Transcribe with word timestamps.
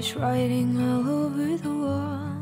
is 0.00 0.16
writing 0.16 0.80
all 0.80 1.06
over 1.24 1.58
the 1.58 1.68
wall. 1.68 2.32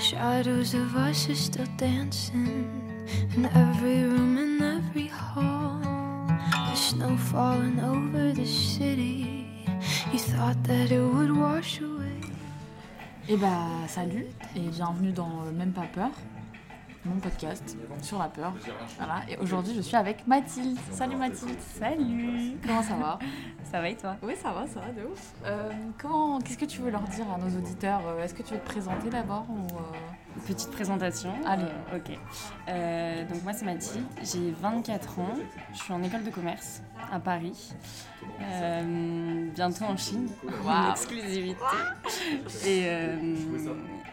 Shadows 0.00 0.74
of 0.74 0.96
us 0.96 1.28
are 1.30 1.36
still 1.36 1.70
dancing 1.76 2.66
in 3.36 3.46
every 3.46 4.02
room 4.02 4.36
and 4.38 4.60
every 4.60 5.06
hall. 5.06 5.78
The 6.70 6.74
snow 6.74 7.16
falling 7.30 7.78
over 7.78 8.32
the 8.32 8.44
city. 8.44 9.66
You 10.12 10.18
thought 10.18 10.58
that 10.64 10.90
it 10.90 11.00
would 11.00 11.30
wash 11.36 11.80
away. 11.80 12.20
Et 13.28 13.36
bah 13.36 13.86
salut 13.86 14.26
et 14.56 14.68
bienvenue 14.76 15.12
dans 15.12 15.44
Même 15.52 15.72
pas 15.72 15.86
peur, 15.94 16.10
mon 17.08 17.20
podcast 17.20 17.76
sur 18.02 18.18
la 18.18 18.28
peur. 18.28 18.52
Voilà, 18.98 19.20
et 19.28 19.36
aujourd'hui 19.38 19.74
je 19.74 19.80
suis 19.80 19.96
avec 19.96 20.26
Mathilde. 20.26 20.78
Salut 20.92 21.16
Mathilde. 21.16 21.58
Salut 21.60 22.52
Comment 22.66 22.82
ça 22.82 22.94
va? 22.94 23.18
Ça 23.70 23.80
va 23.80 23.88
et 23.88 23.96
toi? 23.96 24.16
Oui 24.22 24.34
ça 24.40 24.50
va, 24.52 24.66
ça 24.66 24.80
va 24.80 24.92
de 24.92 25.06
ouf. 25.06 25.32
Euh, 25.44 25.70
comment, 26.00 26.38
qu'est-ce 26.40 26.58
que 26.58 26.64
tu 26.64 26.80
veux 26.80 26.90
leur 26.90 27.02
dire 27.02 27.26
à 27.32 27.38
nos 27.38 27.56
auditeurs? 27.56 28.00
Euh, 28.06 28.22
Est-ce 28.24 28.34
que 28.34 28.42
tu 28.42 28.54
veux 28.54 28.60
te 28.60 28.66
présenter 28.66 29.10
d'abord 29.10 29.46
ou 29.50 29.58
euh, 29.76 30.40
Petite 30.46 30.70
présentation. 30.70 31.32
Allez. 31.46 31.64
Ok. 31.94 32.16
Euh, 32.68 33.24
donc 33.26 33.42
moi 33.42 33.52
c'est 33.52 33.64
Mathilde, 33.64 34.06
j'ai 34.22 34.52
24 34.52 35.18
ans, 35.18 35.34
je 35.72 35.78
suis 35.78 35.92
en 35.92 36.02
école 36.02 36.22
de 36.24 36.30
commerce 36.30 36.82
à 37.12 37.18
Paris. 37.18 37.72
Bientôt 39.54 39.84
en 39.84 39.96
Chine, 39.96 40.28
Waouh. 40.64 40.68
en 40.68 40.90
exclusivité. 40.92 41.58
Et, 42.66 42.86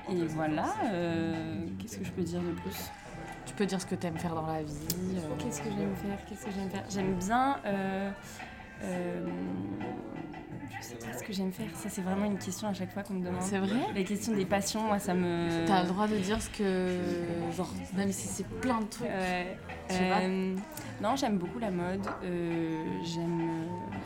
et 0.09 0.25
voilà, 0.27 0.73
euh, 0.91 1.65
qu'est-ce 1.79 1.97
que 1.97 2.05
je 2.05 2.11
peux 2.11 2.21
dire 2.23 2.41
de 2.41 2.51
plus? 2.61 2.91
Tu 3.45 3.53
peux 3.53 3.65
dire 3.65 3.79
ce 3.81 3.85
que 3.85 3.95
tu 3.95 4.07
aimes 4.07 4.17
faire 4.17 4.35
dans 4.35 4.45
la 4.47 4.63
vie. 4.63 4.73
euh, 5.17 5.35
Qu'est-ce 5.39 5.61
que 5.61 5.69
j'aime 5.69 5.95
faire? 5.95 6.17
Qu'est-ce 6.27 6.45
que 6.45 6.51
j'aime 6.51 6.69
faire? 6.69 6.83
J'aime 6.89 7.13
bien. 7.15 7.57
euh, 7.65 8.11
euh, 8.83 9.25
je 10.79 10.85
sais 10.85 10.95
pas 10.95 11.17
ce 11.17 11.23
que 11.23 11.33
j'aime 11.33 11.51
faire. 11.51 11.67
Ça, 11.75 11.89
c'est 11.89 12.01
vraiment 12.01 12.25
une 12.25 12.37
question 12.37 12.67
à 12.67 12.73
chaque 12.73 12.91
fois 12.93 13.03
qu'on 13.03 13.13
me 13.15 13.25
demande. 13.25 13.41
C'est 13.41 13.59
vrai 13.59 13.75
La 13.95 14.03
question 14.03 14.33
des 14.33 14.45
passions, 14.45 14.81
moi, 14.81 14.99
ça 14.99 15.13
me. 15.13 15.65
T'as 15.65 15.83
le 15.83 15.87
droit 15.89 16.07
de 16.07 16.15
dire 16.17 16.41
ce 16.41 16.49
que. 16.49 16.97
Genre, 17.55 17.71
même 17.95 18.11
si 18.11 18.27
c'est 18.27 18.47
plein 18.47 18.79
de 18.81 18.85
trucs. 18.87 19.07
Ouais. 19.07 19.57
Pas. 19.87 19.93
Euh, 20.21 20.55
non, 21.01 21.15
j'aime 21.15 21.37
beaucoup 21.37 21.59
la 21.59 21.69
mode. 21.71 22.05
euh, 22.23 22.83
j'aime. 23.03 23.41
euh, 23.41 23.65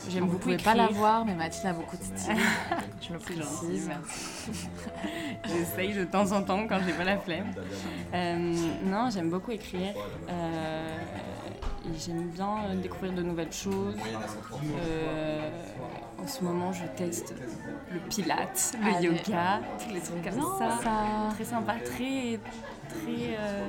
J'aime 0.10 0.22
Vous 0.26 0.28
beaucoup 0.32 0.40
pouvez 0.44 0.56
écrire. 0.56 0.72
pas 0.74 0.78
la 0.78 0.88
voir, 0.88 1.26
mais 1.26 1.36
Mathilde 1.36 1.68
a 1.68 1.74
beaucoup 1.74 1.96
de 1.98 2.04
style. 2.04 2.36
Je 3.02 3.14
le 3.14 3.20
précise. 3.20 3.88
merci. 3.88 4.52
J'essaye 5.48 5.94
de 5.94 6.04
temps 6.06 6.32
en 6.32 6.42
temps 6.42 6.68
quand 6.68 6.80
j'ai 6.86 6.94
pas 6.94 7.04
la 7.06 7.18
flemme. 7.18 7.52
Euh, 8.14 8.54
non, 8.86 9.10
j'aime 9.10 9.30
beaucoup 9.30 9.52
écrire. 9.52 9.94
euh, 10.30 10.98
et 11.86 11.98
j'aime 11.98 12.28
bien 12.30 12.58
euh, 12.70 12.76
découvrir 12.76 13.14
de 13.14 13.22
nouvelles 13.24 13.54
choses. 13.54 13.96
En 16.24 16.28
ce 16.28 16.44
moment, 16.44 16.72
je 16.74 16.84
teste 16.98 17.34
le 17.92 18.00
pilate, 18.10 18.74
le 18.82 18.96
Allez. 18.96 19.08
yoga, 19.08 19.62
tous 19.80 19.94
les 19.94 20.00
trucs 20.02 20.24
comme 20.24 20.34
Bien, 20.34 20.44
ça. 20.60 20.84
ça. 20.84 21.34
Très 21.36 21.44
sympa, 21.46 21.74
très, 21.84 22.40
très 22.90 23.38
euh, 23.40 23.68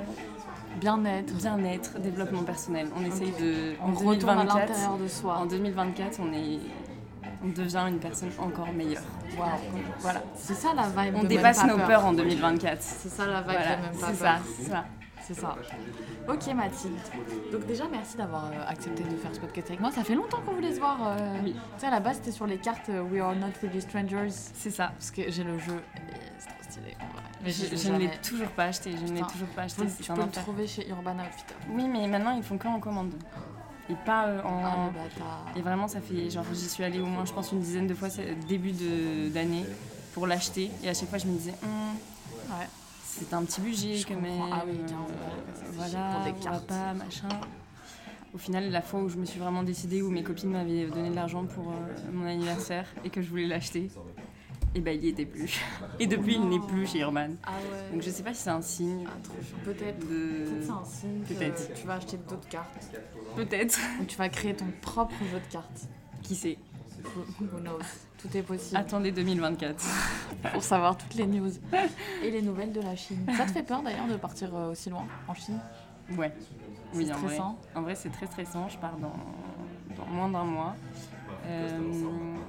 Bien-être. 0.80 1.32
bien-être, 1.34 1.98
développement 2.00 2.42
personnel. 2.42 2.88
On 2.96 3.04
essaye 3.04 3.32
de. 3.40 3.74
On 3.82 3.90
en 3.92 4.08
retourne 4.08 4.38
à 4.38 4.42
2024, 4.44 4.68
l'intérieur 4.68 4.98
de 4.98 5.08
soi. 5.08 5.36
En 5.38 5.46
2024, 5.46 6.20
on 6.20 6.32
est. 6.32 6.58
On 7.42 7.48
devient 7.48 7.84
une 7.88 7.98
personne 7.98 8.30
encore 8.38 8.70
meilleure. 8.72 9.02
Waouh. 9.38 9.48
Voilà. 10.00 10.22
C'est 10.36 10.54
ça 10.54 10.68
la 10.74 10.82
vibe. 10.88 11.14
On 11.16 11.22
de 11.22 11.28
dépasse 11.28 11.64
nos 11.64 11.76
peur. 11.76 11.86
peurs 11.86 12.04
en 12.04 12.12
2024. 12.12 12.82
C'est 12.82 13.08
ça 13.08 13.26
la 13.26 13.40
vibe 13.40 13.50
Voilà, 13.52 13.76
de 13.76 13.82
même 13.82 13.98
pas 13.98 14.06
c'est 14.08 14.14
ça, 14.16 14.38
c'est 14.58 14.70
ça. 14.70 14.84
C'est 15.32 15.40
ça. 15.40 15.56
Ok 16.28 16.46
Mathilde. 16.54 16.94
Donc 17.52 17.66
déjà 17.66 17.84
merci 17.90 18.16
d'avoir 18.16 18.46
euh, 18.46 18.64
accepté 18.66 19.02
de 19.04 19.16
faire 19.16 19.32
ce 19.34 19.38
podcast 19.40 19.68
avec 19.68 19.80
moi. 19.80 19.90
Ça 19.92 20.02
fait 20.02 20.14
longtemps 20.14 20.40
qu'on 20.44 20.54
voulait 20.54 20.74
se 20.74 20.80
voir. 20.80 20.98
euh, 21.06 21.36
Oui. 21.44 21.52
Tu 21.54 21.80
sais 21.80 21.86
à 21.86 21.90
la 21.90 22.00
base 22.00 22.16
c'était 22.16 22.32
sur 22.32 22.46
les 22.46 22.58
cartes 22.58 22.88
euh, 22.88 23.02
We 23.02 23.20
Are 23.20 23.34
Not 23.36 23.46
Really 23.62 23.80
Strangers. 23.80 24.30
C'est 24.30 24.70
ça. 24.70 24.88
Parce 24.88 25.10
que 25.10 25.30
j'ai 25.30 25.44
le 25.44 25.58
jeu 25.58 25.80
et 25.96 26.00
c'est 26.38 26.48
trop 26.48 26.62
stylé. 26.68 26.96
Mais 27.44 27.50
Je, 27.52 27.92
ne 27.92 27.98
l'ai 27.98 28.10
toujours 28.22 28.48
pas 28.48 28.64
acheté. 28.64 28.90
Je 28.92 29.10
ne 29.12 29.18
l'ai 29.18 29.22
toujours 29.26 29.48
pas 29.54 29.62
acheté. 29.62 29.82
tu 30.02 30.10
peux 30.10 30.16
le 30.18 30.22
enfer. 30.24 30.42
trouver 30.42 30.66
chez 30.66 30.88
Urban 30.88 31.14
Outfitters. 31.18 31.56
Oui, 31.70 31.86
mais 31.88 32.06
maintenant 32.08 32.32
ils 32.36 32.42
font 32.42 32.58
que 32.58 32.66
en 32.68 32.80
commande. 32.80 33.12
Et 33.88 33.94
pas 34.04 34.26
euh, 34.26 34.40
Ah 34.44 34.48
en. 34.48 34.86
bâtard. 34.88 35.46
Et 35.56 35.62
vraiment, 35.62 35.88
ça 35.88 36.00
fait 36.00 36.28
genre 36.30 36.44
j'y 36.52 36.68
suis 36.68 36.84
allée 36.84 37.00
au 37.00 37.06
moins, 37.06 37.24
je 37.24 37.32
pense 37.32 37.50
une 37.52 37.60
dizaine 37.60 37.86
de 37.86 37.94
fois 37.94 38.08
début 38.48 38.72
de- 38.72 39.28
d'année 39.30 39.64
pour 40.14 40.26
l'acheter. 40.26 40.70
Et 40.84 40.88
à 40.88 40.94
chaque 40.94 41.08
fois, 41.08 41.18
je 41.18 41.26
me 41.26 41.32
disais, 41.36 41.54
Hum. 41.62 41.96
C'est 43.18 43.34
un 43.34 43.42
petit 43.44 43.60
budget 43.60 44.00
quand 44.06 44.20
même. 44.20 44.40
Ah 44.52 44.64
oui, 44.66 44.78
euh, 44.78 45.70
voilà, 45.72 46.24
des 46.24 46.32
cartes. 46.40 46.66
pas, 46.66 46.94
machin. 46.94 47.28
Au 48.32 48.38
final, 48.38 48.70
la 48.70 48.80
fois 48.80 49.00
où 49.00 49.08
je 49.08 49.16
me 49.16 49.24
suis 49.24 49.40
vraiment 49.40 49.62
décidée, 49.64 50.02
où 50.02 50.10
mes 50.10 50.22
copines 50.22 50.50
m'avaient 50.50 50.86
donné 50.86 51.10
de 51.10 51.14
l'argent 51.16 51.44
pour 51.44 51.70
euh, 51.70 51.74
mon 52.12 52.26
anniversaire 52.26 52.86
et 53.04 53.10
que 53.10 53.20
je 53.20 53.28
voulais 53.28 53.46
l'acheter, 53.48 53.90
et 54.72 54.80
ben 54.80 54.96
il 54.96 55.04
y 55.04 55.08
était 55.08 55.26
plus. 55.26 55.60
Et 55.98 56.06
depuis, 56.06 56.34
il 56.36 56.48
n'est 56.48 56.60
plus 56.60 56.86
chez 56.86 57.00
Urban. 57.00 57.30
Ah 57.44 57.50
ouais. 57.72 57.92
Donc 57.92 58.02
je 58.02 58.10
sais 58.10 58.22
pas 58.22 58.32
si 58.32 58.42
c'est 58.42 58.50
un 58.50 58.62
signe 58.62 59.04
Ah. 59.08 59.16
Peut-être. 59.64 59.98
de. 59.98 60.44
Peut-être 60.44 60.62
c'est 60.62 60.70
un 60.70 60.84
signe 60.84 61.22
que 61.28 61.34
Peut-être. 61.34 61.74
tu 61.74 61.86
vas 61.88 61.94
acheter 61.94 62.18
d'autres 62.18 62.48
cartes. 62.48 62.96
Peut-être. 63.34 63.80
Ou 64.00 64.04
tu 64.04 64.16
vas 64.16 64.28
créer 64.28 64.54
ton 64.54 64.66
propre 64.80 65.14
jeu 65.32 65.40
de 65.40 65.52
cartes. 65.52 65.88
Qui 66.22 66.36
sait 66.36 66.58
Who 67.04 67.46
who 67.46 67.60
knows? 67.60 67.80
Tout 68.18 68.36
est 68.36 68.42
possible. 68.42 68.76
Attendez 68.76 69.12
2024. 69.12 69.82
pour 70.52 70.62
savoir 70.62 70.96
toutes 70.96 71.14
les 71.14 71.26
news 71.26 71.50
et 72.22 72.30
les 72.30 72.42
nouvelles 72.42 72.72
de 72.72 72.80
la 72.80 72.96
Chine. 72.96 73.24
Ça 73.36 73.44
te 73.46 73.50
fait 73.52 73.62
peur 73.62 73.82
d'ailleurs 73.82 74.06
de 74.08 74.16
partir 74.16 74.54
euh, 74.54 74.70
aussi 74.72 74.90
loin 74.90 75.06
en 75.28 75.34
Chine? 75.34 75.58
Ouais. 76.16 76.32
Oui, 76.94 77.06
C'est 77.06 77.12
en 77.12 77.16
vrai. 77.18 77.26
stressant. 77.28 77.58
En 77.74 77.82
vrai, 77.82 77.94
c'est 77.94 78.10
très 78.10 78.26
stressant. 78.26 78.68
Je 78.68 78.76
pars 78.78 78.96
dans, 78.96 79.14
dans 79.96 80.06
moins 80.10 80.28
d'un 80.28 80.44
mois. 80.44 80.74
Euh, 81.46 81.78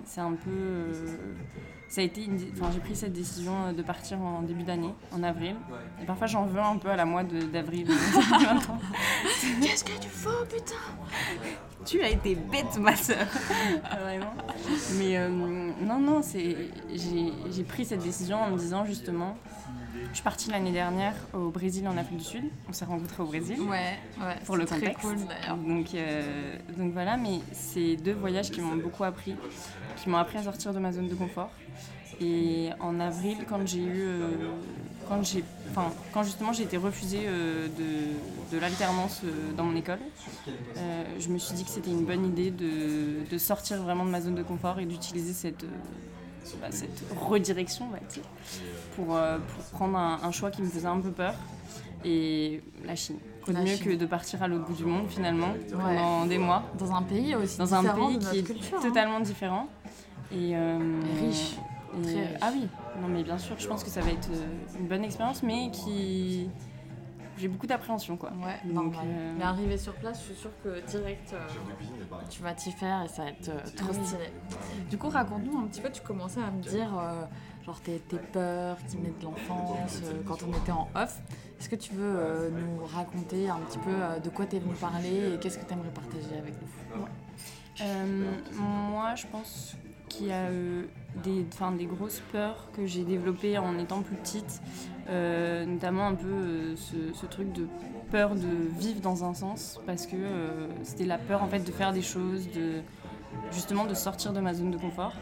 c'est 0.05 0.21
un 0.21 0.33
peu. 0.33 0.49
euh, 0.49 1.17
ça 1.91 1.99
a 1.99 2.05
été. 2.05 2.23
une 2.23 2.39
Enfin, 2.53 2.71
j'ai 2.73 2.79
pris 2.79 2.95
cette 2.95 3.11
décision 3.11 3.65
euh, 3.65 3.73
de 3.73 3.81
partir 3.81 4.19
en 4.21 4.41
début 4.43 4.63
d'année, 4.63 4.93
en 5.11 5.23
avril. 5.23 5.57
Et 6.01 6.05
parfois, 6.05 6.25
j'en 6.25 6.45
veux 6.45 6.61
un 6.61 6.77
peu 6.77 6.89
à 6.89 6.95
la 6.95 7.03
mois 7.03 7.23
d'avril. 7.23 7.85
2023. 7.85 8.77
Qu'est-ce 9.61 9.83
que 9.83 9.99
tu 9.99 10.07
fais 10.07 10.29
putain? 10.49 10.75
Tu 11.85 12.01
as 12.01 12.09
été 12.09 12.35
bête, 12.35 12.77
ma 12.79 12.95
soeur. 12.95 13.27
Vraiment. 13.99 14.33
Mais 14.97 15.17
euh, 15.17 15.27
non, 15.29 15.99
non, 15.99 16.21
c'est. 16.21 16.69
J'ai 16.95 17.63
pris 17.63 17.83
cette 17.83 18.03
décision 18.03 18.41
en 18.41 18.51
me 18.51 18.57
disant 18.57 18.85
justement. 18.85 19.35
Je 20.09 20.15
suis 20.15 20.23
partie 20.23 20.49
l'année 20.49 20.71
dernière 20.71 21.13
au 21.33 21.49
Brésil, 21.49 21.87
en 21.87 21.95
Afrique 21.97 22.17
du 22.17 22.23
Sud. 22.23 22.43
On 22.67 22.73
s'est 22.73 22.85
rencontrés 22.85 23.23
au 23.23 23.27
Brésil. 23.27 23.59
Ouais, 23.61 23.97
ouais. 24.19 24.35
pour 24.45 24.57
le 24.57 24.65
contexte. 24.65 24.93
Très 24.93 25.07
cool 25.07 25.17
d'ailleurs. 25.27 25.57
Donc, 25.57 25.93
euh, 25.93 26.57
donc 26.77 26.93
voilà, 26.93 27.17
mais 27.17 27.39
c'est 27.51 27.97
deux 27.97 28.13
voyages 28.13 28.51
qui 28.51 28.61
m'ont 28.61 28.77
beaucoup 28.77 29.03
appris, 29.03 29.35
qui 29.97 30.09
m'ont 30.09 30.17
appris 30.17 30.37
à 30.37 30.43
sortir 30.43 30.73
de 30.73 30.79
ma 30.79 30.91
zone 30.91 31.07
de 31.07 31.15
confort. 31.15 31.51
Et 32.21 32.69
en 32.79 32.99
avril, 32.99 33.37
quand 33.49 33.65
j'ai 33.65 33.79
eu, 33.81 34.03
euh, 34.03 34.27
quand 35.09 35.23
j'ai, 35.23 35.43
enfin, 35.71 35.91
quand 36.13 36.21
justement 36.21 36.53
j'ai 36.53 36.63
été 36.63 36.77
refusée 36.77 37.23
euh, 37.25 37.67
de, 37.67 38.55
de 38.55 38.61
l'alternance 38.61 39.21
euh, 39.23 39.53
dans 39.57 39.63
mon 39.63 39.75
école, 39.75 39.99
je 41.19 41.29
me 41.29 41.37
suis 41.39 41.55
dit 41.55 41.63
que 41.63 41.69
c'était 41.71 41.89
une 41.89 42.05
bonne 42.05 42.25
idée 42.25 42.51
de, 42.51 43.27
de 43.29 43.37
sortir 43.37 43.81
vraiment 43.81 44.05
de 44.05 44.11
ma 44.11 44.21
zone 44.21 44.35
de 44.35 44.43
confort 44.43 44.79
et 44.79 44.85
d'utiliser 44.85 45.33
cette, 45.33 45.65
bah, 46.61 46.67
cette 46.69 47.03
redirection, 47.19 47.87
on 47.87 47.91
va 47.91 47.99
dire, 48.07 48.23
pour, 48.95 49.07
pour 49.07 49.63
prendre 49.73 49.97
un, 49.97 50.19
un 50.21 50.31
choix 50.31 50.51
qui 50.51 50.61
me 50.61 50.69
faisait 50.69 50.87
un 50.87 50.99
peu 50.99 51.11
peur. 51.11 51.33
Et 52.03 52.61
la 52.83 52.95
Chine. 52.95 53.17
Quoi 53.43 53.53
de 53.53 53.59
mieux 53.59 53.75
Chine. 53.75 53.85
que 53.85 53.95
de 53.95 54.05
partir 54.07 54.41
à 54.41 54.47
l'autre 54.47 54.65
bout 54.65 54.73
du 54.73 54.85
monde 54.85 55.07
finalement 55.07 55.53
pendant 55.71 56.25
des 56.25 56.39
mois 56.39 56.63
Dans 56.77 56.91
un 56.93 57.03
pays 57.03 57.35
aussi 57.35 57.57
dans 57.59 57.73
un 57.75 57.83
pays 57.83 58.17
qui 58.19 58.37
est 58.39 58.73
hein. 58.73 58.79
totalement 58.81 59.19
différent 59.19 59.67
et, 60.31 60.55
euh, 60.55 60.79
Et 61.17 61.27
riche. 61.27 61.57
Et- 61.99 62.01
Très 62.03 62.21
riche. 62.27 62.37
ah 62.41 62.51
oui. 62.53 62.67
Non 63.01 63.07
mais 63.07 63.23
bien 63.23 63.37
sûr 63.37 63.57
je 63.59 63.67
pense 63.67 63.83
que 63.83 63.89
ça 63.89 64.01
va 64.01 64.11
être 64.11 64.29
euh, 64.31 64.79
une 64.79 64.87
bonne 64.87 65.03
expérience 65.03 65.43
mais 65.43 65.69
qui 65.71 66.49
j'ai 67.37 67.47
beaucoup 67.47 67.65
d'appréhension 67.65 68.17
quoi. 68.17 68.29
Ouais, 68.33 68.59
Donc, 68.71 68.93
euh, 68.93 69.33
Mais 69.35 69.43
arrivé 69.43 69.75
sur 69.75 69.93
place, 69.95 70.19
je 70.19 70.25
suis 70.33 70.35
sûre 70.41 70.51
que 70.63 70.79
direct, 70.85 71.33
euh, 71.33 71.39
tu 72.29 72.43
vas 72.43 72.53
t'y 72.53 72.71
faire 72.71 73.03
et 73.03 73.07
ça 73.07 73.23
va 73.23 73.29
être 73.29 73.49
euh, 73.49 73.59
trop 73.77 73.93
stylé. 73.93 74.25
Du 74.91 74.97
coup, 74.99 75.09
raconte-nous 75.09 75.57
un 75.57 75.63
petit 75.65 75.81
peu, 75.81 75.89
tu 75.89 76.01
commençais 76.01 76.41
à 76.41 76.51
me 76.51 76.61
dire, 76.61 76.89
euh, 76.99 77.23
genre 77.65 77.79
tes, 77.81 77.97
tes 77.99 78.17
peurs 78.17 78.77
qui 78.85 78.97
venaient 78.97 79.13
de 79.19 79.23
l'enfance, 79.23 80.01
euh, 80.03 80.21
quand 80.27 80.43
on 80.43 80.51
était 80.55 80.71
en 80.73 80.87
off. 80.93 81.19
Est-ce 81.59 81.69
que 81.69 81.75
tu 81.77 81.93
veux 81.93 82.13
euh, 82.15 82.49
nous 82.51 82.85
raconter 82.85 83.49
un 83.49 83.57
petit 83.61 83.79
peu 83.79 83.89
euh, 83.89 84.19
de 84.19 84.29
quoi 84.29 84.45
tu 84.45 84.57
es 84.57 84.59
venu 84.59 84.75
parler 84.75 85.33
et 85.33 85.39
qu'est-ce 85.39 85.57
que 85.57 85.65
tu 85.65 85.73
aimerais 85.73 85.89
partager 85.89 86.37
avec 86.37 86.53
nous? 86.61 87.05
Euh, 87.81 88.31
moi, 88.91 89.15
je 89.15 89.25
pense 89.25 89.75
qu'il 90.11 90.27
y 90.27 90.31
a 90.31 90.45
euh, 90.49 90.83
des, 91.23 91.45
des 91.77 91.85
grosses 91.85 92.21
peurs 92.31 92.69
que 92.73 92.85
j'ai 92.85 93.03
développées 93.03 93.57
en 93.57 93.77
étant 93.77 94.01
plus 94.01 94.15
petite, 94.15 94.61
euh, 95.09 95.65
notamment 95.65 96.07
un 96.07 96.15
peu 96.15 96.27
euh, 96.27 96.75
ce, 96.75 97.25
truc 97.25 97.51
de 97.53 97.67
peur 98.11 98.35
de 98.35 98.47
vivre 98.77 99.01
dans 99.01 99.23
un 99.23 99.33
sens, 99.33 99.79
parce 99.85 100.05
que 100.05 100.17
c'était 100.83 101.05
la 101.05 101.17
peur 101.17 101.41
en 101.43 101.47
fait 101.47 101.59
de 101.59 101.71
faire 101.71 101.93
des 101.93 102.01
choses, 102.01 102.51
de 102.51 102.81
justement 103.51 103.85
de 103.85 103.93
sortir 103.93 104.33
de 104.33 104.41
ma 104.41 104.53
zone 104.53 104.71
de 104.71 104.77
confort. 104.77 105.13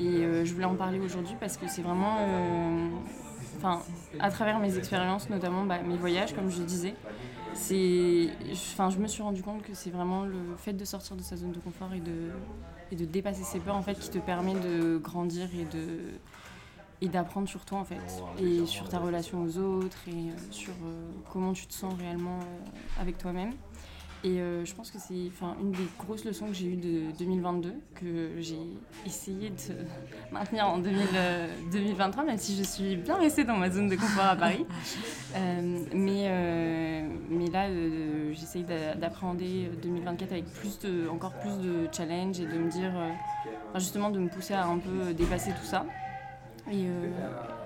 Et 0.00 0.26
je 0.44 0.52
voulais 0.52 0.64
en 0.64 0.74
parler 0.74 0.98
aujourd'hui 0.98 1.36
parce 1.38 1.56
que 1.56 1.68
c'est 1.68 1.82
vraiment, 1.82 2.18
enfin, 3.56 3.82
à 4.18 4.32
travers 4.32 4.58
mes 4.58 4.76
expériences, 4.76 5.30
notamment 5.30 5.64
bah, 5.64 5.78
mes 5.86 5.96
voyages, 5.96 6.34
comme 6.34 6.50
je 6.50 6.60
disais, 6.62 6.96
enfin, 7.54 8.90
je 8.90 8.98
me 8.98 9.06
suis 9.06 9.22
rendu 9.22 9.42
compte 9.42 9.62
que 9.62 9.74
c'est 9.74 9.90
vraiment 9.90 10.24
le 10.24 10.56
fait 10.56 10.72
de 10.72 10.84
sortir 10.84 11.16
de 11.16 11.22
sa 11.22 11.36
zone 11.36 11.52
de 11.52 11.60
confort 11.60 11.92
et 11.94 12.00
de, 12.00 13.04
dépasser 13.04 13.42
ses 13.42 13.60
peurs 13.60 13.76
en 13.76 13.82
fait 13.82 13.98
qui 13.98 14.10
te 14.10 14.18
permet 14.18 14.54
de 14.54 14.98
grandir 14.98 15.48
et 17.00 17.08
d'apprendre 17.08 17.48
sur 17.48 17.64
toi 17.64 17.78
en 17.78 17.84
fait. 17.84 18.00
Et 18.38 18.66
sur 18.66 18.88
ta 18.88 18.98
relation 18.98 19.42
aux 19.42 19.58
autres 19.58 19.98
et 20.08 20.30
euh, 20.30 20.32
sur 20.50 20.72
euh, 20.84 21.10
comment 21.32 21.52
tu 21.52 21.66
te 21.66 21.74
sens 21.74 21.94
réellement 21.94 22.38
euh, 22.40 23.00
avec 23.00 23.18
toi-même 23.18 23.52
et 24.24 24.40
euh, 24.40 24.64
je 24.64 24.74
pense 24.74 24.90
que 24.90 24.98
c'est 24.98 25.14
une 25.60 25.70
des 25.72 25.86
grosses 25.98 26.24
leçons 26.24 26.46
que 26.46 26.54
j'ai 26.54 26.66
eues 26.66 26.76
de 26.76 27.12
2022 27.18 27.74
que 27.94 28.30
j'ai 28.38 28.56
essayé 29.04 29.50
de 29.50 29.54
maintenir 30.32 30.66
en 30.66 30.78
2000, 30.78 30.98
euh, 31.14 31.46
2023 31.70 32.24
même 32.24 32.38
si 32.38 32.56
je 32.56 32.62
suis 32.62 32.96
bien 32.96 33.16
restée 33.16 33.44
dans 33.44 33.56
ma 33.58 33.70
zone 33.70 33.88
de 33.88 33.96
confort 33.96 34.24
à 34.24 34.36
Paris. 34.36 34.64
Euh, 35.36 35.80
mais, 35.92 36.26
euh, 36.28 37.08
mais 37.28 37.46
là 37.48 37.66
j'essaye 38.32 38.62
d'a- 38.62 38.94
d'appréhender 38.94 39.68
2024 39.82 40.30
avec 40.30 40.44
plus 40.44 40.78
de, 40.78 41.08
encore 41.08 41.32
plus 41.32 41.58
de 41.58 41.88
challenge 41.90 42.38
et 42.38 42.46
de 42.46 42.56
me 42.56 42.70
dire 42.70 42.92
justement 43.74 44.10
de 44.10 44.20
me 44.20 44.28
pousser 44.28 44.54
à 44.54 44.64
un 44.66 44.78
peu 44.78 45.12
dépasser 45.12 45.50
tout 45.50 45.66
ça. 45.66 45.86
Et, 46.70 46.84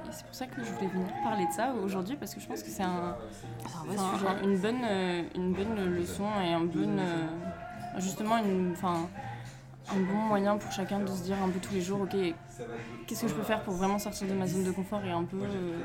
et 0.09 0.13
c'est 0.13 0.25
pour 0.25 0.35
ça 0.35 0.47
que 0.47 0.63
je 0.63 0.71
voulais 0.73 0.89
venir 0.89 1.09
parler 1.23 1.47
de 1.47 1.53
ça 1.53 1.73
aujourd'hui 1.85 2.17
parce 2.17 2.35
que 2.35 2.41
je 2.41 2.47
pense 2.47 2.63
que 2.63 2.71
c'est 2.71 2.83
un, 2.83 3.17
une, 4.43 4.59
bonne, 4.59 4.85
euh, 4.85 5.23
une 5.35 5.53
bonne 5.53 5.95
leçon 5.95 6.27
et 6.43 6.53
un 6.53 6.61
bon, 6.61 6.99
euh, 6.99 7.27
justement 7.99 8.39
une, 8.39 8.75
un 8.83 10.01
bon 10.01 10.19
moyen 10.29 10.57
pour 10.57 10.71
chacun 10.73 11.01
de 11.01 11.09
se 11.09 11.23
dire 11.23 11.37
un 11.43 11.49
peu 11.49 11.61
tous 11.61 11.75
les 11.75 11.81
jours, 11.81 12.01
ok, 12.03 12.17
qu'est-ce 13.07 13.23
que 13.23 13.29
je 13.29 13.35
peux 13.35 13.43
faire 13.43 13.63
pour 13.63 13.75
vraiment 13.75 13.99
sortir 13.99 14.29
de 14.29 14.35
ma 14.35 14.47
zone 14.47 14.65
de 14.65 14.71
confort 14.71 15.05
et 15.05 15.11
un 15.11 15.25
peu 15.25 15.39
euh, 15.39 15.79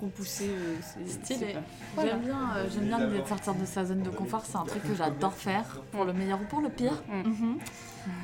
repousser 0.00 0.50
euh, 0.50 0.76
ces, 0.80 1.34
Stylé. 1.34 1.56
Voilà. 1.94 2.12
J'aime 2.12 2.20
bien, 2.20 2.56
euh, 2.56 2.66
j'aime 2.72 2.86
bien 2.86 3.06
l'idée 3.06 3.20
de 3.20 3.26
sortir 3.26 3.54
de 3.54 3.64
sa 3.64 3.84
zone 3.84 4.02
de 4.02 4.10
confort. 4.10 4.42
C'est 4.44 4.56
un 4.56 4.64
truc 4.64 4.82
que 4.82 4.94
j'adore 4.94 5.34
faire, 5.34 5.64
pour 5.92 6.04
le 6.04 6.12
meilleur 6.12 6.40
ou 6.40 6.44
pour 6.44 6.60
le 6.60 6.68
pire. 6.68 7.02
Mm. 7.08 7.28
Mhm. 7.28 7.58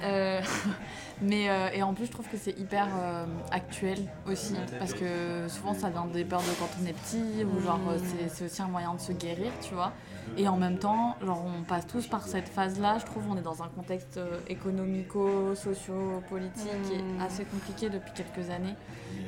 Euh, 0.02 0.40
mais 1.22 1.48
euh, 1.50 1.68
et 1.72 1.82
en 1.82 1.94
plus, 1.94 2.06
je 2.06 2.10
trouve 2.12 2.26
que 2.28 2.36
c'est 2.36 2.58
hyper 2.58 2.88
euh, 2.98 3.26
actuel 3.50 3.98
aussi, 4.26 4.54
parce 4.78 4.94
que 4.94 5.46
souvent 5.48 5.74
ça 5.74 5.90
vient 5.90 6.06
des 6.06 6.24
peurs 6.24 6.40
de 6.42 6.52
quand 6.58 6.68
on 6.82 6.86
est 6.86 6.92
petit, 6.92 7.44
ou 7.44 7.60
genre 7.60 7.80
euh, 7.90 7.98
c'est- 8.28 8.44
aussi 8.46 8.62
un 8.62 8.68
moyen 8.68 8.94
de 8.94 9.00
se 9.00 9.12
guérir, 9.12 9.52
tu 9.62 9.74
vois. 9.74 9.92
Et 10.36 10.46
en 10.48 10.56
même 10.56 10.78
temps, 10.78 11.16
genre 11.24 11.44
on 11.44 11.62
passe 11.64 11.86
tous 11.86 12.06
par 12.06 12.26
cette 12.26 12.48
phase-là. 12.48 12.98
Je 12.98 13.04
trouve 13.06 13.24
on 13.30 13.36
est 13.36 13.42
dans 13.42 13.62
un 13.62 13.68
contexte 13.68 14.18
économico, 14.48 15.54
socio-politique 15.54 16.82
qui 16.84 16.96
Mm. 17.02 17.20
est 17.20 17.24
assez 17.24 17.44
compliqué 17.44 17.90
depuis 17.90 18.12
quelques 18.12 18.48
années 18.50 18.74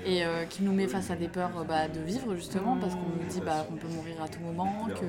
et 0.06 0.24
euh, 0.24 0.44
qui 0.44 0.62
nous 0.62 0.72
met 0.72 0.86
face 0.88 1.10
à 1.10 1.16
des 1.16 1.28
peurs 1.28 1.64
bah, 1.66 1.88
de 1.88 2.00
vivre 2.00 2.34
justement 2.36 2.76
parce 2.76 2.94
qu'on 2.94 3.00
nous 3.00 3.28
dit 3.28 3.40
bah, 3.44 3.64
qu'on 3.68 3.76
peut 3.76 3.88
mourir 3.88 4.22
à 4.22 4.28
tout 4.28 4.40
moment, 4.40 4.86
que 4.88 5.06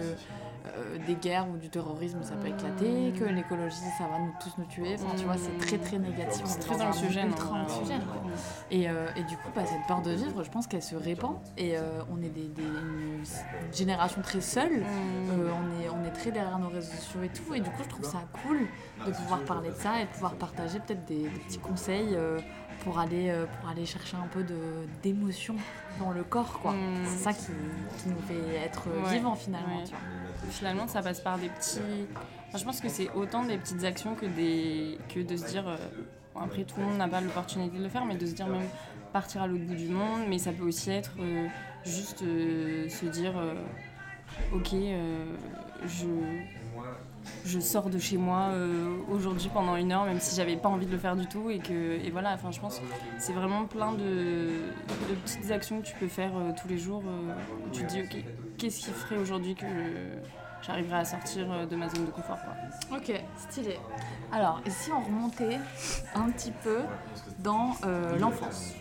euh, 0.65 0.97
des 1.05 1.15
guerres 1.15 1.47
ou 1.49 1.57
du 1.57 1.69
terrorisme 1.69 2.23
ça 2.23 2.35
peut 2.35 2.47
éclater, 2.47 3.13
que 3.19 3.25
l'écologie 3.25 3.75
ça 3.97 4.05
va 4.07 4.19
nous 4.19 4.33
tous 4.39 4.53
nous 4.57 4.65
tuer. 4.65 4.95
Enfin 4.95 5.15
tu 5.17 5.25
vois 5.25 5.35
c'est 5.37 5.57
très 5.57 5.77
très 5.77 5.99
négatif. 5.99 6.41
C'est 6.45 6.59
très 6.59 6.77
dans 6.77 6.91
ultra 6.93 7.63
ouais. 7.63 7.95
Et, 8.71 8.89
euh, 8.89 9.07
et 9.15 9.23
du 9.23 9.35
coup, 9.37 9.49
bah, 9.55 9.63
cette 9.65 9.85
peur 9.87 10.01
de 10.01 10.11
vivre, 10.11 10.43
je 10.43 10.49
pense 10.49 10.67
qu'elle 10.67 10.81
se 10.81 10.95
répand. 10.95 11.35
Et 11.57 11.77
euh, 11.77 12.01
on 12.11 12.17
est 12.21 12.29
des, 12.29 12.47
des- 12.47 12.63
une 12.63 13.23
génération 13.73 14.21
très 14.21 14.41
seule. 14.41 14.79
Mm. 14.81 14.85
On, 15.31 15.81
est, 15.81 15.89
on 15.89 16.05
est 16.05 16.11
très 16.11 16.31
derrière 16.31 16.57
nos 16.59 16.69
réseaux 16.69 16.91
sociaux 16.93 17.23
et 17.23 17.29
tout. 17.29 17.53
Et 17.53 17.59
du 17.59 17.69
coup, 17.69 17.83
je 17.83 17.89
trouve 17.89 18.05
ça 18.05 18.19
cool 18.45 18.59
de 19.05 19.11
pouvoir 19.11 19.41
parler 19.41 19.69
de 19.69 19.75
ça 19.75 19.99
et 20.01 20.05
de 20.05 20.09
pouvoir 20.09 20.33
partager 20.35 20.79
peut-être 20.79 21.05
des, 21.05 21.23
des 21.23 21.29
petits 21.29 21.59
conseils 21.59 22.15
pour, 22.83 22.99
aller, 22.99 23.29
euh, 23.29 23.45
pour 23.59 23.69
aller 23.69 23.85
chercher 23.85 24.17
un 24.17 24.27
peu 24.27 24.43
d'émotion 25.01 25.55
dans 25.99 26.11
le 26.11 26.23
corps. 26.23 26.59
quoi. 26.61 26.71
Mm. 26.73 27.05
C'est 27.05 27.23
ça 27.23 27.33
qui, 27.33 27.45
qui 27.97 28.09
nous 28.09 28.21
fait 28.27 28.55
être 28.65 28.87
Ouais, 28.87 29.13
vivants 29.17 29.35
finalement. 29.35 29.77
ouais. 29.77 29.83
tu 29.83 29.91
vois. 29.91 29.99
Finalement, 30.51 30.87
ça 30.87 31.01
passe 31.01 31.21
par 31.21 31.37
des 31.37 31.49
petits. 31.49 31.79
Enfin, 32.49 32.57
je 32.57 32.63
pense 32.65 32.81
que 32.81 32.89
c'est 32.89 33.09
autant 33.11 33.43
des 33.45 33.57
petites 33.57 33.83
actions 33.83 34.13
que, 34.15 34.25
des... 34.25 34.97
que 35.13 35.19
de 35.21 35.37
se 35.37 35.45
dire. 35.47 35.67
euh, 35.67 35.77
après, 36.35 36.63
tout 36.63 36.75
le 36.79 36.85
monde 36.85 36.97
n'a 36.97 37.07
pas 37.07 37.21
l'opportunité 37.21 37.77
de 37.77 37.83
le 37.83 37.89
faire, 37.89 38.05
mais 38.05 38.15
de 38.15 38.25
se 38.25 38.33
dire 38.33 38.47
même 38.47 38.67
partir 39.13 39.41
à 39.43 39.47
l'autre 39.47 39.63
bout 39.65 39.75
du 39.75 39.87
monde. 39.87 40.21
Mais 40.27 40.37
ça 40.37 40.51
peut 40.51 40.63
aussi 40.63 40.89
être 40.91 41.11
euh, 41.19 41.47
juste 41.85 42.23
euh, 42.23 42.89
se 42.89 43.05
dire 43.05 43.33
Ok, 44.53 44.69
je. 45.85 46.05
Je 47.45 47.59
sors 47.59 47.89
de 47.89 47.99
chez 47.99 48.17
moi 48.17 48.49
euh, 48.51 48.95
aujourd'hui 49.09 49.49
pendant 49.53 49.75
une 49.75 49.91
heure, 49.91 50.05
même 50.05 50.19
si 50.19 50.35
j'avais 50.35 50.55
pas 50.55 50.69
envie 50.69 50.85
de 50.85 50.91
le 50.91 50.97
faire 50.97 51.15
du 51.15 51.27
tout. 51.27 51.49
Et, 51.49 51.59
que, 51.59 51.73
et 51.73 52.09
voilà, 52.09 52.33
enfin, 52.33 52.51
je 52.51 52.59
pense 52.59 52.79
que 52.79 52.85
c'est 53.17 53.33
vraiment 53.33 53.65
plein 53.65 53.91
de, 53.91 54.51
de 55.09 55.15
petites 55.23 55.51
actions 55.51 55.81
que 55.81 55.87
tu 55.87 55.95
peux 55.95 56.07
faire 56.07 56.31
euh, 56.35 56.51
tous 56.61 56.67
les 56.67 56.77
jours. 56.77 57.03
euh, 57.05 57.33
où 57.65 57.69
tu 57.71 57.83
te 57.83 57.87
dis, 57.87 58.01
ok, 58.01 58.23
qu'est-ce 58.57 58.79
qui 58.79 58.91
ferait 58.91 59.17
aujourd'hui 59.17 59.55
que 59.55 59.65
j'arriverai 60.61 60.99
à 60.99 61.05
sortir 61.05 61.67
de 61.67 61.75
ma 61.75 61.89
zone 61.89 62.05
de 62.05 62.11
confort 62.11 62.37
quoi. 62.41 62.97
Ok, 62.97 63.11
stylé. 63.37 63.77
Alors, 64.31 64.61
et 64.65 64.69
si 64.69 64.91
on 64.91 65.01
remontait 65.01 65.59
un 66.15 66.29
petit 66.31 66.53
peu 66.63 66.79
dans 67.39 67.75
l'enfance? 68.19 68.73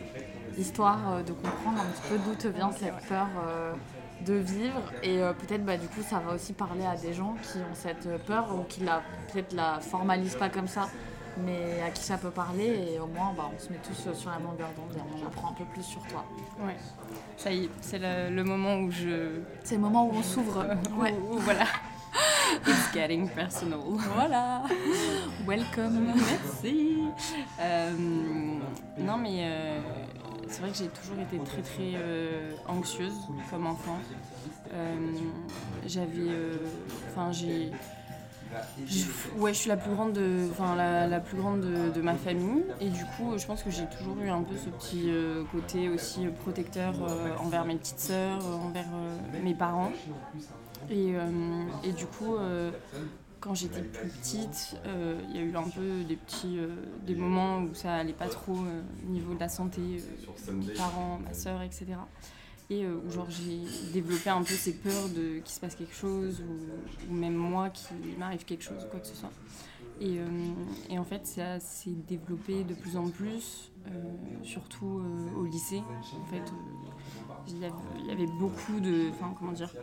Histoire 0.58 1.24
de 1.24 1.32
comprendre 1.32 1.80
un 1.80 1.86
petit 1.86 2.08
peu 2.10 2.18
d'où 2.18 2.34
te 2.36 2.46
vient 2.48 2.70
cette 2.70 2.94
peur 3.08 3.26
de 4.22 4.34
vivre. 4.34 4.82
Et 5.02 5.20
euh, 5.22 5.32
peut-être, 5.32 5.64
bah, 5.64 5.76
du 5.76 5.86
coup, 5.88 6.02
ça 6.02 6.18
va 6.18 6.34
aussi 6.34 6.52
parler 6.52 6.84
à 6.84 6.96
des 6.96 7.12
gens 7.12 7.34
qui 7.42 7.58
ont 7.58 7.74
cette 7.74 8.06
euh, 8.06 8.18
peur 8.18 8.48
ou 8.54 8.62
qui 8.64 8.80
la, 8.84 9.02
peut-être 9.32 9.52
la 9.52 9.80
formalisent 9.80 10.36
pas 10.36 10.48
comme 10.48 10.68
ça, 10.68 10.88
mais 11.44 11.82
à 11.86 11.90
qui 11.90 12.02
ça 12.02 12.16
peut 12.18 12.30
parler. 12.30 12.92
Et 12.94 12.98
au 13.00 13.06
moins, 13.06 13.32
bah, 13.36 13.50
on 13.54 13.58
se 13.58 13.70
met 13.70 13.78
tous 13.86 14.06
euh, 14.08 14.14
sur 14.14 14.30
la 14.30 14.38
longueur 14.38 14.68
d'onde 14.76 14.96
et 14.96 15.00
on 15.22 15.26
apprend 15.26 15.50
un 15.50 15.54
peu 15.54 15.64
plus 15.64 15.82
sur 15.82 16.02
toi. 16.06 16.24
Ouais. 16.64 16.76
Ça 17.36 17.50
y 17.52 17.64
est, 17.64 17.70
c'est 17.80 17.98
le, 17.98 18.34
le 18.34 18.44
moment 18.44 18.76
où 18.78 18.90
je. 18.90 19.40
C'est 19.64 19.74
le 19.76 19.80
moment 19.80 20.06
où 20.06 20.12
on 20.14 20.22
s'ouvre. 20.22 20.64
Ouais. 20.98 21.14
où- 21.30 21.34
où 21.36 21.38
voilà. 21.38 21.64
It's 22.66 22.92
getting 22.92 23.26
personal. 23.30 23.78
Voilà. 24.14 24.62
Welcome. 25.46 26.12
Merci. 26.14 26.98
Euh, 27.58 27.90
non, 28.98 29.16
mais 29.16 29.38
euh, 29.40 29.80
c'est 30.52 30.60
vrai 30.60 30.70
que 30.70 30.76
j'ai 30.76 30.88
toujours 30.88 31.18
été 31.18 31.38
très 31.38 31.62
très 31.62 31.92
euh, 31.94 32.52
anxieuse 32.68 33.14
comme 33.50 33.66
enfant. 33.66 33.98
Euh, 34.74 34.96
J'avais. 35.86 36.28
euh, 36.28 36.56
Enfin, 37.10 37.32
j'ai. 37.32 37.70
Ouais, 39.38 39.54
je 39.54 39.58
suis 39.60 39.68
la 39.70 39.78
plus 39.78 39.90
grande 39.92 40.12
de, 40.12 40.46
enfin, 40.50 40.76
la, 40.76 41.20
plus 41.20 41.38
grande 41.38 41.62
de, 41.62 42.02
ma 42.02 42.14
famille 42.14 42.64
et 42.82 42.90
du 42.90 43.02
coup, 43.16 43.38
je 43.38 43.46
pense 43.46 43.62
que 43.62 43.70
j'ai 43.70 43.86
toujours 43.86 44.18
eu 44.18 44.28
un 44.28 44.42
peu 44.42 44.54
ce 44.58 44.68
petit 44.68 45.10
côté 45.50 45.88
aussi 45.88 46.26
protecteur 46.42 46.94
envers 47.42 47.64
mes 47.64 47.76
petites 47.76 48.00
sœurs, 48.00 48.44
envers 48.62 48.88
mes 49.42 49.54
parents. 49.54 49.90
Et, 50.90 51.14
du 51.96 52.04
coup, 52.04 52.36
quand 53.42 53.54
j'étais 53.54 53.82
plus 53.82 54.08
petite, 54.08 54.76
euh, 54.86 55.20
il 55.28 55.36
y 55.36 55.38
a 55.40 55.42
eu 55.42 55.54
un 55.56 55.68
peu 55.68 56.04
des 56.04 56.14
petits 56.16 56.58
euh, 56.58 56.68
des 57.04 57.16
moments 57.16 57.58
où 57.58 57.74
ça 57.74 57.96
allait 57.96 58.12
pas 58.12 58.28
trop 58.28 58.54
euh, 58.56 58.82
au 59.04 59.10
niveau 59.10 59.34
de 59.34 59.40
la 59.40 59.48
santé, 59.48 59.80
mes 60.52 60.72
parents, 60.74 61.18
ma 61.18 61.34
soeur, 61.34 61.60
etc. 61.62 61.86
Et 62.70 62.86
où 62.86 63.10
genre 63.10 63.28
j'ai 63.28 63.60
développé 63.92 64.30
un 64.30 64.42
peu 64.42 64.54
ces 64.54 64.72
peurs 64.74 65.08
de 65.08 65.40
qu'il 65.40 65.52
se 65.52 65.60
passe 65.60 65.74
quelque 65.74 65.94
chose 65.94 66.42
ou, 67.10 67.12
même 67.12 67.34
moi 67.34 67.68
qu'il 67.68 68.16
m'arrive 68.18 68.44
quelque 68.46 68.62
chose 68.62 68.82
ou 68.86 68.88
quoi 68.88 69.00
que 69.00 69.08
ce 69.08 69.16
soit. 69.16 69.32
Et, 70.00 70.98
en 70.98 71.04
fait, 71.04 71.26
ça 71.26 71.60
s'est 71.60 71.90
développé 72.08 72.64
de 72.64 72.72
plus 72.72 72.96
en 72.96 73.08
plus, 73.10 73.70
surtout 74.42 75.02
au 75.36 75.44
lycée. 75.44 75.82
En 76.18 76.24
fait, 76.30 76.42
il 77.48 77.58
y 77.58 78.10
avait- 78.10 78.26
beaucoup 78.38 78.80
de. 78.80 79.10
Comment 79.38 79.52
dire 79.52 79.74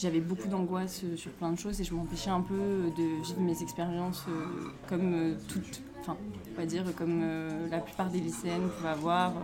J'avais 0.00 0.20
beaucoup 0.20 0.48
d'angoisse 0.48 1.02
euh, 1.04 1.14
sur 1.14 1.30
plein 1.32 1.52
de 1.52 1.58
choses 1.58 1.78
et 1.78 1.84
je 1.84 1.92
m'empêchais 1.92 2.30
un 2.30 2.40
peu 2.40 2.54
de 2.96 3.22
vivre 3.22 3.40
mes 3.40 3.62
expériences 3.62 4.24
euh, 4.28 4.46
comme 4.88 5.12
euh, 5.12 5.34
toutes. 5.46 5.82
Enfin, 6.00 6.16
on 6.54 6.58
va 6.58 6.64
dire 6.64 6.84
comme 6.96 7.20
euh, 7.22 7.68
la 7.68 7.80
plupart 7.80 8.08
des 8.08 8.20
lycéennes 8.20 8.70
pouvaient 8.78 8.88
avoir, 8.88 9.34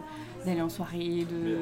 d'aller 0.46 0.62
en 0.62 0.70
soirée, 0.70 1.26
de, 1.30 1.58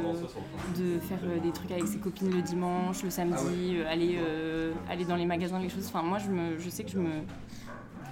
de 0.80 1.00
faire 1.00 1.18
euh, 1.24 1.40
des 1.40 1.50
trucs 1.50 1.72
avec 1.72 1.88
ses 1.88 1.98
copines 1.98 2.30
le 2.30 2.42
dimanche, 2.42 3.02
le 3.02 3.10
samedi, 3.10 3.78
euh, 3.78 3.90
aller, 3.90 4.16
euh, 4.16 4.72
aller 4.88 5.04
dans 5.04 5.16
les 5.16 5.26
magasins, 5.26 5.58
les 5.58 5.68
choses. 5.68 5.86
Enfin, 5.88 6.02
moi, 6.02 6.18
je, 6.18 6.30
me, 6.30 6.56
je 6.60 6.70
sais 6.70 6.84
que 6.84 6.90
je 6.90 6.98
me. 7.00 7.10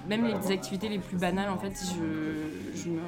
Même 0.09 0.25
les 0.25 0.51
activités 0.51 0.89
les 0.89 0.99
plus 0.99 1.15
banales, 1.15 1.49
en 1.49 1.57
fait, 1.57 1.71
je, 1.71 2.77
je 2.77 2.89
me 2.89 2.99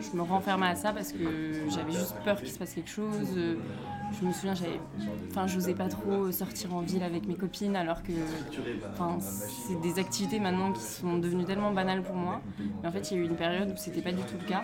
je 0.00 0.16
me 0.16 0.22
renfermais 0.22 0.66
à 0.66 0.76
ça 0.76 0.92
parce 0.92 1.12
que 1.12 1.68
j'avais 1.68 1.92
juste 1.92 2.14
peur 2.24 2.38
qu'il 2.38 2.50
se 2.50 2.58
passe 2.58 2.74
quelque 2.74 2.90
chose. 2.90 3.28
Je 4.20 4.26
me 4.26 4.32
souviens, 4.32 4.54
j'avais, 4.54 4.80
enfin, 5.30 5.46
j'osais 5.46 5.74
pas 5.74 5.88
trop 5.88 6.30
sortir 6.30 6.74
en 6.74 6.80
ville 6.80 7.02
avec 7.02 7.26
mes 7.26 7.34
copines 7.34 7.74
alors 7.74 8.02
que, 8.02 8.12
enfin, 8.92 9.18
c'est 9.20 9.80
des 9.80 9.98
activités 9.98 10.38
maintenant 10.38 10.72
qui 10.72 10.82
sont 10.82 11.18
devenues 11.18 11.44
tellement 11.44 11.72
banales 11.72 12.02
pour 12.02 12.14
moi. 12.14 12.40
Mais 12.82 12.88
en 12.88 12.92
fait, 12.92 13.10
il 13.10 13.16
y 13.16 13.20
a 13.20 13.22
eu 13.22 13.26
une 13.26 13.36
période 13.36 13.70
où 13.70 13.76
c'était 13.76 14.02
pas 14.02 14.12
du 14.12 14.22
tout 14.22 14.36
le 14.40 14.46
cas. 14.46 14.62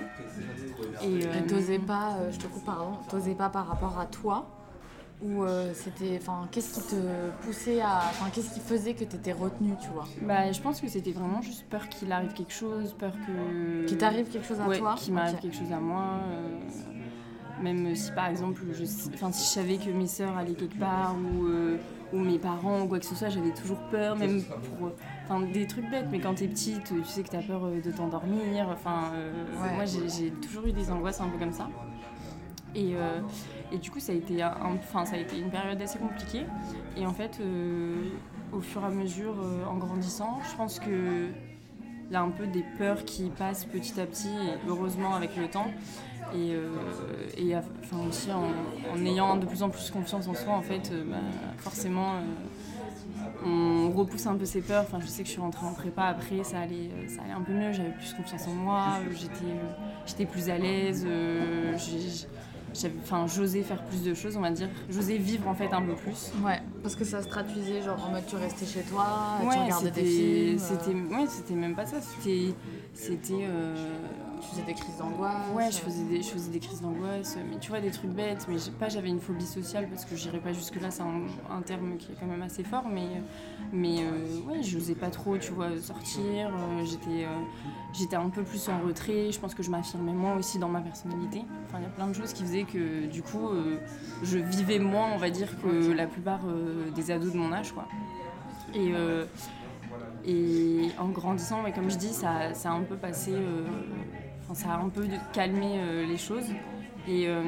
Et, 1.03 1.27
euh, 1.27 1.49
t'osais 1.49 1.79
pas, 1.79 2.17
euh, 2.21 2.31
je 2.31 2.39
te 2.39 2.47
coupe 2.47 2.65
pardon, 2.65 2.93
t'osais 3.09 3.35
pas 3.35 3.49
par 3.49 3.67
rapport 3.67 3.99
à 3.99 4.07
toi 4.07 4.47
ou 5.23 5.43
euh, 5.43 5.73
c'était, 5.75 6.19
enfin, 6.21 6.49
qu'est-ce 6.51 6.75
qui 6.81 6.81
te 6.89 7.31
poussait 7.45 7.81
à, 7.81 7.99
enfin, 8.11 8.31
qu'est-ce 8.33 8.55
qui 8.55 8.61
faisait 8.61 8.95
que 8.95 9.05
t'étais 9.05 9.33
retenue, 9.33 9.75
tu 9.81 9.89
vois? 9.89 10.07
Bah, 10.23 10.51
je 10.51 10.61
pense 10.61 10.81
que 10.81 10.89
c'était 10.89 11.13
vraiment 11.13 11.43
juste 11.43 11.65
peur 11.69 11.89
qu'il 11.91 12.11
arrive 12.13 12.33
quelque 12.33 12.53
chose, 12.55 12.95
peur 12.99 13.13
que. 13.27 13.85
Qu'il 13.87 13.99
t'arrive 13.99 14.29
quelque 14.31 14.47
chose 14.47 14.61
à 14.61 14.67
Ouais, 14.67 14.79
toi? 14.79 14.95
qu'il 14.97 15.13
m'arrive 15.13 15.39
quelque 15.39 15.57
chose 15.57 15.73
à 15.73 15.79
moi. 15.81 16.05
euh, 16.31 16.59
même 17.63 17.95
si 17.95 18.11
par 18.13 18.29
exemple, 18.29 18.63
je, 18.73 18.85
enfin, 19.13 19.31
si 19.33 19.45
je 19.45 19.51
savais 19.51 19.77
que 19.77 19.91
mes 19.91 20.07
sœurs 20.07 20.35
allaient 20.39 20.55
quelque 20.55 20.79
part 20.79 21.15
ou, 21.15 21.45
euh, 21.49 21.77
ou 22.15 22.19
mes 22.19 22.39
parents 22.39 22.81
ou 22.83 22.89
quoi 22.89 22.99
que 22.99 23.05
ce 23.05 23.15
soit, 23.15 23.29
j'avais 23.29 23.51
toujours 23.53 23.77
peur, 23.91 24.17
même 24.17 24.43
pour, 24.43 24.93
Enfin, 25.27 25.47
des 25.47 25.67
trucs 25.67 25.89
bêtes, 25.91 26.07
mais 26.11 26.19
quand 26.21 26.35
t'es 26.35 26.49
petite, 26.49 26.85
tu 26.85 27.05
sais 27.05 27.23
que 27.23 27.29
t'as 27.29 27.43
peur 27.43 27.61
de 27.85 27.91
t'endormir. 27.93 28.69
Enfin, 28.71 29.13
Ouais. 29.63 29.75
moi 29.75 29.85
j'ai 29.85 30.09
j'ai 30.09 30.31
toujours 30.31 30.67
eu 30.67 30.73
des 30.73 30.91
angoisses 30.91 31.21
un 31.21 31.29
peu 31.29 31.39
comme 31.39 31.53
ça. 31.53 31.69
Et, 32.75 32.97
euh, 32.97 33.21
et 33.73 33.79
du 33.79 33.91
coup, 33.91 34.01
ça 34.01 34.13
a, 34.13 34.15
été 34.15 34.39
ça 34.39 35.15
a 35.15 35.17
été 35.17 35.39
une 35.39 35.51
période 35.51 35.81
assez 35.81 35.99
compliquée. 35.99 36.45
Et 36.97 37.07
en 37.07 37.13
fait, 37.13 37.39
euh, 37.41 37.95
au 38.53 38.61
fur 38.61 38.83
et 38.83 38.87
à 38.87 38.91
mesure, 38.91 39.35
euh, 39.41 39.65
en 39.65 39.77
grandissant, 39.77 40.41
je 40.51 40.57
pense 40.57 40.81
que 40.81 41.29
il 42.09 42.15
y 42.15 42.17
a 42.17 42.23
un 42.23 42.31
peu 42.31 42.49
des 42.49 42.65
peurs 42.77 43.05
qui 43.05 43.31
passent 43.31 43.65
petit 43.65 44.01
à 44.01 44.07
petit, 44.07 44.27
et 44.27 44.69
heureusement 44.69 45.15
avec 45.15 45.37
le 45.37 45.47
temps. 45.47 45.71
Et, 46.35 46.55
euh, 46.55 46.69
et 47.37 47.55
aussi 48.09 48.31
en, 48.33 49.05
ayant 49.05 49.37
de 49.37 49.47
plus 49.47 49.63
en 49.63 49.71
plus 49.71 49.91
confiance 49.93 50.27
en 50.27 50.35
soi, 50.35 50.55
en 50.55 50.63
fait, 50.63 50.93
bah, 51.09 51.19
forcément, 51.59 52.15
on 53.47 53.93
repousse 53.93 54.27
un 54.27 54.35
peu 54.35 54.45
ses 54.45 54.61
peurs. 54.61 54.83
Enfin, 54.83 54.99
je 55.01 55.07
sais 55.07 55.23
que 55.23 55.29
je 55.29 55.33
suis 55.35 55.41
rentrée 55.41 55.67
en 55.67 55.73
prépa 55.73 56.03
après, 56.03 56.43
ça 56.43 56.59
allait, 56.59 56.91
ça 57.07 57.23
allait 57.23 57.33
un 57.33 57.43
peu 57.43 57.53
mieux, 57.53 57.73
j'avais 57.73 57.93
plus 57.93 58.13
confiance 58.15 58.49
en 58.49 58.55
moi, 58.55 58.99
j'étais, 60.07 60.27
plus 60.27 60.51
à 60.51 60.59
l'aise, 60.59 61.07
enfin, 63.03 63.27
j'osais 63.27 63.63
faire 63.63 63.83
plus 63.85 64.03
de 64.03 64.15
choses, 64.15 64.37
on 64.37 64.41
va 64.41 64.51
dire. 64.51 64.69
J'osais 64.89 65.17
vivre 65.17 65.49
en 65.49 65.55
fait 65.55 65.73
un 65.73 65.83
peu 65.83 65.95
plus. 65.95 66.33
Ouais, 66.45 66.61
parce 66.83 66.95
que 66.97 67.05
ça 67.05 67.23
se 67.23 67.29
traduisait 67.29 67.83
genre 67.83 68.05
en 68.07 68.13
mode 68.13 68.27
tu 68.27 68.37
restais 68.37 68.67
chez 68.67 68.83
toi, 68.83 69.07
tu 69.41 69.47
Ouais, 69.47 69.63
regardais 69.65 69.91
des 69.91 70.01
c'était, 70.01 70.11
films, 70.11 70.57
euh, 70.57 70.59
c'était, 70.59 71.15
ouais, 71.17 71.27
c'était 71.29 71.55
même 71.55 71.75
pas 71.75 71.87
ça. 71.87 72.01
C'était, 72.01 72.55
c'était. 72.95 73.45
euh, 73.49 73.75
tu 74.41 74.49
faisais 74.49 74.63
des 74.63 74.75
crises 74.75 74.97
d'angoisse. 74.99 75.47
Ouais, 75.55 75.71
je 75.71 75.79
faisais 75.79 76.05
des, 76.05 76.23
je 76.23 76.29
faisais 76.29 76.51
des 76.51 76.59
crises 76.61 76.81
d'angoisse, 76.81 77.37
mais 77.51 77.59
tu 77.59 77.71
vois, 77.71 77.81
des 77.81 77.91
trucs 77.91 78.11
bêtes. 78.11 78.47
Mais 78.49 78.57
pas 78.79 78.89
j'avais 78.89 79.09
une 79.09 79.21
phobie 79.21 79.47
sociale 79.47 79.89
parce 79.89 80.05
que 80.05 80.17
j'irais 80.17 80.41
pas 80.41 80.53
jusque-là, 80.53 80.91
c'est 80.91 81.03
un, 81.03 81.23
un 81.51 81.63
terme 81.63 81.97
qui 81.97 82.13
est 82.13 82.15
quand 82.19 82.27
même 82.27 82.43
assez 82.43 82.65
fort. 82.65 82.85
Mais, 82.93 83.23
mais 83.73 83.99
euh, 84.01 84.41
ouais, 84.49 84.63
j'osais 84.63 84.95
pas 84.95 85.11
trop, 85.11 85.39
tu 85.39 85.53
vois, 85.53 85.77
sortir. 85.79 86.49
euh, 86.49 86.85
j'étais, 86.85 87.25
euh, 87.25 87.39
j'étais 87.93 88.17
un 88.17 88.31
peu 88.31 88.43
plus 88.43 88.69
en 88.69 88.81
retrait. 88.81 89.31
Je 89.31 89.39
pense 89.39 89.55
que 89.55 89.63
je 89.63 89.71
m'affirmais 89.71 90.13
moins 90.13 90.37
aussi 90.37 90.59
dans 90.59 90.69
ma 90.69 90.81
personnalité. 90.81 91.45
Enfin, 91.67 91.79
il 91.79 91.85
y 91.85 91.87
a 91.87 91.91
plein 91.91 92.09
de 92.09 92.15
choses 92.15 92.33
qui 92.33 92.43
faisaient 92.43 92.65
que 92.65 93.07
du 93.07 93.23
coup, 93.23 93.49
je 94.23 94.39
vivais 94.39 94.79
moins, 94.79 95.13
on 95.13 95.19
va 95.19 95.31
dire, 95.31 95.49
que 95.61 95.93
la 95.93 96.07
plupart 96.07 96.41
des 96.95 97.11
ados 97.11 97.33
de 97.33 97.39
mon 97.39 97.53
âge, 97.53 97.73
quoi. 97.73 97.87
Et. 98.75 98.93
et 100.25 100.91
en 100.99 101.09
grandissant, 101.09 101.63
ouais, 101.65 101.73
comme 101.73 101.91
je 101.91 101.97
dis, 101.97 102.13
ça, 102.13 102.55
ça 102.55 102.71
a 102.71 102.75
un 102.75 102.83
peu 102.83 102.97
passé, 102.97 103.33
ça 104.55 104.71
a 104.71 104.79
un 104.79 104.89
peu 104.89 105.07
calmé 105.33 105.79
euh, 105.79 106.07
les 106.07 106.17
choses. 106.17 106.49
Et, 107.09 107.27
euh, 107.27 107.43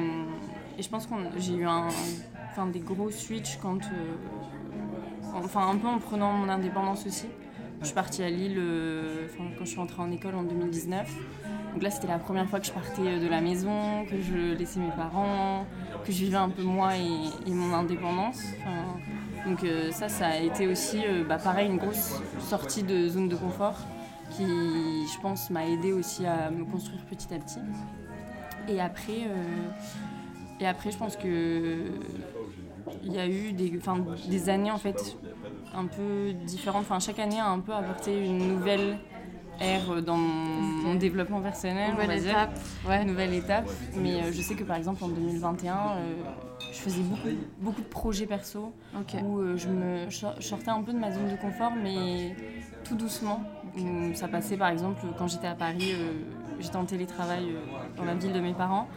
je 0.79 0.87
pense 0.87 1.05
que 1.05 1.13
j'ai 1.37 1.53
eu 1.53 1.65
un, 1.65 1.87
enfin, 2.49 2.67
des 2.67 2.79
gros 2.79 3.11
switch 3.11 3.57
quand, 3.61 3.81
euh, 3.83 4.15
enfin 5.35 5.69
un 5.69 5.77
peu 5.77 5.87
en 5.87 5.99
prenant 5.99 6.31
mon 6.33 6.49
indépendance 6.49 7.05
aussi. 7.05 7.27
Je 7.81 7.87
suis 7.87 7.95
partie 7.95 8.23
à 8.23 8.29
Lille 8.29 8.57
quand 9.37 9.65
je 9.65 9.69
suis 9.69 9.77
rentrée 9.77 10.01
en 10.01 10.09
école 10.09 10.35
en 10.35 10.43
2019. 10.43 11.13
Donc 11.73 11.83
là, 11.83 11.91
c'était 11.91 12.07
la 12.07 12.17
première 12.17 12.47
fois 12.47 12.61
que 12.61 12.65
je 12.65 12.71
partais 12.71 13.19
de 13.19 13.27
la 13.27 13.41
maison, 13.41 14.05
que 14.05 14.21
je 14.21 14.55
laissais 14.57 14.79
mes 14.79 14.91
parents, 14.91 15.65
que 16.05 16.11
je 16.13 16.19
vivais 16.19 16.37
un 16.37 16.49
peu 16.49 16.63
moi 16.63 16.91
et, 16.95 17.51
mon 17.51 17.73
indépendance. 17.73 18.41
Donc 19.45 19.65
ça, 19.91 20.07
ça 20.07 20.27
a 20.27 20.37
été 20.37 20.65
aussi, 20.67 21.01
bah, 21.27 21.37
pareil, 21.37 21.69
une 21.69 21.77
grosse 21.77 22.21
sortie 22.39 22.83
de 22.83 23.09
zone 23.09 23.27
de 23.27 23.35
confort 23.35 23.77
qui, 24.31 24.45
je 24.45 25.19
pense, 25.21 25.49
m'a 25.49 25.65
aidé 25.65 25.93
aussi 25.93 26.25
à 26.25 26.49
me 26.49 26.65
construire 26.65 27.03
petit 27.05 27.33
à 27.33 27.39
petit. 27.39 27.59
Et 28.67 28.79
après, 28.79 29.27
euh, 29.27 29.69
et 30.59 30.67
après 30.67 30.91
je 30.91 30.97
pense 30.97 31.17
que 31.17 31.83
il 33.03 33.13
y 33.13 33.19
a 33.19 33.27
eu 33.27 33.53
des, 33.53 33.79
des 34.27 34.49
années 34.49 34.71
en 34.71 34.77
fait 34.77 35.17
un 35.73 35.85
peu 35.85 36.33
différentes. 36.45 36.81
Enfin, 36.81 36.99
chaque 36.99 37.19
année 37.19 37.39
a 37.39 37.47
un 37.47 37.59
peu 37.59 37.73
apporté 37.73 38.25
une 38.25 38.55
nouvelle 38.55 38.97
ère 39.59 40.01
dans 40.01 40.17
mon, 40.17 40.95
développement 40.95 41.41
personnel, 41.41 41.91
on 41.93 41.97
va 41.97 42.03
Nouvelle 42.03 42.21
dire 42.21 42.31
étape. 42.31 42.59
ouais, 42.87 43.05
nouvelle 43.05 43.33
étape. 43.33 43.69
Mais 43.95 44.21
euh, 44.21 44.31
je 44.31 44.41
sais 44.41 44.55
que 44.55 44.63
par 44.63 44.77
exemple 44.77 45.03
en 45.03 45.07
2021, 45.07 45.73
euh, 45.73 46.13
je 46.71 46.77
faisais 46.77 47.01
beaucoup, 47.01 47.27
beaucoup 47.59 47.81
de 47.81 47.87
projets 47.87 48.25
perso 48.25 48.73
où 49.23 49.39
euh, 49.39 49.57
je 49.57 49.69
me 49.69 50.09
je 50.09 50.25
sortais 50.39 50.69
un 50.69 50.81
peu 50.81 50.93
de 50.93 50.99
ma 50.99 51.11
zone 51.11 51.29
de 51.29 51.35
confort, 51.35 51.73
mais 51.81 52.35
tout 52.83 52.95
doucement. 52.95 53.43
Où 53.77 54.13
ça 54.13 54.27
passait 54.27 54.57
par 54.57 54.69
exemple 54.69 55.01
quand 55.17 55.27
j'étais 55.27 55.47
à 55.47 55.55
Paris, 55.55 55.93
euh, 55.93 56.11
j'étais 56.59 56.75
en 56.75 56.85
télétravail 56.85 57.45
euh, 57.49 57.97
dans 57.97 58.05
la 58.05 58.13
ville 58.13 58.33
de 58.33 58.39
mes 58.39 58.53
parents. 58.53 58.87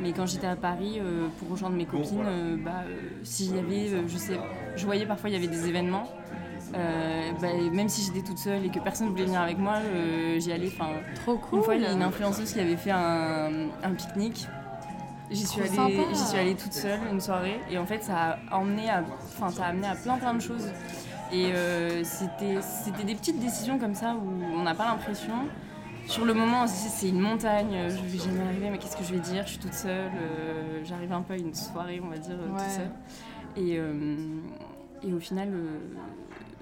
Mais 0.00 0.12
quand 0.12 0.26
j'étais 0.26 0.46
à 0.46 0.56
Paris 0.56 0.98
euh, 1.00 1.28
pour 1.38 1.48
rejoindre 1.48 1.74
mes 1.76 1.86
copines, 1.86 2.20
euh, 2.26 2.56
bah, 2.62 2.82
euh, 2.86 2.96
s'il 3.22 3.56
y 3.56 3.58
avait, 3.58 3.94
euh, 3.94 4.02
je 4.06 4.18
sais, 4.18 4.38
je 4.76 4.84
voyais 4.84 5.06
parfois 5.06 5.30
il 5.30 5.32
y 5.32 5.36
avait 5.36 5.46
des 5.46 5.66
événements. 5.68 6.06
euh, 6.74 7.30
bah, 7.40 7.48
même 7.72 7.88
si 7.88 8.02
j'étais 8.02 8.26
toute 8.26 8.36
seule 8.38 8.66
et 8.66 8.68
que 8.68 8.78
personne 8.80 9.08
voulait 9.08 9.24
venir 9.24 9.40
avec 9.40 9.56
moi, 9.56 9.76
euh, 9.76 10.38
j'y 10.38 10.52
allais. 10.52 10.66
Enfin, 10.68 10.90
Trop 11.14 11.38
cool. 11.38 11.58
une 11.60 11.64
fois, 11.64 11.74
il 11.76 11.82
y 11.82 11.86
a 11.86 11.92
une 11.92 12.02
influenceuse 12.02 12.52
qui 12.52 12.60
avait 12.60 12.76
fait 12.76 12.90
un, 12.90 13.50
un 13.82 13.90
pique-nique. 13.94 14.46
J'y 15.30 15.44
suis, 15.46 15.60
allée, 15.62 15.98
j'y 16.12 16.24
suis 16.24 16.38
allée 16.38 16.54
toute 16.54 16.72
seule 16.74 17.00
une 17.10 17.20
soirée 17.20 17.58
et 17.68 17.78
en 17.78 17.84
fait 17.86 18.00
ça 18.04 18.38
a 18.48 18.56
emmené 18.58 18.88
à, 18.88 19.02
enfin, 19.36 19.50
ça 19.50 19.64
a 19.64 19.68
amené 19.70 19.88
à 19.88 19.96
plein 19.96 20.18
plein 20.18 20.34
de 20.34 20.40
choses. 20.40 20.68
Et 21.32 21.52
euh, 21.52 22.04
c'était, 22.04 22.54
des 23.04 23.14
petites 23.14 23.40
décisions 23.40 23.78
comme 23.78 23.94
ça 23.94 24.14
où 24.14 24.28
on 24.54 24.62
n'a 24.62 24.74
pas 24.74 24.86
l'impression. 24.86 25.32
Sur 26.06 26.24
le 26.24 26.34
moment, 26.34 26.62
on 26.62 26.66
se 26.68 26.72
dit 26.72 26.88
c'est 26.88 27.08
une 27.08 27.20
montagne, 27.20 27.74
euh, 27.74 27.90
je 27.90 28.00
vais 28.00 28.18
jamais 28.18 28.44
arriver, 28.44 28.70
mais 28.70 28.78
qu'est-ce 28.78 28.96
que 28.96 29.02
je 29.02 29.12
vais 29.12 29.18
dire? 29.20 29.42
Je 29.44 29.50
suis 29.50 29.58
toute 29.58 29.74
seule, 29.74 30.12
euh, 30.14 30.80
j'arrive 30.84 31.12
un 31.12 31.22
peu 31.22 31.34
à 31.34 31.36
une 31.36 31.52
soirée, 31.52 32.00
on 32.02 32.08
va 32.08 32.18
dire, 32.18 32.36
Ouais. 32.36 32.60
toute 32.62 32.70
seule. 32.70 32.90
Et, 33.56 33.76
euh, 33.76 34.16
et 35.02 35.12
au 35.12 35.18
final, 35.18 35.48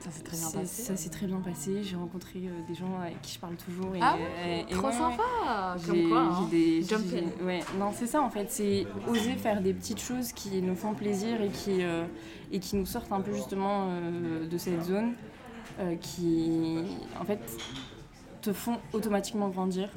Ça 0.04 0.10
s'est 0.10 0.22
très 0.22 0.36
bien 0.36 0.50
passé. 0.50 0.82
ça 0.82 0.96
s'est 0.96 1.08
très 1.08 1.26
bien 1.26 1.40
passé. 1.40 1.82
J'ai 1.82 1.96
rencontré 1.96 2.40
euh, 2.44 2.50
des 2.68 2.74
gens 2.74 2.98
avec 3.00 3.20
qui 3.22 3.32
je 3.34 3.38
parle 3.38 3.54
toujours. 3.56 3.94
Et, 3.96 4.00
Ah 4.02 4.16
et- 4.46 4.60
et 4.60 4.64
Trop 4.66 4.82
ouais, 4.82 4.86
ouais. 4.88 4.92
sympa. 4.92 5.76
Comme 5.86 6.08
quoi. 6.10 6.20
hein. 6.20 6.48
des- 6.50 6.82
Jump 6.82 7.04
in. 7.14 7.44
Ouais, 7.46 7.60
non, 7.78 7.90
c'est 7.92 8.06
ça 8.06 8.20
en 8.20 8.28
fait. 8.30 8.50
C'est 8.50 8.86
oser 9.08 9.32
faire 9.34 9.62
des 9.62 9.72
petites 9.72 10.00
choses 10.00 10.32
qui 10.32 10.60
nous 10.60 10.76
font 10.76 10.92
plaisir 10.94 11.40
et 11.40 11.48
qui, 11.48 11.82
euh, 11.82 12.04
et 12.52 12.58
qui 12.60 12.76
nous 12.76 12.84
sortent 12.86 13.12
un 13.12 13.22
peu 13.22 13.32
justement 13.32 13.86
euh, 13.88 14.46
de 14.46 14.58
cette 14.58 14.82
zone 14.82 15.14
euh, 15.80 15.96
qui, 15.96 16.78
en 17.20 17.24
fait, 17.24 17.40
te 18.42 18.52
font 18.52 18.76
automatiquement 18.92 19.48
grandir. 19.48 19.88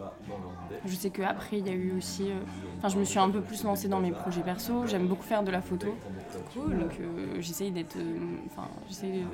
Je 0.86 0.96
sais 0.96 1.10
qu'après, 1.10 1.58
il 1.60 1.68
y 1.68 1.70
a 1.70 1.74
eu 1.74 1.92
aussi. 1.98 2.32
euh, 2.32 2.36
Enfin, 2.78 2.88
je 2.88 2.98
me 2.98 3.04
suis 3.04 3.20
un 3.20 3.30
peu 3.30 3.42
plus 3.42 3.62
lancée 3.66 3.90
dans 3.90 4.00
mes 4.00 4.12
projets 4.12 4.42
perso. 4.42 4.88
J'aime 4.88 5.08
beaucoup 5.08 5.24
faire 5.24 5.44
de 5.44 5.52
la 5.52 5.62
photo. 5.62 5.94
Cool. 6.54 6.80
Donc, 6.80 6.92
euh, 7.02 7.36
j'essaye 7.42 7.72
d'être. 7.72 7.98
euh, 7.98 8.18
Enfin, 8.46 8.70
j'essaye. 8.88 9.26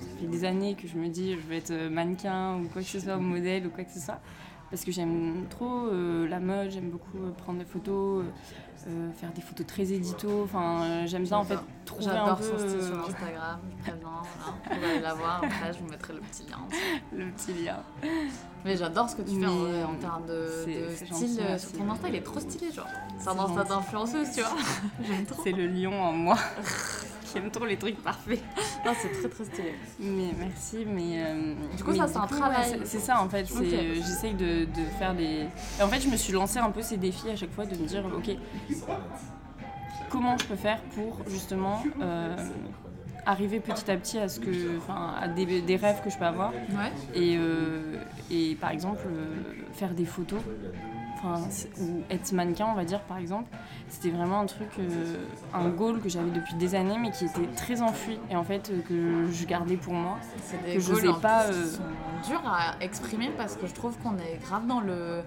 Ça 0.00 0.06
fait 0.20 0.26
des 0.26 0.44
années 0.44 0.74
que 0.74 0.86
je 0.88 0.96
me 0.96 1.08
dis 1.08 1.34
je 1.34 1.46
vais 1.48 1.58
être 1.58 1.70
euh, 1.70 1.90
mannequin 1.90 2.56
ou 2.56 2.68
quoi 2.68 2.82
que 2.82 2.88
ce 2.88 3.00
soit, 3.00 3.16
ou 3.16 3.20
modèle 3.20 3.66
ou 3.66 3.70
quoi 3.70 3.84
que 3.84 3.92
ce 3.92 4.00
soit. 4.00 4.20
Parce 4.70 4.84
que 4.84 4.92
j'aime 4.92 5.46
trop 5.48 5.86
euh, 5.86 6.28
la 6.28 6.40
mode, 6.40 6.70
j'aime 6.70 6.90
beaucoup 6.90 7.16
euh, 7.16 7.30
prendre 7.30 7.58
des 7.58 7.64
photos, 7.64 8.22
euh, 8.86 9.10
faire 9.12 9.32
des 9.32 9.40
photos 9.40 9.66
très 9.66 9.90
édito. 9.94 10.42
Enfin, 10.44 11.06
j'aime 11.06 11.22
bien 11.22 11.38
en 11.38 11.44
fait 11.44 11.58
trouver 11.86 12.08
un 12.08 12.12
J'adore 12.12 12.36
peu 12.36 12.44
son 12.44 12.58
style 12.58 12.82
sur 12.82 12.98
Instagram. 13.08 13.60
Voilà. 13.82 14.22
Vous 14.78 14.84
allez 14.84 15.00
la 15.00 15.14
voir, 15.14 15.36
après 15.42 15.72
je 15.72 15.78
vous 15.78 15.88
mettrai 15.88 16.12
le 16.12 16.20
petit 16.20 16.42
lien. 16.42 16.58
le 17.16 17.30
petit 17.30 17.64
lien. 17.64 17.78
Mais 18.66 18.76
j'adore 18.76 19.08
ce 19.08 19.16
que 19.16 19.22
tu 19.22 19.40
fais 19.40 19.46
en, 19.46 19.90
en 19.90 19.94
termes 19.94 20.26
de, 20.26 20.46
c'est- 20.66 20.80
de 20.82 20.88
c'est 20.90 21.06
style. 21.14 21.40
gentil, 21.40 21.60
sur 21.60 21.72
ton 21.72 21.90
Insta, 21.90 22.08
il 22.10 22.14
est 22.16 22.20
trop 22.20 22.40
stylé, 22.40 22.70
genre. 22.70 22.86
C'est 23.18 23.28
un 23.30 23.38
Insta 23.38 23.64
d'influenceuse, 23.64 24.28
tu 24.34 24.42
vois. 24.42 24.50
J'aime 25.02 25.24
trop. 25.24 25.40
C'est 25.44 25.52
le 25.52 25.66
lion 25.66 25.98
en 25.98 26.12
moi 26.12 26.36
qui 27.30 27.38
aime 27.38 27.50
trop 27.50 27.64
les 27.66 27.76
trucs 27.76 28.02
parfaits. 28.02 28.40
Non, 28.84 28.92
c'est 29.00 29.08
très 29.20 29.28
très 29.28 29.44
stylé. 29.44 29.74
Mais 30.00 30.30
merci, 30.38 30.86
mais. 30.86 31.22
euh, 31.24 31.54
Du 31.76 31.82
coup, 31.84 31.90
mais 31.90 31.98
ça, 31.98 32.06
c'est 32.08 32.16
un 32.18 32.26
travail. 32.26 32.64
c'est- 32.70 32.84
c'est 32.86 32.98
ça 33.00 33.20
en 33.22 33.28
fait. 33.28 33.44
c'est- 33.46 33.54
euh, 33.74 33.94
J'essaye 33.94 34.34
de, 34.34 34.64
de 34.64 34.84
faire 34.98 35.14
des. 35.14 35.46
Et 35.78 35.82
en 35.82 35.88
fait, 35.88 36.00
je 36.00 36.08
me 36.08 36.16
suis 36.16 36.32
lancé 36.32 36.58
un 36.58 36.70
peu 36.70 36.80
ces 36.82 36.96
défis 36.96 37.28
à 37.30 37.36
chaque 37.36 37.52
fois 37.52 37.66
de 37.66 37.76
me 37.76 37.86
dire, 37.86 38.04
ok, 38.06 38.36
comment 40.10 40.36
je 40.38 40.46
peux 40.46 40.56
faire 40.56 40.80
pour 40.94 41.18
justement 41.28 41.82
euh, 42.00 42.36
arriver 43.26 43.60
petit 43.60 43.90
à 43.90 43.96
petit 43.96 44.18
à 44.18 44.28
ce 44.28 44.40
que, 44.40 44.78
enfin, 44.78 45.14
à 45.20 45.28
des, 45.28 45.60
des 45.60 45.76
rêves 45.76 46.00
que 46.02 46.10
je 46.10 46.16
peux 46.18 46.24
avoir 46.24 46.52
Ouais. 46.52 46.92
et, 47.14 47.36
euh, 47.38 47.94
et 48.30 48.54
par 48.60 48.70
exemple 48.70 49.02
euh, 49.06 49.34
faire 49.72 49.90
des 49.94 50.06
photos. 50.06 50.40
Enfin, 51.22 51.42
ou 51.80 52.02
être 52.10 52.32
mannequin, 52.32 52.66
on 52.70 52.74
va 52.74 52.84
dire, 52.84 53.00
par 53.02 53.18
exemple, 53.18 53.48
c'était 53.88 54.10
vraiment 54.10 54.40
un 54.40 54.46
truc, 54.46 54.68
euh, 54.78 55.16
un 55.52 55.68
goal 55.68 56.00
que 56.00 56.08
j'avais 56.08 56.30
depuis 56.30 56.54
des 56.54 56.74
années, 56.74 56.96
mais 57.00 57.10
qui 57.10 57.24
était 57.24 57.46
très 57.56 57.82
enfoui, 57.82 58.18
et 58.30 58.36
en 58.36 58.44
fait, 58.44 58.70
euh, 58.70 58.80
que 58.82 59.32
je 59.32 59.44
gardais 59.46 59.76
pour 59.76 59.94
moi. 59.94 60.16
C'est 60.42 60.64
des 60.64 60.74
Que 60.74 60.80
je 60.80 60.94
sais 60.94 61.08
en 61.08 61.18
pas, 61.20 61.46
euh, 61.46 61.66
sont 61.66 61.82
durs 62.28 62.42
à 62.46 62.82
exprimer 62.82 63.30
parce 63.36 63.56
que 63.56 63.66
je 63.66 63.74
trouve 63.74 63.96
qu'on 63.98 64.16
est 64.18 64.40
grave 64.42 64.66
dans 64.66 64.80
le. 64.80 65.22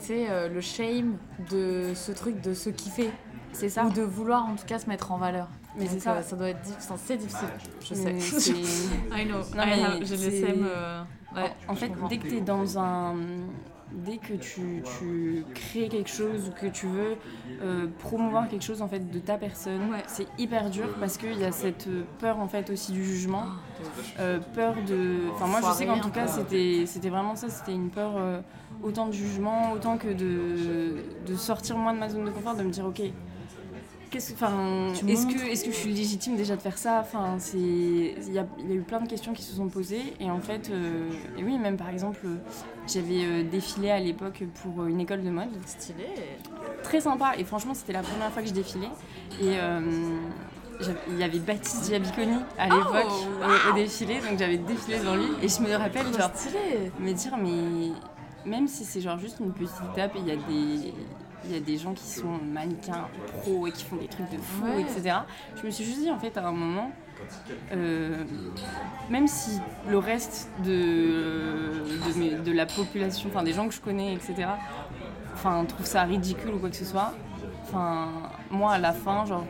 Tu 0.00 0.06
sais, 0.06 0.26
euh, 0.30 0.48
le 0.48 0.60
shame 0.60 1.16
de 1.50 1.92
ce 1.94 2.12
truc 2.12 2.40
de 2.40 2.54
se 2.54 2.70
kiffer. 2.70 3.10
C'est 3.52 3.68
ça. 3.68 3.84
Ou 3.86 3.90
de 3.90 4.02
vouloir 4.02 4.44
en 4.46 4.54
tout 4.56 4.66
cas 4.66 4.78
se 4.78 4.86
mettre 4.88 5.10
en 5.12 5.18
valeur. 5.18 5.48
Mais 5.76 5.86
c'est 5.86 6.00
ça. 6.00 6.22
ça 6.22 6.36
doit 6.36 6.50
être 6.50 6.60
difficile. 6.62 6.96
C'est 7.06 7.16
difficile, 7.16 7.48
je 7.82 7.94
Mais 7.94 8.20
sais. 8.20 8.52
I 9.16 9.26
know. 9.26 9.38
Non, 9.56 9.62
I 9.62 9.66
mais 9.66 9.82
have- 9.84 10.04
J'ai 10.04 10.16
le 10.16 10.30
c'est- 10.30 10.40
SEM. 10.46 10.66
euh, 10.68 11.02
ouais, 11.36 11.52
en 11.68 11.74
je 11.74 11.78
fait, 11.78 11.92
dès 12.08 12.18
que 12.18 12.26
tu 12.28 12.36
es 12.36 12.40
dans 12.40 12.78
un, 12.78 13.14
dès 13.92 14.18
que 14.18 14.34
tu, 14.34 14.82
tu 14.98 15.44
crées 15.54 15.88
quelque 15.88 16.10
chose 16.10 16.48
ou 16.48 16.52
que 16.60 16.66
tu 16.66 16.86
veux 16.86 17.16
euh, 17.62 17.86
promouvoir 17.98 18.48
quelque 18.48 18.64
chose 18.64 18.82
en 18.82 18.88
fait 18.88 19.10
de 19.10 19.18
ta 19.18 19.38
personne, 19.38 19.90
Ouais. 19.90 20.02
c'est 20.06 20.26
hyper 20.38 20.70
dur 20.70 20.88
parce 21.00 21.16
qu'il 21.16 21.38
y 21.38 21.44
a 21.44 21.52
cette 21.52 21.88
peur 22.18 22.38
en 22.38 22.48
fait 22.48 22.70
aussi 22.70 22.92
du 22.92 23.04
jugement, 23.04 23.44
euh, 24.20 24.38
peur 24.54 24.74
de. 24.86 25.30
Enfin 25.34 25.46
moi 25.46 25.60
je 25.62 25.76
sais 25.76 25.86
qu'en 25.86 26.00
tout 26.00 26.10
cas 26.10 26.26
c'était 26.26 26.84
c'était 26.86 27.08
vraiment 27.10 27.34
ça, 27.36 27.48
c'était 27.48 27.72
une 27.74 27.90
peur 27.90 28.12
euh, 28.16 28.40
autant 28.82 29.06
de 29.06 29.12
jugement, 29.12 29.72
autant 29.72 29.96
que 29.98 30.08
de, 30.08 31.04
de 31.26 31.34
sortir 31.36 31.76
moi 31.78 31.92
de 31.92 31.98
ma 31.98 32.08
zone 32.08 32.24
de 32.24 32.30
confort, 32.30 32.54
de 32.56 32.62
me 32.62 32.70
dire 32.70 32.84
ok. 32.86 33.02
Qu'est-ce, 34.10 34.32
est-ce 34.32 35.26
que, 35.26 35.50
est-ce 35.50 35.64
que 35.64 35.70
je 35.70 35.76
suis 35.76 35.92
légitime 35.92 36.36
déjà 36.36 36.56
de 36.56 36.62
faire 36.62 36.78
ça? 36.78 37.00
Enfin, 37.00 37.36
c'est, 37.38 37.58
il 37.58 38.32
y 38.32 38.38
a, 38.38 38.46
il 38.58 38.68
y 38.68 38.72
a 38.72 38.76
eu 38.76 38.80
plein 38.82 39.00
de 39.00 39.08
questions 39.08 39.32
qui 39.34 39.42
se 39.42 39.54
sont 39.54 39.68
posées 39.68 40.14
et 40.18 40.30
en 40.30 40.40
fait, 40.40 40.70
euh, 40.70 41.10
et 41.36 41.44
oui, 41.44 41.58
même 41.58 41.76
par 41.76 41.90
exemple, 41.90 42.20
euh, 42.24 42.36
j'avais 42.86 43.24
euh, 43.24 43.42
défilé 43.42 43.90
à 43.90 44.00
l'époque 44.00 44.44
pour 44.62 44.86
une 44.86 45.00
école 45.00 45.22
de 45.22 45.30
mode, 45.30 45.48
Stylé. 45.66 46.06
très 46.82 47.00
sympa 47.00 47.32
et 47.36 47.44
franchement, 47.44 47.74
c'était 47.74 47.92
la 47.92 48.02
première 48.02 48.30
fois 48.32 48.42
que 48.42 48.48
je 48.48 48.54
défilais 48.54 48.90
et 49.42 49.58
euh, 49.58 49.80
il 51.08 51.18
y 51.18 51.22
avait 51.24 51.40
Baptiste 51.40 51.88
Giabiconi 51.90 52.38
à 52.56 52.66
l'époque 52.66 53.12
au, 53.12 53.70
au 53.70 53.74
défilé, 53.74 54.20
donc 54.20 54.38
j'avais 54.38 54.58
défilé 54.58 55.00
devant 55.00 55.16
lui 55.16 55.26
et 55.42 55.48
je 55.48 55.60
me 55.60 55.74
rappelle 55.76 56.06
genre 56.16 56.30
stylé. 56.34 56.90
me 56.98 57.12
dire 57.12 57.36
mais 57.36 57.90
même 58.48 58.68
si 58.68 58.84
c'est 58.84 59.00
genre 59.00 59.18
juste 59.18 59.38
une 59.40 59.52
petite 59.52 59.74
étape 59.92 60.16
et 60.16 60.20
il 60.20 60.26
y 60.28 60.30
a 60.30 60.36
des 60.36 60.94
il 61.44 61.52
y 61.52 61.56
a 61.56 61.60
des 61.60 61.76
gens 61.78 61.92
qui 61.94 62.04
sont 62.04 62.38
mannequins 62.52 63.06
pro 63.38 63.66
et 63.66 63.72
qui 63.72 63.84
font 63.84 63.96
des 63.96 64.08
trucs 64.08 64.30
de 64.30 64.38
fou 64.38 64.64
Ouais. 64.64 64.80
etc 64.82 65.18
je 65.60 65.66
me 65.66 65.70
suis 65.70 65.84
juste 65.84 66.00
dit 66.00 66.10
en 66.10 66.18
fait 66.18 66.36
à 66.36 66.46
un 66.46 66.52
moment 66.52 66.90
euh, 67.72 68.24
même 69.10 69.26
si 69.28 69.60
le 69.88 69.98
reste 69.98 70.48
de, 70.64 71.72
de, 72.06 72.18
mes- 72.18 72.34
de 72.42 72.52
la 72.52 72.66
population 72.66 73.28
enfin 73.32 73.42
des 73.42 73.52
gens 73.52 73.68
que 73.68 73.74
je 73.74 73.80
connais 73.80 74.14
etc 74.14 74.48
enfin 75.34 75.64
trouve 75.64 75.86
ça 75.86 76.02
ridicule 76.02 76.54
ou 76.54 76.58
quoi 76.58 76.70
que 76.70 76.76
ce 76.76 76.84
soit 76.84 77.12
enfin 77.64 78.08
moi 78.50 78.72
à 78.72 78.78
la 78.78 78.92
fin 78.92 79.24
genre 79.26 79.44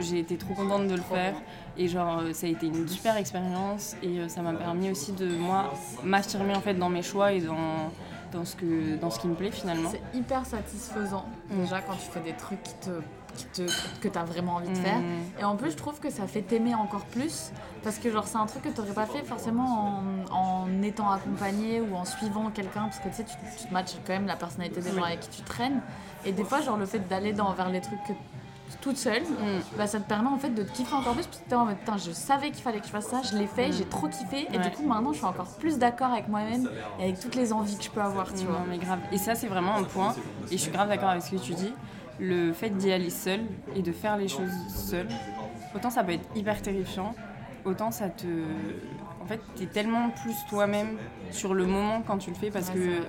j'ai 0.00 0.18
été 0.18 0.36
trop 0.36 0.54
contente 0.54 0.88
de 0.88 0.94
le 0.96 1.02
faire. 1.02 1.34
Et 1.76 1.86
genre 1.86 2.18
euh, 2.18 2.32
ça 2.32 2.46
a 2.48 2.50
été 2.50 2.66
une 2.66 2.86
super 2.88 3.16
expérience. 3.16 3.94
Et 4.02 4.18
euh, 4.18 4.28
ça 4.28 4.42
m'a 4.42 4.52
permis 4.52 4.90
aussi 4.90 5.12
de 5.12 5.36
moi 5.36 5.72
m'affirmer 6.02 6.52
en 6.56 6.60
fait 6.60 6.74
dans 6.74 6.88
mes 6.88 7.02
choix 7.02 7.32
et 7.32 7.40
dans 7.40 7.92
dans 8.34 8.44
ce 8.44 8.56
que 8.56 8.96
dans 8.96 9.10
ce 9.10 9.18
qui 9.20 9.28
me 9.28 9.34
plaît 9.34 9.50
finalement 9.50 9.88
C'est 9.90 10.18
hyper 10.18 10.44
satisfaisant 10.44 11.24
Mm. 11.50 11.60
déjà 11.62 11.80
quand 11.80 11.94
tu 11.94 12.10
fais 12.10 12.20
des 12.20 12.32
trucs 12.34 12.62
qui 12.62 12.74
te, 12.74 12.90
qui 13.36 13.44
te, 13.46 13.62
que 14.00 14.08
tu 14.08 14.18
as 14.18 14.24
vraiment 14.24 14.54
envie 14.56 14.68
de 14.70 14.76
faire. 14.76 14.98
Mm. 14.98 15.40
Et 15.40 15.44
en 15.44 15.56
plus, 15.56 15.70
je 15.72 15.76
trouve 15.76 15.98
que 16.00 16.10
ça 16.10 16.26
fait 16.26 16.42
t'aimer 16.42 16.74
encore 16.74 17.04
plus 17.06 17.50
parce 17.82 17.98
que 17.98 18.10
genre 18.10 18.26
c'est 18.26 18.38
un 18.38 18.46
truc 18.46 18.62
que 18.62 18.68
tu 18.70 18.80
n'aurais 18.80 18.92
pas 18.94 19.06
fait 19.06 19.22
forcément 19.24 20.00
en, 20.30 20.34
en 20.34 20.82
étant 20.82 21.10
accompagné 21.10 21.80
ou 21.80 21.94
en 21.94 22.04
suivant 22.04 22.50
quelqu'un 22.50 22.84
parce 22.84 22.98
que 22.98 23.08
tu 23.08 23.14
sais, 23.16 23.24
tu, 23.24 23.34
tu 23.58 23.66
te 23.68 23.72
matches 23.72 23.96
quand 24.06 24.12
même 24.14 24.26
la 24.26 24.36
personnalité 24.36 24.80
des 24.80 24.92
gens 24.92 25.02
avec 25.04 25.20
qui 25.20 25.28
tu 25.28 25.42
traînes. 25.42 25.80
Et 26.24 26.32
des 26.32 26.44
fois, 26.44 26.60
genre 26.62 26.76
le 26.78 26.86
fait 26.86 27.00
d'aller 27.08 27.32
dans 27.32 27.52
vers 27.52 27.68
les 27.70 27.80
trucs 27.82 28.02
que 28.04 28.12
toute 28.80 28.96
seule, 28.96 29.22
Mm. 29.22 29.60
bah, 29.76 29.86
ça 29.86 30.00
te 30.00 30.08
permet 30.08 30.28
en 30.28 30.38
fait 30.38 30.50
de 30.50 30.62
te 30.62 30.70
kiffer 30.72 30.94
encore 30.94 31.14
plus 31.14 31.26
parce 31.26 31.40
que 31.40 31.48
t'es 31.48 31.54
en 31.54 31.64
mode 31.66 31.76
putain 31.76 31.96
je 31.96 32.10
savais 32.12 32.50
qu'il 32.50 32.62
fallait 32.62 32.80
que 32.80 32.86
je 32.86 32.90
fasse 32.90 33.06
ça, 33.06 33.20
je 33.22 33.36
l'ai 33.36 33.46
fait, 33.46 33.72
j'ai 33.72 33.84
trop 33.84 34.08
kiffé 34.08 34.46
et 34.52 34.58
Ouais. 34.58 34.64
du 34.68 34.70
coup 34.76 34.86
maintenant 34.86 35.12
je 35.12 35.18
suis 35.18 35.26
encore 35.26 35.48
plus 35.58 35.78
d'accord 35.78 36.12
avec 36.12 36.28
moi-même 36.28 36.68
et 36.98 37.04
avec 37.04 37.20
toutes 37.20 37.34
les 37.34 37.52
envies 37.52 37.76
que 37.76 37.84
je 37.84 37.90
peux 37.90 38.00
avoir 38.02 38.32
tu 38.32 38.44
vois. 38.46 38.58
Non, 38.60 38.66
mais 38.68 38.78
grave. 38.78 38.98
Et 39.12 39.18
ça, 39.18 39.34
c'est 39.34 39.48
vraiment 39.48 39.76
un 39.76 39.82
point. 39.84 40.14
Et 40.50 40.56
je 40.56 40.62
suis 40.62 40.70
grave 40.72 40.88
d'accord 40.88 41.10
avec 41.10 41.22
ce 41.22 41.30
que 41.32 41.36
tu 41.36 41.54
dis. 41.54 41.72
Le 42.20 42.52
fait 42.52 42.70
d'y 42.70 42.92
aller 42.92 43.10
seul 43.10 43.40
et 43.74 43.82
de 43.82 43.90
faire 43.92 44.16
les 44.16 44.28
choses 44.28 44.52
seul, 44.68 45.08
autant 45.74 45.90
ça 45.90 46.04
peut 46.04 46.12
être 46.12 46.28
hyper 46.36 46.62
terrifiant, 46.62 47.14
autant 47.64 47.90
ça 47.90 48.08
te. 48.08 48.26
En 49.20 49.26
fait, 49.26 49.40
t'es 49.56 49.66
tellement 49.66 50.10
plus 50.10 50.34
toi-même 50.48 50.96
sur 51.30 51.54
le 51.54 51.66
moment 51.66 52.02
quand 52.06 52.18
tu 52.18 52.30
le 52.30 52.36
fais 52.36 52.50
parce 52.50 52.70
que. 52.70 53.02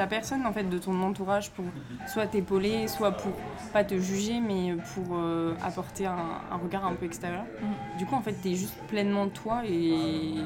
T'as 0.00 0.06
personne 0.06 0.46
en 0.46 0.52
fait 0.54 0.64
de 0.64 0.78
ton 0.78 1.02
entourage 1.02 1.50
pour 1.50 1.66
soit 2.06 2.26
t'épauler, 2.26 2.88
soit 2.88 3.12
pour 3.12 3.32
pas 3.74 3.84
te 3.84 3.98
juger, 3.98 4.40
mais 4.40 4.74
pour 4.94 5.04
euh, 5.12 5.54
apporter 5.62 6.06
un, 6.06 6.40
un 6.50 6.56
regard 6.56 6.86
un 6.86 6.94
peu 6.94 7.04
extérieur. 7.04 7.42
Mm. 7.42 7.98
Du 7.98 8.06
coup, 8.06 8.14
en 8.14 8.22
fait, 8.22 8.32
t'es 8.32 8.54
juste 8.54 8.78
pleinement 8.88 9.28
toi 9.28 9.60
et, 9.66 10.36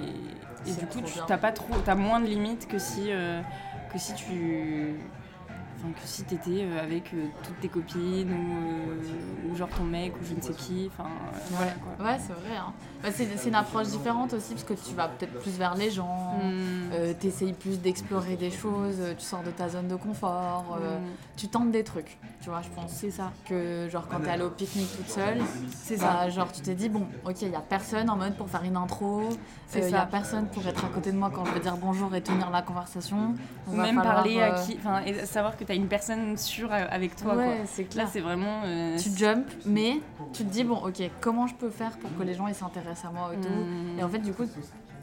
du 0.67 0.87
coup, 0.91 1.01
tu 1.03 1.21
t'as 1.29 1.39
pas 1.39 1.53
trop, 1.53 1.73
t'as 1.85 1.95
moins 1.95 2.19
de 2.19 2.27
limites 2.27 2.67
que 2.67 2.79
si, 2.81 3.13
euh, 3.13 3.41
que 3.93 3.99
si 4.01 4.15
tu, 4.15 4.97
enfin 5.85 5.93
que 6.01 6.07
si 6.07 6.25
t'étais 6.25 6.63
euh, 6.65 6.83
avec 6.83 7.13
euh, 7.15 7.27
toutes 7.43 7.61
tes 7.61 7.69
copines 7.69 8.33
ou, 8.33 8.61
euh, 9.49 9.51
ou 9.53 9.57
genre 9.57 9.69
ton 9.69 9.85
mec 9.85 10.13
ou 10.21 10.25
je 10.25 10.35
ne 10.35 10.41
sais 10.41 10.53
qui, 10.55 10.91
enfin 10.93 11.09
voilà 11.51 11.73
quoi. 11.73 12.05
Ouais, 12.07 12.19
c'est 12.19 12.33
vrai. 12.33 12.57
hein. 12.57 12.73
Bah, 13.03 13.11
c'est 13.13 13.47
une 13.49 13.55
approche 13.55 13.89
différente 13.89 14.33
aussi 14.33 14.55
parce 14.55 14.65
que 14.65 14.73
tu 14.75 14.95
vas 14.95 15.09
peut-être 15.09 15.39
plus 15.41 15.59
vers 15.59 15.75
les 15.75 15.91
gens, 15.91 16.39
Mm. 16.39 16.91
euh, 16.95 17.13
t'essayes 17.15 17.53
plus 17.53 17.79
d'explorer 17.81 18.37
des 18.37 18.51
choses, 18.51 18.97
tu 19.19 19.25
sors 19.25 19.43
de 19.43 19.51
ta 19.51 19.69
zone 19.69 19.89
de 19.89 19.97
confort, 19.97 20.79
euh, 20.81 20.99
Mm. 20.99 21.03
tu 21.37 21.49
tentes 21.49 21.71
des 21.71 21.85
trucs, 21.85 22.19
tu 22.41 22.49
vois, 22.49 22.63
je 22.63 22.69
pense. 22.71 22.91
C'est 22.93 23.11
ça. 23.11 23.31
Que 23.45 23.89
genre 23.91 24.09
quand 24.09 24.21
t'es 24.21 24.31
allée 24.31 24.43
au 24.45 24.51
pique-nique 24.51 24.97
toute 24.97 25.09
seule, 25.09 25.39
C'est 25.71 25.99
bah, 26.01 26.21
ça. 26.23 26.29
genre 26.31 26.51
tu 26.51 26.63
t'es 26.63 26.75
dit 26.75 26.89
bon, 26.89 27.07
ok, 27.27 27.43
il 27.43 27.51
y 27.51 27.55
a 27.55 27.61
personne 27.61 28.09
en 28.09 28.17
mode 28.17 28.37
pour 28.37 28.49
faire 28.49 28.63
une 28.65 28.77
intro, 28.77 29.29
il 29.75 29.91
y 29.91 29.95
a 29.95 30.07
personne 30.07 30.47
pour 30.47 30.67
être 30.67 30.85
à 30.85 30.89
côté 30.89 31.13
de 31.13 31.17
moi 31.19 31.31
quand 31.35 31.45
je 31.45 31.51
veux 31.51 31.61
dire 31.61 31.77
bonjour 31.77 32.15
et 32.15 32.23
tenir 32.23 32.49
la 32.51 32.63
conversation. 32.63 33.35
Ou 33.67 33.73
va 33.77 33.83
même 33.83 33.97
falloir, 33.97 34.15
parler 34.15 34.41
à 34.41 34.53
qui, 34.53 34.77
enfin 34.79 35.01
et 35.05 35.27
savoir 35.27 35.57
que 35.57 35.65
t'as 35.65 35.74
une 35.75 35.87
personne 35.89 36.37
sûre 36.37 36.73
euh, 36.73 36.87
avec 36.91 37.17
toi. 37.17 37.35
Ouais, 37.37 37.45
quoi. 37.45 37.55
c'est 37.67 37.83
Là, 37.83 37.89
clair. 37.89 38.09
c'est 38.13 38.21
vraiment. 38.21 38.63
euh, 38.65 38.97
tu 38.99 39.11
jump, 39.17 39.47
mais 39.67 40.01
tu 40.33 40.45
te 40.45 40.51
dis 40.51 40.65
bon, 40.65 40.77
ok, 40.77 41.03
comment 41.21 41.47
je 41.47 41.55
peux 41.55 41.71
faire 41.71 41.97
pour 41.99 42.15
que 42.17 42.23
les 42.23 42.35
gens 42.35 42.47
ils 42.47 42.55
s'intéressent 42.55 43.07
à 43.07 43.11
moi 43.13 43.31
et 43.35 43.41
tout. 43.41 43.49
Mm. 43.49 43.99
Et 43.99 44.03
en 44.03 44.09
fait, 44.09 44.19
du 44.19 44.33
coup, 44.33 44.45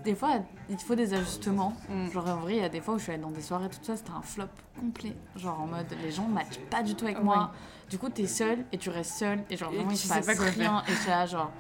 des 0.04 0.16
fois, 0.16 0.38
il 0.70 0.78
faut 0.78 0.96
des 0.96 1.14
ajustements. 1.14 1.74
Mm. 1.90 2.10
Genre, 2.12 2.28
en 2.30 2.36
vrai, 2.38 2.56
il 2.56 2.62
y 2.62 2.66
a 2.66 2.70
des 2.70 2.82
fois 2.82 2.96
où 2.96 2.98
je 2.98 3.04
suis 3.04 3.12
allée 3.14 3.22
dans 3.22 3.32
des 3.32 3.42
soirées 3.42 3.70
toute 3.70 3.84
seule, 3.86 3.98
c'était 3.98 4.12
un 4.12 4.22
flop 4.22 4.46
complet. 4.80 5.16
Genre, 5.36 5.60
en 5.60 5.68
mode, 5.68 5.88
les 6.04 6.12
gens 6.12 6.28
ne 6.28 6.34
matchent 6.34 6.60
pas 6.70 6.84
du 6.84 6.96
tout 6.96 7.06
avec 7.06 7.22
moi. 7.22 7.52
Du 7.90 7.98
coup, 7.98 8.10
t'es 8.10 8.26
seule 8.28 8.66
et 8.72 8.78
tu 8.78 8.90
restes 8.90 9.18
seule. 9.18 9.44
Et 9.50 9.58
genre, 9.58 9.72
vraiment, 9.72 9.92
il 9.92 9.98
tu 9.98 10.08
se 10.08 10.14
passe 10.14 10.26
pas 10.26 10.34
rien. 10.34 10.82
Et 10.88 11.10
là, 11.10 11.26
genre, 11.26 11.52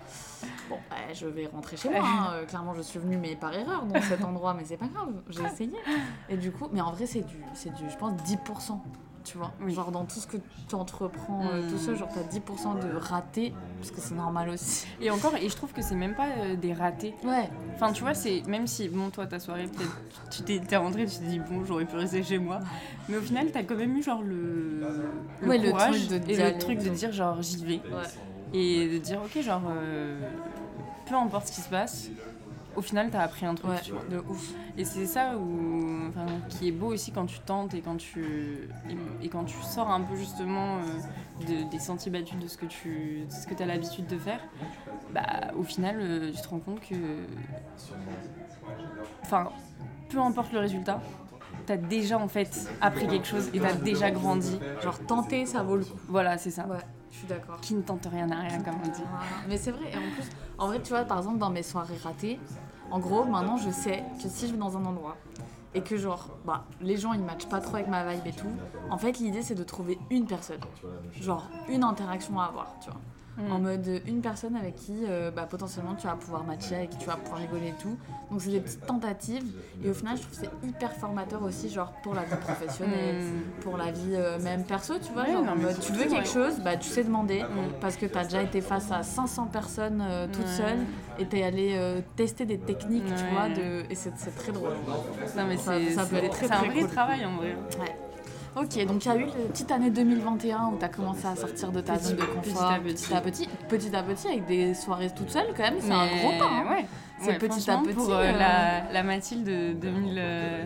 bon, 0.69 0.77
bah, 0.89 0.95
je 1.13 1.27
vais 1.27 1.47
rentrer 1.47 1.75
chez 1.77 1.89
moi. 1.89 1.99
hein. 2.03 2.27
Euh, 2.33 2.45
Clairement, 2.45 2.73
je 2.73 2.81
suis 2.81 2.99
venue, 2.99 3.17
mais 3.17 3.35
par 3.35 3.53
erreur 3.53 3.85
dans 3.85 4.01
cet 4.01 4.23
endroit, 4.23 4.53
mais 4.53 4.63
c'est 4.65 4.77
pas 4.77 4.87
grave. 4.87 5.13
J'ai 5.29 5.43
essayé. 5.43 5.77
Et 6.29 6.37
du 6.37 6.51
coup, 6.51 6.67
mais 6.71 6.79
en 6.81 6.91
vrai, 6.93 7.05
c'est 7.05 7.21
du, 7.21 7.35
c'est 7.53 7.73
du, 7.73 7.89
je 7.89 7.97
pense, 7.97 8.13
10%. 8.23 8.79
Tu 9.23 9.37
vois, 9.37 9.51
Oui. 9.61 9.73
genre 9.73 9.91
dans 9.91 10.03
tout 10.05 10.19
ce 10.19 10.25
que 10.27 10.37
tu 10.67 10.73
entreprends 10.75 11.41
euh, 11.51 11.69
tout 11.69 11.77
seul, 11.77 11.95
genre 11.95 12.09
t'as 12.13 12.23
10% 12.23 12.79
de 12.79 12.95
ratés, 12.97 13.53
parce 13.79 13.91
que 13.91 14.01
c'est 14.01 14.15
normal 14.15 14.49
aussi. 14.49 14.87
Et 14.99 15.11
encore, 15.11 15.35
et 15.35 15.47
je 15.47 15.55
trouve 15.55 15.71
que 15.73 15.81
c'est 15.83 15.93
même 15.95 16.15
pas 16.15 16.27
euh, 16.39 16.55
des 16.55 16.73
ratés. 16.73 17.13
Ouais, 17.23 17.47
Enfin, 17.75 17.91
tu 17.91 18.01
vois, 18.01 18.13
c'est 18.15 18.41
même 18.47 18.65
si, 18.67 18.89
bon, 18.89 19.09
toi, 19.11 19.27
ta 19.27 19.39
soirée, 19.39 19.65
peut-être, 19.67 19.95
tu 20.31 20.41
t'es 20.43 20.59
t'es 20.59 20.75
rentré, 20.77 21.05
tu 21.05 21.17
t'es 21.19 21.25
dit, 21.25 21.39
bon, 21.39 21.63
j'aurais 21.65 21.85
pu 21.85 21.95
rester 21.97 22.23
chez 22.23 22.39
moi. 22.39 22.59
Mais 23.09 23.17
au 23.17 23.21
final, 23.21 23.51
t'as 23.51 23.63
quand 23.63 23.75
même 23.75 23.95
eu, 23.95 24.01
genre, 24.03 24.21
le, 24.23 24.81
le 25.41 25.47
Ouais, 25.47 25.57
le 25.59 25.69
courage 25.71 26.07
truc 26.07 26.21
de 26.25 26.31
et 26.31 26.35
le 26.53 26.57
truc 26.57 26.79
de 26.79 26.89
dire, 26.89 27.11
genre, 27.11 27.41
j'y 27.41 27.63
vais. 27.63 27.73
ouais. 27.75 28.07
Et 28.53 28.87
de 28.89 28.97
dire, 28.97 29.19
ok, 29.23 29.41
genre, 29.43 29.61
euh, 29.69 30.19
peu 31.07 31.15
importe 31.15 31.47
ce 31.47 31.51
qui 31.53 31.61
se 31.61 31.69
passe, 31.69 32.09
au 32.75 32.81
final, 32.81 33.09
t'as 33.11 33.21
appris 33.21 33.45
un 33.45 33.55
truc, 33.55 33.71
Ouais, 33.71 33.81
tu 33.81 33.91
vois. 33.91 34.03
de 34.09 34.17
ouf. 34.29 34.53
Et 34.77 34.85
c'est 34.85 35.05
ça 35.05 35.35
où, 35.37 36.07
enfin, 36.09 36.25
qui 36.49 36.67
est 36.69 36.71
beau 36.71 36.87
aussi 36.93 37.11
quand 37.11 37.25
tu 37.25 37.39
tentes 37.41 37.73
et 37.73 37.81
quand 37.81 37.97
tu, 37.97 38.69
et, 38.89 39.25
et 39.25 39.29
quand 39.29 39.43
tu 39.43 39.55
sors 39.61 39.89
un 39.89 40.01
peu 40.01 40.15
justement 40.15 40.77
euh, 40.77 41.45
de- 41.47 41.69
des 41.69 41.79
sentiers 41.79 42.11
battus 42.11 42.37
de 42.39 42.47
ce 42.47 42.57
que 42.57 42.65
tu 42.65 43.25
ce 43.29 43.45
que 43.47 43.61
as 43.61 43.65
l'habitude 43.65 44.07
de 44.07 44.17
faire. 44.17 44.39
Bah, 45.13 45.51
au 45.57 45.63
final, 45.63 45.97
euh, 45.99 46.31
tu 46.31 46.41
te 46.41 46.47
rends 46.47 46.59
compte 46.59 46.79
que. 46.81 46.95
Enfin, 49.23 49.49
peu 50.09 50.19
importe 50.19 50.51
le 50.53 50.59
résultat, 50.59 51.01
t'as 51.65 51.77
déjà 51.77 52.17
en 52.17 52.27
fait 52.27 52.69
appris 52.81 53.07
quelque 53.07 53.27
chose 53.27 53.49
et 53.53 53.59
t'as 53.59 53.73
déjà 53.73 54.11
grandi. 54.11 54.59
Genre 54.83 54.99
tenter, 54.99 55.45
ça 55.45 55.63
vaut 55.63 55.77
le 55.77 55.85
coup. 55.85 55.97
Voilà, 56.07 56.37
c'est 56.37 56.51
ça. 56.51 56.65
Ouais, 56.67 56.77
je 57.11 57.17
suis 57.17 57.27
d'accord. 57.27 57.59
Qui 57.61 57.75
ne 57.75 57.81
tente 57.81 58.07
rien 58.11 58.29
à 58.31 58.39
rien, 58.41 58.59
comme 58.61 58.75
on 58.83 58.87
dit. 58.87 59.01
Voilà. 59.09 59.25
Mais 59.47 59.57
c'est 59.57 59.71
vrai, 59.71 59.85
et 59.91 59.97
en 59.97 60.11
plus, 60.15 60.29
en 60.61 60.67
vrai, 60.67 60.79
tu 60.79 60.89
vois, 60.89 61.03
par 61.03 61.17
exemple, 61.17 61.39
dans 61.39 61.49
mes 61.49 61.63
soirées 61.63 61.97
ratées, 62.03 62.39
en 62.91 62.99
gros, 62.99 63.25
maintenant, 63.25 63.57
je 63.57 63.71
sais 63.71 64.03
que 64.21 64.29
si 64.29 64.47
je 64.47 64.51
vais 64.51 64.59
dans 64.59 64.77
un 64.77 64.85
endroit 64.85 65.17
et 65.73 65.81
que, 65.81 65.97
genre, 65.97 66.29
bah, 66.45 66.65
les 66.81 66.97
gens, 66.97 67.13
ils 67.13 67.23
matchent 67.23 67.47
pas 67.47 67.59
trop 67.61 67.75
avec 67.77 67.87
ma 67.87 68.05
vibe 68.05 68.27
et 68.27 68.31
tout, 68.31 68.51
en 68.91 68.97
fait, 68.97 69.17
l'idée, 69.17 69.41
c'est 69.41 69.55
de 69.55 69.63
trouver 69.63 69.97
une 70.11 70.27
personne. 70.27 70.59
Genre, 71.19 71.49
une 71.67 71.83
interaction 71.83 72.39
à 72.39 72.45
avoir, 72.45 72.75
tu 72.79 72.91
vois. 72.91 72.99
Mm. 73.37 73.51
En 73.51 73.59
mode 73.59 73.87
euh, 73.87 73.99
une 74.07 74.19
personne 74.21 74.57
avec 74.57 74.75
qui 74.75 74.93
euh, 75.07 75.31
bah, 75.31 75.47
potentiellement 75.49 75.95
tu 75.95 76.05
vas 76.05 76.15
pouvoir 76.15 76.43
matcher, 76.43 76.75
avec 76.75 76.89
qui 76.89 76.97
tu 76.97 77.05
vas 77.07 77.15
pouvoir 77.15 77.39
rigoler 77.39 77.69
et 77.69 77.81
tout. 77.81 77.97
Donc 78.29 78.41
c'est 78.41 78.49
des 78.51 78.59
petites 78.59 78.85
tentatives 78.85 79.45
et 79.83 79.89
au 79.89 79.93
final 79.93 80.17
je 80.17 80.21
trouve 80.23 80.37
que 80.37 80.45
c'est 80.45 80.67
hyper 80.67 80.91
formateur 80.93 81.41
aussi 81.43 81.69
genre 81.69 81.93
pour 82.03 82.13
la 82.13 82.23
vie 82.23 82.35
professionnelle, 82.41 83.15
Mm. 83.23 83.61
pour 83.61 83.77
la 83.77 83.91
vie 83.91 84.15
euh, 84.15 84.37
même 84.41 84.65
perso 84.65 84.95
tu 85.01 85.13
vois. 85.13 85.23
Ouais, 85.23 85.31
genre, 85.31 85.43
non, 85.45 85.51
en 85.51 85.55
mais 85.55 85.63
mode, 85.63 85.75
c'est 85.79 85.81
tu 85.81 85.93
veux 85.93 86.05
quelque 86.09 86.27
chose, 86.27 86.59
bah, 86.63 86.75
tu 86.75 86.89
sais 86.89 87.03
demander 87.05 87.41
Mm. 87.43 87.79
parce 87.79 87.95
que 87.95 88.05
tu 88.05 88.17
as 88.17 88.25
déjà 88.25 88.43
été 88.43 88.59
face 88.59 88.91
à 88.91 89.01
500 89.01 89.45
personnes 89.47 90.03
euh, 90.05 90.27
toute 90.31 90.47
seule 90.47 90.79
et 91.17 91.25
tu 91.25 91.37
es 91.39 91.43
allé 91.43 92.03
tester 92.17 92.45
des 92.45 92.57
techniques 92.59 93.05
tu 93.15 93.23
vois 93.33 93.47
de... 93.47 93.83
et 93.89 93.95
c'est 93.95 94.11
très 94.35 94.51
drôle. 94.51 94.73
Non, 95.37 95.45
mais 95.47 95.55
Ça- 95.57 95.71
peut 96.05 96.17
être 96.17 96.31
très, 96.31 96.47
c'est 96.47 96.53
un 96.53 96.63
vrai 96.63 96.81
cool. 96.81 96.89
travail 96.89 97.25
en 97.25 97.37
vrai. 97.37 97.55
Ouais. 97.79 97.95
Ok, 98.55 98.85
donc 98.85 99.05
il 99.05 99.07
y 99.07 99.11
a 99.11 99.15
eu 99.15 99.25
la 99.25 99.31
petite 99.49 99.71
année 99.71 99.89
2021 99.89 100.71
où 100.73 100.77
tu 100.77 100.83
as 100.83 100.89
commencé 100.89 101.25
à 101.25 101.35
sortir 101.37 101.71
de 101.71 101.79
ta 101.79 101.97
zone 101.97 102.17
de 102.17 102.21
petit 102.23 102.49
confort 102.51 102.69
à 102.71 102.79
petit. 102.79 103.05
petit 103.07 103.13
à 103.13 103.21
petit, 103.21 103.49
petit 103.69 103.95
à 103.95 104.03
petit 104.03 104.27
avec 104.27 104.45
des 104.45 104.73
soirées 104.73 105.09
toute 105.15 105.29
seule 105.29 105.47
quand 105.55 105.63
même, 105.63 105.75
c'est 105.79 105.91
un 105.91 106.05
gros 106.07 106.37
pas. 106.37 106.49
hein. 106.51 106.65
Ouais. 106.69 106.85
C'est 107.21 107.31
Ouais, 107.31 107.37
petit 107.37 107.69
à 107.69 107.77
petit. 107.77 107.93
Pour 107.93 108.11
euh, 108.11 108.23
euh, 108.23 108.31
la, 108.37 108.91
la 108.91 109.03
Mathilde 109.03 109.43
de 109.45 109.73
2000, 109.73 110.15
euh, 110.17 110.63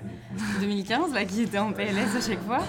2015, 0.62 1.14
là, 1.14 1.26
qui 1.26 1.42
était 1.42 1.58
en 1.58 1.72
PLS 1.74 2.16
à 2.16 2.22
chaque 2.22 2.42
fois, 2.44 2.60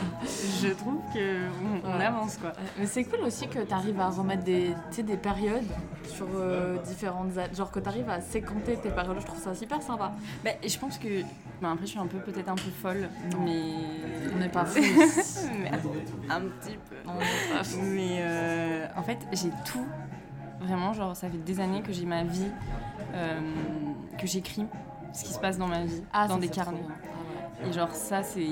je 0.60 0.68
trouve 0.68 0.98
qu'on 1.12 1.88
on 1.88 2.00
avance, 2.00 2.36
quoi. 2.36 2.52
Mais 2.78 2.86
c'est 2.86 3.04
cool 3.04 3.20
aussi 3.20 3.46
que 3.48 3.60
tu 3.60 3.72
arrives 3.72 4.00
à 4.00 4.08
remettre 4.10 4.42
des, 4.44 4.74
tu 4.90 4.96
sais, 4.96 5.02
des 5.02 5.16
périodes 5.16 5.62
sur 6.08 6.26
euh, 6.34 6.76
différentes 6.84 7.36
années. 7.38 7.54
Genre 7.54 7.70
que 7.70 7.78
tu 7.80 7.88
arrives 7.88 8.10
à 8.10 8.20
séquenter 8.20 8.76
tes 8.76 8.90
périodes. 8.90 9.20
Je 9.20 9.26
trouve 9.26 9.40
ça 9.40 9.54
super 9.54 9.80
sympa. 9.82 10.12
Bah, 10.44 10.50
et 10.62 10.68
je 10.68 10.78
pense 10.78 10.98
que. 10.98 11.22
bah, 11.62 11.70
après, 11.72 11.86
je 11.86 11.90
suis 11.92 11.98
un 12.00 12.06
peu, 12.06 12.18
peut-être 12.18 12.48
un 12.48 12.54
peu 12.56 12.70
folle, 12.82 13.08
Non. 13.32 13.40
mais. 13.44 13.62
On 14.34 14.38
n'est 14.38 14.48
pas 14.48 14.64
fous. 14.64 14.80
mais 15.60 15.70
un 16.28 16.40
petit 16.40 16.76
peu. 16.90 16.96
On 17.06 17.14
n'est 17.14 17.56
pas 17.56 17.62
fous. 17.64 17.78
Mais 17.82 18.18
euh, 18.20 18.86
en 18.96 19.02
fait, 19.02 19.18
j'ai 19.32 19.50
tout. 19.64 19.86
Vraiment, 20.60 20.92
genre, 20.92 21.14
ça 21.16 21.28
fait 21.28 21.36
des 21.38 21.60
années 21.60 21.82
que 21.82 21.92
j'ai 21.92 22.06
ma 22.06 22.24
vie, 22.24 22.46
euh, 23.14 23.38
que 24.18 24.26
j'écris 24.26 24.66
ce 25.12 25.24
qui 25.24 25.32
se 25.32 25.38
passe 25.38 25.58
dans 25.58 25.66
ma 25.68 25.84
vie, 25.84 26.02
Ah, 26.12 26.26
dans 26.28 26.38
des 26.38 26.48
carnets. 26.48 26.82
Ah 27.62 27.66
Et 27.68 27.72
genre, 27.72 27.90
ça, 27.92 28.22
c'est 28.22 28.46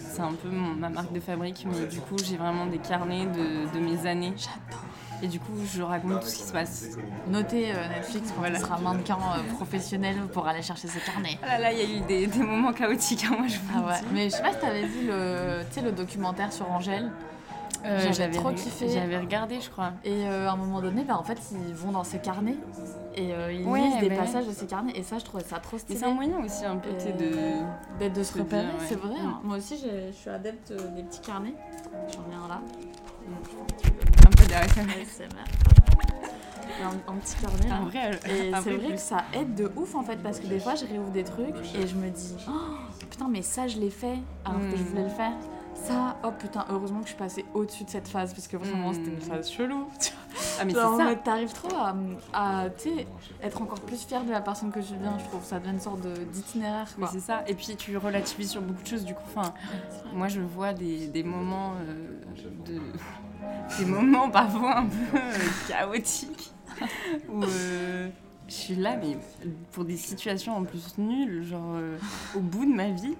c'est 0.00 0.20
un 0.20 0.32
peu 0.32 0.48
mon- 0.50 0.74
ma 0.74 0.88
marque 0.88 1.12
de 1.12 1.20
fabrique, 1.20 1.66
mais 1.70 1.86
du 1.86 2.00
coup, 2.00 2.16
j'ai 2.24 2.36
vraiment 2.36 2.66
des 2.66 2.78
carnets 2.78 3.26
de, 3.26 3.72
de 3.72 3.78
mes 3.84 4.06
années. 4.06 4.32
J'adore. 4.36 4.84
Et 5.22 5.28
du 5.28 5.38
coup, 5.38 5.52
je 5.72 5.82
raconte 5.82 6.20
tout 6.22 6.26
ce 6.26 6.34
qui 6.36 6.42
se 6.42 6.52
passe. 6.52 6.96
Notez 7.28 7.70
euh, 7.70 7.88
Netflix 7.88 8.32
Voilà. 8.36 8.58
il 8.58 8.60
sera 8.60 8.78
mannequin 8.78 9.16
euh, 9.16 9.52
professionnel 9.54 10.16
pour 10.32 10.48
aller 10.48 10.62
chercher 10.62 10.88
ses 10.88 10.98
carnets. 10.98 11.38
Ah 11.44 11.58
là 11.58 11.58
là, 11.60 11.72
il 11.72 11.78
y 11.78 11.82
a 11.82 11.96
eu 11.98 12.00
des, 12.00 12.26
des 12.26 12.42
moments 12.42 12.72
chaotiques, 12.72 13.24
hein, 13.30 13.36
moi 13.38 13.46
je 13.46 13.58
vous 13.58 13.72
Ah 13.72 13.86
ouais. 13.86 14.00
Mais 14.12 14.24
je 14.30 14.34
sais 14.34 14.42
pas 14.42 14.52
si 14.52 14.58
t'avais 14.58 14.84
vu 14.84 15.06
le, 15.06 15.60
le 15.84 15.92
documentaire 15.92 16.52
sur 16.52 16.68
Angèle. 16.72 17.12
Euh, 17.84 18.12
J'avais 18.12 18.36
trop 18.36 18.52
kiffé. 18.52 18.88
J'avais 18.88 19.18
regardé, 19.18 19.60
je 19.60 19.68
crois. 19.70 19.92
Et 20.04 20.26
euh, 20.26 20.48
à 20.48 20.52
un 20.52 20.56
moment 20.56 20.80
donné, 20.80 21.02
bah, 21.04 21.16
en 21.18 21.24
fait, 21.24 21.38
ils 21.68 21.74
vont 21.74 21.90
dans 21.92 22.04
ses 22.04 22.18
carnets 22.18 22.56
et 23.16 23.32
euh, 23.34 23.52
ils 23.52 23.66
Ouais, 23.66 23.80
lisent 23.80 23.98
des 24.00 24.08
bah 24.08 24.16
passages 24.16 24.46
de 24.46 24.52
ses 24.52 24.66
carnets. 24.66 24.92
Et 24.94 25.02
ça, 25.02 25.18
je 25.18 25.24
trouvais 25.24 25.42
ça 25.42 25.58
trop 25.58 25.78
stylé. 25.78 25.98
c'est 25.98 26.06
un 26.06 26.14
moyen 26.14 26.38
aussi 26.44 26.64
un 26.64 26.76
peu 26.76 26.90
de. 26.90 27.32
D'être 27.98 28.12
de 28.14 28.22
se 28.22 28.38
repérer, 28.38 28.62
ouais. 28.66 28.72
c'est 28.88 28.94
vrai. 28.96 29.14
Mm. 29.20 29.26
hein. 29.26 29.40
Moi 29.42 29.56
aussi, 29.56 29.76
je 29.76 30.12
suis 30.12 30.30
adepte 30.30 30.72
des 30.94 31.02
petits 31.02 31.20
carnets. 31.20 31.54
J'en 32.14 32.22
ai 32.30 32.34
un 32.44 32.48
là. 32.48 32.60
Un 34.26 34.30
peu 34.30 34.44
un, 36.82 37.12
un 37.12 37.16
petit 37.16 37.36
carnet 37.36 37.68
là. 37.68 37.80
Vrai, 37.84 38.10
Et 38.30 38.52
c'est 38.62 38.70
vrai 38.70 38.78
plus. 38.86 38.94
que 38.94 39.00
ça 39.00 39.18
aide 39.34 39.54
de 39.54 39.70
ouf 39.76 39.94
en 39.94 40.02
fait 40.02 40.16
parce 40.16 40.40
que 40.40 40.46
des 40.46 40.58
fois 40.58 40.74
je 40.74 40.84
réouvre 40.86 41.10
des 41.10 41.24
trucs 41.24 41.54
et 41.80 41.86
je 41.86 41.94
me 41.94 42.08
dis 42.10 42.34
oh, 42.48 42.52
putain 43.08 43.28
mais 43.30 43.42
ça 43.42 43.68
je 43.68 43.78
l'ai 43.78 43.90
fait 43.90 44.18
alors 44.44 44.60
que 44.60 44.76
je 44.76 44.82
Mm. 44.82 44.86
voulais 44.86 45.02
le 45.04 45.08
faire. 45.10 45.32
Ça, 45.82 46.16
oh 46.22 46.30
putain, 46.30 46.64
heureusement 46.70 47.00
que 47.00 47.06
je 47.06 47.10
suis 47.10 47.18
passée 47.18 47.44
au-dessus 47.54 47.84
de 47.84 47.90
cette 47.90 48.06
phase 48.06 48.32
parce 48.32 48.46
que 48.46 48.56
vraiment 48.56 48.90
Mm. 48.90 48.94
c'était 48.94 49.10
une 49.10 49.20
phase 49.20 49.50
chelou. 49.50 49.88
Ah, 50.60 50.64
mais 50.64 50.72
c'est 50.72 50.78
ça. 50.78 51.14
t'arrives 51.24 51.52
trop 51.52 51.76
à, 52.32 52.66
être 53.42 53.62
encore 53.62 53.80
plus 53.80 54.04
fière 54.04 54.24
de 54.24 54.30
la 54.30 54.40
personne 54.40 54.70
que 54.70 54.80
tu 54.80 54.92
deviens, 54.92 55.18
je 55.18 55.24
trouve. 55.24 55.44
Ça 55.44 55.58
devient 55.58 55.72
une 55.72 55.80
sorte 55.80 56.06
d'itinéraire 56.32 56.88
Mais 56.98 57.06
c'est 57.12 57.20
ça. 57.20 57.42
Et 57.46 57.54
puis 57.54 57.74
tu 57.76 57.96
relativises 57.96 58.50
sur 58.50 58.62
beaucoup 58.62 58.82
de 58.82 58.86
choses. 58.86 59.04
Du 59.04 59.14
coup, 59.14 59.22
enfin, 59.34 59.52
moi 60.12 60.28
je 60.28 60.40
vois 60.40 60.72
des, 60.72 61.08
des 61.08 61.22
moments 61.22 61.72
euh, 61.88 62.44
de. 62.66 62.80
Des 63.76 63.86
moments 63.86 64.30
parfois 64.30 64.78
un 64.78 64.86
peu 64.86 65.16
euh, 65.16 65.32
chaotiques 65.66 66.52
où 67.28 67.42
euh, 67.42 68.08
je 68.46 68.52
suis 68.52 68.76
là, 68.76 68.96
mais 68.96 69.16
pour 69.72 69.84
des 69.84 69.96
situations 69.96 70.56
en 70.56 70.62
plus 70.62 70.96
nulles, 70.96 71.42
genre 71.42 71.76
au 72.36 72.40
bout 72.40 72.64
de 72.64 72.72
ma 72.72 72.90
vie. 72.90 73.16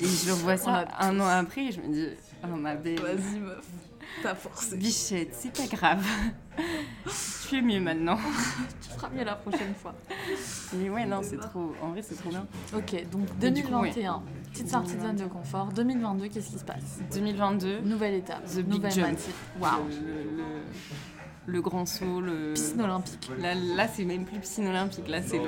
Et 0.00 0.04
je 0.06 0.30
revois 0.30 0.56
ça 0.56 0.84
a 0.88 1.06
un 1.06 1.18
an 1.20 1.26
après 1.26 1.66
et 1.66 1.72
je 1.72 1.80
me 1.80 1.92
dis, 1.92 2.06
oh 2.44 2.56
ma 2.56 2.74
belle, 2.74 3.00
Vas-y 3.00 3.38
meuf, 3.40 3.64
t'as 4.22 4.34
forcé. 4.34 4.76
bichette, 4.76 5.30
c'est 5.34 5.52
pas 5.56 5.66
grave. 5.74 6.04
tu 7.48 7.56
es 7.58 7.62
mieux 7.62 7.80
maintenant. 7.80 8.18
Tu 8.82 8.90
feras 9.02 9.10
mieux 9.10 9.24
la 9.24 9.34
prochaine 9.36 9.74
fois. 9.74 9.94
Et 10.80 10.88
ouais, 10.88 11.04
non, 11.04 11.20
c'est 11.22 11.36
trop. 11.38 11.74
En 11.82 11.90
vrai, 11.90 12.00
c'est 12.02 12.14
trop 12.14 12.30
bien. 12.30 12.46
Ok, 12.74 12.92
donc 13.10 13.28
Et 13.42 13.50
du 13.50 13.62
coup, 13.62 13.68
2021, 13.70 14.22
petite 14.52 14.70
sortie 14.70 14.96
de 14.96 15.00
zone 15.02 15.16
de 15.16 15.24
confort. 15.26 15.66
2022, 15.68 16.28
qu'est-ce 16.28 16.50
qui 16.50 16.58
se 16.58 16.64
passe? 16.64 16.98
2022, 17.12 17.80
Nouvelle 17.80 18.14
étape, 18.14 18.44
The 18.46 18.56
Big 18.60 18.68
nouvelle 18.68 18.90
Jump. 18.92 19.06
Mathilde. 19.08 19.34
Waouh, 19.60 19.84
le, 19.88 20.36
le- 20.36 20.44
le 21.46 21.60
grand 21.62 21.86
saut, 21.86 22.20
le. 22.20 22.54
piscine 22.54 22.80
olympique, 22.82 23.30
Là, 23.40 23.54
là 23.54 23.86
c'est 23.88 24.04
même 24.04 24.24
plus 24.24 24.38
piscine 24.40 24.66
olympique, 24.66 25.08
là, 25.08 25.22
c'est 25.22 25.40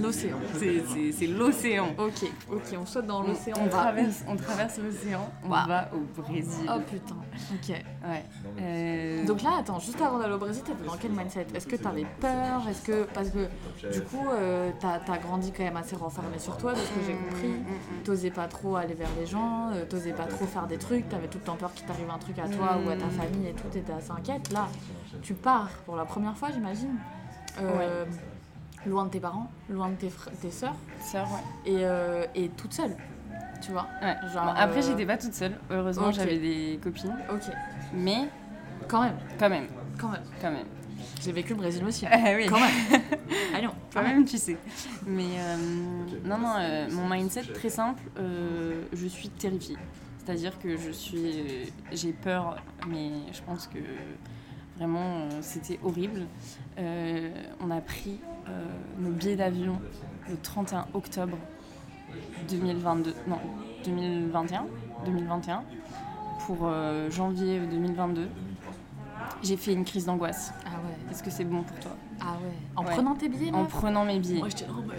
l'océan. 0.00 0.38
c'est- 0.58 1.26
l'océan. 1.28 1.94
Ok, 1.98 2.28
ok, 2.50 2.62
on 2.80 2.86
saute 2.86 3.06
dans 3.06 3.22
l'océan. 3.22 3.56
on 3.60 3.68
traverse, 3.68 4.24
on 4.28 4.36
traverse 4.36 4.78
l'océan, 4.78 5.30
on 5.44 5.48
va 5.48 5.90
au 5.94 6.20
Brésil. 6.22 6.68
Oh 6.68 6.80
putain, 6.90 7.16
ok. 7.52 7.68
Ouais. 7.68 8.24
Euh, 8.60 9.24
Donc 9.26 9.42
là, 9.42 9.50
attends, 9.60 9.78
juste 9.78 10.00
avant 10.00 10.18
d'aller 10.18 10.34
au 10.34 10.38
Brésil, 10.38 10.62
t'étais 10.64 10.84
dans 10.84 10.96
quel 11.00 11.12
mindset? 11.12 11.46
Est-ce 11.54 11.66
que 11.66 11.76
t'avais 11.76 12.06
peur? 12.20 12.62
Est-ce 12.68 12.82
que. 12.82 13.04
Parce 13.14 13.30
que 13.30 13.48
du 13.92 14.00
coup, 14.02 14.26
euh, 14.32 14.70
t'as 14.80 15.00
as 15.12 15.18
grandi 15.18 15.52
quand 15.52 15.62
même 15.64 15.76
assez 15.76 15.96
renfermé 15.96 16.38
sur 16.38 16.56
toi, 16.56 16.72
de 16.72 16.78
ce 16.78 16.82
que 16.88 17.00
j'ai 17.06 17.14
compris. 17.14 17.48
Mm, 17.48 17.60
mm, 17.60 18.02
T'osais 18.04 18.30
pas 18.30 18.48
trop 18.48 18.76
aller 18.76 18.94
vers 18.94 19.08
les 19.18 19.26
gens, 19.26 19.70
euh, 19.72 19.84
t'osais 19.88 20.12
pas 20.12 20.24
trop 20.24 20.44
faire 20.46 20.66
des 20.66 20.78
trucs, 20.78 21.08
t'avais 21.08 21.28
tout 21.28 21.38
le 21.38 21.44
temps 21.44 21.56
peur 21.56 21.72
qu'il 21.74 21.86
t'arrive 21.86 22.10
un 22.10 22.18
truc 22.18 22.38
à 22.38 22.48
toi 22.48 22.78
ou 22.84 22.90
à 22.90 22.96
ta 22.96 23.06
Mm. 23.06 23.10
famille 23.10 23.46
et 23.48 23.52
tout, 23.52 23.68
t'étais 23.70 23.92
assez 23.92 24.10
inquiète. 24.10 24.52
Là, 24.52 24.68
tu 25.22 25.34
pars 25.44 25.68
pour 25.84 25.96
la 25.96 26.04
première 26.04 26.36
fois, 26.36 26.48
j'imagine. 26.52 26.96
Euh, 27.60 28.04
Loin 28.86 29.06
de 29.06 29.10
tes 29.10 29.20
parents, 29.20 29.50
loin 29.70 29.88
de 29.88 29.94
tes, 29.94 30.10
frères, 30.10 30.34
tes 30.42 30.50
sœurs, 30.50 30.74
mm. 30.74 31.02
Sœur, 31.02 31.26
ouais. 31.32 31.72
et, 31.72 31.76
euh, 31.84 32.26
et 32.34 32.50
toute 32.50 32.74
seule, 32.74 32.94
tu 33.62 33.72
vois. 33.72 33.86
Ouais. 34.02 34.14
Genre, 34.30 34.44
Bon, 34.44 34.50
après, 34.54 34.78
euh, 34.84 34.88
j'étais 34.90 35.06
pas 35.06 35.16
toute 35.16 35.32
seule. 35.32 35.56
Heureusement, 35.70 36.12
j'avais 36.12 36.38
des 36.38 36.78
copines. 36.82 37.16
Ok, 37.32 37.44
Mais 37.94 38.28
quand 38.86 39.02
même, 39.02 39.16
quand 39.38 39.48
même, 39.48 39.68
quand 39.98 40.10
même. 40.10 40.24
quand 40.40 40.50
même. 40.50 40.66
J'ai 41.22 41.32
vécu 41.32 41.54
le 41.54 41.60
Brésil 41.60 41.82
aussi. 41.86 42.04
Ah 42.10 42.32
oui. 42.36 42.46
Quand 42.46 42.60
même. 42.60 43.00
Allons, 43.54 43.74
Quand 43.92 44.02
même, 44.02 44.24
tu 44.26 44.36
sais. 44.36 44.58
Mais 45.06 45.38
euh, 45.38 45.56
non, 46.24 46.36
non, 46.38 46.54
euh, 46.58 46.86
mon 46.90 47.08
mindset 47.08 47.44
très 47.54 47.70
simple, 47.70 48.02
euh, 48.18 48.82
je 48.92 49.06
suis 49.06 49.30
terrifiée. 49.30 49.78
C'est-à-dire 50.18 50.58
que 50.58 50.76
je 50.76 50.90
suis, 50.90 51.40
euh, 51.40 51.64
j'ai 51.92 52.12
peur, 52.12 52.56
mais 52.86 53.10
je 53.32 53.40
pense 53.42 53.66
que 53.66 53.78
vraiment 54.76 55.18
euh, 55.18 55.28
c'était 55.40 55.78
horrible. 55.84 56.22
Euh, 56.78 57.30
on 57.60 57.70
a 57.70 57.80
pris 57.80 58.20
euh, 58.48 58.64
nos 58.98 59.10
billets 59.10 59.36
d'avion 59.36 59.78
le 60.28 60.36
31 60.36 60.86
octobre 60.94 61.36
2022, 62.48 63.14
non 63.26 63.38
2021, 63.84 64.66
2021 65.06 65.62
pour 66.46 66.58
euh, 66.62 67.10
janvier 67.10 67.60
2022. 67.60 68.28
J'ai 69.42 69.56
fait 69.56 69.72
une 69.72 69.84
crise 69.84 70.06
d'angoisse. 70.06 70.52
Ah 70.66 70.70
ouais. 70.70 71.10
Est-ce 71.10 71.22
que 71.22 71.30
c'est 71.30 71.44
bon 71.44 71.62
pour 71.62 71.78
toi? 71.80 71.92
Ah 72.20 72.34
ouais. 72.42 72.52
En 72.76 72.84
Ouais. 72.84 72.92
prenant 72.92 73.14
tes 73.14 73.28
billets, 73.28 73.52
En 73.52 73.64
prenant 73.64 74.04
mes 74.04 74.18
billets. 74.18 74.38
Moi 74.40 74.48
j'étais 74.48 74.68
en 74.68 74.74
mode. 74.74 74.94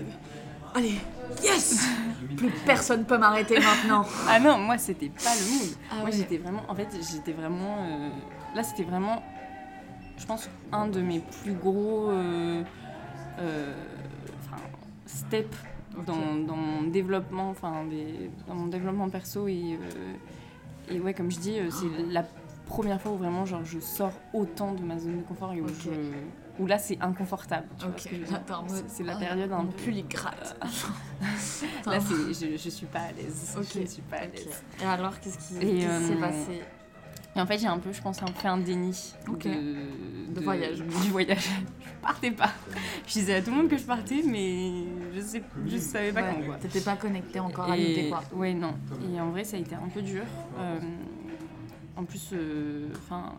Allez, 0.74 0.96
yes 1.42 1.88
Plus 2.36 2.50
personne 2.66 3.06
peut 3.06 3.18
m'arrêter 3.18 3.56
maintenant. 3.60 4.04
Ah 4.28 4.40
non, 4.40 4.58
moi 4.58 4.78
c'était 4.78 5.08
pas 5.10 5.30
le 5.36 5.54
mood. 5.60 5.76
Ah 5.90 5.96
moi 5.98 6.06
ouais. 6.06 6.12
j'étais 6.12 6.38
vraiment, 6.38 6.62
en 6.68 6.76
fait 6.76 6.88
j'étais 7.12 7.32
vraiment, 7.32 7.78
euh, 7.80 8.10
là 8.56 8.64
c'était 8.64 8.84
vraiment, 8.84 9.24
je 10.18 10.26
pense 10.26 10.50
un 10.72 10.88
de 10.88 11.02
mes 11.02 11.20
plus 11.20 11.54
gros, 11.54 12.10
euh, 12.10 12.64
euh, 13.40 13.74
steps 15.06 15.58
dans, 16.06 16.36
dans 16.36 16.56
mon 16.56 16.84
développement, 16.84 17.50
enfin 17.50 17.84
dans 18.48 18.56
mon 18.56 18.68
développement 18.68 19.10
perso 19.10 19.48
et 19.48 19.78
euh, 19.82 20.94
et 20.94 21.00
ouais 21.00 21.14
comme 21.14 21.32
je 21.32 21.40
dis, 21.40 21.60
euh, 21.60 21.70
c'est 21.72 21.88
la 22.12 22.24
première 22.66 23.00
fois 23.02 23.12
où 23.14 23.18
vraiment 23.18 23.46
genre 23.46 23.64
je 23.64 23.80
sors 23.80 24.14
autant 24.34 24.74
de 24.74 24.82
ma 24.82 24.98
zone 25.00 25.18
de 25.20 25.24
confort 25.24 25.54
et 25.54 25.62
où, 25.62 25.66
Ok. 25.66 25.74
je- 25.86 26.62
où 26.62 26.68
là 26.68 26.78
c'est 26.78 26.98
inconfortable. 27.02 27.68
C'est- 27.98 29.04
la 29.04 29.14
ah, 29.14 29.16
période 29.20 29.52
un 29.52 29.66
peu. 29.66 29.92
il 29.92 30.08
gratte. 30.08 30.58
Là 31.86 32.00
je, 32.00 32.58
je 32.58 32.70
suis 32.70 32.86
pas 32.88 33.00
à 33.00 33.12
l'aise. 33.12 33.58
Suis 33.88 34.02
pas 34.02 34.18
à 34.18 34.26
l'aise. 34.26 34.64
Et 34.82 34.86
alors, 34.86 35.20
qu'est-ce 35.20 35.38
qui, 35.38 35.54
s'est 35.54 35.88
euh, 35.88 36.20
passé? 36.20 36.62
Et 37.36 37.42
en 37.42 37.46
fait, 37.46 37.58
j'ai 37.58 37.68
un 37.68 37.80
peu, 37.80 37.92
je 37.92 38.02
pense, 38.02 38.22
un- 38.24 38.28
fait 38.28 38.48
un 38.48 38.58
déni 38.58 39.14
de, 39.28 40.34
De 40.34 40.40
voyage. 40.42 40.78
Du 41.04 41.10
voyage. 41.10 41.50
Je 41.82 41.90
partais 42.02 42.32
pas. 42.32 42.52
Je 43.08 43.14
disais 43.14 43.36
à 43.36 43.42
tout 43.42 43.50
le 43.52 43.58
monde 43.58 43.68
que 43.70 43.78
je 43.78 43.84
partais, 43.84 44.22
mais 44.26 44.84
je 45.14 45.20
sais, 45.22 45.44
je 45.66 45.78
savais 45.78 46.12
pas 46.14 46.22
Ouais, 46.22 46.36
quand. 46.40 46.46
Quoi. 46.46 46.56
T'étais 46.58 46.82
pas 46.82 46.96
connecté 46.96 47.40
encore 47.40 47.70
à 47.72 47.76
l'idée 47.76 48.10
quoi. 48.10 48.22
Ouais, 48.34 48.54
non. 48.54 48.76
Et 49.14 49.20
en 49.20 49.30
vrai, 49.32 49.44
ça 49.44 49.58
a 49.58 49.60
été 49.60 49.76
un 49.76 49.90
peu 49.94 50.02
dur. 50.02 50.24
Euh, 50.60 50.80
en 51.98 52.04
plus, 52.06 52.30
euh, 52.34 52.88
enfin. 53.00 53.34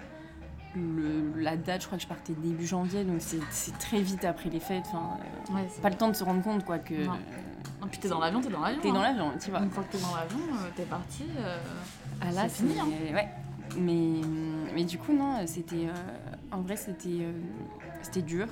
le- 0.74 1.40
la 1.40 1.56
date, 1.56 1.80
je 1.82 1.86
crois 1.86 1.96
que 1.96 2.02
je 2.04 2.08
partais 2.08 2.34
début 2.34 2.66
janvier, 2.66 3.02
donc 3.04 3.22
c'est 3.22 3.78
très 3.78 4.00
vite 4.02 4.26
après 4.26 4.50
les 4.50 4.60
fêtes. 4.60 4.84
Enfin, 4.88 5.16
euh, 5.50 5.54
Ouais, 5.54 5.66
pas 5.80 5.88
le 5.88 5.96
temps 5.96 6.08
de 6.08 6.14
se 6.14 6.22
rendre 6.22 6.42
compte 6.42 6.66
quoi 6.66 6.78
que 6.78 6.92
Non. 7.06 7.12
Puis 7.90 7.98
t'es 7.98 8.08
dans 8.08 8.18
l'avion, 8.20 8.40
t'es 8.42 8.50
dans 8.50 8.60
l'avion. 8.60 8.80
t'es 8.82 8.88
dans 8.90 8.96
hein. 8.96 9.02
l'avion, 9.04 9.32
tu 9.42 9.50
vois. 9.50 9.60
Une 9.60 9.70
fois 9.70 9.84
que 9.84 9.92
t'es 9.92 10.02
dans 10.02 10.14
l'avion, 10.14 10.38
euh, 10.52 10.68
t'es 10.76 10.82
parti. 10.82 11.24
Ah 12.20 12.30
là, 12.32 12.42
C'est 12.48 12.56
fini, 12.66 12.78
hein. 12.78 12.86
Ouais. 13.14 13.28
Mais, 13.78 14.20
mais 14.74 14.84
du 14.84 14.98
coup, 14.98 15.12
non, 15.12 15.46
c'était. 15.46 15.86
euh, 15.88 15.92
en 16.52 16.60
vrai, 16.60 16.76
c'était 16.76 17.08
euh, 17.20 17.32
c'était 18.02 18.22
dur. 18.22 18.46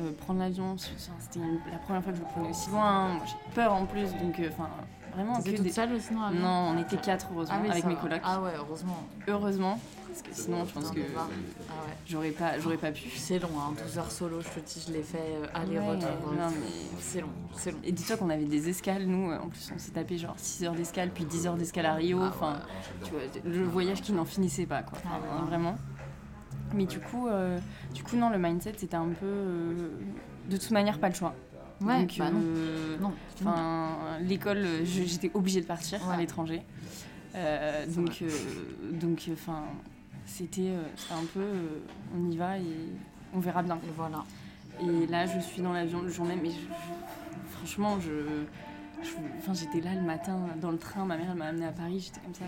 Euh, 0.00 0.12
prendre 0.12 0.38
l'avion, 0.40 0.76
c'était 0.78 1.40
la 1.72 1.78
première 1.78 2.02
fois 2.04 2.12
que 2.12 2.18
je 2.18 2.22
le 2.22 2.28
prenais 2.28 2.50
aussi 2.50 2.70
loin. 2.70 3.18
J'ai 3.26 3.52
peur 3.54 3.72
en 3.72 3.84
plus, 3.84 4.12
donc, 4.14 4.38
euh, 4.38 4.48
enfin, 4.52 4.68
vraiment 5.12 5.40
que 5.40 5.50
toute 5.50 5.62
des... 5.62 5.72
seule 5.72 5.90
Non, 6.34 6.72
on 6.74 6.78
était 6.78 6.96
quatre 6.98 7.26
heureusement 7.32 7.56
Ah 7.58 7.62
oui, 7.64 7.70
avec 7.70 7.84
mes 7.84 7.94
va. 7.94 8.00
colocs. 8.00 8.20
Ah 8.22 8.40
ouais, 8.40 8.52
heureusement. 8.56 8.96
Heureusement, 9.26 9.80
parce 10.22 10.36
que 10.36 10.42
sinon 10.44 10.64
je 10.64 10.72
pense 10.72 10.90
que. 10.90 11.00
Ah 11.16 11.22
ouais. 11.26 11.94
j'aurais 12.06 12.30
pas, 12.30 12.58
j'aurais 12.58 12.76
pas 12.76 12.90
pu. 12.92 13.08
C'est 13.16 13.38
long, 13.38 13.48
hein, 13.58 13.72
12 13.84 13.98
heures 13.98 14.10
solo, 14.10 14.40
je 14.40 14.48
te 14.48 14.60
dis, 14.66 14.84
je 14.88 14.92
l'ai 14.92 15.02
fait 15.02 15.18
euh, 15.18 15.42
Ouais, 15.42 15.48
aller-retour. 15.54 16.32
non, 16.32 16.48
mais- 16.50 16.98
C'est 17.00 17.20
long, 17.20 17.28
c'est 17.54 17.70
long. 17.72 17.78
Et 17.84 17.92
dis-toi 17.92 18.16
qu'on 18.16 18.30
avait 18.30 18.44
des 18.44 18.68
escales, 18.68 19.06
nous, 19.06 19.30
euh, 19.30 19.38
en 19.38 19.48
plus 19.48 19.70
on 19.74 19.78
s'est 19.78 19.92
tapé 19.92 20.18
genre 20.18 20.34
6 20.36 20.64
heures 20.64 20.74
d'escale, 20.74 21.10
puis 21.14 21.24
10 21.24 21.46
heures 21.46 21.56
d'escale 21.56 21.86
à 21.86 21.94
Rio, 21.94 22.20
Ah 22.22 22.28
enfin, 22.28 22.60
tu 23.04 23.12
vois, 23.12 23.20
le 23.44 23.64
voyage 23.64 24.02
qui 24.02 24.12
n'en 24.12 24.24
finissait 24.24 24.66
pas, 24.66 24.82
quoi, 24.82 24.98
Ah 25.06 25.44
vraiment. 25.46 25.76
Mais 26.74 26.84
du 26.84 27.00
coup, 27.00 27.28
euh, 27.28 27.58
du 27.94 28.02
coup, 28.02 28.16
non, 28.16 28.28
le 28.30 28.38
mindset, 28.38 28.74
c'était 28.76 28.96
un 28.96 29.08
peu... 29.08 29.24
euh, 29.26 29.88
de 30.50 30.56
toute 30.56 30.70
manière, 30.70 30.98
pas 30.98 31.08
le 31.08 31.14
choix. 31.14 31.34
Ouais, 31.80 32.00
Donc, 32.00 32.16
bah 32.18 32.30
non. 32.30 32.40
euh, 33.46 34.18
l'école, 34.20 34.58
euh, 34.58 34.80
j'étais 34.84 35.30
obligée 35.32 35.60
de 35.60 35.66
partir 35.66 36.00
à 36.10 36.16
l'étranger. 36.16 36.62
Euh, 37.36 37.86
donc, 37.86 38.18
euh, 38.22 38.28
donc, 38.92 39.30
enfin, 39.32 39.62
c'était 40.28 40.60
euh, 40.68 40.82
c'était 40.96 41.14
un 41.14 41.24
peu, 41.34 41.40
euh, 41.40 41.80
on 42.16 42.30
y 42.30 42.36
va 42.36 42.58
et 42.58 42.62
on 43.34 43.40
verra 43.40 43.62
bien. 43.62 43.76
Et 43.76 43.92
voilà. 43.96 44.24
Et 44.80 45.06
là, 45.08 45.26
je 45.26 45.40
suis 45.40 45.60
dans 45.62 45.72
l'avion 45.72 46.02
le 46.02 46.08
jour 46.10 46.24
même 46.26 46.44
et 46.44 46.50
je- 46.50 46.54
je- 46.54 47.56
franchement, 47.56 47.98
je, 48.00 48.44
enfin, 49.38 49.52
j'étais 49.54 49.80
là 49.80 49.94
le 49.94 50.02
matin 50.02 50.38
dans 50.60 50.70
le 50.70 50.78
train. 50.78 51.04
Ma 51.04 51.16
mère, 51.16 51.34
m'a 51.34 51.46
amenée 51.46 51.66
à 51.66 51.72
Paris. 51.72 52.00
J'étais 52.06 52.20
comme 52.24 52.34
ça. 52.34 52.44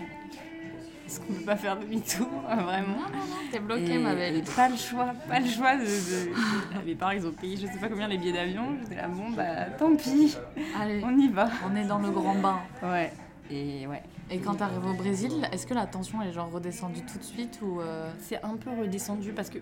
Est-ce 1.05 1.19
qu'on 1.19 1.33
peut 1.33 1.43
pas 1.43 1.57
faire 1.57 1.77
demi-tour 1.77 2.25
Vraiment? 2.45 2.95
Non, 2.95 3.11
non, 3.11 3.25
non, 3.29 3.35
t'es 3.51 3.59
bloquée, 3.59 3.95
Et- 3.95 3.97
ma 3.97 4.15
belle. 4.15 4.41
pas 4.55 4.69
le 4.69 4.77
choix, 4.77 5.11
pas 5.27 5.41
le 5.41 5.47
choix 5.47 5.75
de. 5.75 5.81
de... 5.83 6.85
Mes 6.85 6.95
parents, 6.95 7.11
ils 7.11 7.27
ont 7.27 7.31
payé 7.33 7.57
je 7.57 7.65
sais 7.67 7.79
pas 7.81 7.89
combien 7.89 8.07
les 8.07 8.17
billets 8.17 8.31
d'avion. 8.31 8.77
J'étais 8.81 8.95
là, 8.95 9.09
bon, 9.09 9.29
bah 9.31 9.65
tant 9.77 9.93
pis, 9.97 10.37
Allez, 10.79 11.01
on 11.03 11.17
y 11.17 11.27
va. 11.27 11.49
on 11.69 11.75
est 11.75 11.83
dans 11.83 11.99
le 11.99 12.11
grand 12.11 12.35
bain. 12.35 12.59
Ouais. 12.81 13.11
Et 13.51 13.85
ouais. 13.87 14.01
Et 14.29 14.37
quand 14.39 14.55
t'arrives 14.55 14.85
au 14.85 14.93
Brésil, 14.93 15.31
est-ce 15.51 15.67
que 15.67 15.73
la 15.73 15.85
tension 15.85 16.21
est 16.21 16.31
genre 16.31 16.49
redescendue 16.51 17.01
tout 17.01 17.17
de 17.17 17.23
suite 17.23 17.59
ou 17.61 17.81
euh, 17.81 18.09
C'est 18.19 18.41
un 18.43 18.55
peu 18.55 18.69
redescendu 18.69 19.31
parce 19.33 19.49
que 19.49 19.59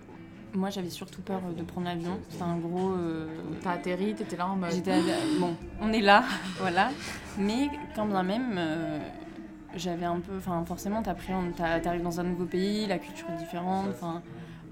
moi, 0.54 0.70
j'avais 0.70 0.90
surtout 0.90 1.22
peur 1.22 1.40
de 1.56 1.62
prendre 1.62 1.86
l'avion. 1.86 2.18
C'était 2.28 2.42
un 2.42 2.56
gros. 2.56 2.90
euh, 2.92 3.26
t'as 3.62 3.72
atterri, 3.72 4.14
t'étais 4.14 4.36
là 4.36 4.48
en 4.48 4.56
mode. 4.56 4.70
J'étais 4.72 4.92
à- 4.92 5.38
bon, 5.40 5.54
on 5.80 5.92
est 5.92 6.00
là, 6.00 6.24
voilà. 6.60 6.90
Mais 7.38 7.68
quand 7.94 8.06
bien 8.06 8.22
même, 8.22 8.54
euh, 8.58 8.98
j'avais 9.76 10.06
un 10.06 10.20
peu, 10.20 10.36
enfin 10.38 10.64
forcément, 10.64 11.02
t'arrives 11.02 12.02
dans 12.02 12.18
un 12.20 12.24
nouveau 12.24 12.46
pays, 12.46 12.86
la 12.86 12.98
culture 12.98 13.26
est 13.30 13.36
différente, 13.38 13.86
enfin, 13.90 14.22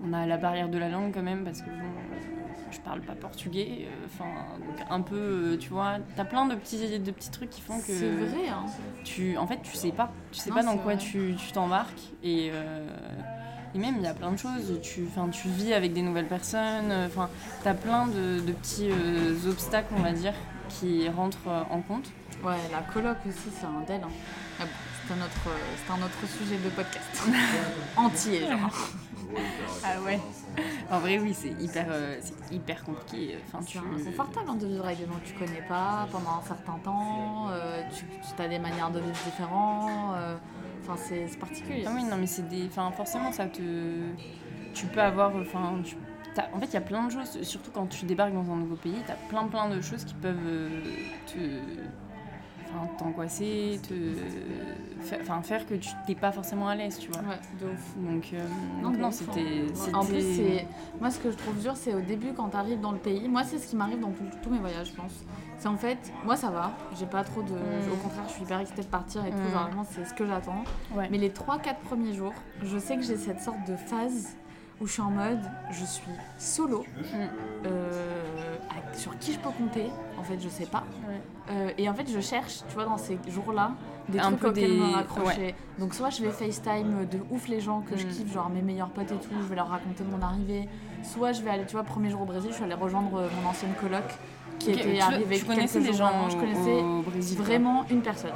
on 0.04 0.12
a 0.12 0.26
la 0.26 0.36
barrière 0.36 0.68
de 0.68 0.78
la 0.78 0.88
langue 0.88 1.12
quand 1.14 1.22
même 1.22 1.44
parce 1.44 1.60
que 1.62 1.70
bon, 1.70 2.37
je 2.78 2.84
parle 2.84 3.00
pas 3.00 3.14
portugais, 3.14 3.86
euh, 3.86 4.06
enfin, 4.06 4.26
un 4.90 5.00
peu, 5.00 5.16
euh, 5.16 5.56
tu 5.58 5.70
vois, 5.70 5.96
t'as 6.16 6.24
plein 6.24 6.46
de 6.46 6.54
petits, 6.54 6.98
de 6.98 7.10
petits 7.10 7.30
trucs 7.30 7.50
qui 7.50 7.60
font 7.60 7.78
que 7.78 7.86
C'est 7.86 8.10
vrai, 8.10 8.48
hein. 8.48 8.64
tu, 9.04 9.36
en 9.36 9.46
fait, 9.46 9.60
tu 9.62 9.76
sais 9.76 9.92
pas, 9.92 10.10
tu 10.32 10.38
sais 10.38 10.50
Non, 10.50 10.56
pas 10.56 10.62
dans 10.62 10.76
quoi 10.78 10.94
vrai. 10.94 10.98
tu 10.98 11.34
tu 11.36 11.52
t'embarques 11.52 12.00
et 12.22 12.50
euh, 12.52 12.88
et 13.74 13.78
même 13.78 13.96
il 13.98 14.02
y 14.02 14.06
a 14.06 14.14
plein 14.14 14.32
de 14.32 14.38
choses. 14.38 14.78
Tu, 14.82 15.06
tu 15.32 15.48
vis 15.48 15.74
avec 15.74 15.92
des 15.92 16.00
nouvelles 16.02 16.26
personnes. 16.28 16.90
Enfin, 17.06 17.28
t'as 17.62 17.74
plein 17.74 18.06
de, 18.06 18.40
de 18.40 18.52
petits 18.52 18.88
euh, 18.90 19.34
obstacles, 19.50 19.92
on 19.96 20.02
va 20.02 20.12
dire, 20.12 20.32
qui 20.70 21.06
rentrent 21.08 21.66
en 21.70 21.80
compte. 21.82 22.10
Ouais, 22.42 22.56
la 22.72 22.80
coloc 22.92 23.18
aussi, 23.28 23.50
c'est 23.58 23.66
un 23.66 23.80
del. 23.86 24.02
Hein. 24.02 24.08
Ah 24.60 24.64
bon, 24.64 24.70
c'est 25.06 25.12
un, 25.12 25.16
autre, 25.18 25.58
c'est 25.86 25.92
un 25.92 25.96
autre 25.96 26.38
sujet 26.38 26.56
de 26.56 26.70
podcast. 26.70 27.22
Entier, 27.96 28.40
genre. 28.46 28.90
Ah 29.84 30.00
ouais. 30.04 30.18
En 30.90 30.98
vrai, 31.00 31.18
oui, 31.18 31.34
c'est 31.34 31.50
hyper, 31.60 31.86
euh, 31.90 32.16
c'est 32.20 32.54
hyper 32.54 32.82
compliqué. 32.84 33.38
Enfin, 33.46 33.58
C'est 33.62 33.72
tu. 33.72 33.78
inconfortable 33.78 34.46
hein, 34.50 34.54
de 34.54 34.66
vivre 34.66 34.84
avec 34.86 34.98
des 34.98 35.06
gens 35.06 35.18
que 35.22 35.26
tu 35.28 35.34
connais 35.34 35.62
pas 35.68 36.08
pendant 36.10 36.38
un 36.38 36.42
certain 36.42 36.78
temps. 36.82 37.48
euh, 37.50 37.82
tu 37.94 38.04
tu 38.36 38.42
as 38.42 38.48
des 38.48 38.58
manières 38.58 38.90
de 38.90 39.00
vivre 39.00 39.16
différentes. 39.24 40.14
euh, 40.16 40.36
Enfin, 40.82 40.96
c'est 40.96 41.28
c'est 41.28 41.38
particulier. 41.38 41.84
Ah 41.86 41.90
oui, 41.94 42.04
non, 42.04 42.16
mais 42.16 42.26
c'est 42.26 42.48
des. 42.48 42.66
Enfin, 42.66 42.90
forcément, 42.92 43.30
ça 43.32 43.46
te. 43.46 43.60
Tu 44.74 44.86
peux 44.86 45.02
avoir. 45.02 45.34
Enfin, 45.36 45.74
tu- 45.84 45.96
En 46.54 46.60
fait, 46.60 46.66
il 46.66 46.74
y 46.74 46.76
a 46.76 46.80
plein 46.80 47.04
de 47.04 47.10
choses, 47.12 47.42
surtout 47.42 47.70
quand 47.72 47.86
tu 47.88 48.04
débarques 48.06 48.32
dans 48.32 48.50
un 48.52 48.56
nouveau 48.56 48.76
pays, 48.76 49.02
tu 49.04 49.10
as 49.10 49.16
plein 49.28 49.44
plein 49.48 49.68
de 49.68 49.80
choses 49.80 50.04
qui 50.04 50.14
peuvent 50.14 50.36
euh, 50.46 50.68
te. 51.26 51.38
Enfin, 52.70 52.86
t'angoisser, 52.98 53.80
te. 53.88 53.94
Enfin, 55.22 55.40
faire 55.42 55.66
que 55.66 55.74
tu 55.74 55.88
t'es 56.06 56.14
pas 56.14 56.32
forcément 56.32 56.68
à 56.68 56.74
l'aise, 56.74 56.98
tu 56.98 57.10
vois. 57.10 57.20
Ouais, 57.22 57.38
de 57.60 57.66
ouf. 57.72 57.94
Donc, 58.12 58.30
euh, 58.34 58.46
Non, 58.82 59.08
ouf, 59.08 59.14
c'était. 59.14 59.40
hein. 59.40 59.90
En 59.94 60.04
plus, 60.04 60.20
c'est 60.20 60.66
moi 61.00 61.10
ce 61.10 61.18
que 61.18 61.30
je 61.30 61.36
trouve 61.36 61.56
dur, 61.60 61.76
c'est 61.76 61.94
au 61.94 62.00
début 62.00 62.32
quand 62.34 62.48
tu 62.50 62.56
arrives 62.56 62.80
dans 62.80 62.92
le 62.92 62.98
pays. 62.98 63.28
Moi, 63.28 63.42
c'est 63.44 63.58
ce 63.58 63.68
qui 63.68 63.76
m'arrive 63.76 64.00
dans 64.00 64.12
tous- 64.42 64.50
mes 64.50 64.58
voyages, 64.58 64.88
je 64.90 64.94
pense. 64.96 65.24
C'est 65.58 65.68
en 65.68 65.76
fait, 65.76 65.98
moi 66.24 66.36
ça 66.36 66.50
va, 66.50 66.72
j'ai 66.98 67.06
pas 67.06 67.24
trop 67.24 67.42
de. 67.42 67.48
Mm. 67.50 67.92
Au 67.92 67.96
contraire, 67.96 68.24
je 68.28 68.32
suis 68.34 68.42
hyper 68.44 68.60
excitée 68.60 68.82
de 68.82 68.86
partir 68.86 69.24
et 69.26 69.30
tout. 69.30 69.36
Mm. 69.36 69.52
Vraiment, 69.52 69.84
c'est 69.88 70.04
ce 70.04 70.14
que 70.14 70.26
j'attends. 70.26 70.62
Ouais. 70.94 71.08
Mais 71.10 71.18
les 71.18 71.30
3-4 71.30 71.78
premiers 71.80 72.12
jours, 72.14 72.32
je 72.62 72.78
sais 72.78 72.96
que 72.96 73.02
j'ai 73.02 73.16
cette 73.16 73.40
sorte 73.40 73.66
de 73.68 73.76
phase 73.76 74.36
où 74.80 74.86
je 74.86 74.92
suis 74.92 75.02
en 75.02 75.10
mode, 75.10 75.40
je 75.70 75.84
suis 75.84 76.10
solo. 76.38 76.84
Mm. 77.12 77.16
euh, 77.66 78.56
à- 78.70 78.96
sur 78.96 79.16
qui 79.18 79.32
je 79.32 79.38
peux 79.38 79.50
compter 79.50 79.86
En 80.18 80.22
fait, 80.22 80.38
je 80.40 80.48
sais 80.48 80.66
pas. 80.66 80.84
Ouais. 81.08 81.20
Euh, 81.50 81.70
et 81.78 81.88
en 81.88 81.94
fait, 81.94 82.08
je 82.10 82.20
cherche, 82.20 82.60
tu 82.68 82.74
vois, 82.74 82.84
dans 82.84 82.96
ces 82.98 83.18
jours-là, 83.28 83.72
des 84.08 84.18
Un 84.18 84.22
trucs 84.28 84.40
peu 84.40 84.48
auxquels 84.50 84.70
des- 84.70 84.76
me 84.78 84.94
raccrocher. 84.94 85.54
Donc, 85.78 85.94
soit 85.94 86.10
je 86.10 86.22
vais 86.22 86.30
FaceTime 86.30 87.06
de 87.10 87.18
ouf 87.30 87.48
les 87.48 87.60
gens 87.60 87.80
que 87.80 87.96
je 87.96 88.06
Mm. 88.06 88.10
kiffe, 88.10 88.32
genre 88.32 88.48
mes 88.50 88.62
meilleurs 88.62 88.90
potes 88.90 89.10
et 89.12 89.16
tout, 89.16 89.30
je 89.40 89.46
vais 89.46 89.56
leur 89.56 89.68
raconter 89.68 90.04
mon 90.04 90.20
arrivée. 90.24 90.68
Soit 91.02 91.32
je 91.32 91.42
vais 91.42 91.50
aller, 91.50 91.64
tu 91.66 91.72
vois, 91.72 91.84
premier 91.84 92.10
jour 92.10 92.22
au 92.22 92.26
Brésil, 92.26 92.50
je 92.50 92.54
suis 92.56 92.64
allée 92.64 92.74
rejoindre 92.74 93.14
euh, 93.16 93.28
mon 93.42 93.48
ancienne 93.48 93.72
coloc 93.80 94.02
qui 94.58 94.70
Ok, 94.72 94.78
était 94.78 94.94
tu- 94.94 95.00
arrivée 95.00 95.38
tu 95.38 95.44
connaissais 95.44 95.78
quelques 95.78 95.90
des 95.92 95.96
jours 95.96 96.08
gens 96.08 96.14
avant. 96.14 96.28
Je 96.30 96.36
au- 96.36 96.40
connaissais 96.40 96.82
au 96.82 97.02
Brésil, 97.02 97.38
vraiment 97.38 97.84
une 97.90 98.02
personne. 98.02 98.30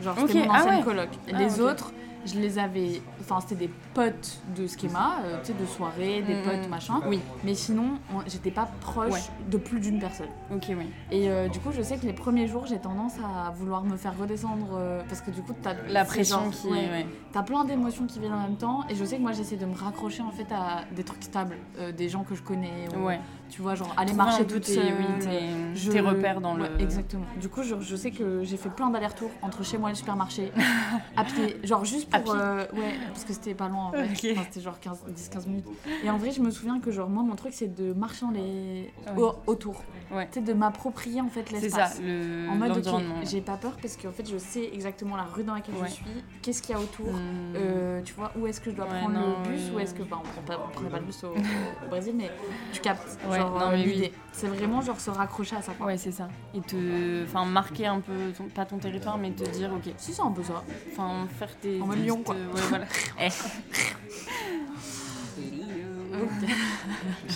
Genre, 0.00 0.14
c'était 0.26 0.40
Ok, 0.40 0.46
mon 0.46 0.52
ah 0.54 0.58
ancienne 0.58 0.76
ouais. 0.78 0.82
coloc. 0.84 1.08
Et 1.28 1.32
Ah, 1.34 1.38
les 1.38 1.60
ok. 1.60 1.66
autres, 1.70 1.92
je 2.28 2.38
les 2.38 2.58
avais. 2.58 3.00
Enfin, 3.20 3.40
c'était 3.40 3.66
des 3.66 3.70
potes 3.94 4.38
de 4.56 4.66
schéma, 4.66 5.16
euh, 5.24 5.38
tu 5.42 5.52
sais, 5.52 5.58
de 5.58 5.66
soirée, 5.66 6.22
des 6.22 6.34
Mm, 6.34 6.42
potes, 6.44 6.66
mm. 6.66 6.70
machin. 6.70 7.00
Oui, 7.06 7.20
Mais 7.44 7.54
sinon, 7.54 7.98
on- 8.14 8.20
j'étais 8.26 8.50
pas 8.50 8.68
proche 8.80 9.12
Ouais. 9.12 9.20
de 9.50 9.56
plus 9.56 9.80
d'une 9.80 9.98
personne. 9.98 10.28
ok, 10.54 10.64
oui. 10.70 10.86
Et 11.10 11.28
euh, 11.30 11.48
du 11.48 11.58
coup, 11.60 11.70
je 11.72 11.82
sais 11.82 11.96
que 11.96 12.06
les 12.06 12.12
premiers 12.12 12.46
jours, 12.46 12.66
j'ai 12.66 12.78
tendance 12.78 13.14
à 13.18 13.50
vouloir 13.50 13.82
me 13.84 13.96
faire 13.96 14.16
redescendre 14.18 14.66
euh, 14.76 15.02
parce 15.08 15.20
que 15.20 15.30
du 15.30 15.42
coup, 15.42 15.54
t'as 15.62 15.74
La 15.88 16.04
pression 16.04 16.44
genre, 16.44 16.50
qui. 16.50 16.66
ouais, 16.68 16.76
ouais. 16.90 17.06
T'as 17.32 17.42
plein 17.42 17.64
d'émotions 17.64 18.06
qui 18.06 18.18
viennent 18.20 18.32
en 18.34 18.42
même 18.42 18.56
temps. 18.56 18.84
Et 18.88 18.94
je 18.94 19.04
sais 19.04 19.16
que 19.16 19.22
moi, 19.22 19.32
j'essaie 19.32 19.56
de 19.56 19.66
me 19.66 19.74
raccrocher 19.74 20.22
en 20.22 20.30
fait 20.30 20.46
à 20.52 20.84
des 20.94 21.04
trucs 21.04 21.22
stables, 21.24 21.56
des 21.96 22.08
gens 22.08 22.24
que 22.24 22.34
je 22.34 22.42
connais. 22.42 22.88
ou, 22.96 23.06
Ouais. 23.06 23.20
Tu 23.50 23.62
vois, 23.62 23.74
genre 23.74 23.94
aller 23.96 24.08
Trouver 24.10 24.16
marcher 24.24 24.46
toute 24.46 24.64
tes- 24.64 24.74
seule. 24.74 24.92
oui, 24.98 25.88
tes, 25.90 26.00
repères 26.00 26.40
dans 26.42 26.52
le. 26.54 26.66
Exactement. 26.80 27.24
Du 27.40 27.48
coup, 27.48 27.62
je, 27.62 27.76
je 27.80 27.96
sais 27.96 28.10
que 28.10 28.42
j'ai 28.44 28.58
fait 28.58 28.68
plein 28.68 28.90
d'allers-retours 28.90 29.30
entre 29.40 29.64
chez 29.64 29.78
moi 29.78 29.88
et 29.88 29.92
le 29.92 29.96
supermarché, 29.96 30.52
à 31.16 31.24
pied. 31.24 31.56
Genre 31.64 31.82
juste 31.84 32.08
À 32.12 32.17
pour. 32.24 32.34
euh, 32.34 32.64
ouais, 32.74 32.94
parce 33.08 33.24
que 33.24 33.32
c'était 33.32 33.54
pas 33.54 33.68
loin 33.68 33.86
en 33.86 33.90
vrai. 33.90 34.04
Ok. 34.10 34.26
Enfin, 34.32 34.42
c'était 34.44 34.60
genre 34.60 34.78
10-15 34.78 35.46
minutes. 35.48 35.66
Et 36.04 36.10
en 36.10 36.16
vrai, 36.18 36.30
je 36.30 36.40
me 36.40 36.50
souviens 36.50 36.80
que, 36.80 36.90
genre, 36.90 37.08
moi, 37.08 37.22
mon 37.22 37.34
truc, 37.36 37.52
c'est 37.54 37.74
de 37.74 37.92
marcher 37.92 38.26
dans 38.26 38.32
les... 38.32 38.92
Ouais. 39.16 39.22
au- 39.22 39.34
autour. 39.46 39.82
Ouais. 40.10 40.26
Tu 40.32 40.38
sais, 40.40 40.44
de 40.44 40.52
m'approprier 40.54 41.20
en 41.20 41.28
fait 41.28 41.44
C'est 41.48 41.68
ça, 41.68 41.76
l'espace. 41.84 42.00
le- 42.02 42.48
En 42.50 42.54
mode, 42.56 42.82
j'ai 43.24 43.40
pas 43.42 43.56
peur 43.56 43.76
parce 43.80 43.96
qu'en 43.96 44.10
fait, 44.10 44.28
je 44.28 44.38
sais 44.38 44.64
exactement 44.72 45.16
la 45.16 45.24
rue 45.24 45.44
dans 45.44 45.54
laquelle 45.54 45.74
Ouais. 45.74 45.88
je 45.88 45.92
suis, 45.94 46.04
qu'est-ce 46.42 46.62
qu'il 46.62 46.74
y 46.74 46.78
a 46.78 46.80
autour. 46.80 47.06
Hmm. 47.12 47.54
Euh, 47.56 48.00
tu 48.02 48.14
vois, 48.14 48.32
où 48.38 48.46
est-ce 48.46 48.60
que 48.60 48.70
je 48.70 48.76
dois 48.76 48.86
prendre 48.86 49.10
non, 49.14 49.36
le 49.44 49.50
bus 49.50 49.70
ou 49.74 49.78
est-ce 49.78 49.94
que. 49.94 50.02
Bah, 50.02 50.18
on, 50.20 50.26
prend 50.26 50.42
pas, 50.56 50.64
on 50.66 50.70
prenait 50.72 50.88
pas 50.88 50.98
le 50.98 51.04
bus 51.04 51.22
au, 51.24 51.28
au- 51.28 51.88
Brésil, 51.90 52.14
mais 52.16 52.30
tu 52.72 52.80
captes 52.80 53.18
genre, 53.30 53.60
euh, 53.62 53.76
oui. 53.76 54.10
C'est 54.32 54.46
vraiment 54.46 54.80
genre 54.80 55.00
se 55.00 55.10
raccrocher 55.10 55.56
à 55.56 55.62
ça. 55.62 55.72
Quoi. 55.72 55.86
Ouais, 55.88 55.98
c'est 55.98 56.12
ça. 56.12 56.28
Et 56.54 56.60
te. 56.60 57.24
Enfin, 57.24 57.44
marquer 57.44 57.86
un 57.86 58.00
peu, 58.00 58.12
ton- 58.36 58.44
pas 58.48 58.64
ton 58.64 58.78
territoire, 58.78 59.18
mais 59.18 59.30
te 59.32 59.44
dire, 59.50 59.70
ok. 59.74 59.92
Si, 59.98 60.12
c'est 60.12 60.22
un 60.22 60.30
peu 60.30 60.42
ça. 60.42 60.62
Enfin, 60.92 61.26
faire. 61.38 61.48
En 61.48 61.60
tes 61.60 61.78
lion, 62.06 62.22
quoi. 62.22 62.34
euh, 62.34 62.52
Ouais, 62.52 62.60
voilà. 62.68 62.84
Eh. 63.20 63.28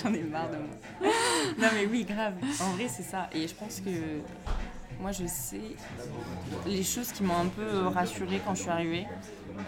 J'en 0.03 0.13
ai 0.13 0.23
marre 0.23 0.51
de 0.51 0.57
moi. 0.57 1.13
non, 1.59 1.69
mais 1.75 1.87
oui, 1.87 2.05
grave. 2.05 2.35
En 2.61 2.71
vrai, 2.73 2.89
c'est 2.89 3.03
ça. 3.03 3.29
Et 3.33 3.47
je 3.47 3.55
pense 3.55 3.81
que. 3.81 3.91
Moi, 5.01 5.13
je 5.13 5.27
sais. 5.27 5.61
Les 6.67 6.83
choses 6.85 7.11
qui 7.13 7.23
m'ont 7.23 7.39
un 7.39 7.47
peu 7.49 7.87
rassurée 7.89 8.41
quand 8.45 8.55
je 8.55 8.63
suis 8.63 8.71
arrivée. 8.71 9.07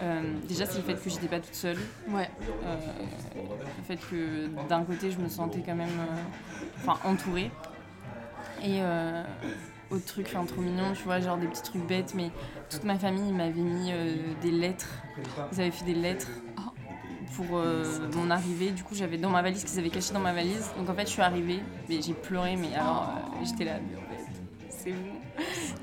euh, 0.01 0.21
déjà, 0.47 0.65
c'est 0.65 0.77
le 0.77 0.83
fait 0.83 0.95
que 0.95 1.09
j'étais 1.09 1.27
pas 1.27 1.39
toute 1.39 1.53
seule. 1.55 1.77
Ouais. 2.09 2.29
Euh, 2.63 2.77
le 3.35 3.83
fait 3.85 3.97
que 4.09 4.47
d'un 4.69 4.83
côté 4.83 5.11
je 5.11 5.17
me 5.19 5.29
sentais 5.29 5.61
quand 5.65 5.75
même 5.75 5.89
euh, 5.89 6.81
enfin 6.87 6.97
entourée 7.07 7.51
et 8.63 8.79
euh, 8.81 9.23
autre 9.95 10.05
truc 10.05 10.27
enfin 10.29 10.45
trop 10.45 10.61
mignon 10.61 10.93
tu 10.93 11.03
vois 11.03 11.19
genre 11.19 11.37
des 11.37 11.47
petits 11.47 11.63
trucs 11.63 11.85
bêtes 11.85 12.13
mais 12.13 12.29
toute 12.69 12.83
ma 12.83 12.97
famille 12.97 13.31
m'avait 13.31 13.61
mis 13.61 13.91
euh, 13.91 14.15
des 14.41 14.51
lettres. 14.51 14.89
Ils 15.51 15.61
avaient 15.61 15.71
fait 15.71 15.85
des 15.85 15.93
lettres 15.93 16.29
pour 17.35 17.57
euh, 17.57 17.83
mon 18.13 18.31
arrivée. 18.31 18.71
Du 18.71 18.83
coup 18.83 18.95
j'avais 18.95 19.17
dans 19.17 19.29
ma 19.29 19.41
valise 19.41 19.63
qu'ils 19.63 19.79
avaient 19.79 19.89
caché 19.89 20.13
dans 20.13 20.19
ma 20.19 20.33
valise. 20.33 20.71
Donc 20.77 20.89
en 20.89 20.93
fait 20.93 21.05
je 21.05 21.11
suis 21.11 21.21
arrivée 21.21 21.61
mais 21.89 22.01
j'ai 22.01 22.13
pleuré 22.13 22.55
mais 22.55 22.73
alors 22.75 23.09
euh, 23.09 23.45
j'étais 23.45 23.65
là 23.65 23.79
c'est 24.69 24.91
bon 24.91 25.14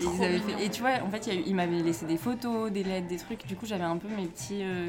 et, 0.03 0.17
ils 0.17 0.25
avaient 0.25 0.39
fait- 0.39 0.65
et 0.65 0.69
tu 0.71 0.81
vois 0.83 0.91
en 1.05 1.11
fait 1.11 1.27
il 1.29 1.47
ils 1.49 1.55
m'avaient 1.55 1.81
laissé 1.83 2.07
des 2.07 2.17
photos 2.17 2.71
des 2.71 2.83
lettres 2.85 3.09
des 3.09 3.17
trucs 3.17 3.47
du 3.47 3.57
coup 3.57 3.67
j'avais 3.67 3.85
un 3.85 3.97
peu 3.97 4.09
mes 4.09 4.27
petits 4.27 4.63
euh, 4.63 4.89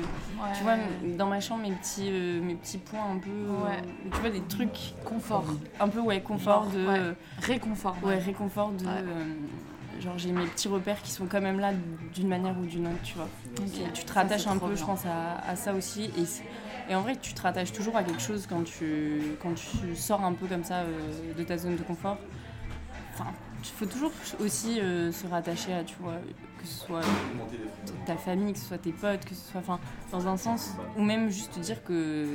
tu 0.57 0.63
vois, 0.63 0.75
dans 1.17 1.27
ma 1.27 1.39
chambre, 1.39 1.61
mes 1.63 1.71
petits, 1.71 2.09
euh, 2.11 2.41
mes 2.41 2.55
petits 2.55 2.77
points 2.77 3.05
un 3.13 3.17
peu. 3.17 3.29
euh, 3.29 3.65
Ouais. 3.65 3.81
tu 4.11 4.19
vois, 4.19 4.29
des 4.29 4.41
trucs 4.41 4.93
confort. 5.05 5.45
un 5.79 5.87
peu, 5.87 5.99
ouais, 5.99 6.21
confort 6.21 6.67
de. 6.67 6.85
Ouais. 6.87 7.13
Réconfort. 7.41 7.95
ouais, 8.03 8.17
réconfort 8.17 8.71
de. 8.71 8.85
Genre 10.01 10.17
j'ai 10.17 10.31
mes 10.31 10.45
petits 10.47 10.67
repères 10.67 11.01
qui 11.01 11.11
sont 11.11 11.27
quand 11.27 11.39
même 11.39 11.59
là 11.59 11.71
d'une 12.13 12.27
manière 12.27 12.55
ou 12.59 12.65
d'une 12.65 12.87
autre, 12.87 13.01
tu 13.03 13.15
vois. 13.15 13.27
Et 13.65 13.91
tu 13.93 14.03
te 14.03 14.13
rattaches 14.13 14.47
un 14.47 14.57
peu, 14.57 14.75
je 14.75 14.83
pense, 14.83 15.05
à, 15.05 15.37
à 15.49 15.55
ça 15.55 15.73
aussi. 15.73 16.09
Et, 16.89 16.95
en 16.95 17.01
vrai, 17.01 17.15
tu 17.21 17.33
te 17.33 17.41
rattaches 17.41 17.71
toujours 17.71 17.95
à 17.95 18.03
quelque 18.03 18.21
chose 18.21 18.45
quand 18.49 18.63
tu, 18.63 19.21
quand 19.41 19.53
tu 19.53 19.95
sors 19.95 20.21
un 20.25 20.33
peu 20.33 20.47
comme 20.47 20.63
ça 20.65 20.79
euh, 20.79 21.33
de 21.37 21.43
ta 21.43 21.57
zone 21.57 21.77
de 21.77 21.83
confort. 21.83 22.17
Enfin, 23.13 23.27
il 23.63 23.69
faut 23.77 23.85
toujours 23.85 24.11
aussi 24.39 24.79
euh, 24.79 25.11
se 25.11 25.25
rattacher 25.27 25.73
à, 25.73 25.83
tu 25.83 25.95
vois, 25.99 26.13
que 26.59 26.67
ce 26.67 26.85
soit 26.85 27.01
ta 28.05 28.15
famille, 28.17 28.53
que 28.53 28.59
ce 28.59 28.65
soit 28.65 28.77
tes 28.77 28.91
potes, 28.91 29.23
que 29.25 29.33
ce 29.35 29.51
soit, 29.51 29.61
enfin, 29.61 29.79
dans 30.11 30.27
un 30.27 30.37
sens, 30.37 30.71
ou 30.97 31.01
même 31.01 31.29
juste 31.29 31.53
te 31.53 31.59
dire 31.59 31.83
que 31.83 32.27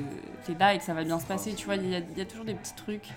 t'es 0.47 0.55
là 0.55 0.75
et 0.75 0.79
que 0.79 0.85
ça 0.85 0.95
va 0.95 1.05
bien 1.05 1.19
se 1.19 1.27
passer, 1.27 1.55
tu 1.55 1.67
vois, 1.67 1.77
il 1.77 1.89
y, 1.89 1.95
a- 1.95 1.99
il 2.01 2.19
y 2.19 2.21
a 2.21 2.25
toujours 2.25 2.45
des 2.45 2.55
petits 2.55 2.75
trucs 2.75 3.09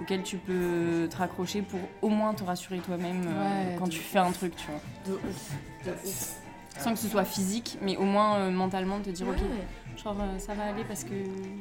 auxquels 0.00 0.22
tu 0.22 0.38
peux 0.38 1.06
te 1.10 1.16
raccrocher 1.16 1.62
pour 1.62 1.78
au 2.02 2.08
moins 2.08 2.34
te 2.34 2.42
rassurer 2.44 2.78
toi-même 2.78 3.22
euh, 3.26 3.70
Ouais, 3.70 3.76
quand 3.78 3.88
tu 3.88 4.00
fais 4.00 4.18
un 4.18 4.32
truc, 4.32 4.56
tu 4.56 4.66
vois. 4.66 4.80
De 5.06 5.12
ouf. 5.28 5.52
De 5.86 5.90
ouf. 5.92 6.32
Sans 6.78 6.92
que 6.92 6.98
ce 6.98 7.06
soit 7.08 7.24
physique, 7.24 7.78
mais 7.82 7.96
au 7.96 8.02
moins 8.02 8.36
euh, 8.38 8.50
mentalement 8.50 8.98
te 9.00 9.10
dire, 9.10 9.28
ok, 9.28 9.36
Ouais. 9.36 10.02
genre 10.02 10.16
euh, 10.20 10.38
ça 10.40 10.54
va 10.54 10.64
aller 10.64 10.82
parce 10.82 11.04
que. 11.04 11.14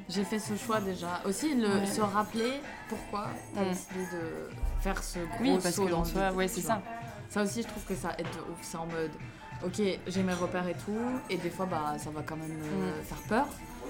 J'ai 0.09 0.23
fait 0.23 0.39
ce 0.39 0.55
choix 0.55 0.81
déjà. 0.81 1.21
Aussi, 1.25 1.53
le, 1.53 1.67
Ouais. 1.81 1.85
se 1.85 2.01
rappeler 2.01 2.53
pourquoi 2.89 3.27
t'as 3.53 3.61
Mm. 3.63 3.69
décidé 3.69 3.99
de 4.11 4.49
faire 4.83 5.01
ce 5.03 5.19
gros 5.19 5.37
Oui, 5.39 5.59
parce 5.61 5.75
saut 5.75 5.85
que 5.85 5.91
dans 5.91 6.03
soi, 6.03 6.31
ouais, 6.33 6.47
c'est 6.47 6.61
ça. 6.61 6.81
Ça 7.29 7.41
aussi, 7.43 7.63
je 7.63 7.67
trouve 7.67 7.83
que 7.83 7.95
ça 7.95 8.09
aide 8.17 8.25
de 8.27 8.51
ouf. 8.51 8.59
C'est 8.61 8.77
en 8.77 8.85
mode, 8.85 9.11
ok, 9.65 9.81
j'ai 10.07 10.23
mes 10.23 10.33
repères 10.33 10.67
et 10.67 10.75
tout, 10.75 11.19
et 11.29 11.37
des 11.37 11.49
fois, 11.49 11.65
bah, 11.65 11.95
ça 11.97 12.09
va 12.11 12.21
quand 12.21 12.35
même 12.35 12.51
euh, 12.61 12.99
Mm. 12.99 13.03
faire 13.03 13.17
peur. 13.29 13.47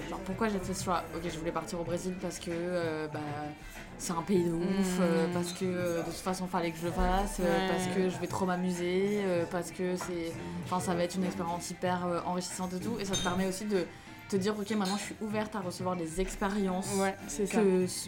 Genre, 0.08 0.18
pourquoi 0.20 0.48
j'ai 0.48 0.58
fait 0.58 0.74
ce 0.74 0.84
choix? 0.84 1.02
Ok, 1.14 1.22
je 1.24 1.38
voulais 1.38 1.52
partir 1.52 1.80
au 1.80 1.84
Brésil 1.84 2.14
parce 2.20 2.38
que 2.38 2.50
euh, 2.50 3.06
bah, 3.12 3.20
c'est 3.98 4.12
un 4.12 4.22
pays 4.22 4.44
de 4.44 4.52
ouf, 4.52 4.98
Mm. 4.98 5.02
euh, 5.02 5.26
parce 5.32 5.52
que 5.52 5.98
de 5.98 6.02
toute 6.04 6.14
façon, 6.14 6.46
fallait 6.46 6.70
que 6.70 6.78
je 6.78 6.86
le 6.86 6.92
fasse, 6.92 7.38
Ouais. 7.40 7.66
parce 7.68 7.86
que 7.88 8.08
je 8.08 8.16
vais 8.18 8.26
trop 8.26 8.46
m'amuser, 8.46 9.24
parce 9.50 9.70
que 9.72 9.96
c'est, 9.96 10.32
enfin, 10.64 10.80
ça 10.80 10.94
va 10.94 11.02
être 11.04 11.16
une 11.16 11.24
expérience 11.24 11.70
hyper 11.70 12.22
enrichissante 12.26 12.72
et 12.74 12.80
tout, 12.80 12.96
et 13.00 13.04
ça 13.04 13.14
te 13.14 13.22
permet 13.22 13.46
aussi 13.46 13.64
de 13.66 13.84
te 14.36 14.42
dire, 14.42 14.54
ok, 14.58 14.70
maintenant, 14.72 14.96
je 14.96 15.02
suis 15.04 15.14
ouverte 15.20 15.54
à 15.56 15.60
recevoir 15.60 15.96
des 15.96 16.20
expériences. 16.20 16.88
Ouais, 16.96 17.14
c'est 17.28 17.46
ça. 17.46 17.60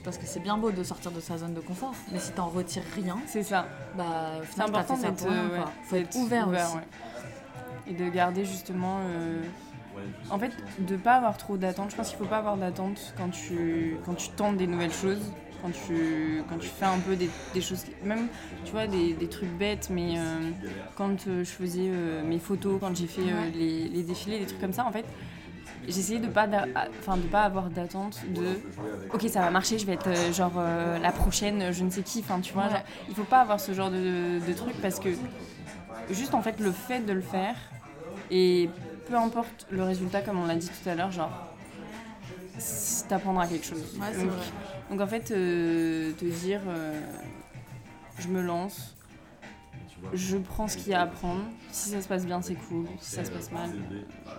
Parce 0.04 0.18
que 0.18 0.26
c'est 0.26 0.40
bien 0.40 0.56
beau 0.56 0.70
de 0.70 0.82
sortir 0.82 1.10
de 1.12 1.20
sa 1.20 1.38
zone 1.38 1.54
de 1.54 1.60
confort, 1.60 1.94
mais 2.12 2.18
si 2.18 2.32
t'en 2.32 2.46
retires 2.48 2.82
rien, 2.94 3.16
C'est 3.26 3.42
ça. 3.42 3.66
bah 3.96 4.32
C'est 4.50 4.60
important 4.62 4.96
d'être 4.96 5.26
euh, 5.26 5.48
quoi. 5.48 5.58
ouais, 5.58 5.70
Faut 5.84 5.96
être 5.96 6.02
d'être 6.12 6.16
ouvert, 6.16 6.48
aussi. 6.48 6.76
ouais. 6.76 6.82
Et 7.88 7.94
de 7.94 8.08
garder 8.10 8.44
justement. 8.44 8.98
euh, 9.04 9.42
En 10.30 10.38
fait, 10.38 10.52
de 10.80 10.96
pas 10.96 11.14
avoir 11.14 11.36
trop 11.36 11.56
d'attentes. 11.56 11.90
Je 11.92 11.96
pense 11.96 12.08
qu'il 12.08 12.18
faut 12.18 12.24
pas 12.26 12.38
avoir 12.38 12.56
d'attentes 12.56 13.14
quand 13.16 13.30
tu, 13.30 13.96
quand 14.04 14.14
tu 14.14 14.28
tentes 14.30 14.56
des 14.56 14.66
nouvelles 14.66 14.92
choses. 14.92 15.22
Quand 15.62 15.70
tu, 15.86 16.42
quand 16.50 16.58
tu 16.58 16.68
fais 16.68 16.84
un 16.84 16.98
peu 16.98 17.16
des, 17.16 17.30
des 17.54 17.60
choses, 17.62 17.84
même 18.04 18.28
tu 18.66 18.72
vois, 18.72 18.86
des, 18.86 19.14
des 19.14 19.26
trucs 19.26 19.48
bêtes, 19.56 19.88
mais 19.90 20.18
euh, 20.18 20.50
quand 20.96 21.26
euh, 21.26 21.42
je 21.44 21.48
faisais 21.50 21.88
euh, 21.88 22.22
mes 22.22 22.38
photos, 22.38 22.78
quand 22.78 22.94
j'ai 22.94 23.06
fait 23.06 23.22
euh, 23.22 23.50
les 23.54 24.02
défilés, 24.02 24.38
des 24.38 24.44
trucs 24.46 24.60
comme 24.60 24.74
ça, 24.74 24.84
en 24.84 24.92
fait, 24.92 25.06
j'essayais 25.88 26.18
de 26.18 26.28
pas, 26.28 26.46
enfin, 27.00 27.16
de 27.16 27.26
pas 27.26 27.42
avoir 27.42 27.70
d'attente 27.70 28.20
de 28.34 28.60
ok 29.12 29.28
ça 29.28 29.40
va 29.40 29.50
marcher 29.50 29.78
je 29.78 29.86
vais 29.86 29.94
être 29.94 30.08
euh, 30.08 30.32
genre 30.32 30.54
euh, 30.56 30.98
la 30.98 31.12
prochaine 31.12 31.72
je 31.72 31.84
ne 31.84 31.90
sais 31.90 32.02
qui 32.02 32.20
enfin 32.20 32.40
tu 32.40 32.52
vois 32.52 32.68
genre, 32.68 32.82
il 33.08 33.14
faut 33.14 33.24
pas 33.24 33.40
avoir 33.40 33.60
ce 33.60 33.72
genre 33.72 33.90
de, 33.90 34.44
de 34.44 34.52
truc 34.52 34.74
parce 34.82 34.98
que 34.98 35.10
juste 36.10 36.34
en 36.34 36.42
fait 36.42 36.60
le 36.60 36.72
fait 36.72 37.00
de 37.00 37.12
le 37.12 37.20
faire 37.20 37.56
et 38.30 38.68
peu 39.08 39.14
importe 39.16 39.66
le 39.70 39.82
résultat 39.82 40.22
comme 40.22 40.38
on 40.40 40.46
l'a 40.46 40.56
dit 40.56 40.68
tout 40.68 40.88
à 40.88 40.94
l'heure 40.94 41.12
genre 41.12 41.30
t'apprendras 43.08 43.46
quelque 43.46 43.66
chose. 43.66 43.98
Ouais, 44.00 44.26
donc, 44.90 45.00
en 45.00 45.06
fait 45.06 45.30
euh, 45.30 46.12
te 46.12 46.24
dire 46.24 46.60
je 48.18 48.28
me 48.28 48.40
lance 48.40 48.95
je 50.12 50.36
prends 50.36 50.68
ce 50.68 50.76
qu'il 50.76 50.92
y 50.92 50.94
a 50.94 51.00
à 51.00 51.02
apprendre 51.04 51.42
si 51.70 51.90
ça 51.90 52.00
se 52.02 52.08
passe 52.08 52.26
bien 52.26 52.40
c'est 52.42 52.54
cool 52.54 52.86
si 53.00 53.16
ça 53.16 53.24
se 53.24 53.30
passe 53.30 53.50
mal 53.50 53.70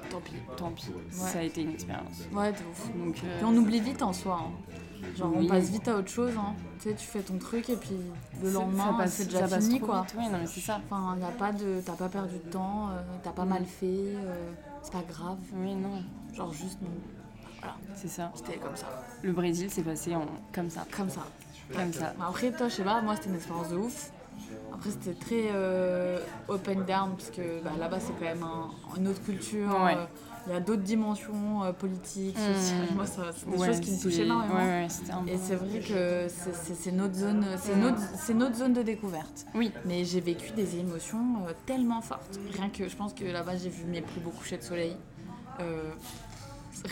Tant 0.09 0.19
pis. 0.21 0.33
tant 0.55 0.71
pis 0.71 0.87
Ouais. 0.89 1.01
ça 1.11 1.39
a 1.39 1.41
été 1.43 1.61
une 1.61 1.71
expérience 1.71 2.21
Ouais, 2.31 2.51
de 2.51 2.57
ouf. 2.57 2.91
donc 2.97 3.17
euh, 3.23 3.37
Puis 3.37 3.45
on 3.45 3.55
oublie 3.57 3.79
vite 3.81 4.01
en 4.01 4.13
soi. 4.13 4.39
hein. 4.41 4.51
Genre 5.15 5.31
Oui. 5.35 5.45
on 5.45 5.47
passe 5.49 5.69
vite 5.69 5.87
à 5.87 5.95
autre 5.97 6.09
chose. 6.09 6.33
Hein. 6.37 6.53
Tu 6.79 6.89
sais, 6.89 6.95
tu 6.95 7.05
fais 7.05 7.19
ton 7.21 7.37
truc 7.37 7.69
et 7.69 7.75
puis 7.75 7.97
le 8.43 8.51
lendemain, 8.51 8.91
ça 8.91 8.97
passe- 8.97 9.13
c'est 9.13 9.25
déjà 9.25 9.47
ça 9.47 9.55
passe 9.55 9.65
fini 9.67 9.79
trop 9.79 9.87
quoi. 9.87 10.01
vite. 10.03 10.15
Oui, 10.17 10.25
non 10.29 10.37
mais 10.39 10.47
c'est 10.47 10.59
ça 10.61 10.79
Enfin, 10.89 11.17
y 11.19 11.23
a 11.23 11.27
pas 11.27 11.51
de, 11.51 11.81
t'as 11.85 11.93
pas 11.93 12.09
perdu 12.09 12.35
de 12.35 12.49
temps, 12.51 12.89
euh, 12.89 13.01
t'as 13.23 13.31
pas 13.31 13.45
Mm. 13.45 13.49
mal 13.49 13.65
fait, 13.65 13.85
euh, 13.87 14.51
c'est 14.81 14.93
pas 14.93 15.03
grave. 15.03 15.37
oui 15.53 15.75
non 15.75 16.01
Genre 16.33 16.53
juste, 16.53 16.79
non, 16.81 16.89
c'est 17.95 18.07
ça 18.07 18.31
c'était 18.35 18.57
comme 18.57 18.75
ça, 18.75 18.87
Le 19.23 19.31
Brésil 19.33 19.69
s'est 19.71 19.81
passé 19.83 20.15
en... 20.15 20.25
comme 20.53 20.69
ça, 20.69 20.85
comme 20.95 21.09
ça. 21.09 21.21
comme 21.75 21.91
ça. 21.93 22.13
Mais 22.17 22.25
Après, 22.25 22.51
toi, 22.51 22.69
je 22.69 22.75
sais 22.75 22.83
pas, 22.83 23.01
moi 23.01 23.15
c'était 23.15 23.29
une 23.29 23.35
expérience 23.35 23.69
de 23.69 23.77
ouf. 23.77 24.11
Après, 24.73 24.89
c'était 24.91 25.13
très 25.19 25.49
euh, 25.53 26.19
up 26.49 26.67
and 26.69 26.81
down 26.81 27.11
parce 27.17 27.29
que 27.31 27.61
bah, 27.63 27.71
là-bas, 27.79 27.99
c'est 27.99 28.13
quand 28.19 28.25
même 28.25 28.43
un- 28.43 28.69
une 28.97 29.07
autre 29.07 29.23
culture. 29.23 29.69
Ouais. 29.83 29.95
euh, 29.95 30.05
Il 30.49 30.53
y 30.53 30.55
a 30.55 30.61
d'autres 30.61 30.83
dimensions 30.83 31.63
euh, 31.65 31.73
politiques, 31.73 32.37
Mm. 32.37 32.53
sociales. 32.55 32.87
Moi, 32.95 33.05
ça, 33.05 33.23
c'est 33.35 33.49
des 33.51 33.57
Ouais, 33.57 33.67
choses 33.67 33.81
qui 33.81 33.91
me 33.91 34.01
touchent 34.01 34.13
c'est- 34.13 34.21
énormément. 34.21 34.55
Ouais. 34.55 34.87
Et 35.27 35.37
c'est 35.37 35.55
vrai 35.55 35.79
que 35.79 36.27
c'est- 36.29 36.91
notre 36.93 37.15
zone, 37.15 37.45
notre, 37.81 37.99
c'est 38.17 38.33
notre 38.33 38.55
zone 38.55 38.71
de 38.71 38.81
découverte. 38.81 39.45
Oui, 39.53 39.73
Mais 39.83 40.05
j'ai 40.05 40.21
vécu 40.21 40.51
des 40.51 40.77
émotions 40.77 41.43
euh, 41.47 41.51
tellement 41.65 41.99
fortes. 42.01 42.39
Rien 42.53 42.69
que 42.69 42.87
je 42.87 42.95
pense 42.95 43.13
que 43.13 43.25
là-bas 43.25 43.57
j'ai 43.57 43.67
vu 43.69 43.83
mes 43.87 43.99
plus 44.01 44.21
beaux 44.21 44.29
couchers 44.29 44.55
de 44.57 44.63
soleil. 44.63 44.95
Euh, 45.59 45.91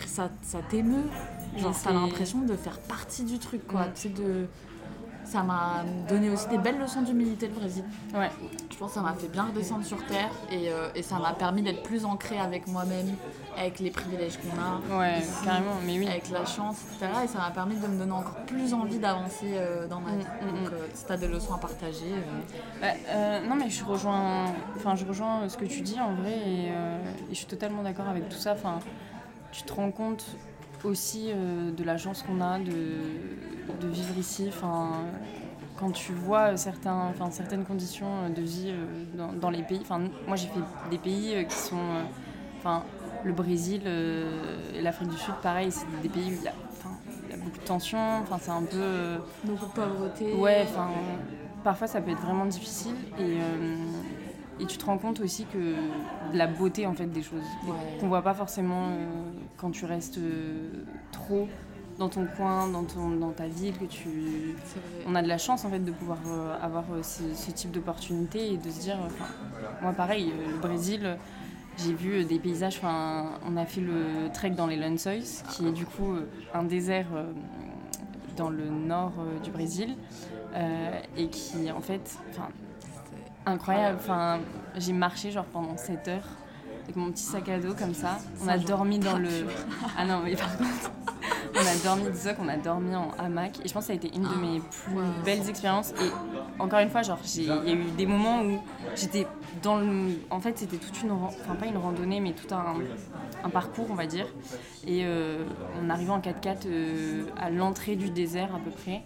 ça 0.06 0.28
ça 0.42 0.58
t'émeut. 0.68 1.04
Genre 1.56 1.74
t'as 1.82 1.92
l'impression 1.92 2.40
de 2.40 2.54
faire 2.56 2.78
partie 2.80 3.24
du 3.24 3.38
truc 3.38 3.66
quoi. 3.66 3.86
Mm. 3.86 3.92
Tu 3.94 4.00
sais, 4.02 4.08
de... 4.10 4.46
Ça 5.26 5.42
m'a 5.42 5.84
donné 6.08 6.30
aussi 6.30 6.46
des 6.48 6.58
belles 6.58 6.78
leçons 6.78 7.02
d'humilité 7.02 7.48
le 7.48 7.54
Brésil. 7.54 7.82
ouais, 8.14 8.30
Je 8.70 8.76
pense 8.76 8.90
que 8.90 8.94
ça 8.94 9.00
m'a 9.00 9.12
fait 9.14 9.26
bien 9.26 9.46
redescendre 9.46 9.84
sur 9.84 10.00
terre 10.06 10.30
et, 10.52 10.70
euh, 10.70 10.88
et 10.94 11.02
ça 11.02 11.18
m'a 11.18 11.32
permis 11.32 11.62
d'être 11.62 11.82
plus 11.82 12.04
ancrée 12.04 12.38
avec 12.38 12.68
moi-même, 12.68 13.08
avec 13.58 13.80
les 13.80 13.90
privilèges 13.90 14.38
qu'on 14.38 14.56
a. 14.56 14.98
ouais, 15.00 15.18
ici, 15.18 15.44
carrément, 15.44 15.74
mais 15.84 15.98
oui. 15.98 16.06
Avec 16.08 16.30
la 16.30 16.44
chance, 16.46 16.76
etc. 16.92 17.10
Et 17.24 17.26
ça 17.26 17.38
m'a 17.38 17.50
permis 17.50 17.74
de 17.76 17.86
me 17.88 17.98
donner 17.98 18.12
encore 18.12 18.36
plus 18.46 18.72
envie 18.72 18.98
d'avancer 19.00 19.50
euh, 19.54 19.88
dans 19.88 20.00
ma 20.00 20.12
Mm, 20.12 20.18
vie. 20.18 20.24
mm, 20.42 20.46
Donc 20.62 20.72
euh, 20.72 20.86
si 20.94 21.04
t'as 21.06 21.16
des 21.16 21.26
leçons 21.28 21.54
à 21.54 21.58
partager, 21.58 22.04
euh, 22.14 22.80
Bah, 22.80 23.40
non 23.48 23.56
mais 23.56 23.68
je 23.68 23.84
rejoins, 23.84 24.44
enfin 24.76 24.94
je 24.94 25.04
rejoins 25.04 25.48
ce 25.48 25.56
que 25.56 25.64
tu 25.64 25.80
dis 25.80 25.98
en 26.00 26.14
vrai 26.14 26.32
et, 26.46 26.66
et 26.68 27.30
je 27.30 27.34
suis 27.34 27.46
totalement 27.46 27.82
d'accord 27.82 28.08
avec 28.08 28.28
tout 28.28 28.36
ça. 28.38 28.52
Enfin, 28.52 28.78
tu 29.50 29.62
te 29.64 29.72
rends 29.72 29.90
compte 29.90 30.24
aussi 30.86 31.26
euh, 31.28 31.70
de 31.72 31.84
la 31.84 31.96
chance 31.98 32.22
qu'on 32.22 32.40
a 32.40 32.58
de, 32.58 32.72
de 33.80 33.88
vivre 33.88 34.16
ici. 34.18 34.46
Enfin, 34.48 34.90
quand 35.78 35.90
tu 35.90 36.12
vois 36.12 36.56
certains, 36.56 37.08
enfin, 37.10 37.30
certaines 37.30 37.64
conditions 37.64 38.30
de 38.34 38.40
vie 38.42 38.70
euh, 38.70 39.04
dans, 39.16 39.32
dans 39.32 39.50
les 39.50 39.62
pays. 39.62 39.80
Enfin, 39.82 40.00
moi 40.26 40.36
j'ai 40.36 40.48
fait 40.48 40.60
des 40.90 40.98
pays 40.98 41.34
euh, 41.34 41.42
qui 41.44 41.56
sont, 41.56 41.76
enfin, 42.58 42.82
le 43.24 43.32
Brésil 43.32 43.82
et 43.86 44.80
l'Afrique 44.80 45.08
du 45.08 45.16
Sud, 45.18 45.34
pareil, 45.42 45.70
c'est 45.72 45.86
des 46.02 46.08
pays 46.08 46.30
où 46.30 46.36
il 46.38 46.42
y 46.44 46.48
a, 46.48 46.52
enfin, 46.72 46.90
il 47.24 47.30
y 47.30 47.34
a 47.34 47.42
beaucoup 47.42 47.58
de 47.58 47.64
tensions. 47.64 48.18
Enfin, 48.22 48.38
c'est 48.40 48.50
un 48.50 48.62
peu 48.62 49.18
beaucoup 49.44 49.66
de 49.66 49.72
pauvreté. 49.72 50.32
Ouais, 50.34 50.64
enfin, 50.68 50.88
parfois 51.64 51.86
ça 51.88 52.00
peut 52.00 52.12
être 52.12 52.20
vraiment 52.22 52.46
difficile 52.46 52.94
et, 53.18 53.38
et 54.62 54.66
tu 54.66 54.78
te 54.78 54.84
rends 54.86 54.98
compte 54.98 55.20
aussi 55.20 55.44
que 55.46 55.58
de 55.58 56.38
la 56.38 56.46
beauté 56.46 56.86
en 56.86 56.94
fait 56.94 57.06
des 57.06 57.22
choses 57.22 57.42
Ouais. 57.66 57.98
qu'on 57.98 58.08
voit 58.08 58.22
pas 58.22 58.34
forcément 58.34 58.88
euh, 58.90 59.06
quand 59.56 59.70
tu 59.70 59.84
restes 59.84 60.18
euh, 60.18 60.68
trop 61.12 61.48
dans 61.98 62.08
ton 62.08 62.26
coin, 62.26 62.68
dans, 62.68 62.84
ton, 62.84 63.10
dans 63.10 63.30
ta 63.30 63.46
ville, 63.46 63.76
que 63.78 63.84
tu... 63.84 64.54
On 65.06 65.14
a 65.14 65.22
de 65.22 65.28
la 65.28 65.38
chance 65.38 65.64
en 65.64 65.70
fait 65.70 65.78
de 65.78 65.90
pouvoir 65.90 66.18
euh, 66.26 66.56
avoir 66.60 66.84
euh, 66.92 67.02
ce, 67.02 67.22
ce 67.34 67.50
type 67.50 67.70
d'opportunité 67.70 68.52
et 68.52 68.56
de 68.56 68.70
se 68.70 68.80
dire, 68.80 68.98
moi 69.82 69.92
pareil, 69.92 70.32
euh, 70.32 70.52
le 70.52 70.58
Brésil, 70.58 71.16
j'ai 71.78 71.94
vu 71.94 72.24
des 72.24 72.38
paysages, 72.38 72.78
enfin, 72.78 73.38
on 73.46 73.56
a 73.56 73.66
fait 73.66 73.80
le 73.80 74.30
trek 74.32 74.50
dans 74.50 74.66
les 74.66 74.76
Lençóis, 74.76 75.42
qui 75.50 75.66
est 75.66 75.72
du 75.72 75.84
coup 75.84 76.16
un 76.54 76.62
désert 76.62 77.08
dans 78.36 78.48
le 78.48 78.64
nord 78.70 79.12
du 79.44 79.50
Brésil, 79.50 79.94
et 81.18 81.28
qui 81.28 81.70
en 81.70 81.82
fait, 81.82 82.18
incroyable, 83.44 83.98
enfin, 84.00 84.40
j'ai 84.76 84.94
marché 84.94 85.30
genre 85.30 85.44
pendant 85.44 85.76
7 85.76 86.08
heures 86.08 86.28
avec 86.86 86.96
mon 86.96 87.10
petit 87.10 87.24
sac 87.24 87.48
à 87.48 87.58
dos 87.58 87.74
comme 87.74 87.94
ça, 87.94 88.18
on 88.44 88.48
a 88.48 88.58
dormi 88.58 89.00
dans 89.00 89.18
le... 89.18 89.28
Ah 89.98 90.04
non 90.04 90.20
mais 90.24 90.36
par 90.36 90.56
contre... 90.56 90.90
On 91.58 91.60
a 91.60 91.74
dormi, 91.82 92.10
dis 92.10 92.34
qu'on 92.36 92.48
a 92.48 92.56
dormi 92.56 92.94
en 92.94 93.10
hamac. 93.18 93.60
Et 93.64 93.68
je 93.68 93.72
pense 93.72 93.84
que 93.84 93.86
ça 93.86 93.92
a 93.94 93.96
été 93.96 94.14
une 94.14 94.24
de 94.24 94.34
mes 94.34 94.60
plus 94.60 94.94
belles 95.24 95.48
expériences. 95.48 95.92
Et 95.92 96.10
encore 96.58 96.80
une 96.80 96.90
fois 96.90 97.02
genre 97.02 97.18
il 97.34 97.44
y 97.44 97.50
a 97.50 97.72
eu 97.72 97.84
des 97.96 98.04
moments 98.04 98.42
où 98.42 98.60
j'étais 98.94 99.26
dans 99.62 99.78
le 99.78 100.18
en 100.30 100.38
fait 100.38 100.58
c'était 100.58 100.76
toute 100.76 101.00
une 101.02 101.12
enfin 101.12 101.54
pas 101.54 101.66
une 101.66 101.78
randonnée 101.78 102.20
mais 102.20 102.32
tout 102.32 102.52
un, 102.54 102.74
un 103.42 103.48
parcours 103.48 103.86
on 103.90 103.94
va 103.94 104.06
dire. 104.06 104.26
Et 104.86 105.02
euh, 105.04 105.44
on 105.82 105.88
arrivait 105.88 106.12
en 106.12 106.20
4x4 106.20 106.66
euh, 106.66 107.22
à 107.38 107.48
l'entrée 107.48 107.96
du 107.96 108.10
désert 108.10 108.54
à 108.54 108.58
peu 108.58 108.70
près. 108.70 109.02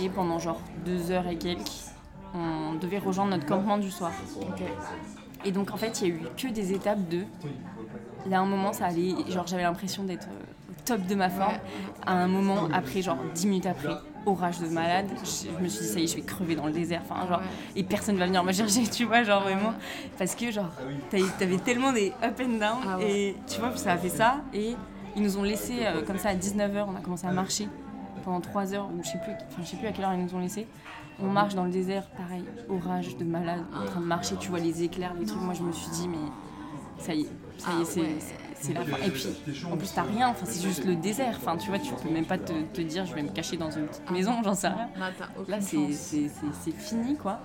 Et 0.00 0.08
pendant 0.08 0.40
genre 0.40 0.60
deux 0.84 1.12
heures 1.12 1.28
et 1.28 1.36
quelques 1.38 1.92
on 2.34 2.74
devait 2.74 2.98
rejoindre 2.98 3.30
notre 3.30 3.46
campement 3.46 3.78
du 3.78 3.90
soir. 3.90 4.10
Et 5.44 5.52
donc 5.52 5.72
en 5.72 5.76
fait 5.76 6.00
il 6.00 6.08
y 6.08 6.10
a 6.10 6.14
eu 6.14 6.20
que 6.36 6.48
des 6.48 6.72
étapes 6.72 7.08
de 7.08 7.24
y 8.28 8.34
a 8.34 8.40
un 8.40 8.46
moment 8.46 8.72
ça 8.72 8.86
allait 8.86 9.14
genre 9.28 9.46
j'avais 9.46 9.62
l'impression 9.62 10.04
d'être 10.04 10.28
euh, 10.28 10.70
au 10.70 10.74
top 10.84 11.06
de 11.06 11.14
ma 11.14 11.28
forme 11.28 11.58
à 12.06 12.12
un 12.12 12.28
moment 12.28 12.68
après 12.72 13.02
genre 13.02 13.18
10 13.34 13.46
minutes 13.46 13.66
après 13.66 13.94
orage 14.26 14.60
de 14.60 14.66
malade. 14.66 15.06
Je, 15.18 15.62
me 15.62 15.68
suis 15.68 15.84
dit, 15.84 15.92
ça 15.92 16.00
y 16.00 16.04
est, 16.04 16.06
je 16.06 16.16
vais 16.16 16.22
crever 16.22 16.54
dans 16.54 16.66
le 16.66 16.72
désert. 16.72 17.02
Enfin, 17.08 17.26
genre, 17.26 17.42
et 17.74 17.82
personne 17.82 18.16
va 18.16 18.26
venir 18.26 18.44
me 18.44 18.52
chercher, 18.52 18.84
tu 18.84 19.04
vois, 19.04 19.22
genre 19.22 19.42
vraiment. 19.42 19.74
Parce 20.18 20.34
que, 20.34 20.50
genre, 20.50 20.70
t'avais 21.10 21.58
tellement 21.58 21.92
des 21.92 22.12
up 22.22 22.40
and 22.40 22.58
down. 22.58 22.78
Ah 22.86 22.98
ouais. 22.98 23.10
Et 23.10 23.36
tu 23.48 23.60
vois, 23.60 23.76
ça 23.76 23.92
a 23.92 23.98
fait 23.98 24.08
ça. 24.08 24.40
Et 24.52 24.76
ils 25.16 25.22
nous 25.22 25.36
ont 25.36 25.42
laissé 25.42 25.80
euh, 25.82 26.02
comme 26.02 26.18
ça 26.18 26.30
à 26.30 26.34
19h, 26.34 26.86
on 26.88 26.96
a 26.96 27.00
commencé 27.00 27.26
à 27.26 27.32
marcher 27.32 27.68
pendant 28.24 28.40
3 28.40 28.74
heures, 28.74 28.86
ou 28.86 29.02
je 29.02 29.08
sais 29.08 29.18
plus, 29.18 29.32
enfin, 29.32 29.62
je 29.62 29.66
sais 29.66 29.76
plus 29.76 29.88
à 29.88 29.92
quelle 29.92 30.04
heure 30.04 30.14
ils 30.14 30.24
nous 30.24 30.34
ont 30.34 30.40
laissé. 30.40 30.66
On 31.20 31.26
marche 31.28 31.54
dans 31.54 31.64
le 31.64 31.70
désert, 31.70 32.06
pareil, 32.10 32.44
orage 32.68 33.16
de 33.16 33.24
malade, 33.24 33.64
en 33.74 33.84
train 33.84 34.00
de 34.00 34.06
marcher, 34.06 34.34
tu 34.36 34.48
vois 34.50 34.58
les 34.58 34.82
éclairs, 34.82 35.14
les 35.14 35.26
trucs. 35.26 35.40
Moi, 35.40 35.54
je 35.54 35.62
me 35.62 35.72
suis 35.72 35.90
dit, 35.90 36.08
mais 36.08 36.16
ça 36.98 37.14
y 37.14 37.22
est, 37.22 37.28
ça 37.58 37.70
y 37.70 37.74
Ah 37.78 37.80
est, 37.80 37.84
c'est 37.84 38.00
ouais. 38.00 38.16
c'est- 38.18 38.72
la 38.74 38.84
fin. 38.84 38.96
Et 39.04 39.10
puis, 39.10 39.26
en 39.70 39.76
plus, 39.76 39.92
t'as 39.92 40.02
rien, 40.02 40.28
enfin, 40.28 40.46
c'est 40.46 40.62
juste 40.62 40.84
le 40.84 40.94
désert. 40.96 41.34
Enfin, 41.36 41.56
tu 41.56 41.68
vois, 41.68 41.78
tu 41.80 41.92
peux 41.94 42.08
même 42.10 42.24
pas 42.24 42.38
te, 42.38 42.52
te 42.72 42.80
dire, 42.80 43.04
je 43.06 43.14
vais 43.14 43.22
me 43.22 43.28
cacher 43.30 43.56
dans 43.56 43.70
une 43.70 43.86
petite 43.86 44.10
maison, 44.10 44.32
j'en 44.44 44.54
sais 44.54 44.68
rien. 44.68 44.88
Là, 44.98 45.10
aucune 45.38 45.50
Là, 45.54 45.60
c'est 45.60 45.76
chance. 45.76 45.90
c'est- 45.92 46.28
c'est- 46.28 46.52
c'est 46.62 46.70
fini, 46.76 47.16
quoi. 47.16 47.40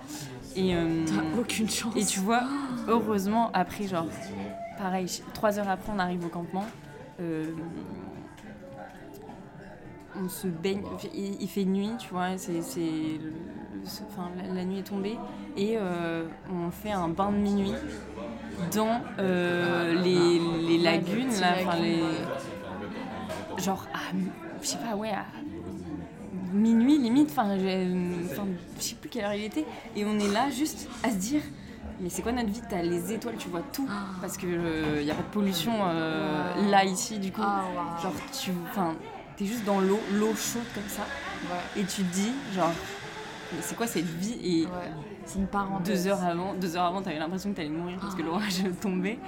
Et, 0.56 0.74
euh, 0.74 1.04
T'as 1.06 1.40
aucune 1.40 1.68
chance. 1.68 1.92
et 1.96 2.04
tu 2.04 2.20
vois, 2.20 2.42
heureusement, 2.88 3.50
après, 3.52 3.86
genre, 3.88 4.06
pareil, 4.76 5.06
trois 5.34 5.58
heures 5.58 5.68
après, 5.68 5.92
on 5.94 5.98
arrive 5.98 6.24
au 6.24 6.28
campement. 6.28 6.64
euh, 7.20 7.46
on 10.20 10.28
se 10.28 10.46
baigne, 10.48 10.82
il, 11.14 11.42
il 11.42 11.48
fait 11.48 11.64
nuit, 11.64 11.90
tu 11.98 12.10
vois, 12.10 12.36
c'est, 12.38 12.62
enfin, 14.10 14.30
la, 14.36 14.54
la 14.54 14.64
nuit 14.64 14.80
est 14.80 14.82
tombée. 14.82 15.18
Et 15.56 15.76
euh, 15.76 16.24
on 16.52 16.70
fait 16.70 16.92
un 16.92 17.08
bain 17.08 17.30
de 17.30 17.36
minuit 17.36 17.74
dans 18.74 19.00
euh, 19.18 19.94
les, 20.02 20.40
les 20.66 20.78
lagunes, 20.78 21.32
là, 21.40 21.76
les, 21.80 22.02
genre 23.62 23.86
à, 23.94 23.98
je 24.60 24.66
sais 24.66 24.78
pas, 24.78 24.96
ouais, 24.96 25.10
à 25.10 25.24
minuit 26.52 26.98
limite, 26.98 27.30
enfin, 27.30 27.56
je 27.58 28.82
sais 28.82 28.94
plus 28.94 29.08
quelle 29.10 29.24
heure 29.24 29.34
il 29.34 29.44
était, 29.44 29.64
et 29.94 30.04
on 30.04 30.18
est 30.18 30.32
là 30.32 30.50
juste 30.50 30.88
à 31.02 31.10
se 31.10 31.16
dire, 31.16 31.42
mais 32.00 32.08
c'est 32.08 32.22
quoi 32.22 32.32
notre 32.32 32.48
vie? 32.48 32.62
T'as 32.68 32.82
les 32.82 33.12
étoiles, 33.12 33.36
tu 33.38 33.48
vois 33.48 33.62
tout, 33.72 33.88
parce 34.20 34.36
que 34.36 34.98
il 35.00 35.06
y 35.06 35.10
a 35.10 35.14
pas 35.14 35.22
de 35.22 35.28
pollution 35.28 35.72
euh, 35.84 36.70
là 36.70 36.84
ici, 36.84 37.18
du 37.18 37.30
coup, 37.30 37.42
Ah, 37.44 37.64
genre 38.02 38.14
tu, 38.32 38.50
enfin, 38.70 38.94
t'es 39.36 39.44
juste 39.44 39.64
dans 39.64 39.80
l'eau, 39.80 40.00
l'eau 40.14 40.34
chaude 40.34 40.62
comme 40.74 40.88
ça, 40.88 41.02
et 41.76 41.84
tu 41.84 42.02
te 42.02 42.14
dis, 42.14 42.32
genre, 42.56 42.72
c'est 43.60 43.76
quoi 43.76 43.86
cette 43.86 44.04
vie 44.06 44.36
Et 44.42 44.66
Ouais. 44.66 44.70
C'est 45.24 45.38
une 45.38 45.46
parenthèse. 45.46 46.04
deux 46.04 46.10
heures 46.10 46.22
avant, 46.24 46.54
deux 46.54 46.74
heures 46.76 46.84
avant, 46.84 47.02
t'avais 47.02 47.18
l'impression 47.18 47.50
que 47.50 47.56
t'allais 47.56 47.68
mourir 47.68 47.98
parce 48.00 48.14
que 48.14 48.22
l'orage 48.22 48.62
tombait, 48.80 49.18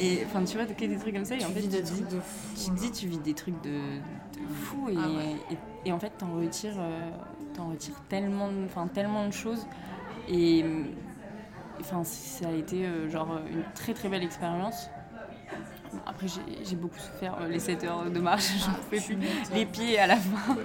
et 0.00 0.22
enfin, 0.26 0.42
tu 0.44 0.56
vois, 0.56 0.66
des 0.66 0.96
trucs 0.96 1.14
comme 1.14 1.24
ça, 1.24 1.36
et 1.36 1.44
en 1.44 1.48
Tu 1.48 1.54
fait, 1.54 1.60
vis 1.60 1.68
tu 1.68 1.76
des 1.76 1.82
te 1.82 1.86
dis, 1.86 2.00
trucs 2.02 2.08
de 2.10 2.20
fou. 2.20 2.56
tu 2.56 2.70
te 2.70 2.76
dis, 2.76 2.90
tu 2.90 3.06
vis 3.06 3.18
des 3.18 3.34
trucs 3.34 3.62
de, 3.62 3.70
de 3.70 4.54
fou 4.64 4.88
et, 4.90 4.96
Ah 4.98 5.06
ouais. 5.08 5.36
et, 5.84 5.88
et 5.88 5.92
en 5.92 5.98
fait, 6.00 6.10
t'en 6.18 6.32
retires, 6.34 6.74
euh, 6.78 7.08
t'en 7.54 7.68
retires 7.70 7.94
tellement, 8.08 8.48
de- 8.48 8.64
enfin, 8.64 8.88
tellement 8.88 9.26
de 9.28 9.32
choses. 9.32 9.64
Et 10.28 10.64
enfin, 11.80 12.02
ça 12.02 12.48
a 12.48 12.52
été 12.52 12.84
euh, 12.86 13.08
genre 13.08 13.38
une 13.48 13.62
très 13.76 13.94
très 13.94 14.08
belle 14.08 14.24
expérience. 14.24 14.88
Bon, 15.94 16.00
Après, 16.06 16.26
j'ai- 16.28 16.76
beaucoup 16.76 16.98
souffert 16.98 17.36
euh, 17.40 17.48
les 17.48 17.58
7 17.58 17.84
heures 17.84 18.10
de 18.10 18.18
marche, 18.20 18.50
j'en 18.58 18.72
Ah, 18.72 18.78
pouvais 18.84 19.00
plus. 19.00 19.16
Les 19.54 19.66
pieds 19.66 19.98
à 19.98 20.06
la 20.06 20.16
fin. 20.16 20.56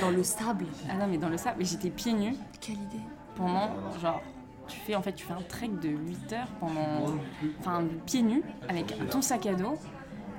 Dans 0.00 0.10
le 0.10 0.22
sable. 0.22 0.66
Ah 0.90 0.94
non, 0.94 1.06
mais 1.08 1.18
dans 1.18 1.28
le 1.28 1.36
sable, 1.36 1.56
mais 1.58 1.64
j'étais 1.64 1.90
pieds 1.90 2.12
nus 2.12 2.34
Quelle 2.60 2.76
idée. 2.76 3.00
pendant 3.36 3.70
genre. 4.00 4.22
Tu 4.68 4.78
fais, 4.78 4.94
en 4.94 5.02
fait, 5.02 5.12
tu 5.14 5.24
fais 5.26 5.32
un 5.32 5.42
trek 5.48 5.68
de 5.82 5.88
8 5.88 6.32
heures 6.32 6.46
pendant. 6.60 7.06
Enfin, 7.58 7.82
pieds 8.06 8.22
nus, 8.22 8.42
avec 8.68 8.94
ton 9.10 9.20
sac 9.20 9.46
à 9.46 9.54
dos. 9.54 9.76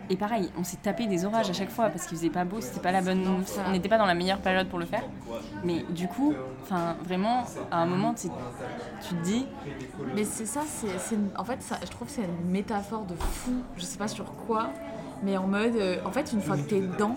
Et 0.10 0.18
pareil, 0.18 0.52
on 0.58 0.64
s'est 0.64 0.78
tapé 0.78 1.08
des 1.08 1.24
orages 1.26 1.50
à 1.50 1.54
chaque 1.54 1.70
fois 1.70 1.90
parce 1.90 2.06
qu'il 2.06 2.18
faisait 2.18 2.30
pas 2.30 2.44
beau, 2.44 2.60
c'était 2.60 2.82
pas 2.82 2.92
la 2.92 3.02
bonne. 3.02 3.24
On 3.66 3.72
n'était 3.72 3.88
pas 3.90 3.98
dans 3.98 4.06
la 4.06 4.14
meilleure 4.14 4.40
période 4.40 4.68
pour 4.68 4.80
le 4.80 4.86
faire. 4.86 5.04
Mais 5.64 5.86
du 5.90 6.08
coup, 6.08 6.34
enfin, 6.64 6.96
vraiment, 7.06 7.44
à 7.72 7.78
un 7.78 7.86
moment, 7.86 8.14
tu, 8.14 8.28
te 8.28 9.16
dis. 9.24 9.46
Mais 10.16 10.24
c'est 10.26 10.46
ça, 10.46 10.62
c'est, 10.68 11.18
en 11.38 11.44
fait, 11.46 11.62
ça, 11.62 11.78
je 11.82 11.88
trouve 11.90 12.08
que 12.08 12.14
c'est 12.14 12.24
une 12.24 12.50
métaphore 12.52 13.06
de 13.06 13.16
fou, 13.16 13.52
je 13.78 13.84
sais 13.84 13.98
pas 13.98 14.08
sur 14.10 14.26
quoi, 14.48 14.70
mais 15.24 15.38
en 15.38 15.48
mode, 15.48 15.76
euh, 15.76 15.98
en 16.06 16.12
fait, 16.12 16.34
une 16.34 16.42
fois 16.42 16.58
que 16.58 16.64
t'es 16.64 16.82
dedans, 16.82 17.16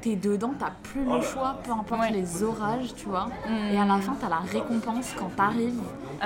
t'es 0.00 0.16
dedans, 0.16 0.52
t'as 0.58 0.70
plus 0.82 1.04
le 1.04 1.20
choix, 1.20 1.58
peu 1.64 1.72
importe 1.72 2.00
Ouais. 2.00 2.10
les 2.10 2.42
orages, 2.42 2.94
tu 2.94 3.06
vois. 3.06 3.26
Mm. 3.48 3.74
Et 3.74 3.78
à 3.78 3.84
la 3.84 3.98
fin, 3.98 4.16
t'as 4.20 4.28
la 4.28 4.38
récompense 4.38 5.12
quand 5.18 5.30
t'arrives, 5.36 5.80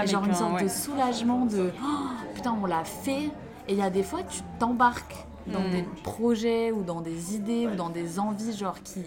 genre 0.04 0.24
une 0.24 0.30
un- 0.30 0.34
sorte 0.34 0.62
de 0.62 0.68
soulagement 0.68 1.46
de 1.46 1.72
Oh, 1.82 1.86
putain, 2.34 2.54
on 2.62 2.66
l'a 2.66 2.84
fait. 2.84 3.30
Et 3.68 3.72
il 3.72 3.78
y 3.78 3.82
a 3.82 3.90
des 3.90 4.02
fois, 4.04 4.20
tu 4.22 4.40
t'embarques 4.58 5.26
dans 5.46 5.60
Mm. 5.62 5.70
des 5.70 5.82
projets 6.02 6.72
ou 6.72 6.82
dans 6.82 7.00
des 7.00 7.34
idées 7.34 7.66
ou 7.66 7.74
dans 7.76 7.90
des 7.90 8.18
envies, 8.18 8.56
genre 8.56 8.82
qui 8.82 9.02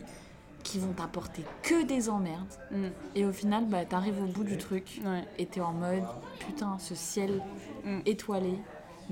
qui 0.62 0.78
vont 0.78 0.92
t'apporter 0.92 1.44
que 1.64 1.86
des 1.86 2.10
emmerdes. 2.10 2.54
mm, 2.72 2.88
Et 3.16 3.26
au 3.26 3.32
final, 3.32 3.66
bah, 3.66 3.86
t'arrives 3.86 4.22
au 4.22 4.26
bout 4.28 4.44
du 4.44 4.58
truc 4.58 5.02
ouais. 5.06 5.24
et 5.38 5.46
t'es 5.46 5.62
en 5.62 5.72
mode 5.72 6.04
putain 6.40 6.78
ce 6.80 6.96
ciel 6.96 7.42
Mm. 7.86 8.00
étoilé 8.06 8.60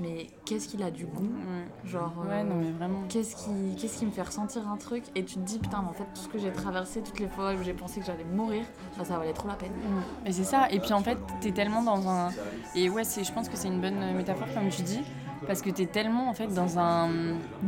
mais 0.00 0.28
qu'est-ce 0.44 0.68
qu'il 0.68 0.80
a 0.84 0.90
du 0.92 1.06
goût? 1.06 1.24
Ouais, 1.24 1.90
genre 1.90 2.12
Ouais, 2.28 2.44
euh, 2.44 2.86
qu'est-ce 3.08 3.34
qui 3.34 3.74
qu'est-ce 3.76 3.98
qui 3.98 4.06
me 4.06 4.12
fait 4.12 4.22
ressentir 4.22 4.68
un 4.68 4.76
truc? 4.76 5.02
Et 5.16 5.24
tu 5.24 5.34
te 5.36 5.40
dis 5.40 5.58
putain 5.58 5.80
mais 5.82 5.88
en 5.88 5.92
fait 5.94 6.04
tout 6.14 6.20
ce 6.20 6.28
que 6.28 6.38
j'ai 6.38 6.52
traversé 6.52 7.00
toutes 7.00 7.18
les 7.18 7.26
fois 7.28 7.54
où 7.54 7.62
j'ai 7.64 7.72
pensé 7.72 7.98
que 7.98 8.06
j'allais 8.06 8.22
mourir 8.24 8.62
bah, 8.96 9.04
ça 9.04 9.18
valait 9.18 9.32
trop 9.32 9.48
la 9.48 9.54
peine 9.54 9.72
Et 10.26 10.30
c'est 10.32 10.44
ça. 10.44 10.70
Et 10.70 10.78
puis 10.78 10.92
en 10.92 11.02
fait, 11.02 11.18
t'es 11.40 11.50
tellement 11.50 11.82
dans 11.82 12.06
un. 12.08 12.28
Et 12.76 12.88
ouais, 12.90 13.02
c'est, 13.04 13.24
je 13.24 13.32
pense 13.32 13.48
que 13.48 13.56
c'est 13.56 13.68
une 13.68 13.80
bonne 13.80 14.14
métaphore, 14.14 14.46
comme 14.54 14.68
tu 14.68 14.82
dis. 14.82 15.00
Parce 15.46 15.62
que 15.62 15.70
t'es 15.70 15.86
tellement 15.86 16.28
en 16.28 16.34
fait 16.34 16.48
dans 16.48 16.78
un. 16.78 17.08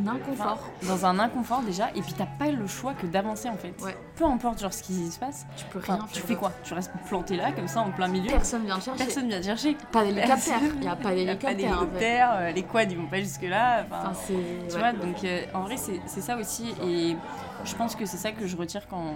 inconfort 0.06 0.58
dans 0.86 1.06
un 1.06 1.18
inconfort 1.18 1.62
déjà. 1.62 1.88
Et 1.94 2.02
puis 2.02 2.12
t'as 2.16 2.26
pas 2.26 2.50
le 2.50 2.66
choix 2.66 2.94
que 2.94 3.06
d'avancer 3.06 3.48
en 3.48 3.56
fait. 3.56 3.74
Ouais. 3.82 3.96
Peu 4.16 4.24
importe 4.24 4.60
genre 4.60 4.72
ce 4.72 4.82
qui 4.82 5.10
se 5.10 5.18
passe. 5.18 5.46
tu 5.56 5.64
peux 5.66 5.78
Enfin, 5.78 5.94
rien 5.94 6.04
tu 6.12 6.14
faire 6.20 6.22
fais 6.22 6.28
d'autre. 6.34 6.40
quoi? 6.40 6.52
Tu 6.64 6.74
restes 6.74 6.92
planté 7.08 7.36
là, 7.36 7.52
comme 7.52 7.68
ça, 7.68 7.80
en 7.80 7.90
plein 7.90 8.08
milieu. 8.08 8.28
personne 8.30 8.64
vient 8.64 8.78
te 8.78 8.84
chercher 8.84 9.04
Personne 9.04 9.28
vient 9.28 9.40
te 9.40 9.46
chercher. 9.46 9.76
pas 9.92 10.04
d'hélicoptère 10.04 10.60
il 10.78 10.84
y 10.84 10.88
a 10.88 10.96
pas 10.96 11.10
d'hélicoptère 11.14 11.78
en 11.82 11.86
fait. 11.98 12.20
euh, 12.22 12.50
les 12.52 12.62
quads 12.64 12.82
ils 12.84 12.96
vont 12.98 13.06
pas 13.06 13.18
jusque 13.18 13.42
là. 13.42 13.84
Enfin, 13.90 14.12
Tu 14.26 14.32
ouais. 14.34 14.78
vois, 14.78 14.92
donc 14.92 15.22
euh, 15.24 15.42
en 15.54 15.60
vrai, 15.62 15.76
c'est 15.76 16.20
ça 16.20 16.36
aussi. 16.36 16.74
Et 16.84 17.16
je 17.64 17.74
pense 17.76 17.94
que 17.94 18.04
c'est 18.04 18.16
ça 18.16 18.32
que 18.32 18.46
je 18.46 18.56
retire 18.56 18.86
quand, 18.88 19.14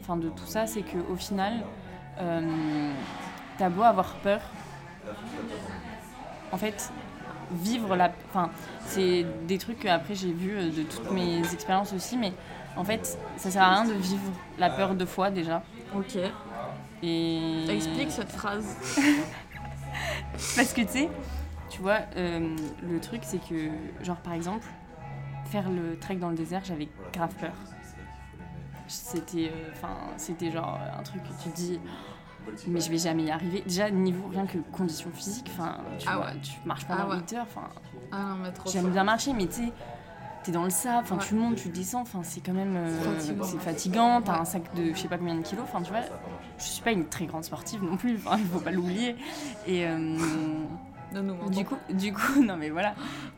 enfin, 0.00 0.16
de 0.16 0.28
tout 0.28 0.46
ça, 0.46 0.66
c'est 0.66 0.82
qu'au 0.82 1.16
final, 1.16 1.54
euh, 2.20 2.92
t'as 3.58 3.68
beau 3.70 3.82
avoir 3.82 4.14
peur, 4.16 4.40
en 6.52 6.56
fait, 6.56 6.90
vivre 7.52 7.96
la. 7.96 8.12
Enfin, 8.28 8.50
c'est 8.86 9.24
des 9.46 9.58
trucs 9.58 9.80
que 9.80 9.88
après 9.88 10.14
j'ai 10.14 10.32
vu 10.32 10.56
euh, 10.56 10.70
de 10.70 10.82
toutes 10.82 11.10
mes 11.12 11.40
expériences 11.52 11.92
aussi, 11.92 12.16
mais 12.16 12.32
en 12.76 12.84
fait, 12.84 13.18
ça 13.36 13.50
sert 13.50 13.62
à 13.62 13.82
rien 13.82 13.84
de 13.84 13.94
vivre 13.94 14.30
la 14.58 14.70
peur 14.70 14.94
deux 14.94 15.06
fois 15.06 15.30
déjà. 15.30 15.62
ok 15.94 16.18
Et... 17.02 17.66
explique 17.68 18.10
cette 18.10 18.30
phrase 18.32 18.76
Parce 20.56 20.72
que 20.72 20.80
tu 20.82 20.88
sais, 20.88 21.08
tu 21.68 21.82
vois, 21.82 22.00
euh, 22.16 22.56
le 22.82 23.00
truc 23.00 23.20
c'est 23.22 23.40
que, 23.46 23.70
genre 24.02 24.16
par 24.16 24.32
exemple, 24.32 24.66
faire 25.46 25.68
le 25.68 25.98
trek 25.98 26.16
dans 26.16 26.30
le 26.30 26.36
désert, 26.36 26.62
j'avais 26.64 26.88
grave 27.12 27.34
peur. 27.34 27.52
C'était, 28.88 29.50
euh, 29.54 29.70
enfin, 29.72 29.96
c'était 30.16 30.50
genre 30.50 30.78
un 30.98 31.02
truc 31.02 31.22
que 31.22 31.42
tu 31.42 31.48
dis, 31.50 31.80
mais 32.68 32.80
je 32.80 32.90
vais 32.90 32.98
jamais 32.98 33.24
y 33.24 33.30
arriver. 33.30 33.62
Déjà 33.66 33.90
niveau 33.90 34.28
rien 34.28 34.46
que 34.46 34.58
conditions 34.72 35.10
physiques, 35.12 35.50
enfin, 35.52 35.78
tu 35.98 36.06
Ah 36.08 36.16
vois, 36.16 36.26
ouais. 36.26 36.40
tu 36.42 36.52
marches 36.64 36.84
pendant 36.86 37.02
Ah 37.04 37.08
ouais. 37.10 37.16
8 37.18 37.32
heures, 37.34 37.46
enfin, 37.48 37.68
ah 38.12 38.34
j'aime 38.70 38.90
bien 38.90 39.04
marcher, 39.04 39.32
mais 39.32 39.46
tu 39.46 39.52
sais. 39.66 39.72
T'es 40.44 40.50
dans 40.50 40.64
le 40.64 40.70
sable, 40.70 40.98
enfin 41.04 41.18
Ouais. 41.18 41.24
tu 41.24 41.34
montes, 41.36 41.54
tu 41.54 41.68
descends, 41.68 42.00
enfin 42.00 42.22
c'est 42.24 42.40
quand 42.40 42.52
même 42.52 42.74
euh, 42.74 43.00
Fatigant. 43.00 43.44
c'est 43.44 43.58
fatigant. 43.60 44.22
T'as 44.22 44.40
un 44.40 44.44
sac 44.44 44.74
de 44.74 44.92
je 44.92 44.98
sais 44.98 45.06
pas 45.06 45.16
combien 45.16 45.36
de 45.36 45.42
kilos, 45.42 45.62
enfin 45.62 45.82
tu 45.82 45.92
vois. 45.92 46.00
Je 46.58 46.64
suis 46.64 46.82
pas 46.82 46.90
une 46.90 47.06
très 47.06 47.26
grande 47.26 47.44
sportive 47.44 47.80
non 47.84 47.96
plus, 47.96 48.10
il 48.14 48.18
faut 48.18 48.58
pas 48.58 48.72
l'oublier. 48.72 49.14
Et 49.68 49.86
euh, 49.86 50.16
du 51.50 51.64
coup, 51.64 51.76
du 51.92 52.12
coup, 52.12 52.42
non 52.44 52.56
mais 52.56 52.70
voilà. 52.70 52.94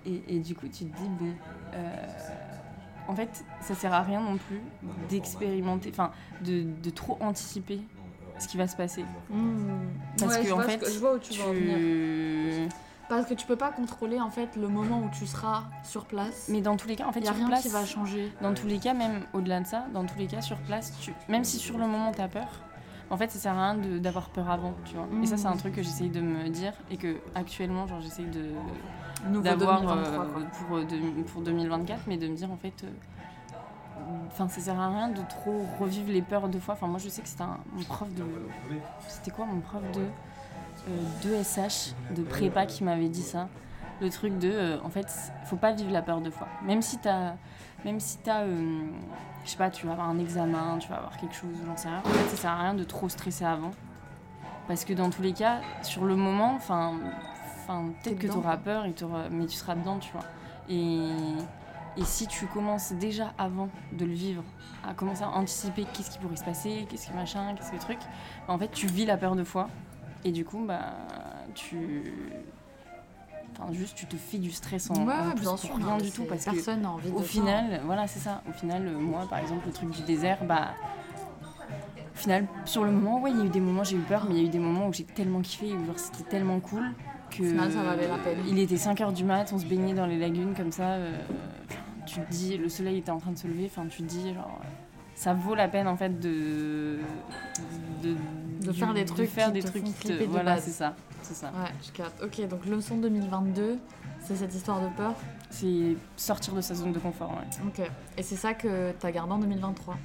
Et, 0.06 0.22
et 0.28 0.38
du 0.38 0.54
coup, 0.54 0.66
tu 0.68 0.86
te 0.86 0.96
dis, 0.96 1.08
bon, 1.20 1.32
euh, 1.74 2.06
en 3.08 3.14
fait, 3.14 3.44
ça 3.60 3.74
sert 3.74 3.92
à 3.92 4.00
rien 4.02 4.20
non 4.22 4.38
plus 4.38 4.62
d'expérimenter, 5.10 5.90
enfin, 5.92 6.10
de, 6.42 6.64
de 6.82 6.88
trop 6.90 7.18
anticiper 7.20 7.80
ce 8.38 8.48
qui 8.48 8.56
va 8.56 8.66
se 8.66 8.76
passer. 8.76 9.04
Mmh. 9.30 9.36
Parce 10.18 10.32
Ouais, 10.36 10.42
que 10.42 10.48
je 10.48 10.52
en 10.52 10.56
vois 10.56 10.64
ce 10.64 10.70
fait, 10.70 10.78
que- 10.78 10.90
je 10.90 10.98
vois 10.98 11.14
où 11.14 11.18
tu 11.18 11.32
veux 11.34 11.42
en 11.44 11.52
venir. 11.52 11.76
tu... 11.78 12.68
Parce 13.08 13.26
que 13.26 13.34
tu 13.34 13.46
peux 13.46 13.56
pas 13.56 13.70
contrôler 13.70 14.18
en 14.20 14.30
fait 14.30 14.56
le 14.56 14.66
moment 14.66 15.00
où 15.00 15.10
tu 15.10 15.26
seras 15.26 15.64
sur 15.82 16.06
place. 16.06 16.46
Mais 16.48 16.62
dans 16.62 16.76
tous 16.76 16.88
les 16.88 16.96
cas, 16.96 17.06
en 17.06 17.12
fait, 17.12 17.20
il 17.20 17.26
y 17.26 17.28
a 17.28 17.32
sur 17.32 17.38
rien 17.38 17.48
place, 17.48 17.62
qui 17.62 17.68
va 17.68 17.84
changer. 17.84 18.32
dans 18.40 18.54
tous 18.54 18.66
les 18.66 18.78
cas, 18.78 18.94
même 18.94 19.20
au-delà 19.34 19.60
de 19.60 19.66
ça, 19.66 19.84
dans 19.92 20.04
tous 20.06 20.18
les 20.18 20.26
cas, 20.26 20.40
sur 20.40 20.56
place, 20.58 20.92
tu... 21.00 21.12
même 21.28 21.44
si 21.44 21.58
sur 21.58 21.76
le 21.76 21.86
moment 21.86 22.12
t'as 22.12 22.28
peur, 22.28 22.48
en 23.10 23.16
fait, 23.18 23.30
ça 23.30 23.38
sert 23.38 23.52
à 23.52 23.72
rien 23.72 23.74
de- 23.74 23.98
d'avoir 23.98 24.30
peur 24.30 24.48
avant, 24.50 24.72
tu 24.86 24.94
vois. 24.96 25.06
Et 25.22 25.26
ça, 25.26 25.36
c'est 25.36 25.46
un 25.46 25.52
Mhm. 25.52 25.58
truc 25.58 25.74
que 25.74 25.82
j'essaye 25.82 26.08
de 26.08 26.22
me 26.22 26.48
dire 26.48 26.72
et 26.90 26.96
que 26.96 27.16
actuellement, 27.34 27.86
genre, 27.86 28.00
j'essaye 28.00 28.26
de 28.26 28.46
d'avoir 29.42 29.82
2023 29.82 30.24
euh, 30.24 30.44
pour, 30.66 30.76
euh, 30.78 30.84
de- 30.84 31.22
pour 31.24 31.42
2024, 31.42 32.00
mais 32.06 32.16
de 32.16 32.26
me 32.26 32.34
dire 32.34 32.50
en 32.50 32.56
fait, 32.56 32.84
euh, 32.84 32.88
enfin 34.26 34.48
ça 34.48 34.60
sert 34.60 34.78
à 34.78 34.88
rien 34.88 35.08
de 35.08 35.20
trop 35.28 35.64
revivre 35.78 36.10
les 36.10 36.22
peurs 36.22 36.48
deux 36.48 36.60
fois. 36.60 36.74
Enfin 36.74 36.86
moi 36.86 36.98
je 36.98 37.08
sais 37.08 37.22
que 37.22 37.28
c'était 37.28 37.42
un 37.42 37.58
mon 37.72 37.82
prof 37.84 38.12
de, 38.14 38.24
c'était 39.08 39.30
quoi 39.30 39.46
mon 39.46 39.60
prof 39.60 39.82
de 39.92 40.02
euh, 40.88 41.02
de 41.22 41.42
SH 41.42 41.94
de 42.14 42.22
prépa 42.22 42.66
qui 42.66 42.84
m'avait 42.84 43.08
dit 43.08 43.22
ça. 43.22 43.48
le 44.00 44.10
truc 44.10 44.38
de, 44.38 44.50
euh, 44.50 44.76
en 44.84 44.90
fait, 44.90 45.06
faut 45.46 45.56
pas 45.56 45.72
vivre 45.72 45.90
la 45.90 46.02
peur 46.02 46.20
deux 46.20 46.30
fois. 46.30 46.48
Même 46.62 46.82
si 46.82 46.98
t'as, 46.98 47.34
même 47.84 48.00
si 48.00 48.18
t'as, 48.18 48.42
euh, 48.42 48.82
je 49.44 49.50
sais 49.50 49.56
pas, 49.56 49.70
tu 49.70 49.86
vas 49.86 49.92
avoir 49.92 50.08
un 50.08 50.18
examen, 50.18 50.78
tu 50.78 50.88
vas 50.88 50.96
avoir 50.96 51.16
quelque 51.16 51.34
chose, 51.34 51.54
j'en 51.66 51.76
sais 51.76 51.88
rien. 51.88 52.02
En 52.04 52.08
fait, 52.08 52.28
ça 52.30 52.36
sert 52.36 52.50
à 52.50 52.60
rien 52.60 52.74
de 52.74 52.84
trop 52.84 53.08
stresser 53.08 53.44
avant, 53.44 53.70
parce 54.68 54.84
que 54.84 54.92
dans 54.92 55.10
tous 55.10 55.22
les 55.22 55.32
cas, 55.32 55.60
sur 55.82 56.04
le 56.04 56.16
moment, 56.16 56.54
enfin, 56.54 56.94
enfin, 57.62 57.86
peut-être 58.02 58.18
que 58.18 58.26
t'auras 58.26 58.56
quoi. 58.56 58.64
peur, 58.64 58.84
et 58.84 58.94
mais 59.30 59.46
tu 59.46 59.56
seras 59.56 59.74
dedans, 59.74 59.98
tu 59.98 60.12
vois. 60.12 60.24
Et 60.68 61.08
et 61.96 62.04
si 62.04 62.26
tu 62.26 62.46
commences 62.46 62.92
déjà 62.92 63.32
avant 63.38 63.68
de 63.92 64.04
le 64.04 64.12
vivre, 64.12 64.42
à 64.86 64.94
commencer 64.94 65.22
à 65.22 65.30
anticiper 65.30 65.84
qu'est-ce 65.92 66.10
qui 66.10 66.18
pourrait 66.18 66.36
se 66.36 66.44
passer, 66.44 66.86
qu'est-ce 66.88 67.08
que 67.08 67.14
machin, 67.14 67.54
qu'est-ce 67.56 67.70
que 67.72 67.76
truc, 67.80 67.98
bah, 68.48 68.54
en 68.54 68.58
fait 68.58 68.70
tu 68.72 68.86
vis 68.86 69.06
la 69.06 69.16
peur 69.16 69.36
deux 69.36 69.44
fois 69.44 69.68
et 70.24 70.32
du 70.32 70.44
coup 70.44 70.64
bah 70.66 70.92
tu 71.54 72.12
enfin 73.56 73.72
juste 73.72 73.94
tu 73.96 74.06
te 74.06 74.16
fais 74.16 74.38
du 74.38 74.50
stress 74.50 74.90
en, 74.90 74.94
Ouais, 75.06 75.12
en 75.14 75.26
ouais, 75.28 75.34
plus 75.34 75.42
bien 75.42 75.56
sûr. 75.56 75.76
rien 75.76 75.86
non, 75.86 75.96
du 75.98 76.10
tout 76.10 76.24
parce 76.24 76.44
que 76.44 76.50
personne 76.50 76.80
n'a 76.82 76.90
envie 76.90 77.10
de 77.10 77.14
au 77.14 77.20
ça, 77.20 77.24
final 77.24 77.80
voilà 77.84 78.06
c'est 78.08 78.18
ça 78.18 78.42
au 78.48 78.52
final 78.52 78.86
euh, 78.88 78.98
moi 78.98 79.26
par 79.30 79.38
exemple 79.38 79.66
le 79.66 79.72
truc 79.72 79.90
du 79.90 80.02
désert 80.02 80.38
bah 80.44 80.68
au 82.12 82.16
final 82.18 82.46
sur 82.64 82.84
le 82.84 82.90
moment 82.90 83.20
ouais 83.20 83.30
il 83.30 83.38
y 83.38 83.42
a 83.42 83.44
eu 83.44 83.48
des 83.50 83.60
moments 83.60 83.84
j'ai 83.84 83.96
eu 83.96 84.00
peur 84.00 84.24
mais 84.28 84.34
il 84.34 84.40
y 84.40 84.44
a 84.44 84.46
eu 84.46 84.50
des 84.50 84.58
moments 84.58 84.88
où 84.88 84.92
j'ai 84.92 85.04
tellement 85.04 85.40
kiffé 85.40 85.72
où 85.72 85.84
genre 85.86 85.98
c'était 85.98 86.24
tellement 86.28 86.58
cool 86.58 86.82
que 87.30 87.44
final, 87.44 87.70
ça 87.70 87.82
valait 87.82 88.08
la 88.08 88.18
peine. 88.18 88.38
il 88.48 88.58
était 88.58 88.76
5h 88.76 89.12
du 89.12 89.24
mat 89.24 89.52
on 89.52 89.58
se 89.58 89.66
baignait 89.66 89.94
dans 89.94 90.06
les 90.06 90.18
lagunes 90.18 90.54
comme 90.56 90.72
ça 90.72 90.84
euh, 90.94 91.16
tu 92.06 92.20
te 92.20 92.30
dis 92.30 92.56
le 92.56 92.68
soleil 92.68 92.98
était 92.98 93.10
en 93.10 93.18
train 93.18 93.32
de 93.32 93.38
se 93.38 93.46
lever 93.46 93.66
enfin 93.66 93.86
tu 93.88 93.98
te 94.02 94.08
dis 94.08 94.32
genre 94.34 94.60
ça 95.14 95.32
vaut 95.34 95.54
la 95.54 95.68
peine 95.68 95.86
en 95.88 95.96
fait 95.96 96.18
de 96.20 96.98
de, 98.02 98.16
De 98.66 98.72
faire 98.72 98.92
des 98.94 99.04
trucs 99.04 99.28
faire 99.30 99.46
qui 99.48 99.52
des 99.54 99.60
te 99.62 99.66
trucs 99.68 99.86
font 99.86 99.92
qui 100.00 100.08
te- 100.08 100.24
voilà 100.24 100.58
c'est 100.58 100.70
ça 100.70 100.94
c'est 101.22 101.34
ça 101.34 101.46
Ouais, 101.56 101.70
je 101.86 101.90
capte. 101.92 102.22
Ok, 102.22 102.46
donc 102.48 102.66
leçon 102.66 102.98
2022, 102.98 103.78
c'est 104.20 104.36
cette 104.36 104.54
histoire 104.54 104.80
de 104.82 104.88
peur. 104.94 105.14
c'est 105.48 105.96
sortir 106.16 106.52
de 106.54 106.60
sa 106.60 106.74
zone 106.74 106.92
de 106.92 106.98
confort 106.98 107.30
ouais. 107.30 107.66
Ok. 107.66 107.90
Et 108.18 108.22
c'est 108.22 108.36
ça 108.36 108.52
que 108.52 108.92
t'as 108.98 109.10
gardé 109.10 109.32
en 109.32 109.38
2023. 109.38 109.96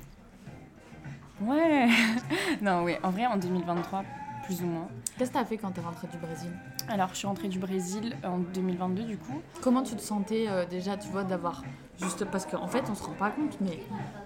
Ouais 1.42 1.88
Non, 2.62 2.84
ouais, 2.84 3.00
en 3.04 3.10
vrai, 3.12 3.26
en 3.26 3.38
2023, 3.38 4.04
plus 4.46 4.62
ou 4.62 4.66
moins. 4.68 4.88
Qu'est-ce 5.18 5.32
que 5.32 5.36
t'as 5.38 5.46
fait 5.46 5.58
quand 5.58 5.72
t'es 5.72 5.82
rentrée 5.82 6.08
du 6.08 6.18
Brésil? 6.18 6.52
Alors, 6.90 7.10
je 7.10 7.16
suis 7.18 7.28
rentrée 7.28 7.48
du 7.50 7.60
Brésil 7.60 8.16
en 8.24 8.40
2022, 8.40 9.04
du 9.04 9.18
coup. 9.18 9.42
Comment 9.62 9.84
tu 9.84 9.96
te 9.96 10.02
sentais 10.02 10.46
euh, 10.48 10.66
déjà, 10.66 10.98
tu 10.98 11.08
vois, 11.10 11.24
d'avoir 11.24 11.64
juste 12.02 12.26
parce 12.26 12.46
qu'en 12.46 12.68
fait, 12.68 12.84
on 12.90 12.96
se 12.96 13.04
rend 13.04 13.14
pas 13.14 13.30
compte, 13.30 13.58
mais 13.62 13.80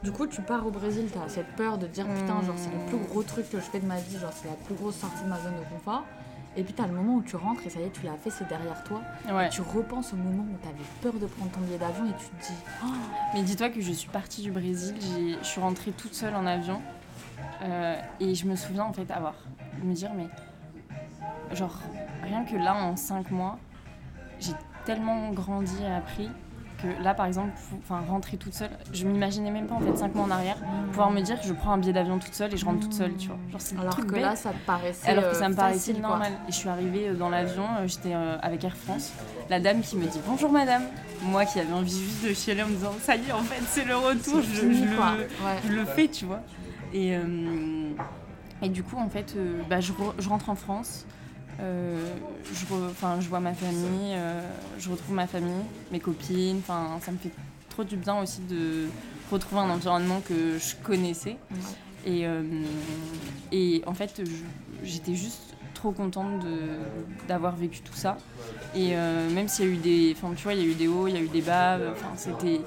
du 0.03 0.11
coup, 0.11 0.27
tu 0.27 0.41
pars 0.41 0.65
au 0.65 0.71
Brésil, 0.71 1.09
t'as 1.11 1.27
cette 1.27 1.55
peur 1.55 1.77
de 1.77 1.87
dire 1.87 2.05
putain, 2.07 2.41
genre 2.41 2.55
c'est 2.57 2.71
le 2.71 2.85
plus 2.87 2.97
gros 3.07 3.23
truc 3.23 3.49
que 3.49 3.57
je 3.57 3.63
fais 3.63 3.79
de 3.79 3.85
ma 3.87 3.97
vie, 3.97 4.17
genre 4.17 4.31
c'est 4.33 4.47
la 4.47 4.53
plus 4.55 4.75
grosse 4.75 4.95
sortie 4.95 5.23
de 5.23 5.29
ma 5.29 5.39
zone 5.39 5.53
de 5.59 5.73
confort. 5.73 6.03
Et 6.55 6.63
puis 6.63 6.73
t'as 6.73 6.85
le 6.85 6.93
moment 6.93 7.15
où 7.15 7.23
tu 7.23 7.35
rentres 7.35 7.65
et 7.65 7.69
ça 7.71 7.79
y 7.79 7.83
est, 7.83 7.89
tu 7.89 8.05
l'as 8.05 8.13
fait, 8.13 8.29
c'est 8.29 8.47
derrière 8.47 8.83
toi. 8.83 9.01
Ouais. 9.27 9.49
Tu 9.49 9.61
repenses 9.61 10.13
au 10.13 10.17
moment 10.17 10.43
où 10.43 10.55
t'avais 10.57 10.83
peur 11.01 11.13
de 11.19 11.25
prendre 11.25 11.51
ton 11.51 11.61
billet 11.61 11.79
d'avion 11.79 12.05
et 12.05 12.13
tu 12.15 12.27
te 12.27 12.45
dis 12.45 12.59
oh, 12.85 12.89
Mais 13.33 13.41
dis-toi 13.41 13.69
que 13.69 13.81
je 13.81 13.91
suis 13.91 14.09
partie 14.09 14.43
du 14.43 14.51
Brésil, 14.51 14.95
je 15.41 15.43
suis 15.43 15.59
rentrée 15.59 15.91
toute 15.91 16.13
seule 16.13 16.35
en 16.35 16.45
avion. 16.45 16.79
euh, 17.63 17.95
et 18.19 18.35
je 18.35 18.45
me 18.45 18.55
souviens, 18.55 18.83
en 18.83 18.93
fait, 18.93 19.09
avoir. 19.09 19.33
me 19.83 19.93
dire, 19.95 20.11
mais. 20.15 20.27
Genre, 21.53 21.77
rien 22.23 22.43
que 22.45 22.55
là, 22.55 22.75
en 22.75 22.95
5 22.95 23.31
mois, 23.31 23.57
j'ai 24.39 24.53
tellement 24.85 25.29
grandi 25.31 25.73
et 25.83 25.93
appris 25.93 26.29
que 26.81 27.01
là, 27.03 27.13
par 27.13 27.27
exemple, 27.27 27.51
enfin, 27.79 28.01
rentrer 28.09 28.35
toute 28.35 28.53
seule, 28.53 28.71
je 28.91 29.05
m'imaginais 29.05 29.51
même 29.51 29.67
pas, 29.67 29.75
en 29.75 29.79
fait, 29.79 29.95
5 29.95 30.15
mois 30.15 30.25
en 30.25 30.31
arrière, 30.31 30.57
pouvoir 30.89 31.11
me 31.11 31.21
dire 31.21 31.39
que 31.39 31.47
je 31.47 31.53
prends 31.53 31.71
un 31.73 31.77
billet 31.77 31.93
d'avion 31.93 32.19
toute 32.19 32.33
seule 32.33 32.53
et 32.53 32.57
je 32.57 32.65
rentre 32.65 32.81
toute 32.81 32.93
seule, 32.93 33.15
tu 33.15 33.27
vois. 33.27 33.37
Genre, 33.51 33.61
c'est 33.61 33.79
alors 33.79 33.95
que 33.95 34.15
là, 34.15 34.35
ça 34.35 34.49
te 34.51 34.57
paraissait 34.65 35.09
Alors 35.09 35.23
que 35.25 35.29
euh, 35.29 35.33
ça 35.39 35.47
me 35.47 35.55
paraissait 35.55 35.77
facile, 35.93 35.99
quoi. 36.01 36.09
normal. 36.09 36.33
Et 36.47 36.51
je 36.51 36.57
suis 36.57 36.67
arrivée 36.67 37.07
euh, 37.09 37.13
dans 37.13 37.29
l'avion, 37.29 37.63
euh, 37.79 37.87
j'étais 37.87 38.13
avec 38.13 38.63
Air 38.65 38.75
France. 38.75 39.13
La 39.49 39.59
dame 39.61 39.79
qui 39.81 39.95
me 39.95 40.05
dit 40.07 40.19
bonjour 40.27 40.51
madame. 40.51 40.83
Moi 41.21 41.45
qui 41.45 41.59
avais 41.59 41.71
envie 41.71 42.03
juste 42.03 42.25
de 42.27 42.33
chialer 42.33 42.63
en 42.63 42.67
me 42.67 42.73
disant 42.73 42.91
ça 43.01 43.15
y 43.15 43.29
est, 43.29 43.31
en 43.31 43.39
fait, 43.43 43.61
c'est 43.67 43.85
le 43.85 43.95
retour, 43.95 44.41
je, 44.41 44.59
fini, 44.59 44.81
le, 44.81 44.97
Ouais. 44.97 45.59
je 45.65 45.71
le 45.71 45.85
fais, 45.85 46.07
tu 46.09 46.25
vois. 46.25 46.41
Et, 46.93 47.15
euh, 47.15 47.91
et 48.63 48.69
du 48.69 48.83
coup, 48.83 48.97
en 48.97 49.09
fait, 49.09 49.33
euh, 49.35 49.61
bah, 49.69 49.79
je, 49.81 49.91
re- 49.93 50.13
je 50.19 50.29
rentre 50.29 50.49
en 50.49 50.55
France. 50.55 51.05
euh, 51.59 52.13
je, 52.53 52.65
re- 52.65 52.89
enfin, 52.89 53.17
je 53.19 53.29
vois 53.29 53.39
ma 53.39 53.53
famille, 53.53 54.13
euh, 54.15 54.41
je 54.79 54.89
retrouve 54.89 55.15
ma 55.15 55.27
famille, 55.27 55.63
mes 55.91 55.99
copines. 55.99 56.57
Enfin, 56.59 56.97
ça 57.01 57.11
me 57.11 57.17
fait 57.17 57.31
trop 57.69 57.83
du 57.83 57.95
bien 57.97 58.19
aussi 58.21 58.41
de 58.49 58.87
retrouver 59.31 59.61
un 59.61 59.69
environnement 59.69 60.21
que 60.21 60.57
je 60.57 60.75
connaissais. 60.83 61.37
Et, 62.05 62.25
euh, 62.27 62.43
et 63.51 63.81
en 63.85 63.93
fait, 63.93 64.21
j'étais 64.83 65.15
juste 65.15 65.55
trop 65.73 65.91
contente 65.91 66.43
d'avoir 67.27 67.55
vécu 67.55 67.81
tout 67.81 67.93
ça. 67.95 68.17
Et 68.75 68.91
euh, 68.95 69.29
même 69.31 69.47
s'il 69.47 69.65
y 69.65 69.67
a 69.67 69.71
eu 69.71 69.77
des, 69.77 70.15
enfin, 70.17 70.33
tu 70.35 70.43
vois, 70.43 70.53
il 70.53 70.59
y 70.61 70.63
a 70.63 70.67
eu 70.67 70.75
des 70.75 70.87
hauts, 70.87 71.07
il 71.07 71.13
y 71.13 71.17
a 71.17 71.21
eu 71.21 71.27
des 71.27 71.41
bas. 71.41 71.77
Enfin, 71.91 72.11
c'était, 72.15 72.61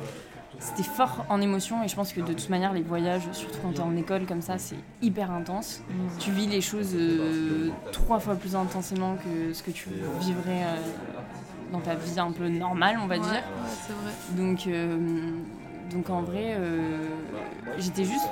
c'était 0.58 0.82
fort 0.82 1.24
en 1.28 1.40
émotion. 1.40 1.82
Et 1.84 1.88
je 1.88 1.94
pense 1.96 2.12
que 2.12 2.20
de 2.20 2.32
toute 2.32 2.48
manière, 2.50 2.72
les 2.72 2.82
voyages, 2.82 3.22
surtout 3.32 3.58
quand 3.62 3.72
tu 3.72 3.78
es 3.78 3.80
en 3.82 3.96
école 3.96 4.26
comme 4.26 4.42
ça, 4.42 4.58
c'est 4.58 4.76
hyper 5.02 5.30
intense. 5.30 5.82
Tu 6.18 6.30
vis 6.30 6.46
les 6.46 6.60
choses 6.60 6.92
euh, 6.94 7.70
trois 7.92 8.18
fois 8.18 8.34
plus 8.36 8.56
intensément 8.56 9.16
que 9.16 9.52
ce 9.52 9.62
que 9.62 9.70
tu 9.70 9.88
vivrais 10.20 10.62
euh, 10.64 10.76
dans 11.72 11.80
ta 11.80 11.94
vie 11.94 12.18
un 12.18 12.30
peu 12.32 12.48
normale, 12.48 12.98
on 13.02 13.06
va 13.06 13.16
Ouais, 13.16 13.20
dire. 13.20 13.32
ouais, 13.32 13.42
c'est 13.86 13.92
vrai. 13.92 14.12
Donc, 14.36 14.66
euh, 14.66 14.98
donc 15.92 16.10
en 16.10 16.22
vrai, 16.22 16.56
j'étais 17.78 18.04
juste 18.04 18.28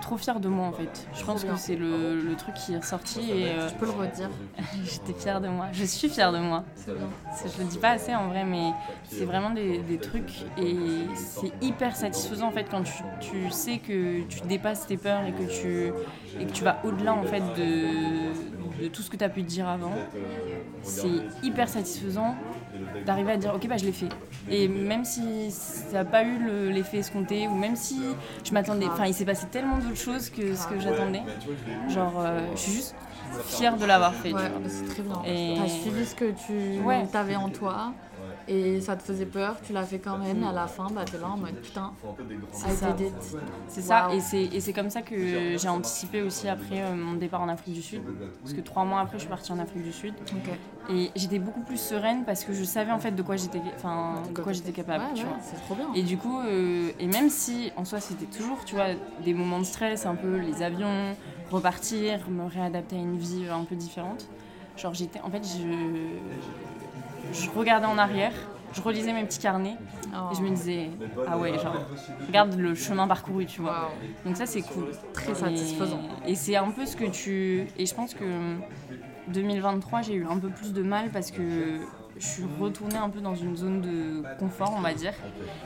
trop 0.00 0.16
fière 0.16 0.40
de 0.40 0.48
moi 0.48 0.66
en 0.66 0.72
fait. 0.72 1.06
Je 1.14 1.24
pense 1.24 1.44
que 1.44 1.56
c'est 1.56 1.76
le, 1.76 2.20
le 2.20 2.34
truc 2.36 2.54
qui 2.54 2.74
est 2.74 2.78
ressorti 2.78 3.20
et 3.30 3.48
euh, 3.50 3.68
Tu 3.68 3.74
peux 3.76 3.86
le 3.86 3.92
redire. 3.92 4.30
j'étais 4.84 5.12
fière 5.18 5.40
de 5.40 5.48
moi. 5.48 5.66
Je 5.72 5.84
suis 5.84 6.08
fière 6.08 6.32
de 6.32 6.38
moi. 6.38 6.64
C'est 6.74 6.92
bien. 6.94 7.06
C'est- 7.34 7.48
Je 7.56 7.62
le 7.62 7.68
dis 7.68 7.78
pas 7.78 7.90
assez 7.90 8.14
en 8.14 8.28
vrai, 8.28 8.44
mais 8.44 8.70
c'est 9.04 9.24
vraiment 9.24 9.50
des, 9.50 9.78
des 9.78 9.98
trucs 9.98 10.42
et 10.58 10.76
c'est 11.14 11.52
hyper 11.60 11.94
satisfaisant 11.96 12.48
en 12.48 12.52
fait 12.52 12.66
quand 12.70 12.82
tu, 12.82 12.92
tu 13.20 13.50
sais 13.50 13.78
que 13.78 14.22
tu 14.22 14.40
dépasses 14.42 14.86
tes 14.86 14.96
peurs 14.96 15.24
et 15.24 15.32
que 15.32 15.44
tu, 15.50 15.92
et 16.40 16.46
que 16.46 16.52
tu 16.52 16.64
vas 16.64 16.78
au-delà 16.84 17.14
en 17.14 17.24
fait 17.24 17.40
de, 17.56 18.21
de 18.82 18.88
tout 18.88 19.02
ce 19.02 19.10
que 19.10 19.16
tu 19.16 19.24
as 19.24 19.28
pu 19.28 19.42
te 19.42 19.48
dire 19.48 19.68
avant. 19.68 19.92
C'est 20.82 21.08
hyper 21.42 21.68
satisfaisant 21.68 22.34
d'arriver 23.06 23.32
à 23.32 23.36
dire 23.36 23.52
ok 23.54 23.66
bah 23.68 23.76
je 23.76 23.84
l'ai 23.84 23.92
fait. 23.92 24.08
Et 24.50 24.68
même 24.68 25.04
si 25.04 25.50
ça 25.50 25.98
n'a 25.98 26.04
pas 26.04 26.24
eu 26.24 26.38
le- 26.38 26.70
l'effet 26.70 26.98
escompté 26.98 27.46
ou 27.48 27.54
même 27.54 27.76
si 27.76 28.00
je 28.44 28.52
m'attendais 28.52 28.86
enfin 28.86 29.06
il 29.06 29.14
s'est 29.14 29.24
passé 29.24 29.46
tellement 29.50 29.78
d'autres 29.78 29.96
choses 29.96 30.30
que 30.30 30.54
ce 30.54 30.66
que 30.66 30.78
j'attendais. 30.80 31.22
genre 31.88 32.14
euh, 32.20 32.40
je 32.54 32.60
suis 32.60 32.72
juste 32.72 32.94
fière 33.46 33.76
de 33.76 33.84
l'avoir 33.86 34.14
fait 34.14 34.30
tu 34.30 34.34
Ouais, 34.34 34.50
c'est 34.68 34.84
très 34.88 35.02
bien. 35.02 35.22
Et- 35.26 35.56
T'as 35.58 35.68
suivi 35.68 36.04
ce 36.06 36.14
que 36.14 36.30
tu 36.32 36.80
Ouais. 36.84 37.04
avais 37.14 37.36
en 37.36 37.48
toi 37.48 37.92
et 38.48 38.80
ça 38.80 38.96
te 38.96 39.02
faisait 39.02 39.26
peur, 39.26 39.56
tu 39.62 39.72
l'as 39.72 39.84
fait 39.84 39.98
quand 39.98 40.18
même 40.18 40.42
et 40.42 40.46
à 40.46 40.52
la 40.52 40.66
fin, 40.66 40.88
bah, 40.90 41.04
t'es 41.04 41.18
là 41.18 41.28
en 41.28 41.36
mode 41.36 41.54
putain. 41.56 41.92
C'est 43.68 43.80
ça, 43.80 44.08
Waouh. 44.08 44.20
et 44.52 44.60
c'est, 44.60 44.72
comme 44.72 44.90
ça 44.90 45.02
que 45.02 45.56
j'ai 45.56 45.68
anticipé 45.68 46.22
aussi 46.22 46.48
après 46.48 46.82
euh, 46.82 46.94
mon 46.94 47.14
départ 47.14 47.42
en 47.42 47.48
Afrique 47.48 47.74
du 47.74 47.82
Sud. 47.82 48.02
Parce 48.42 48.54
que 48.54 48.60
trois 48.60 48.84
mois 48.84 49.00
après, 49.00 49.18
je 49.18 49.22
suis 49.22 49.28
partie 49.28 49.52
en 49.52 49.58
Afrique 49.58 49.82
du 49.82 49.92
Sud. 49.92 50.14
Et 50.90 51.10
j'étais 51.14 51.38
beaucoup 51.38 51.62
plus 51.62 51.80
sereine 51.80 52.24
parce 52.24 52.44
que 52.44 52.52
je 52.52 52.64
savais 52.64 52.90
en 52.90 52.98
fait 52.98 53.12
de 53.12 53.22
quoi 53.22 53.36
j'étais, 53.36 53.60
capable. 54.72 55.04
Ouais, 55.04 55.10
tu 55.14 55.22
ouais, 55.22 55.28
vois. 55.28 55.38
c'est 55.42 55.60
trop 55.64 55.74
bien. 55.74 55.88
Et 55.94 56.02
du 56.02 56.16
coup, 56.16 56.40
euh, 56.40 56.90
et 56.98 57.06
même 57.06 57.30
si 57.30 57.70
en 57.76 57.84
soi 57.84 58.00
c'était 58.00 58.26
toujours, 58.26 58.64
tu 58.64 58.74
vois, 58.74 58.88
des 59.24 59.34
moments 59.34 59.60
de 59.60 59.64
stress, 59.64 60.06
un 60.06 60.14
peu 60.14 60.36
les 60.38 60.62
avions, 60.62 61.14
repartir, 61.50 62.28
me 62.28 62.46
réadapter 62.46 62.96
à 62.96 63.00
une 63.00 63.16
vie 63.16 63.46
un 63.48 63.64
peu 63.64 63.76
différente. 63.76 64.28
Genre 64.76 64.94
j'étais, 64.94 65.20
en 65.20 65.30
fait, 65.30 65.42
je, 65.44 66.91
je 67.32 67.50
regardais 67.50 67.86
en 67.86 67.98
arrière, 67.98 68.32
je 68.72 68.80
relisais 68.80 69.12
mes 69.12 69.24
petits 69.24 69.38
carnets 69.38 69.76
Oh. 70.14 70.28
et 70.30 70.34
je 70.36 70.42
me 70.42 70.50
disais, 70.50 70.90
ah 71.26 71.38
ouais, 71.38 71.58
genre, 71.58 71.74
regarde 72.26 72.54
le 72.58 72.74
chemin 72.74 73.06
parcouru, 73.08 73.46
tu 73.46 73.62
vois. 73.62 73.90
Donc 74.26 74.36
ça 74.36 74.44
c'est 74.44 74.60
cool. 74.60 74.90
Très 75.14 75.32
Et- 75.32 75.34
satisfaisant. 75.34 76.00
Et, 76.26 76.34
c'est 76.34 76.54
un 76.56 76.70
peu 76.70 76.84
ce 76.84 76.96
que 76.96 77.04
tu... 77.06 77.66
Et 77.78 77.86
je 77.86 77.94
pense 77.94 78.12
que 78.12 78.24
2023 79.28 80.02
j'ai 80.02 80.14
eu 80.14 80.26
un 80.26 80.36
peu 80.38 80.48
plus 80.50 80.72
de 80.74 80.82
mal 80.82 81.08
parce 81.10 81.30
que 81.30 81.80
je 82.18 82.26
suis 82.26 82.44
retournée 82.60 82.96
un 82.98 83.08
peu 83.08 83.20
dans 83.20 83.34
une 83.34 83.56
zone 83.56 83.80
de 83.80 84.22
confort 84.38 84.74
on 84.76 84.80
va 84.80 84.92
dire. 84.94 85.14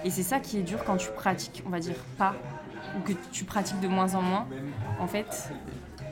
Et 0.04 0.10
c'est 0.10 0.22
ça 0.22 0.38
qui 0.38 0.58
est 0.58 0.62
dur 0.62 0.84
quand 0.84 0.96
tu 0.96 1.08
pratiques, 1.10 1.62
on 1.66 1.70
va 1.70 1.80
dire, 1.80 1.96
pas, 2.18 2.34
ou 2.96 3.00
que 3.02 3.12
tu 3.32 3.44
pratiques 3.44 3.80
de 3.80 3.88
moins 3.88 4.14
en 4.14 4.22
moins. 4.22 4.46
En 5.00 5.06
fait, 5.08 5.50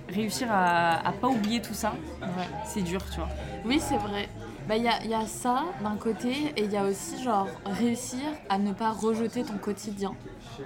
réussir 0.08 0.48
à, 0.50 1.06
à 1.06 1.12
pas 1.12 1.28
oublier 1.28 1.62
tout 1.62 1.74
ça, 1.74 1.94
Ouais. 2.20 2.48
c'est 2.66 2.82
dur, 2.82 3.00
tu 3.10 3.18
vois. 3.20 3.28
Oui, 3.64 3.78
c'est 3.80 3.96
vrai. 3.96 4.28
Bah, 4.68 4.76
Il 4.76 4.82
y, 4.84 4.88
a, 4.88 5.04
y 5.04 5.14
a 5.14 5.26
ça 5.26 5.64
d'un 5.82 5.96
côté, 5.96 6.52
et 6.56 6.64
il 6.64 6.70
y 6.72 6.76
a 6.76 6.84
aussi 6.84 7.22
genre 7.22 7.48
réussir 7.66 8.20
à 8.48 8.58
ne 8.58 8.72
pas 8.72 8.92
rejeter 8.92 9.42
ton 9.44 9.58
quotidien 9.58 10.12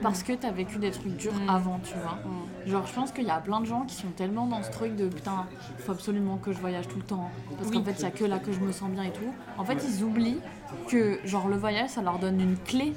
parce 0.03 0.23
que 0.23 0.33
t'as 0.35 0.51
vécu 0.51 0.79
des 0.79 0.91
trucs 0.91 1.17
durs 1.17 1.33
Mm. 1.35 1.51
avant, 1.51 1.79
tu 1.83 1.95
vois. 1.99 2.19
Genre, 2.67 2.87
je 2.87 2.93
pense 2.93 3.11
qu'il 3.13 3.25
y 3.25 3.31
a 3.31 3.41
plein 3.41 3.61
de 3.61 3.65
gens 3.67 3.83
qui 3.87 3.95
sont 3.97 4.09
tellement 4.17 4.47
dans 4.47 4.63
ce 4.63 4.71
truc 4.71 4.95
de 4.97 5.09
putain, 5.09 5.47
faut 5.79 5.93
absolument 5.93 6.37
que 6.37 6.53
je 6.53 6.59
voyage 6.59 6.87
tout 6.89 6.99
le 6.99 7.05
temps 7.05 7.31
parce 7.57 7.71
qu'en 7.71 7.79
Oui. 7.79 7.85
fait, 7.85 7.93
il 7.99 8.03
y 8.03 8.07
a 8.07 8.11
que 8.11 8.25
là 8.25 8.39
que 8.39 8.53
je 8.53 8.61
me 8.61 8.71
sens 8.73 8.91
bien 8.91 9.03
et 9.05 9.11
tout. 9.11 9.33
En 9.57 9.65
fait, 9.65 9.79
ils 9.89 10.05
oublient 10.05 10.41
que 10.89 11.19
genre 11.25 11.49
le 11.49 11.57
voyage, 11.57 11.91
ça 11.91 12.03
leur 12.03 12.19
donne 12.19 12.41
une 12.41 12.57
clé 12.59 12.93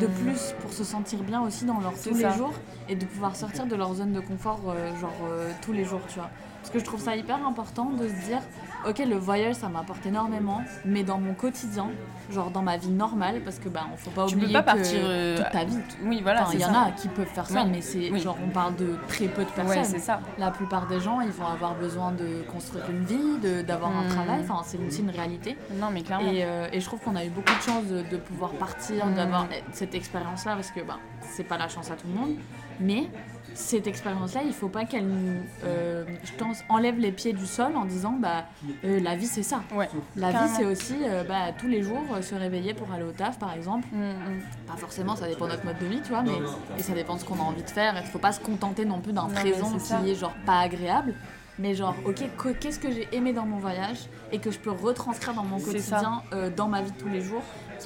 de 0.00 0.06
plus 0.06 0.54
pour 0.60 0.72
se 0.72 0.84
sentir 0.84 1.22
bien 1.22 1.42
aussi 1.42 1.64
dans 1.64 1.80
leur 1.80 1.92
tous 1.94 2.14
ça. 2.14 2.30
les 2.30 2.36
jours 2.36 2.52
et 2.88 2.94
de 2.94 3.04
pouvoir 3.04 3.34
sortir 3.36 3.66
de 3.66 3.74
leur 3.74 3.92
zone 3.94 4.12
de 4.12 4.20
confort, 4.20 4.60
euh, 4.68 4.94
genre 5.00 5.10
euh, 5.28 5.50
tous 5.62 5.72
les 5.72 5.84
jours, 5.84 6.00
tu 6.08 6.18
vois. 6.18 6.30
Parce 6.60 6.70
que 6.70 6.78
je 6.78 6.84
trouve 6.84 7.00
ça 7.00 7.16
hyper 7.16 7.44
important 7.46 7.90
de 7.90 8.08
se 8.08 8.14
dire, 8.26 8.40
ok, 8.84 8.98
le 8.98 9.16
voyage, 9.16 9.54
ça 9.56 9.68
m'apporte 9.68 10.04
énormément, 10.06 10.62
mais 10.84 11.02
dans 11.04 11.18
mon 11.18 11.34
quotidien, 11.34 11.88
genre 12.32 12.50
dans 12.50 12.62
ma 12.62 12.76
vie 12.76 12.90
normale, 12.90 13.40
parce 13.44 13.58
que 13.58 13.68
bah, 13.68 13.86
on 13.92 13.96
faut 13.96 14.10
pas 14.10 14.26
Tu 14.26 14.34
oublier 14.34 14.52
peux 14.58 14.64
pas 14.64 14.72
que 14.72 14.78
partir, 14.78 14.98
euh, 15.02 15.36
toute 15.38 15.50
ta 15.50 15.64
vie. 15.64 15.78
Oui, 16.04 16.20
voilà, 16.22 16.42
Enfin, 16.42 16.50
il 16.54 16.60
y 16.60 16.64
en 16.64 16.74
a 16.74 16.90
qui 16.90 17.08
peuvent 17.08 17.26
faire 17.26 17.46
ça, 17.46 17.62
Oui. 17.64 17.70
mais 17.72 17.80
c'est 17.80 18.10
Oui. 18.10 18.20
genre 18.20 18.36
on 18.44 18.48
parle 18.50 18.74
de 18.76 18.96
très 19.08 19.26
peu 19.28 19.44
de 19.44 19.50
personnes. 19.50 19.78
Ouais, 19.78 19.84
c'est 19.84 19.98
ça. 20.00 20.20
La 20.38 20.50
plupart 20.50 20.86
des 20.86 21.00
gens, 21.00 21.20
ils 21.20 21.30
vont 21.30 21.46
avoir 21.46 21.74
besoin 21.74 22.12
de 22.12 22.42
construire 22.52 22.84
une 22.90 23.04
vie, 23.04 23.38
d'avoir 23.64 23.90
un 23.96 24.04
Hmm. 24.04 24.08
travail. 24.08 24.40
Enfin, 24.42 24.62
c'est 24.64 24.78
aussi 24.78 25.02
une 25.02 25.10
réalité. 25.10 25.56
Non, 25.74 25.88
mais 25.92 26.02
clairement. 26.02 26.30
Et, 26.30 26.44
euh, 26.44 26.66
et 26.72 26.80
je 26.80 26.84
trouve 26.86 27.00
qu'on 27.00 27.16
a 27.16 27.24
eu 27.24 27.30
beaucoup 27.30 27.54
de 27.54 27.62
chance 27.62 27.84
de, 27.86 28.02
de 28.02 28.16
pouvoir 28.16 28.50
partir, 28.52 29.06
Mm. 29.06 29.14
d'avoir 29.14 29.46
cette 29.72 29.94
expérience-là, 29.94 30.54
parce 30.54 30.70
que 30.70 30.80
bah, 30.80 30.98
c'est 31.22 31.44
pas 31.44 31.58
la 31.58 31.68
chance 31.68 31.90
à 31.90 31.94
tout 31.94 32.06
le 32.12 32.14
monde. 32.20 32.34
Mais 32.80 33.08
cette 33.54 33.86
expérience-là, 33.86 34.42
il 34.44 34.52
faut 34.52 34.68
pas 34.68 34.84
qu'elle 34.84 35.06
nous, 35.06 35.40
euh, 35.64 36.04
je 36.24 36.32
pense, 36.32 36.58
enlève 36.68 36.98
les 36.98 37.12
pieds 37.12 37.32
du 37.32 37.46
sol 37.46 37.74
en 37.76 37.84
disant 37.84 38.16
bah 38.18 38.44
euh, 38.84 39.00
la 39.00 39.16
vie 39.16 39.26
c'est 39.26 39.42
ça. 39.42 39.62
Ouais. 39.74 39.88
La 40.16 40.30
vie 40.30 40.52
c'est 40.56 40.64
aussi 40.64 40.96
euh, 41.04 41.24
bah, 41.24 41.52
tous 41.58 41.68
les 41.68 41.82
jours 41.82 42.02
se 42.20 42.34
réveiller 42.34 42.74
pour 42.74 42.90
aller 42.92 43.04
au 43.04 43.12
taf 43.12 43.38
par 43.38 43.52
exemple. 43.54 43.86
Mm, 43.92 43.98
mm. 44.00 44.40
Pas 44.66 44.76
forcément, 44.76 45.16
ça 45.16 45.26
dépend 45.28 45.46
de 45.46 45.52
notre 45.52 45.64
mode 45.64 45.78
de 45.78 45.86
vie, 45.86 46.00
tu 46.02 46.10
vois, 46.10 46.22
mais 46.22 46.32
et 46.78 46.82
ça 46.82 46.92
dépend 46.92 47.14
de 47.14 47.20
ce 47.20 47.24
qu'on 47.24 47.38
a 47.38 47.42
envie 47.42 47.62
de 47.62 47.70
faire. 47.70 47.94
Il 48.00 48.06
faut 48.06 48.18
pas 48.18 48.32
se 48.32 48.40
contenter 48.40 48.84
non 48.84 49.00
plus 49.00 49.12
d'un 49.12 49.26
présent 49.26 49.78
ça. 49.78 49.98
qui 49.98 50.10
est 50.10 50.14
genre 50.14 50.34
pas 50.44 50.60
agréable. 50.60 51.14
Mais 51.58 51.74
genre, 51.74 51.94
ok, 52.04 52.22
que- 52.36 52.48
qu'est-ce 52.50 52.78
que 52.78 52.90
j'ai 52.90 53.08
aimé 53.12 53.32
dans 53.32 53.46
mon 53.46 53.56
voyage 53.56 54.10
et 54.30 54.38
que 54.40 54.50
je 54.50 54.58
peux 54.58 54.70
retranscrire 54.70 55.32
dans 55.32 55.42
mon 55.44 55.58
quotidien, 55.58 56.22
dans 56.54 56.68
ma 56.68 56.82
vie 56.82 56.90
de 56.90 56.98
tous 56.98 57.08
les 57.08 57.22
jours, 57.22 57.42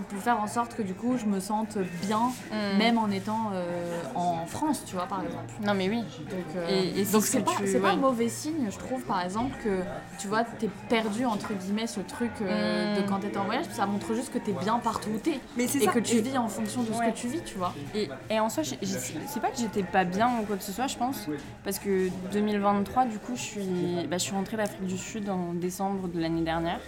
qui 0.08 0.14
peut 0.14 0.20
faire 0.20 0.40
en 0.40 0.46
sorte 0.46 0.74
que 0.74 0.82
du 0.82 0.94
coup 0.94 1.16
je 1.18 1.26
me 1.26 1.40
sente 1.40 1.78
bien, 2.02 2.30
Mm. 2.50 2.78
même 2.78 2.98
en 2.98 3.10
étant 3.10 3.50
euh, 3.54 4.02
en 4.14 4.46
France, 4.46 4.82
tu 4.86 4.94
vois, 4.94 5.06
par 5.06 5.22
exemple. 5.22 5.52
Non, 5.64 5.74
mais 5.74 5.88
oui. 5.88 5.98
Donc, 6.30 6.56
euh, 6.56 6.68
Et- 6.96 7.04
donc 7.04 7.22
ce 7.22 7.28
c'est 7.32 7.40
pas, 7.40 7.52
tu- 7.58 7.66
c'est 7.66 7.80
pas 7.80 7.90
un 7.90 7.96
mauvais 7.96 8.28
signe, 8.28 8.68
je 8.70 8.78
trouve, 8.78 9.02
par 9.04 9.22
exemple, 9.22 9.56
que 9.62 9.80
tu 10.18 10.28
vois, 10.28 10.44
t'es 10.44 10.68
perdu 10.88 11.24
entre 11.26 11.52
guillemets 11.54 11.86
ce 11.86 12.00
truc 12.00 12.30
euh, 12.42 12.94
Mm. 12.98 13.02
de 13.02 13.08
quand 13.08 13.18
t'étais 13.20 13.38
en 13.38 13.44
voyage, 13.44 13.66
ça 13.72 13.86
montre 13.86 14.14
juste 14.14 14.32
que 14.32 14.38
t'es 14.38 14.52
bien 14.52 14.78
partout 14.78 15.10
où 15.14 15.18
t'es. 15.18 15.38
Mais 15.56 15.66
c'est 15.66 15.78
Et 15.78 15.84
ça. 15.86 15.92
que 15.92 15.98
tu 15.98 16.16
Et- 16.16 16.20
vis 16.22 16.38
en 16.38 16.48
fonction 16.48 16.82
de 16.82 16.92
ce 16.92 16.98
que 16.98 17.14
tu 17.14 17.28
vis, 17.28 17.42
tu 17.42 17.56
vois. 17.58 17.74
Et, 17.94 18.08
et 18.30 18.40
en 18.40 18.48
soi, 18.48 18.62
c'est 18.64 19.40
pas 19.40 19.48
que 19.50 19.58
j'étais 19.58 19.82
pas 19.82 20.04
bien 20.04 20.30
ou 20.40 20.44
quoi 20.46 20.56
que 20.56 20.62
ce 20.64 20.72
soit, 20.72 20.86
je 20.86 20.96
pense, 20.96 21.26
parce 21.64 21.78
que 21.78 22.08
2023, 22.32 23.04
du 23.04 23.18
coup, 23.18 23.34
je 23.36 23.40
suis, 23.42 24.06
bah, 24.08 24.16
je 24.18 24.22
suis 24.22 24.34
rentrée 24.34 24.56
d'Afrique 24.56 24.86
du 24.86 24.98
Sud 24.98 25.28
en 25.28 25.52
décembre 25.54 26.08
de 26.08 26.20
l'année 26.20 26.42
dernière. 26.42 26.80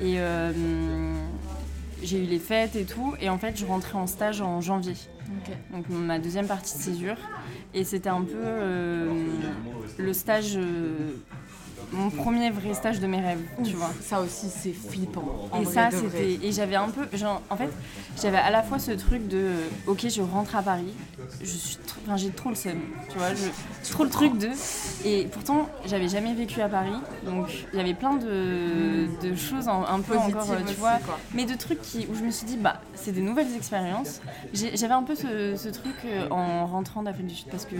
Et 0.00 0.16
euh, 0.18 0.52
j'ai 2.02 2.22
eu 2.22 2.26
les 2.26 2.38
fêtes 2.38 2.76
et 2.76 2.84
tout, 2.84 3.14
et 3.20 3.28
en 3.28 3.38
fait, 3.38 3.58
je 3.58 3.64
rentrais 3.64 3.98
en 3.98 4.06
stage 4.06 4.40
en 4.40 4.60
janvier. 4.60 4.94
Donc 5.72 5.88
ma 5.88 6.18
deuxième 6.18 6.46
partie 6.46 6.76
de 6.76 6.82
césure. 6.82 7.16
Et 7.74 7.84
c'était 7.84 8.08
un 8.08 8.22
peu 8.22 8.34
euh, 8.36 9.26
le 9.98 10.12
stage, 10.12 10.56
euh, 10.56 11.16
mon 11.92 12.10
premier 12.10 12.50
vrai 12.50 12.74
stage 12.74 13.00
de 13.00 13.06
mes 13.06 13.20
rêves, 13.20 13.42
tu 13.64 13.72
vois. 13.74 13.90
Ça 14.02 14.20
aussi, 14.20 14.48
c'est 14.50 14.72
flippant. 14.72 15.24
Et 15.60 15.64
ça, 15.64 15.88
c'était. 15.90 16.38
Et 16.42 16.52
j'avais 16.52 16.76
un 16.76 16.88
peu. 16.88 17.06
Genre, 17.16 17.40
en 17.50 17.56
fait, 17.56 17.70
j'avais 18.20 18.38
à 18.38 18.50
la 18.50 18.62
fois 18.62 18.78
ce 18.78 18.90
truc 18.92 19.28
de. 19.28 19.50
Ok, 19.86 20.06
je 20.08 20.20
rentre 20.22 20.56
à 20.56 20.62
Paris. 20.62 20.92
Je 21.40 21.46
suis. 21.46 21.76
tr- 21.76 21.94
Enfin, 22.08 22.16
j'ai 22.16 22.30
trop 22.30 22.50
le 22.50 22.54
seum. 22.54 22.78
Tu 23.10 23.18
vois, 23.18 23.34
je, 23.34 23.90
trop 23.90 24.04
le 24.04 24.10
truc 24.10 24.38
de. 24.38 24.50
Et 25.04 25.24
pourtant, 25.24 25.68
j'avais 25.86 26.08
jamais 26.08 26.34
vécu 26.34 26.60
à 26.60 26.68
Paris. 26.68 26.92
Donc, 27.24 27.48
il 27.72 27.78
y 27.78 27.82
avait 27.82 27.94
plein 27.94 28.14
de, 28.14 29.08
de 29.22 29.34
choses 29.34 29.66
en- 29.66 29.84
un 29.84 30.00
peu 30.00 30.14
Positive 30.14 30.36
encore, 30.36 30.52
euh, 30.52 30.60
tu 30.68 30.74
vois. 30.74 30.98
quoi. 31.04 31.18
Mais 31.34 31.46
de 31.46 31.54
trucs 31.54 31.82
qui, 31.82 32.06
où 32.08 32.14
je 32.14 32.22
me 32.22 32.30
suis 32.30 32.46
dit, 32.46 32.56
bah, 32.58 32.80
c'est 32.94 33.10
des 33.10 33.22
nouvelles 33.22 33.52
expériences. 33.56 34.20
J'avais 34.54 34.94
un 34.94 35.02
peu 35.02 35.16
ce, 35.16 35.56
ce 35.56 35.68
truc 35.68 35.94
euh, 36.04 36.28
en 36.30 36.66
rentrant 36.66 37.02
d'Afrique 37.02 37.26
du 37.26 37.34
Sud 37.34 37.48
parce 37.50 37.64
que 37.66 37.74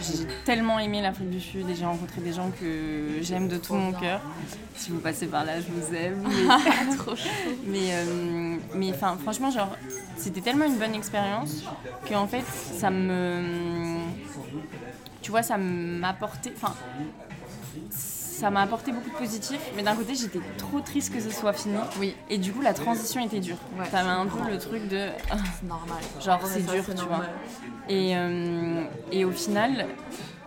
j'ai 0.00 0.26
tellement 0.44 0.78
aimé 0.78 1.02
l'Afrique 1.02 1.28
du 1.30 1.40
Sud 1.40 1.68
et 1.68 1.74
j'ai 1.74 1.84
rencontré 1.84 2.20
des 2.22 2.32
gens 2.32 2.50
que 2.58 3.21
j'aime 3.22 3.48
de 3.48 3.56
tout 3.56 3.74
mon 3.74 3.92
cœur. 3.92 4.20
Si 4.76 4.90
vous 4.90 4.98
passez 4.98 5.26
par 5.26 5.44
là, 5.44 5.60
je 5.60 5.66
vous 5.70 5.94
aime. 5.94 6.22
Mais, 6.88 6.96
Trop 6.96 7.14
chaud. 7.14 7.28
mais, 7.66 7.90
euh, 7.92 8.56
mais 8.74 8.90
enfin, 8.90 9.16
franchement, 9.22 9.50
genre, 9.50 9.76
c'était 10.16 10.40
tellement 10.40 10.64
une 10.64 10.76
bonne 10.78 10.94
expérience 10.94 11.62
que 12.08 12.14
en 12.14 12.26
fait, 12.26 12.44
ça 12.78 12.90
me. 12.90 13.98
Tu 15.20 15.30
vois, 15.30 15.42
ça 15.42 15.56
m'apportait. 15.58 16.52
Enfin, 16.56 16.74
ça 17.90 18.50
m'a 18.50 18.62
apporté 18.62 18.90
beaucoup 18.90 19.10
de 19.10 19.14
positif, 19.14 19.60
mais 19.76 19.82
d'un 19.84 19.94
côté, 19.94 20.14
j'étais 20.16 20.40
trop 20.58 20.80
triste 20.80 21.14
que 21.14 21.20
ce 21.20 21.30
soit 21.30 21.52
fini. 21.52 21.76
Oui, 22.00 22.16
Et 22.28 22.38
du 22.38 22.52
coup, 22.52 22.60
la 22.60 22.74
transition 22.74 23.24
était 23.24 23.38
dure. 23.38 23.58
Ouais, 23.78 23.86
T'avais 23.88 24.08
je 24.08 24.14
un 24.14 24.26
peu 24.26 24.50
le 24.50 24.58
truc 24.58 24.88
de. 24.88 25.06
c'est 25.60 25.68
normal. 25.68 25.98
Genre, 26.20 26.40
c'est 26.44 26.62
ça, 26.62 26.72
dur, 26.72 26.84
tu 26.84 26.94
normal. 26.96 27.30
Et, 27.88 28.16
euh, 28.16 28.84
et 29.12 29.24
au 29.24 29.30
final, 29.30 29.86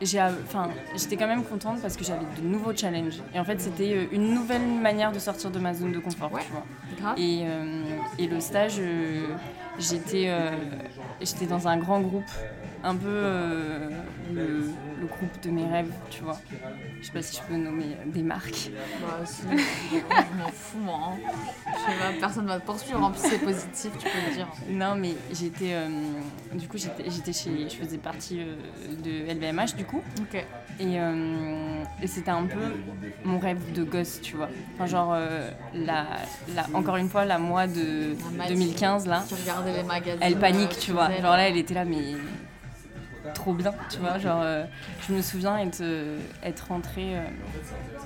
j'étais 0.06 1.18
quand 1.18 1.28
même 1.28 1.43
contente 1.43 1.82
parce 1.82 1.95
que 1.97 2.03
j'avais 2.03 2.26
de 2.41 2.47
nouveaux 2.47 2.76
challenges. 2.76 3.22
Et 3.34 3.39
en 3.39 3.43
fait, 3.45 3.60
c'était 3.60 3.93
euh, 3.93 4.06
une 4.12 4.34
nouvelle 4.34 4.66
manière 4.66 5.12
de 5.12 5.20
sortir 5.20 5.51
de 5.51 5.60
ma 5.60 5.74
zone 5.74 5.91
de 5.91 5.99
confort, 5.99 6.32
Ouais. 6.32 6.41
tu 6.45 6.51
vois. 6.51 7.14
Et, 7.18 7.41
euh, 7.43 7.82
et 8.18 8.28
le 8.28 8.39
stage, 8.39 8.76
euh, 8.80 9.26
j'étais, 9.80 10.26
euh, 10.28 10.51
j'étais 11.22 11.45
dans 11.45 11.68
un 11.68 11.78
grand 11.78 11.99
groupe, 12.01 12.24
un 12.84 12.96
peu 12.96 13.08
euh, 13.08 13.90
le, 14.34 14.44
le 15.02 15.06
groupe 15.08 15.42
de 15.44 15.50
mes 15.50 15.66
rêves, 15.66 15.92
tu 16.10 16.24
vois. 16.24 16.38
Je 17.02 17.08
sais 17.08 17.12
pas 17.14 17.22
si 17.22 17.38
je 17.38 17.42
peux 17.44 17.56
nommer 17.58 17.96
des 18.08 18.24
marques. 18.24 18.70
Bah, 19.02 19.20
je 19.24 20.38
m'en 20.38 20.48
fous, 20.50 20.78
moi. 20.80 21.00
hein. 21.14 21.18
Je 21.68 21.92
sais 21.92 21.98
pas, 21.98 22.12
personne 22.20 22.48
va 22.48 22.60
te 22.60 22.66
poursuivre. 22.66 23.04
En 23.04 23.12
plus, 23.12 23.22
c'est 23.30 23.40
positif, 23.40 23.92
tu 23.98 24.06
peux 24.08 24.18
le 24.30 24.34
dire. 24.36 24.48
Non, 24.70 24.96
mais 24.96 25.14
j'étais, 25.32 25.74
euh, 25.74 25.88
du 26.54 26.68
coup, 26.68 26.78
j'étais, 26.78 27.10
j'étais 27.10 27.34
chez, 27.34 27.70
je 27.70 27.76
faisais 27.76 27.98
partie 27.98 28.40
euh, 28.40 28.56
de 29.04 29.32
LVMH, 29.32 29.76
du 29.78 29.86
coup. 29.86 30.02
Ok. 30.22 30.44
Et, 30.80 30.96
et 32.04 32.08
c'était 32.08 32.32
un 32.32 32.44
peu 32.46 32.60
mon 33.24 33.40
rêve 33.40 33.72
de 33.74 33.84
gosse, 33.86 34.20
tu 34.22 34.36
vois. 34.36 34.50
Enfin, 34.76 34.86
genre, 34.88 35.16
la, 35.74 36.06
la- 36.54 36.66
encore 36.74 36.98
une 36.98 37.08
fois, 37.08 37.24
la 37.24 37.38
moi 37.40 37.66
de 37.68 38.16
La 38.32 38.38
Mathilde. 38.38 38.60
2015, 38.60 39.08
là, 39.08 39.24
Tu 39.28 39.36
regardais 39.36 39.72
les 39.78 39.84
magazines. 39.84 40.20
elle 40.22 40.38
panique, 40.38 40.78
tu 40.78 40.92
vois. 40.92 41.10
Genre 41.12 41.22
là, 41.38 41.48
elle 41.48 41.56
était 41.58 41.74
là, 41.74 41.86
mais 41.86 42.16
trop 43.34 43.54
bien, 43.54 43.74
tu 43.90 44.00
vois. 44.00 44.18
Genre, 44.18 44.42
euh, 44.42 44.66
je 45.08 45.14
me 45.14 45.22
souviens 45.22 45.58
être, 45.58 45.82
euh, 45.82 46.20
être 46.44 46.68
rentrée, 46.68 47.18
euh, 47.18 47.24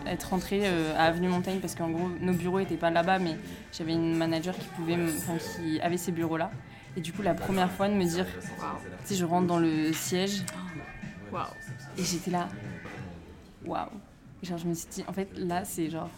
être 0.07 0.29
rentrée 0.29 0.61
euh, 0.63 0.93
à 0.97 1.05
Avenue 1.05 1.27
Montaigne 1.27 1.59
parce 1.59 1.75
qu'en 1.75 1.89
gros, 1.89 2.09
nos 2.19 2.33
bureaux 2.33 2.59
étaient 2.59 2.77
pas 2.77 2.89
là-bas, 2.89 3.19
mais 3.19 3.37
j'avais 3.71 3.93
une 3.93 4.15
manager 4.15 4.55
qui 4.57 4.67
pouvait, 4.75 4.97
enfin, 5.17 5.37
qui 5.37 5.79
avait 5.81 5.97
ces 5.97 6.11
bureaux-là. 6.11 6.51
Et 6.97 7.01
du 7.01 7.13
coup, 7.13 7.21
la 7.21 7.33
première 7.33 7.71
fois 7.71 7.87
de 7.87 7.93
me 7.93 8.03
dire, 8.03 8.25
tu 8.25 9.05
sais, 9.05 9.15
je 9.15 9.25
rentre 9.25 9.47
dans 9.47 9.59
le 9.59 9.93
siège 9.93 10.43
Waouh. 11.31 11.45
et 11.97 12.03
j'étais 12.03 12.31
là, 12.31 12.47
waouh. 13.65 13.89
Genre, 14.41 14.57
je 14.57 14.65
me 14.67 14.73
suis 14.73 14.87
dit, 14.89 15.03
en 15.07 15.13
fait, 15.13 15.29
là, 15.37 15.65
c'est 15.65 15.89
genre. 15.89 16.09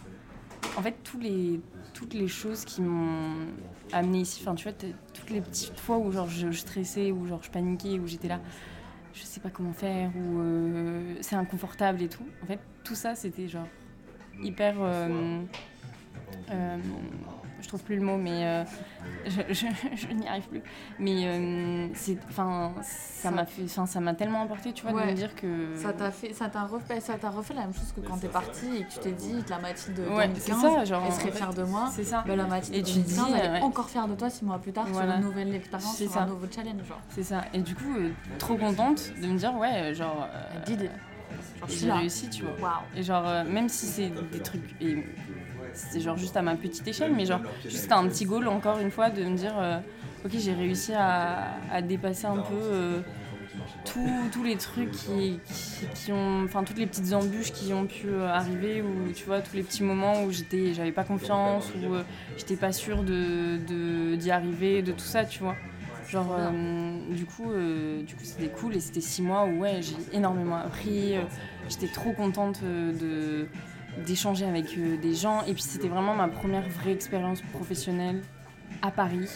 En 0.78 0.82
fait, 0.82 0.94
tous 1.02 1.18
les, 1.18 1.60
toutes 1.92 2.14
les 2.14 2.28
choses 2.28 2.64
qui 2.64 2.80
m'ont 2.80 3.46
amené 3.92 4.20
ici, 4.20 4.40
enfin, 4.42 4.54
tu 4.54 4.64
vois, 4.68 4.72
toutes 5.12 5.30
les 5.30 5.40
petites 5.40 5.78
fois 5.78 5.98
où 5.98 6.10
genre, 6.12 6.28
je, 6.28 6.50
je 6.50 6.58
stressais, 6.58 7.10
où 7.10 7.26
genre, 7.26 7.42
je 7.42 7.50
paniquais, 7.50 7.98
où 7.98 8.06
j'étais 8.06 8.28
là, 8.28 8.40
je 9.12 9.22
sais 9.22 9.40
pas 9.40 9.50
comment 9.50 9.72
faire, 9.72 10.10
où 10.16 10.40
euh, 10.40 11.14
c'est 11.20 11.36
inconfortable 11.36 12.02
et 12.02 12.08
tout. 12.08 12.26
En 12.42 12.46
fait, 12.46 12.58
tout 12.84 12.94
ça, 12.94 13.14
c'était 13.14 13.48
genre 13.48 13.68
hyper. 14.40 14.76
euh, 14.80 15.42
euh, 16.50 16.78
je 16.82 17.31
trouve 17.72 17.84
plus 17.84 17.96
le 17.96 18.02
mot, 18.02 18.18
mais 18.18 18.44
euh, 18.44 18.64
je, 19.26 19.40
je- 19.54 19.66
je 19.96 20.06
n'y 20.12 20.28
arrive 20.28 20.46
plus. 20.48 20.62
Mais 20.98 21.22
euh, 21.26 21.88
c'est, 21.94 22.18
enfin, 22.28 22.72
ça 22.82 23.30
m'a 23.30 23.46
fait, 23.46 23.62
enfin, 23.64 23.86
ça 23.86 23.98
m'a 24.00 24.12
tellement 24.14 24.42
apporté, 24.42 24.72
tu 24.72 24.82
vois, 24.82 24.92
de 24.92 24.96
Ouais. 24.96 25.06
me 25.06 25.12
dire 25.16 25.34
que. 25.34 25.74
Ça 25.76 25.92
t'a 25.94 26.10
fait, 26.10 26.32
ça 26.34 26.48
t'a 26.48 26.64
refait, 26.64 27.00
ça 27.00 27.14
t'a 27.14 27.30
refait 27.30 27.54
la 27.54 27.62
même 27.62 27.72
chose 27.74 27.92
que 27.96 28.00
quand 28.06 28.18
t'es 28.18 28.28
partie 28.28 28.76
et 28.76 28.84
que 28.84 28.92
tu 28.92 28.98
t'es 29.00 29.12
dit, 29.12 29.42
la 29.48 29.58
Mathilde 29.58 29.96
de 29.96 30.02
Ouais, 30.02 30.28
2015, 30.28 30.42
c'est 30.44 30.52
ça, 30.52 30.84
genre, 30.84 31.02
elle 31.06 31.12
serait 31.12 31.22
en 31.24 31.26
fait, 31.32 31.36
fière 31.38 31.54
de 31.54 31.62
moi. 31.62 31.88
C'est 31.90 32.04
ça. 32.04 32.24
Bah, 32.26 32.36
la 32.36 32.44
Mathilde 32.46 32.76
Et 32.76 32.82
de 32.82 32.86
tu 32.86 32.92
te 33.02 33.08
2015, 33.08 33.26
dis, 33.26 33.32
elle 33.38 33.46
est 33.46 33.50
ouais. 33.54 33.60
encore 33.62 33.88
fière 33.88 34.06
de 34.06 34.14
toi 34.14 34.28
six 34.28 34.44
mois 34.44 34.58
plus 34.58 34.72
tard 34.72 34.86
Voilà. 34.90 35.12
sur 35.12 35.20
une 35.20 35.24
nouvelle 35.26 35.54
expérience, 35.54 35.96
C'est 35.96 36.04
sur 36.04 36.12
ça. 36.14 36.22
un 36.22 36.26
nouveau 36.26 36.46
challenge. 36.54 36.84
Genre. 36.86 37.00
C'est 37.08 37.22
ça. 37.22 37.42
Et 37.54 37.58
du 37.58 37.74
coup, 37.74 37.94
euh, 37.96 38.10
trop 38.38 38.56
contente 38.56 39.12
de 39.20 39.26
me 39.28 39.38
dire, 39.38 39.54
ouais, 39.56 39.94
genre. 39.94 40.28
euh, 40.34 40.66
Genre, 40.66 41.68
je 41.68 41.72
suis 41.72 41.80
j'ai 41.82 41.86
là. 41.88 41.96
réussi, 41.96 42.28
tu 42.28 42.42
vois. 42.42 42.52
Waouh. 42.60 42.82
Et 42.96 43.02
genre, 43.02 43.26
euh, 43.26 43.44
même 43.44 43.68
si 43.68 43.86
c'est 43.86 44.10
des 44.30 44.40
trucs. 44.40 44.74
Et 44.82 45.06
c'est 45.74 46.00
genre 46.00 46.16
juste 46.16 46.36
à 46.36 46.42
ma 46.42 46.56
petite 46.56 46.86
échelle, 46.86 47.12
mais 47.14 47.24
genre, 47.26 47.40
juste 47.68 47.90
un 47.92 48.06
petit 48.08 48.24
goal, 48.24 48.48
encore 48.48 48.78
une 48.78 48.90
fois, 48.90 49.10
de 49.10 49.24
me 49.24 49.36
dire, 49.36 49.54
euh, 49.58 49.78
ok, 50.24 50.32
j'ai 50.38 50.52
réussi 50.52 50.92
à, 50.94 51.54
à 51.70 51.82
dépasser 51.82 52.26
un 52.26 52.38
peu. 52.38 52.54
euh, 52.54 53.00
tous 53.84 54.28
tous 54.32 54.44
les 54.44 54.56
trucs 54.56 54.90
qui, 54.92 55.40
qui, 55.44 55.86
qui 55.94 56.12
ont. 56.12 56.44
Enfin, 56.44 56.62
toutes 56.64 56.78
les 56.78 56.86
petites 56.86 57.12
embûches 57.12 57.52
qui 57.52 57.72
ont 57.72 57.86
pu 57.86 58.06
euh, 58.08 58.28
arriver, 58.28 58.80
ou 58.82 59.12
tu 59.12 59.24
vois, 59.24 59.40
tous 59.40 59.56
les 59.56 59.62
petits 59.62 59.82
moments 59.82 60.22
où 60.24 60.30
j'étais, 60.30 60.72
j'avais 60.72 60.92
pas 60.92 61.04
confiance, 61.04 61.70
où 61.74 61.94
euh, 61.94 62.02
j'étais 62.36 62.56
pas 62.56 62.72
sûre 62.72 63.02
de, 63.02 63.58
de- 63.68 64.14
d'y 64.16 64.30
arriver, 64.30 64.82
de 64.82 64.92
tout 64.92 65.00
ça, 65.04 65.24
tu 65.24 65.40
vois. 65.42 65.56
Genre, 66.08 66.34
euh, 66.38 66.98
du 67.10 67.24
coup, 67.24 67.50
euh, 67.50 68.02
du 68.02 68.14
coup, 68.14 68.24
c'était 68.24 68.48
cool 68.48 68.76
et 68.76 68.80
c'était 68.80 69.00
six 69.00 69.22
mois 69.22 69.44
où 69.46 69.60
ouais, 69.60 69.80
j'ai 69.82 69.96
énormément 70.16 70.56
appris. 70.56 71.16
euh, 71.16 71.22
J'étais 71.68 71.88
trop 71.88 72.12
contente 72.12 72.60
de 72.62 73.46
d'échanger 74.06 74.44
avec 74.46 74.66
euh, 74.78 74.96
des 74.96 75.14
gens 75.14 75.42
et 75.46 75.52
puis 75.54 75.62
c'était 75.62 75.88
vraiment 75.88 76.14
ma 76.14 76.28
première 76.28 76.68
vraie 76.68 76.92
expérience 76.92 77.40
professionnelle 77.52 78.22
à 78.80 78.90
Paris 78.90 79.28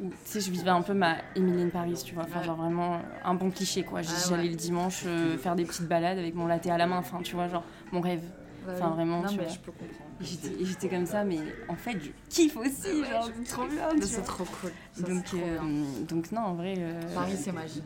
où, 0.00 0.08
tu 0.08 0.14
sais, 0.24 0.40
je 0.40 0.50
vivais 0.50 0.70
un 0.70 0.82
peu 0.82 0.94
ma 0.94 1.16
Emily 1.36 1.62
in 1.62 1.68
Paris, 1.68 2.02
tu 2.04 2.14
vois. 2.14 2.24
Enfin, 2.24 2.42
genre 2.42 2.56
vraiment 2.56 3.00
un 3.24 3.34
bon 3.34 3.50
cliché, 3.50 3.84
quoi. 3.84 4.02
J'allais 4.02 4.42
ouais. 4.42 4.48
le 4.48 4.56
dimanche 4.56 5.04
euh, 5.06 5.38
faire 5.38 5.54
des 5.54 5.64
petites 5.64 5.86
balades 5.86 6.18
avec 6.18 6.34
mon 6.34 6.46
latte 6.46 6.66
à 6.66 6.76
la 6.76 6.86
main, 6.88 6.98
enfin, 6.98 7.20
tu 7.22 7.36
vois, 7.36 7.46
genre 7.46 7.62
mon 7.92 8.00
rêve. 8.00 8.22
Bah 8.66 8.72
Enfin, 8.74 8.90
vraiment, 8.90 9.22
Non, 9.22 9.28
tu 9.28 9.36
mais 9.36 9.44
vois. 9.44 9.52
je 9.52 9.58
peux 9.60 9.70
comprendre. 9.72 10.10
Et 10.22 10.24
j'étais 10.24 10.62
et 10.62 10.64
j'étais 10.64 10.88
comme 10.88 11.04
ça, 11.06 11.24
mais 11.24 11.38
en 11.68 11.74
fait, 11.74 11.98
je 12.00 12.10
kiffe 12.28 12.56
aussi, 12.56 13.04
genre, 13.04 13.28
c'est 13.34 13.44
trop 13.50 13.66
bien, 13.66 13.88
Mais 13.96 14.02
c'est 14.02 14.22
trop 14.22 14.44
cool. 14.44 14.70
Ça, 14.92 15.02
Donc, 15.08 15.22
c'est 15.26 15.36
trop 15.36 15.44
bien. 15.44 15.64
euh, 15.64 16.04
donc 16.08 16.30
non, 16.32 16.40
en 16.42 16.54
vrai. 16.54 16.74
euh, 16.78 17.00
Paris, 17.14 17.32
c'est 17.36 17.50
magique. 17.52 17.82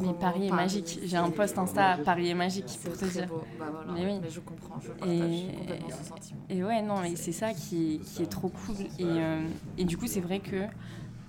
Mais 0.00 0.14
Paris 0.20 0.46
est 0.46 0.50
magique. 0.52 1.00
J'ai 1.04 1.16
un 1.16 1.30
post 1.30 1.58
Insta, 1.58 1.98
Paris 2.04 2.28
est 2.30 2.34
magique, 2.34 2.64
C'est 2.68 2.88
pour 2.88 2.96
te 2.98 3.04
dire. 3.06 3.26
beau. 3.26 3.42
Bah 3.58 3.66
voilà. 3.72 3.92
Mais 3.92 4.06
oui. 4.06 4.20
je 4.30 4.40
comprends, 4.40 4.78
je 4.80 4.88
partage 4.90 5.10
Et- 5.20 5.54
complètement 5.58 5.88
ce 6.02 6.08
sentiment. 6.08 6.40
Et 6.48 6.62
ouais, 6.64 6.82
non, 6.82 7.00
mais 7.02 7.16
c'est 7.16 7.32
ça 7.32 7.52
qui, 7.52 8.00
qui 8.04 8.22
est 8.22 8.26
trop 8.30 8.48
cool. 8.48 8.76
Et, 8.98 9.04
euh, 9.04 9.42
et 9.76 9.84
du 9.84 9.96
coup, 9.96 10.06
c'est 10.06 10.20
vrai 10.20 10.38
que, 10.40 10.64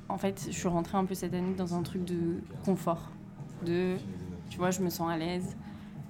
en 0.09 0.17
fait, 0.17 0.45
je 0.47 0.51
suis 0.57 0.67
rentrée 0.67 0.97
un 0.97 1.05
peu 1.05 1.15
cette 1.15 1.33
année 1.33 1.55
dans 1.55 1.73
un 1.73 1.81
truc 1.81 2.03
de 2.05 2.41
confort. 2.63 3.09
De, 3.65 3.95
tu 4.49 4.57
vois, 4.57 4.69
je 4.71 4.81
me 4.81 4.89
sens 4.89 5.09
à 5.09 5.17
l'aise. 5.17 5.55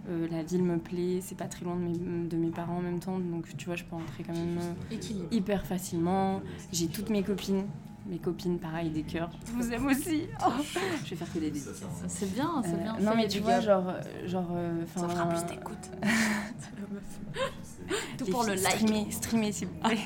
Euh, 0.08 0.28
la 0.32 0.44
ville 0.44 0.64
me 0.64 0.78
plaît, 0.78 1.20
c'est 1.22 1.38
pas 1.38 1.46
très 1.46 1.66
loin 1.66 1.76
de 1.76 1.82
mes, 1.82 2.28
de 2.28 2.38
mes 2.38 2.50
parents 2.50 2.78
en 2.78 2.82
même 2.82 3.00
temps, 3.00 3.20
donc 3.20 3.46
tu 3.58 3.66
vois, 3.66 3.76
je 3.76 3.84
peux 3.84 3.96
rentrer 3.96 4.24
quand 4.24 4.34
même 4.34 4.58
euh, 4.60 4.96
hyper 5.32 5.66
facilement. 5.66 6.42
J'ai 6.72 6.88
toutes 6.88 7.10
mes 7.10 7.22
copines, 7.24 7.66
mes 8.08 8.18
copines, 8.18 8.58
pareil, 8.60 8.90
des 8.90 9.04
cœurs. 9.04 9.30
Je 9.46 9.52
vous 9.52 9.72
aime 9.72 9.86
aussi. 9.88 10.24
Oh, 10.46 10.52
je 11.06 11.10
vais 11.12 11.16
faire 11.16 11.32
que 11.34 11.40
des 11.40 11.52
dédicaces. 11.52 11.84
C'est 12.08 12.34
bien, 12.34 12.62
c'est 12.64 12.74
Euh, 12.74 12.78
bien. 12.78 12.98
non, 13.00 13.12
mais 13.16 13.28
tu 13.28 13.40
vois, 13.40 13.60
genre. 13.60 13.94
genre 14.26 14.50
euh, 14.56 14.84
Ça 14.96 15.08
fera 15.08 15.28
plus 15.30 15.44
d'écoute. 15.46 15.92
Tout 18.18 18.26
pour 18.26 18.44
le 18.44 18.54
like. 18.54 18.60
Streamer, 18.78 19.12
streamer 19.12 19.52
s'il 19.52 19.68
vous 19.68 19.80
plaît. 19.80 19.98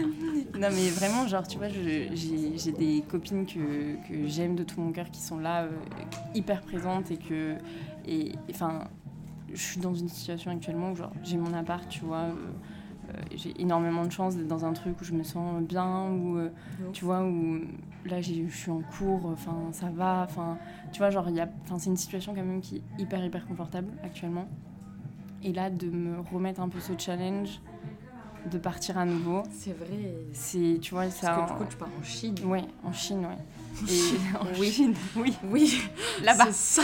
non 0.58 0.68
mais 0.72 0.88
vraiment, 0.90 1.26
genre, 1.26 1.46
tu 1.46 1.58
vois, 1.58 1.68
j'ai 1.68 2.10
j'ai 2.14 2.72
des 2.72 3.02
copines 3.08 3.44
que, 3.46 3.96
que 4.08 4.26
j'aime 4.26 4.54
de 4.56 4.64
tout 4.64 4.80
mon 4.80 4.92
cœur 4.92 5.10
qui 5.10 5.20
sont 5.20 5.38
là, 5.38 5.64
euh, 5.64 5.70
hyper 6.34 6.60
présentes 6.62 7.10
et 7.10 7.16
que. 7.18 7.56
Et 8.06 8.32
enfin, 8.50 8.84
je 9.52 9.60
suis 9.62 9.80
dans 9.80 9.94
une 9.94 10.08
situation 10.08 10.50
actuellement 10.50 10.92
où, 10.92 10.96
genre, 10.96 11.12
j'ai 11.22 11.36
mon 11.36 11.52
appart, 11.54 11.88
tu 11.88 12.04
vois. 12.04 12.18
euh, 12.18 12.34
euh, 13.10 13.20
j'ai 13.34 13.60
énormément 13.60 14.04
de 14.06 14.10
chance 14.12 14.36
d'être 14.36 14.46
dans 14.48 14.64
un 14.64 14.72
truc 14.72 15.00
où 15.00 15.04
je 15.04 15.12
me 15.12 15.22
sens 15.24 15.60
bien, 15.62 16.08
où, 16.10 16.38
euh, 16.38 16.50
tu 16.92 17.04
vois, 17.04 17.24
où 17.24 17.58
là 18.06 18.20
je 18.20 18.46
suis 18.48 18.70
en 18.70 18.80
cours, 18.96 19.26
enfin 19.26 19.56
ça 19.72 19.88
va, 19.90 20.24
enfin 20.28 20.56
tu 20.92 20.98
vois, 20.98 21.10
genre 21.10 21.26
c'est 21.78 21.90
une 21.90 21.96
situation 21.96 22.32
quand 22.34 22.44
même 22.44 22.60
qui 22.60 22.76
est 22.76 22.82
hyper 23.02 23.24
hyper 23.24 23.46
confortable 23.46 23.88
actuellement. 24.04 24.46
Et 25.42 25.52
là 25.52 25.68
de 25.68 25.88
me 25.90 26.20
remettre 26.32 26.60
un 26.60 26.68
peu 26.68 26.78
ce 26.80 26.92
challenge, 26.96 27.60
de 28.50 28.58
partir 28.58 28.96
à 28.98 29.04
nouveau, 29.04 29.42
C'est 29.52 29.72
vrai. 29.72 30.14
c'est, 30.32 30.78
tu 30.80 30.94
vois, 30.94 31.02
Parce 31.04 31.16
ça. 31.16 31.44
que 31.46 31.52
du 31.52 31.58
coup, 31.58 31.64
tu 31.68 31.76
pars 31.76 31.88
en 31.98 32.02
Chine. 32.02 32.34
Ouais, 32.44 32.64
en 32.84 32.92
Chine, 32.92 33.20
ouais. 33.26 33.38
Et 33.88 34.36
en 34.40 34.58
Oui. 34.60 34.70
Chine, 34.70 34.94
oui, 35.16 35.34
Oui, 35.44 35.82
là-bas. 36.22 36.46
c'est 36.46 36.52
ça. 36.52 36.82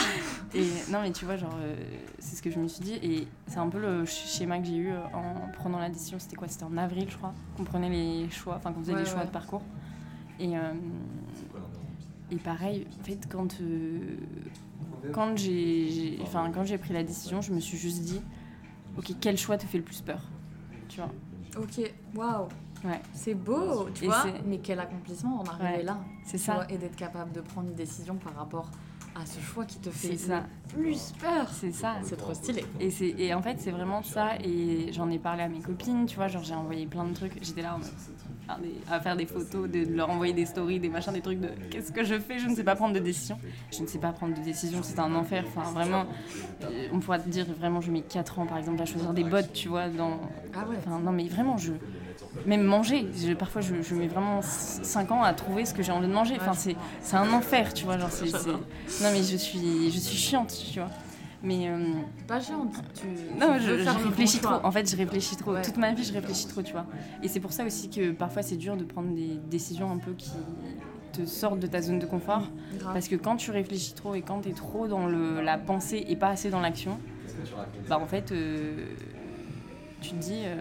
Et 0.55 0.65
non, 0.91 1.03
mais 1.03 1.13
tu 1.13 1.25
vois, 1.27 1.37
genre, 1.37 1.55
euh, 1.61 1.77
c'est 2.19 2.37
ce 2.37 2.43
que 2.43 2.51
je 2.51 2.59
me 2.59 2.67
suis 2.69 2.83
dit. 2.83 2.95
Et 3.03 3.27
c'est 3.47 3.59
un 3.59 3.69
peu 3.69 3.79
le 3.81 4.05
sch- 4.05 4.37
schéma 4.39 4.59
que 4.59 4.65
j'ai 4.67 4.77
eu 4.77 4.89
euh, 4.91 5.05
en 5.13 5.51
prenant 5.53 5.79
la 5.79 5.91
décision. 5.91 6.19
C'était 6.19 6.37
quoi? 6.37 6.49
C'était 6.49 6.65
en 6.65 6.77
avril, 6.77 7.07
je 7.11 7.17
crois, 7.17 7.35
qu'on 7.57 7.65
prenait 7.65 7.91
les 7.91 8.31
choix, 8.31 8.57
enfin, 8.57 8.73
qu'on 8.73 8.81
faisait 8.81 8.95
Ouais, 8.95 9.01
les 9.01 9.07
choix 9.07 9.21
ouais. 9.21 9.27
de 9.27 9.31
parcours. 9.31 9.63
Et, 10.41 10.57
euh, 10.57 10.73
et 12.31 12.37
pareil, 12.37 12.87
en 13.01 13.05
fait, 13.05 13.19
quand, 13.29 13.61
euh, 13.61 13.99
quand 15.13 15.37
j'ai 15.37 15.91
j'ai- 15.91 16.19
enfin, 16.23 16.51
quand 16.53 16.65
j'ai 16.65 16.79
pris 16.79 16.93
la 16.95 17.03
décision, 17.03 17.41
je 17.41 17.53
me 17.53 17.61
suis 17.61 17.77
juste 17.79 18.03
dit, 18.03 18.21
ok, 18.97 19.13
quel 19.21 19.37
choix 19.39 19.57
te 19.59 19.67
fait 19.67 19.79
le 19.79 19.85
plus 19.85 20.01
peur? 20.01 20.21
Tu 20.89 21.01
vois? 21.01 21.11
Ok, 21.59 21.81
waouh. 22.15 22.49
Ouais. 22.85 23.01
C'est 23.13 23.35
beau, 23.35 23.89
tu 23.95 24.05
Et 24.05 24.07
vois. 24.07 24.25
Mais 24.47 24.59
quel 24.59 24.79
accomplissement 24.81 25.43
d'en 25.43 25.51
arriver 25.53 25.79
Ouais, 25.79 25.83
là. 25.83 25.99
C'est 26.25 26.39
ça. 26.39 26.55
vois, 26.55 26.71
et 26.71 26.79
d'être 26.79 26.97
capable 26.97 27.33
de 27.33 27.41
prendre 27.41 27.69
une 27.69 27.75
décision 27.75 28.15
par 28.17 28.35
rapport 28.37 28.71
à 29.21 29.27
ce 29.27 29.41
choix 29.41 29.65
qui 29.65 29.79
te 29.79 29.91
fait 29.91 30.17
ça. 30.17 30.45
plus 30.69 31.13
peur. 31.21 31.49
C'est 31.53 31.73
ça. 31.73 31.97
C'est 32.03 32.17
trop 32.17 32.35
stylé. 32.35 32.65
Et, 32.79 32.91
c'est- 32.91 33.15
et 33.19 33.35
en 33.35 33.43
fait, 33.43 33.57
c'est 33.59 33.73
vraiment 33.73 34.03
ça. 34.03 34.37
Et 34.45 34.93
j'en 34.93 35.11
ai 35.11 35.19
parlé 35.19 35.43
à 35.43 35.49
mes 35.49 35.59
copines, 35.61 36.07
tu 36.07 36.15
vois, 36.17 36.29
genre 36.29 36.45
j'ai 36.45 36.55
envoyé 36.55 36.87
plein 36.87 37.05
de 37.05 37.15
trucs. 37.15 37.33
J'étais 37.43 37.63
là 37.63 37.75
en 37.75 37.79
mode, 37.79 37.89
faire 38.47 38.59
des- 38.61 38.75
à 38.89 39.01
faire 39.01 39.17
des 39.17 39.27
photos, 39.27 39.69
de, 39.69 39.85
de 39.85 39.93
leur 39.95 40.09
envoyer 40.11 40.35
des 40.35 40.47
stories, 40.47 40.79
des 40.79 40.89
machins, 40.89 41.13
des 41.13 41.21
trucs 41.21 41.41
de 41.41 41.49
qu'est-ce 41.71 41.91
que 41.91 42.05
je 42.05 42.19
fais? 42.21 42.39
Je 42.39 42.47
ne 42.47 42.55
sais 42.55 42.63
pas 42.63 42.77
prendre 42.77 42.95
de 42.95 43.01
décision. 43.01 43.39
Je 43.73 43.83
ne 43.83 43.87
sais 43.89 43.99
pas 43.99 44.13
prendre 44.13 44.37
de 44.37 44.41
décision, 44.43 44.81
c'est 44.85 45.01
un 45.01 45.13
enfer. 45.17 45.45
Enfin, 45.49 45.69
vraiment, 45.73 46.05
euh, 46.63 46.89
on 46.93 47.01
pourrait 47.01 47.19
te 47.21 47.29
dire, 47.29 47.47
vraiment, 47.59 47.81
je 47.81 47.91
mets 47.91 48.03
4 48.03 48.39
ans 48.39 48.47
par 48.47 48.59
exemple 48.59 48.81
à 48.83 48.87
choisir 48.87 49.13
des 49.15 49.25
bottes, 49.25 49.53
tu 49.53 49.69
vois, 49.69 49.89
dans. 49.89 50.21
Ah 50.55 50.65
ouais. 50.69 50.77
Enfin, 50.79 51.01
non, 51.01 51.11
mais 51.13 51.27
vraiment, 51.27 51.57
je. 51.57 51.73
Même 52.47 52.63
manger, 52.63 53.07
je- 53.17 53.33
parfois 53.35 53.61
je, 53.61 53.75
je 53.83 53.95
mets 53.95 54.07
vraiment 54.09 54.41
5 54.43 55.11
ans 55.11 55.23
à 55.23 55.33
trouver 55.35 55.65
ce 55.67 55.75
que 55.75 55.83
j'ai 55.83 55.93
envie 55.93 56.07
de 56.09 56.13
manger. 56.13 56.37
Enfin, 56.41 56.55
c'est 56.55 56.77
c'est 57.01 57.17
un 57.17 57.33
enfer, 57.33 57.75
tu 57.75 57.85
vois. 57.85 57.99
Genre, 57.99 58.11
c'est, 58.11 58.29
c'est- 58.29 58.49
Non, 59.03 59.11
mais 59.13 59.23
je 59.23 59.37
suis, 59.37 59.91
je 59.91 59.99
suis 59.99 60.17
chiante, 60.17 60.55
tu 60.73 60.79
vois. 60.81 60.91
Mais. 61.43 61.69
euh, 61.69 61.79
Pas 62.27 62.41
géante. 62.41 62.75
Tu, 62.95 63.07
non, 63.39 63.55
tu 63.57 63.63
je, 63.63 63.85
bon 63.85 64.09
réfléchis 64.09 64.39
trop. 64.41 64.55
En 64.65 64.71
fait, 64.73 64.91
je 64.91 64.97
réfléchis 64.97 65.37
trop. 65.37 65.53
Ouais. 65.53 65.63
Toute 65.63 65.77
ma 65.77 65.93
vie, 65.93 66.03
je 66.05 66.13
réfléchis 66.13 66.47
trop, 66.49 66.63
tu 66.63 66.73
vois. 66.73 66.87
Et 67.23 67.29
c'est 67.29 67.41
pour 67.41 67.53
ça 67.53 67.65
aussi 67.65 67.89
que 67.91 68.11
parfois, 68.13 68.43
c'est 68.43 68.57
dur 68.57 68.77
de 68.77 68.85
prendre 68.85 69.15
des 69.15 69.39
décisions 69.51 69.91
un 69.93 69.99
peu 69.99 70.13
qui 70.15 70.31
te 71.13 71.25
sortent 71.27 71.61
de 71.61 71.67
ta 71.67 71.81
zone 71.81 71.99
de 72.01 72.07
confort. 72.07 72.49
Parce 72.93 73.07
que 73.09 73.15
quand 73.17 73.37
tu 73.37 73.51
réfléchis 73.51 73.93
trop 73.95 74.15
et 74.15 74.23
quand 74.23 74.41
tu 74.41 74.49
es 74.49 74.53
trop 74.53 74.89
dans 74.89 75.07
le, 75.07 75.41
la 75.41 75.59
pensée 75.59 76.05
et 76.09 76.17
pas 76.17 76.29
assez 76.29 76.51
dans 76.51 76.61
l'action, 76.61 76.99
bah 77.89 77.99
en 78.01 78.07
fait, 78.07 78.33
euh, 78.33 78.87
tu 80.01 80.11
te 80.11 80.15
dis. 80.17 80.43
euh, 80.45 80.57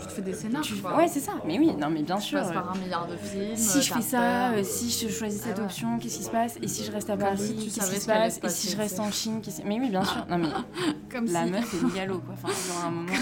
Tu 0.00 0.06
te 0.06 0.12
fais 0.12 0.22
des 0.22 0.32
scénars, 0.34 0.62
tu- 0.62 0.74
quoi. 0.76 0.96
Ouais, 0.96 1.08
c'est 1.08 1.20
ça. 1.20 1.32
Mais 1.46 1.58
oui, 1.58 1.72
non, 1.78 1.90
mais 1.90 2.02
bien 2.02 2.16
Tu 2.16 2.22
sûr. 2.28 2.40
passes 2.40 2.50
euh, 2.50 2.54
par 2.54 2.72
un 2.72 2.78
milliard 2.78 3.06
de 3.06 3.16
films. 3.16 3.56
si 3.56 3.82
je 3.82 3.92
fais 3.94 4.00
ça, 4.02 4.18
peur. 4.18 4.52
euh, 4.54 4.62
si 4.64 4.90
je 4.90 5.12
choisis 5.12 5.40
cette 5.42 5.54
Ah 5.56 5.60
ouais. 5.60 5.64
option, 5.66 5.98
qu'est-ce 5.98 6.18
qui 6.18 6.24
se 6.24 6.30
passe? 6.30 6.56
Et 6.62 6.68
si 6.68 6.84
je 6.84 6.90
reste 6.92 7.10
à 7.10 7.16
Paris, 7.16 7.36
qu'est-ce 7.38 7.90
qui 7.92 8.00
se 8.00 8.06
passe? 8.06 8.40
se 8.40 8.46
Et 8.46 8.48
si 8.48 8.70
je 8.70 8.76
reste 8.76 8.98
en 9.00 9.10
Chine 9.12 9.40
qu'est-ce- 9.42 9.62
Mais 9.64 9.78
oui, 9.78 9.90
bien 9.90 10.04
sûr. 10.04 10.24
Non, 10.28 10.38
mais 10.38 10.48
Comme 11.10 11.26
la 11.26 11.44
si- 11.44 11.50
meuf 11.50 11.74
est 11.74 11.84
mégalo, 11.86 12.18
quoi. 12.20 12.34
Enfin, 12.34 12.48
genre 12.48 12.84
un 12.86 12.90
moment. 12.92 13.12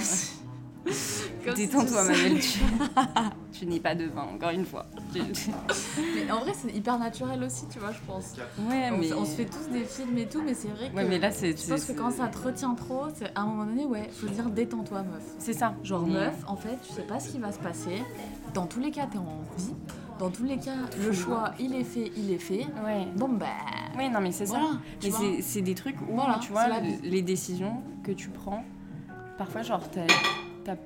Détends-toi, 1.55 2.05
Manuel. 2.05 2.39
Tu, 2.41 2.59
tu 3.53 3.67
n'es 3.67 3.81
pas 3.81 3.95
de 3.95 4.05
vin, 4.07 4.23
encore 4.35 4.51
une 4.51 4.65
fois. 4.65 4.87
Mais 5.15 6.31
en 6.31 6.41
vrai, 6.41 6.53
c'est 6.55 6.75
hyper 6.75 6.99
naturel 6.99 7.43
aussi, 7.43 7.67
tu 7.71 7.79
vois, 7.79 7.93
je 7.93 7.99
pense. 8.07 8.35
Ouais, 8.69 8.91
On, 8.93 8.99
mais. 8.99 9.13
on 9.13 9.25
se 9.25 9.31
fait 9.33 9.45
tous 9.47 9.69
des 9.73 9.85
films 9.85 10.17
et 10.19 10.27
tout, 10.27 10.43
mais 10.43 10.55
c'est 10.55 10.69
vrai 10.69 10.91
que. 10.91 10.97
Ouais, 10.97 11.05
mais 11.05 11.19
là, 11.19 11.31
c'est. 11.31 11.57
Je 11.61 11.69
pense 11.71 11.85
que 11.85 11.93
quand 11.93 12.11
ça 12.11 12.29
te 12.29 12.39
retient 12.39 12.75
trop, 12.75 13.05
c'est 13.15 13.31
à 13.35 13.41
un 13.43 13.47
moment 13.47 13.65
donné, 13.67 13.85
ouais, 13.85 14.09
faut 14.13 14.27
dire 14.29 14.49
détends-toi, 14.51 15.03
meuf. 15.03 15.23
C'est 15.39 15.53
ça. 15.53 15.75
Genre, 15.83 16.07
Mais- 16.07 16.13
meuf, 16.15 16.35
en 16.47 16.57
fait, 16.57 16.77
tu 16.87 16.93
sais 16.93 17.03
pas 17.03 17.19
ce 17.21 17.31
qui 17.31 17.39
va 17.39 17.53
se 17.53 17.59
passer. 17.59 18.03
Dans 18.55 18.67
tous 18.67 18.81
les 18.81 18.91
cas, 18.91 19.07
t'es 19.11 19.19
en 19.19 19.43
vie. 19.57 19.75
Dans 20.19 20.31
tous 20.31 20.43
les 20.45 20.59
cas, 20.59 20.75
le 21.01 21.13
choix, 21.13 21.53
il 21.61 21.75
est 21.75 21.85
fait, 21.85 22.11
il 22.17 22.33
est 22.33 22.39
fait. 22.39 22.67
Ouais. 22.85 23.07
Bon, 23.17 23.29
bah. 23.29 23.47
Ouais, 23.97 24.09
non, 24.11 24.21
mais 24.21 24.33
c'est 24.33 24.47
ça. 24.47 24.59
Voilà, 24.59 24.75
Mais 25.03 25.43
c'est- 25.43 25.63
des 25.63 25.75
trucs 25.75 26.01
où, 26.03 26.15
Voilà, 26.15 26.39
tu 26.41 26.51
vois, 26.53 26.67
les 27.03 27.23
décisions 27.23 27.83
que 28.03 28.13
tu 28.13 28.29
prends, 28.29 28.65
parfois, 29.37 29.63
genre, 29.63 29.83
t'as 29.91 30.73
as 30.73 30.77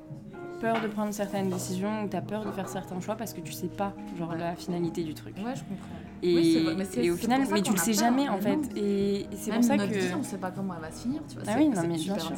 peur 0.62 0.80
de 0.80 0.86
prendre 0.86 1.12
certaines 1.12 1.50
décisions 1.50 2.04
ou 2.04 2.08
t'as 2.08 2.20
peur 2.20 2.44
de 2.44 2.52
faire 2.52 2.68
certains 2.68 3.00
choix 3.00 3.16
parce 3.16 3.34
que 3.34 3.40
tu 3.40 3.52
sais 3.52 3.66
pas, 3.66 3.92
genre, 4.16 4.36
la 4.36 4.54
finalité 4.54 5.02
du 5.02 5.12
truc. 5.12 5.34
Ouais, 5.38 5.56
je 5.56 5.64
comprends. 5.64 6.11
Et, 6.24 6.36
Oui, 6.36 6.52
c'est 6.54 6.60
vrai, 6.62 6.74
mais 6.76 6.84
c'est- 6.84 7.04
et 7.04 7.10
au 7.10 7.16
final, 7.16 7.42
mais 7.50 7.62
tu 7.62 7.72
le 7.72 7.76
sais 7.78 7.90
peur, 7.92 8.00
jamais, 8.00 8.28
en 8.28 8.38
fait. 8.38 8.54
non. 8.54 8.62
Et, 8.76 9.26
c'est 9.36 9.50
pour 9.52 9.64
ça 9.64 9.76
que. 9.76 9.84
vie, 9.92 10.14
on 10.16 10.22
sait 10.22 10.38
pas 10.38 10.52
comment 10.52 10.74
elle 10.76 10.82
va 10.82 10.92
se 10.92 11.02
finir, 11.02 11.20
tu 11.28 11.34
vois. 11.34 11.44
Ah 11.48 11.54
oui, 11.58 11.68
non, 11.68 11.82
mais 11.82 11.96
bien 11.96 12.18
sûr. 12.18 12.32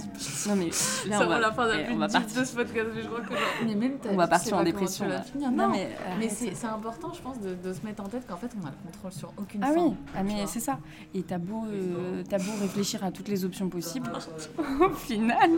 Non, 0.48 0.56
mais 0.56 0.70
là, 1.10 1.20
on 1.22 1.26
va, 1.28 1.38
la 1.38 1.52
fin 1.52 1.66
la 1.66 1.80
eh, 1.80 1.84
plus 1.84 1.94
on 1.94 1.98
va 1.98 2.08
partir. 2.08 2.40
de 2.40 2.46
ce 2.46 2.54
podcast, 2.56 2.86
mais 2.94 3.02
je 3.02 3.06
crois 3.08 3.20
que. 3.20 3.34
Mais 3.66 3.74
même 3.74 3.98
On 4.10 4.16
va 4.16 4.26
partir 4.26 4.56
en 4.56 4.62
dépression. 4.62 5.06
Non, 5.38 5.68
mais, 5.68 5.90
mais 6.18 6.26
arrête. 6.26 6.54
c'est 6.54 6.66
important, 6.66 7.12
je 7.12 7.20
pense, 7.20 7.38
de, 7.40 7.54
de 7.54 7.72
se 7.74 7.84
mettre 7.84 8.02
en 8.02 8.08
tête 8.08 8.26
qu'en 8.26 8.38
fait, 8.38 8.50
on 8.58 8.66
a 8.66 8.70
le 8.70 8.90
contrôle 8.90 9.12
sur 9.12 9.32
aucune 9.36 9.62
Ah 9.62 9.72
oui, 9.76 9.92
ah 10.16 10.22
mais 10.22 10.46
c'est 10.46 10.60
ça. 10.60 10.78
Et 11.14 11.22
t'as 11.22 11.38
beau, 11.38 11.64
euh, 11.66 12.22
t'as 12.28 12.38
beau 12.38 12.52
réfléchir 12.62 13.04
à 13.04 13.10
toutes 13.10 13.28
les 13.28 13.44
options 13.44 13.68
possibles, 13.68 14.10
au 14.80 14.94
final. 14.94 15.50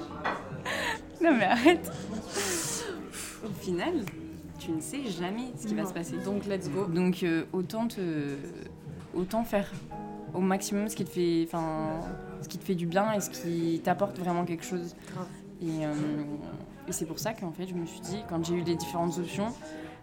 Non 1.22 1.33
mais 1.39 1.45
arrête. 1.45 1.93
Au 3.45 3.53
final, 3.62 4.05
tu 4.59 4.70
ne 4.72 4.80
sais 4.80 5.04
jamais 5.07 5.52
ce 5.57 5.66
qui 5.66 5.74
va 5.74 5.84
se 5.86 5.92
passer. 5.94 6.16
Donc, 6.24 6.46
let's 6.46 6.68
go. 6.70 6.86
Donc 6.86 7.22
euh, 7.22 7.44
autant 7.52 7.86
te, 7.88 8.00
autant 9.14 9.44
faire 9.44 9.70
au 10.34 10.40
maximum 10.40 10.88
ce 10.88 10.96
qui 10.96 11.04
te 11.04 11.11
fait, 11.11 11.44
enfin, 11.46 12.00
ce 12.42 12.48
qui 12.48 12.59
te 12.59 12.64
fait 12.64 12.74
du 12.74 12.86
bien 12.86 13.12
et 13.12 13.20
ce 13.20 13.30
qui 13.30 13.80
t'apporte 13.82 14.18
vraiment 14.18 14.44
quelque 14.44 14.64
chose. 14.64 14.94
Et, 15.62 15.86
euh, 15.86 15.92
et 16.88 16.92
c'est 16.92 17.07
pour 17.07 17.18
ça 17.18 17.32
qu'en 17.32 17.52
fait, 17.52 17.66
je 17.66 17.74
me 17.74 17.86
suis 17.86 18.00
dit, 18.00 18.22
quand 18.28 18.44
j'ai 18.44 18.54
eu 18.54 18.62
les 18.62 18.76
différentes 18.76 19.16
options, 19.18 19.48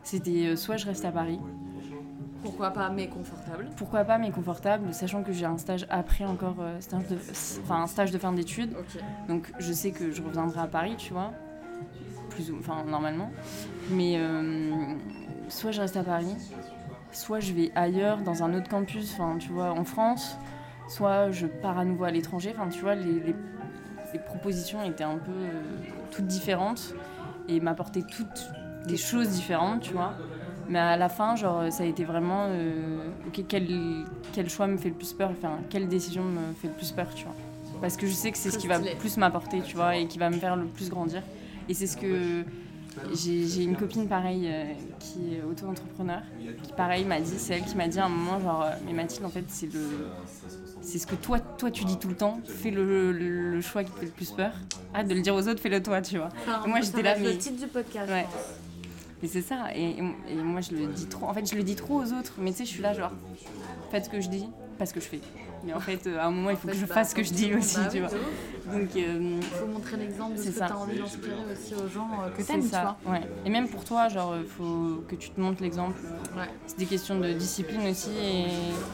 c'était 0.04 0.48
euh, 0.48 0.56
soit 0.56 0.78
je 0.78 0.86
reste 0.88 1.06
à 1.06 1.12
Paris, 1.12 1.40
Pourquoi 2.42 2.72
pas, 2.72 2.90
mais 2.90 3.08
confortable. 3.08 3.70
pourquoi 3.78 4.04
pas, 4.04 4.18
mais 4.18 4.32
confortable, 4.32 4.94
sachant 4.94 5.24
que 5.24 5.32
j'ai 5.32 5.46
un 5.46 5.58
stage 5.58 5.86
après 5.90 6.26
encore, 6.26 6.56
euh, 6.60 6.82
stage 6.82 7.08
de, 7.08 7.18
enfin 7.64 7.84
un 7.84 7.88
stage 7.88 8.12
de 8.12 8.18
fin 8.18 8.34
d'études, 8.34 8.74
donc 9.30 9.52
je 9.60 9.72
sais 9.72 9.92
que 9.92 10.12
je 10.12 10.22
reviendrai 10.22 10.60
à 10.60 10.68
Paris, 10.68 10.96
tu 10.98 11.14
vois, 11.14 11.32
plus 12.34 12.52
ou, 12.52 12.58
enfin 12.60 12.84
normalement, 12.88 13.32
mais 13.92 14.14
euh, 14.18 14.72
soit 15.50 15.72
je 15.72 15.82
reste 15.82 15.98
à 15.98 16.04
Paris, 16.04 16.36
soit 17.12 17.40
je 17.40 17.54
vais 17.54 17.72
ailleurs 17.76 18.18
dans 18.20 18.44
un 18.44 18.54
autre 18.54 18.70
campus, 18.70 19.12
enfin 19.14 19.38
tu 19.40 19.50
vois, 19.50 19.72
en 19.72 19.84
France, 19.84 20.36
soit 20.90 21.32
je 21.32 21.46
pars 21.48 21.78
à 21.78 21.86
nouveau 21.86 22.06
à 22.06 22.12
l'étranger, 22.12 22.54
enfin 22.58 22.70
tu 22.70 22.82
vois, 22.82 22.96
les, 22.96 23.20
les- 23.20 23.36
les 24.14 24.20
propositions 24.20 24.84
étaient 24.84 25.04
un 25.04 25.18
peu 25.18 25.32
euh, 25.32 25.62
toutes 26.12 26.28
différentes 26.28 26.94
et 27.50 27.60
m'apportaient 27.60 28.04
toutes 28.04 28.48
des 28.86 28.98
choses 28.98 29.30
différentes, 29.30 29.82
tu 29.82 29.94
vois. 29.94 30.14
Mais 30.70 30.78
à 30.80 30.96
la 30.98 31.10
fin, 31.10 31.36
genre, 31.36 31.64
ça 31.72 31.82
a 31.84 31.86
été 31.88 32.04
vraiment 32.06 32.46
euh, 32.50 33.08
ok, 33.28 33.42
quel, 33.50 33.68
quel 34.32 34.50
choix 34.50 34.68
me 34.68 34.78
fait 34.78 34.90
le 34.90 34.96
plus 34.96 35.14
peur, 35.14 35.32
enfin, 35.32 35.58
quelle 35.72 35.88
décision 35.88 36.24
me 36.24 36.54
fait 36.62 36.68
le 36.68 36.74
plus 36.74 36.92
peur, 36.92 37.08
tu 37.16 37.24
vois. 37.26 37.34
Parce 37.82 37.98
que 37.98 38.06
je 38.06 38.14
sais 38.14 38.32
que 38.32 38.38
c'est 38.38 38.52
ce 38.52 38.58
qui 38.60 38.68
va 38.68 38.78
le 38.78 38.96
plus 39.00 39.18
m'apporter, 39.18 39.62
tu 39.62 39.76
vois, 39.76 39.96
et 39.98 40.06
qui 40.08 40.20
va 40.20 40.30
me 40.30 40.38
faire 40.38 40.56
le 40.56 40.66
plus 40.66 40.90
grandir. 40.90 41.24
Et 41.70 41.74
c'est 41.74 41.88
ce 41.88 41.98
que 41.98 42.44
j'ai 43.14 43.48
j'ai 43.48 43.64
une 43.64 43.76
copine 43.76 44.08
pareil 44.08 44.48
euh, 44.48 44.66
qui 45.00 45.36
est 45.36 45.42
auto-entrepreneur, 45.44 46.22
qui 46.64 46.74
pareil 46.74 47.06
m'a 47.06 47.20
dit, 47.20 47.34
c'est 47.38 47.56
elle 47.56 47.64
qui 47.64 47.76
m'a 47.76 47.88
dit 47.88 48.00
à 48.00 48.06
un 48.06 48.10
moment 48.10 48.40
genre, 48.40 48.64
euh, 48.64 48.72
mais 48.86 48.94
Mathilde 48.94 49.26
en 49.26 49.30
fait 49.30 49.46
c'est 49.48 49.72
le, 49.74 49.80
c'est 50.82 51.00
ce 51.00 51.08
que 51.08 51.16
toi, 51.16 51.40
toi 51.40 51.72
tu 51.72 51.86
dis 51.86 51.98
tout 51.98 52.10
le 52.10 52.16
temps, 52.16 52.40
fais 52.46 52.70
le, 52.72 53.12
le- 53.12 53.52
le 53.56 53.62
choix 53.62 53.84
qui 53.84 53.92
te 53.92 54.00
fait 54.00 54.06
le 54.06 54.12
plus 54.12 54.30
peur. 54.32 54.52
Arrête 54.94 55.08
de 55.08 55.16
le 55.16 55.22
dire 55.22 55.34
aux 55.34 55.48
autres, 55.48 55.60
fais-le 55.62 55.82
toi, 55.82 56.02
tu 56.02 56.18
vois. 56.18 56.30
Enfin, 56.48 56.68
Moi, 56.68 56.82
j'étais 56.82 57.02
là, 57.02 57.16
mais- 57.18 57.32
le 57.34 57.38
titre 57.38 57.60
du 57.60 57.68
podcast. 57.68 58.12
Ouais. 58.12 58.28
Et 59.24 59.28
c'est 59.28 59.42
ça, 59.42 59.70
et, 59.74 59.82
et- 59.92 60.34
et 60.34 60.36
moi 60.36 60.60
je 60.62 60.76
le 60.76 60.86
dis 60.88 61.06
trop, 61.08 61.26
en 61.28 61.34
fait 61.34 61.50
je 61.50 61.56
le 61.56 61.64
dis 61.64 61.76
trop 61.76 61.96
aux 62.04 62.12
autres, 62.12 62.34
mais 62.40 62.52
tu 62.52 62.58
sais 62.58 62.66
je 62.66 62.70
suis 62.72 62.82
là 62.84 62.94
genre, 62.94 63.12
faites 63.90 64.06
ce 64.06 64.10
que 64.10 64.20
je 64.20 64.28
dis, 64.28 64.46
pas 64.78 64.86
ce 64.86 64.94
que 64.94 65.00
je 65.00 65.06
fais. 65.06 65.22
Mais 65.66 65.74
en 65.74 65.80
fait 65.80 66.06
euh, 66.08 66.20
à 66.20 66.26
un 66.26 66.32
moment 66.32 66.50
il 66.50 66.58
faut 66.58 66.68
que 66.68 66.74
je 66.76 66.86
Bah, 66.86 66.94
fasse 66.96 67.12
ce 67.12 67.16
que 67.16 67.24
je 67.24 67.32
dis 67.34 67.50
bah 67.50 67.58
aussi, 67.60 67.78
oui, 67.80 67.86
tu 67.92 68.00
vois. 68.00 68.10
Donc 68.10 68.90
euh, 68.96 69.38
Il 69.42 69.44
faut 69.44 69.66
montrer 69.68 69.98
l'exemple 69.98 70.34
de 70.34 70.38
ce 70.38 70.44
C'est 70.46 70.52
que 70.52 70.58
ça. 70.60 70.68
tu 70.68 70.74
as 70.74 70.78
envie 70.78 70.98
d'inspirer 71.00 71.36
aussi 71.52 71.74
aux 71.76 71.88
gens 71.88 72.10
euh, 72.26 72.30
que 72.30 72.42
tu 72.42 72.62
ça, 72.70 72.96
vois. 73.06 73.14
ouais. 73.14 73.22
Et 73.46 73.50
même 73.50 73.68
pour 73.70 73.84
toi, 73.86 74.10
genre 74.10 74.36
il 74.38 74.46
faut 74.48 75.04
que 75.08 75.16
tu 75.16 75.30
te 75.30 75.40
montres 75.40 75.62
l'exemple. 75.62 75.98
Ouais, 76.36 76.50
C'est 76.68 76.78
des 76.80 76.86
questions 76.86 77.20
de 77.20 77.32
discipline 77.34 77.88
aussi 77.90 78.10
et, 78.12 78.46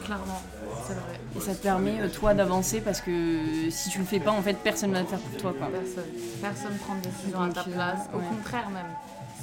clairement, 0.04 0.42
c'est 0.86 0.94
vrai. 0.94 1.20
et 1.36 1.40
ça 1.40 1.54
te 1.54 1.62
permet 1.62 2.00
euh, 2.00 2.08
toi 2.08 2.34
d'avancer 2.34 2.80
parce 2.80 3.00
que 3.00 3.40
si 3.70 3.90
tu 3.90 3.98
le 3.98 4.04
fais 4.04 4.20
pas 4.20 4.30
en 4.32 4.42
fait 4.42 4.54
personne 4.54 4.92
va 4.92 5.00
le 5.00 5.06
faire 5.06 5.18
pour 5.20 5.40
toi 5.40 5.54
quoi. 5.58 5.68
Personne. 5.68 6.04
Personne 6.40 6.76
prend 6.78 6.94
de 6.94 7.00
décision 7.02 7.40
à 7.42 7.48
ta 7.50 7.60
euh, 7.60 7.72
place. 7.72 8.00
Au 8.14 8.18
ouais. 8.18 8.24
contraire 8.36 8.70
même. 8.70 8.86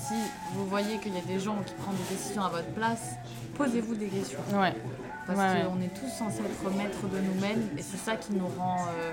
Si 0.07 0.13
vous 0.53 0.65
voyez 0.67 0.97
qu'il 0.99 1.13
y 1.13 1.17
a 1.17 1.21
des 1.21 1.39
gens 1.39 1.57
qui 1.65 1.73
prennent 1.73 1.95
des 2.09 2.15
décisions 2.15 2.43
à 2.43 2.49
votre 2.49 2.69
place, 2.69 3.15
posez-vous 3.57 3.95
des 3.95 4.05
questions. 4.07 4.39
Ouais, 4.53 4.73
Parce 5.28 5.39
Ouais, 5.39 5.63
qu'on 5.65 5.82
est 5.82 5.93
tous 5.93 6.07
censés 6.09 6.39
être 6.39 6.71
maîtres 6.78 7.05
de 7.11 7.19
nous-mêmes 7.19 7.67
et 7.78 7.82
c'est 7.82 7.97
ça 7.97 8.15
qui 8.15 8.32
nous 8.34 8.47
rend 8.57 8.78
euh, 8.97 9.11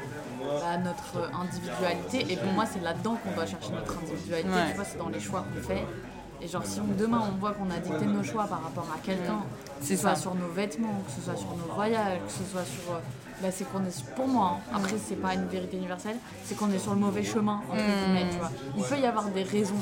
bah, 0.61 0.79
notre 0.79 1.31
individualité. 1.35 2.33
Et 2.33 2.37
pour 2.37 2.53
moi, 2.53 2.65
c'est 2.67 2.81
là-dedans 2.81 3.17
qu'on 3.23 3.33
doit 3.35 3.47
chercher 3.47 3.73
notre 3.73 3.99
individualité. 3.99 4.49
Ouais. 4.49 4.71
Tu 4.71 4.77
vois, 4.77 4.85
c'est 4.85 4.99
dans 4.99 5.09
les 5.09 5.19
choix 5.21 5.41
qu'on 5.53 5.61
fait. 5.67 5.85
Et 6.41 6.47
genre, 6.49 6.65
si 6.65 6.79
on- 6.81 6.85
demain 6.99 7.23
on 7.33 7.39
voit 7.39 7.53
qu'on 7.53 7.71
a 7.71 7.79
dicté 7.79 8.07
nos 8.07 8.23
choix 8.23 8.45
par 8.45 8.63
rapport 8.63 8.87
à 8.95 8.99
quelqu'un, 8.99 9.41
que 9.81 9.87
ce 9.87 9.97
soit 9.97 10.15
sur 10.15 10.35
nos 10.35 10.49
vêtements, 10.49 11.03
que 11.07 11.13
ce 11.13 11.21
soit 11.23 11.37
sur 11.37 11.51
nos 11.57 11.75
voyages, 11.75 12.21
que 12.27 12.33
ce 12.33 12.45
soit 12.51 12.65
sur. 12.65 12.93
euh, 12.95 12.99
bah, 13.43 13.49
c'est 13.51 13.65
qu'on 13.65 13.85
est 13.85 13.91
sur- 13.91 14.07
pour 14.15 14.29
moi, 14.29 14.59
hein, 14.73 14.77
après 14.77 14.97
c'est 15.05 15.17
pas 15.17 15.35
une 15.35 15.47
vérité 15.47 15.77
universelle, 15.77 16.17
c'est 16.45 16.57
qu'on 16.57 16.71
est 16.71 16.79
sur 16.79 16.93
le 16.95 17.01
mauvais 17.01 17.25
chemin, 17.25 17.61
entre 17.71 17.83
Hmm. 17.83 18.05
guillemets, 18.05 18.31
tu 18.31 18.39
vois. 18.39 18.51
Il 18.77 18.85
peut 18.85 18.99
y 18.99 19.07
avoir 19.07 19.25
des 19.31 19.43
raisons. 19.43 19.75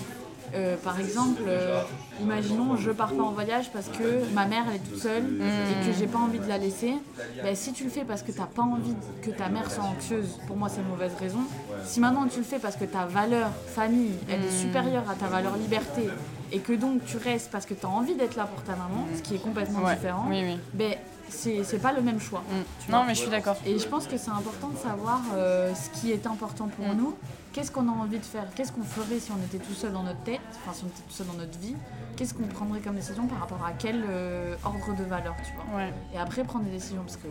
Euh, 0.55 0.77
par 0.77 1.01
exemple, 1.01 1.43
euh, 1.47 1.81
imaginons 2.21 2.77
je 2.77 2.91
pars 2.91 3.13
pas 3.13 3.23
en 3.23 3.31
voyage 3.33 3.71
parce 3.73 3.89
que 3.89 4.23
ma 4.35 4.45
mère 4.47 4.65
elle 4.69 4.77
est 4.77 4.79
toute 4.81 4.99
seule 5.01 5.25
et 5.41 5.87
que 5.87 5.97
j'ai 5.99 6.07
pas 6.07 6.19
envie 6.19 6.39
de 6.39 6.47
la 6.49 6.59
laisser. 6.59 6.95
Ben, 7.43 7.55
si 7.55 7.73
tu 7.73 7.85
le 7.85 7.91
fais 7.91 8.05
parce 8.05 8.23
que 8.23 8.33
t'as 8.33 8.45
pas 8.47 8.63
envie 8.63 8.95
que 9.23 9.31
ta 9.31 9.49
mère 9.49 9.71
soit 9.71 9.85
anxieuse, 9.85 10.39
pour 10.47 10.57
moi 10.57 10.69
c'est 10.69 10.81
une 10.83 10.89
mauvaise 10.89 11.13
raison. 11.19 11.41
Si 11.85 12.01
maintenant 12.01 12.27
tu 12.27 12.39
le 12.39 12.45
fais 12.45 12.59
parce 12.59 12.77
que 12.77 12.85
ta 12.85 13.07
valeur 13.07 13.49
famille 13.75 14.13
elle 14.29 14.45
est 14.45 14.51
supérieure 14.61 15.05
à 15.09 15.15
ta 15.15 15.27
valeur 15.27 15.57
liberté 15.57 16.09
et 16.53 16.59
que 16.59 16.75
donc 16.75 17.05
tu 17.07 17.17
restes 17.17 17.51
parce 17.51 17.65
que 17.65 17.73
tu 17.75 17.87
as 17.87 17.89
envie 17.89 18.15
d'être 18.15 18.37
là 18.37 18.45
pour 18.45 18.63
ta 18.63 18.73
maman, 18.73 19.07
ce 19.17 19.23
qui 19.23 19.37
est 19.37 19.43
complètement 19.43 19.81
ouais. 19.85 19.95
différent, 19.95 20.27
Oui, 20.29 20.43
oui. 20.45 20.59
ben 20.75 20.95
c'est 21.33 21.79
pas 21.83 21.93
le 21.93 22.03
même 22.03 22.21
choix. 22.21 22.43
Mm. 22.51 22.93
Non 22.93 23.05
mais 23.05 23.15
je 23.15 23.21
suis 23.21 23.31
d'accord. 23.31 23.57
Et 23.67 23.79
je 23.79 23.87
pense 23.89 24.07
que 24.07 24.17
c'est 24.17 24.31
important 24.31 24.69
de 24.69 24.79
savoir 24.79 25.21
euh, 25.35 25.73
ce 25.75 25.89
qui 26.01 26.13
est 26.13 26.27
important 26.27 26.69
pour 26.69 26.87
Mm. 26.87 26.97
nous, 26.97 27.15
qu'est-ce 27.53 27.71
qu'on 27.71 27.89
a 27.89 27.93
envie 27.93 28.19
de 28.19 28.25
faire, 28.25 28.45
qu'est-ce 28.55 28.73
qu'on 28.73 28.83
ferait 28.83 29.19
si 29.19 29.31
on 29.31 29.43
était 29.45 29.59
tout 29.65 29.75
seul 29.75 29.93
dans 29.93 30.03
notre 30.03 30.23
tête, 30.23 30.41
enfin 30.65 30.73
si 30.73 30.85
on 30.85 30.89
était 30.89 31.03
tout 31.09 31.13
seul 31.15 31.27
dans 31.27 31.35
notre 31.35 31.59
vie, 31.59 31.75
qu'est-ce 32.17 32.35
qu'on 32.35 32.47
prendrait 32.47 32.81
comme 32.81 32.95
décision 32.97 33.27
par 33.27 33.41
rapport 33.41 33.65
à 33.67 33.73
quel 33.73 34.05
euh, 34.09 34.55
ordre 34.65 34.97
de 34.97 35.05
valeur, 35.05 35.35
tu 35.45 35.53
vois? 35.55 35.79
Ouais. 35.79 35.93
Et 36.15 36.19
après 36.19 36.45
prendre 36.45 36.65
des 36.65 36.71
décisions, 36.71 37.03
parce 37.03 37.17
que 37.17 37.29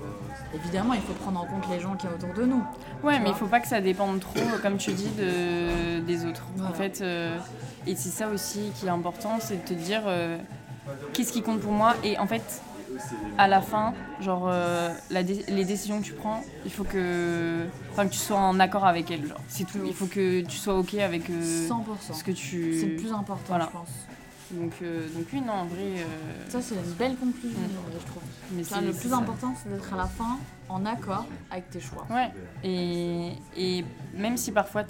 évidemment 0.55 0.93
il 0.93 1.01
faut 1.01 1.13
prendre 1.13 1.39
en 1.41 1.45
compte 1.45 1.67
les 1.69 1.79
gens 1.79 1.95
qui 1.95 2.05
y 2.07 2.09
a 2.09 2.13
autour 2.13 2.33
de 2.33 2.45
nous. 2.45 2.63
Ouais, 3.03 3.19
mais 3.19 3.29
il 3.29 3.35
faut 3.35 3.47
pas 3.47 3.59
que 3.59 3.67
ça 3.67 3.81
dépende 3.81 4.19
trop, 4.19 4.39
euh, 4.39 4.59
comme 4.61 4.77
tu 4.77 4.91
dis, 4.93 5.09
de, 5.17 5.99
des 6.01 6.25
autres. 6.25 6.43
Voilà. 6.55 6.71
En 6.71 6.73
fait, 6.73 7.01
euh, 7.01 7.37
et 7.87 7.95
c'est 7.95 8.09
ça 8.09 8.27
aussi 8.29 8.71
qui 8.79 8.85
est 8.85 8.89
important, 8.89 9.37
c'est 9.39 9.63
de 9.63 9.67
te 9.67 9.73
dire 9.73 10.01
euh, 10.05 10.37
qu'est-ce 11.13 11.31
qui 11.33 11.41
compte 11.41 11.61
pour 11.61 11.71
moi? 11.71 11.95
Et 12.03 12.17
en 12.19 12.27
fait, 12.27 12.61
à 13.37 13.47
la 13.47 13.61
fin, 13.61 13.93
genre, 14.19 14.47
euh, 14.49 14.89
la 15.09 15.23
dé- 15.23 15.45
les 15.47 15.65
décisions 15.65 15.99
que 15.99 16.05
tu 16.05 16.13
prends, 16.13 16.43
il 16.65 16.71
faut 16.71 16.83
que, 16.83 17.65
enfin, 17.91 18.05
que 18.07 18.11
tu 18.11 18.19
sois 18.19 18.37
en 18.37 18.59
accord 18.59 18.85
avec 18.85 19.09
elles. 19.11 19.25
genre. 19.27 19.39
C'est 19.47 19.65
tout. 19.65 19.79
Il 19.85 19.93
faut 19.93 20.07
que 20.07 20.41
tu 20.41 20.57
sois 20.57 20.75
ok 20.77 20.95
avec 20.95 21.29
euh, 21.29 21.67
100%. 21.67 22.13
ce 22.13 22.23
que 22.23 22.31
tu. 22.31 22.79
C'est 22.79 22.85
le 22.87 22.95
plus 22.95 23.11
important, 23.11 23.43
voilà. 23.47 23.65
je 23.71 23.77
pense. 23.77 23.89
Donc, 24.51 24.73
euh, 24.81 25.07
donc 25.15 25.27
oui, 25.31 25.39
non, 25.39 25.53
en 25.53 25.65
vrai. 25.65 25.79
euh, 25.99 26.49
Ça 26.49 26.61
c'est 26.61 26.75
une 26.75 26.91
belle 26.99 27.15
conclusion, 27.15 27.57
Mm. 27.57 27.91
je 27.93 28.05
trouve. 28.05 28.23
mais 28.51 28.63
le 28.85 28.91
plus 28.93 29.13
important 29.13 29.53
c'est 29.63 29.69
d'être 29.71 29.93
à 29.93 29.95
la 29.95 30.07
fin 30.07 30.37
en 30.67 30.85
accord 30.85 31.25
avec 31.49 31.69
tes 31.69 31.79
choix. 31.79 32.05
Ouais, 32.09 32.29
et, 32.61 33.31
et 33.55 33.85
même 34.13 34.35
si 34.35 34.51
parfois 34.51 34.83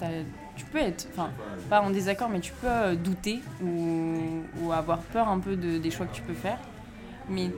tu 0.56 0.64
peux 0.64 0.78
être, 0.78 1.06
enfin, 1.12 1.30
pas 1.70 1.80
en 1.80 1.90
désaccord, 1.90 2.28
mais 2.28 2.40
tu 2.40 2.52
peux 2.60 2.96
douter 2.96 3.40
ou, 3.62 4.42
ou 4.60 4.72
avoir 4.72 4.98
peur 4.98 5.28
un 5.28 5.38
peu 5.38 5.54
de- 5.54 5.78
des 5.78 5.90
choix 5.92 6.06
que 6.06 6.14
tu 6.16 6.22
peux 6.22 6.34
faire. 6.34 6.58
Mais 7.32 7.50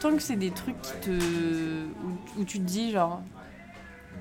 tant 0.00 0.14
que 0.16 0.22
c'est 0.22 0.36
des 0.36 0.50
trucs 0.50 0.80
qui 0.80 0.92
te, 1.02 1.10
où, 1.10 2.40
où 2.40 2.44
tu 2.44 2.58
te 2.58 2.64
dis, 2.64 2.90
genre, 2.92 3.20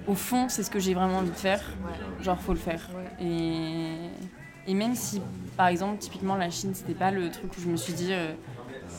au 0.07 0.15
fond, 0.15 0.49
c'est 0.49 0.63
ce 0.63 0.69
que 0.71 0.79
j'ai 0.79 0.93
vraiment 0.93 1.17
envie 1.19 1.29
de 1.29 1.35
faire, 1.35 1.61
Ouais. 1.85 2.23
genre, 2.23 2.39
faut 2.39 2.53
le 2.53 2.59
faire. 2.59 2.89
Ouais. 2.95 3.25
Et, 3.25 4.71
et 4.71 4.73
même 4.73 4.95
si, 4.95 5.21
par 5.57 5.67
exemple, 5.67 5.97
typiquement 5.99 6.35
la 6.35 6.49
Chine, 6.49 6.71
c'était 6.73 6.93
pas 6.93 7.11
le 7.11 7.29
truc 7.31 7.51
où 7.57 7.61
je 7.61 7.67
me 7.67 7.77
suis 7.77 7.93
dit, 7.93 8.09
euh, 8.11 8.33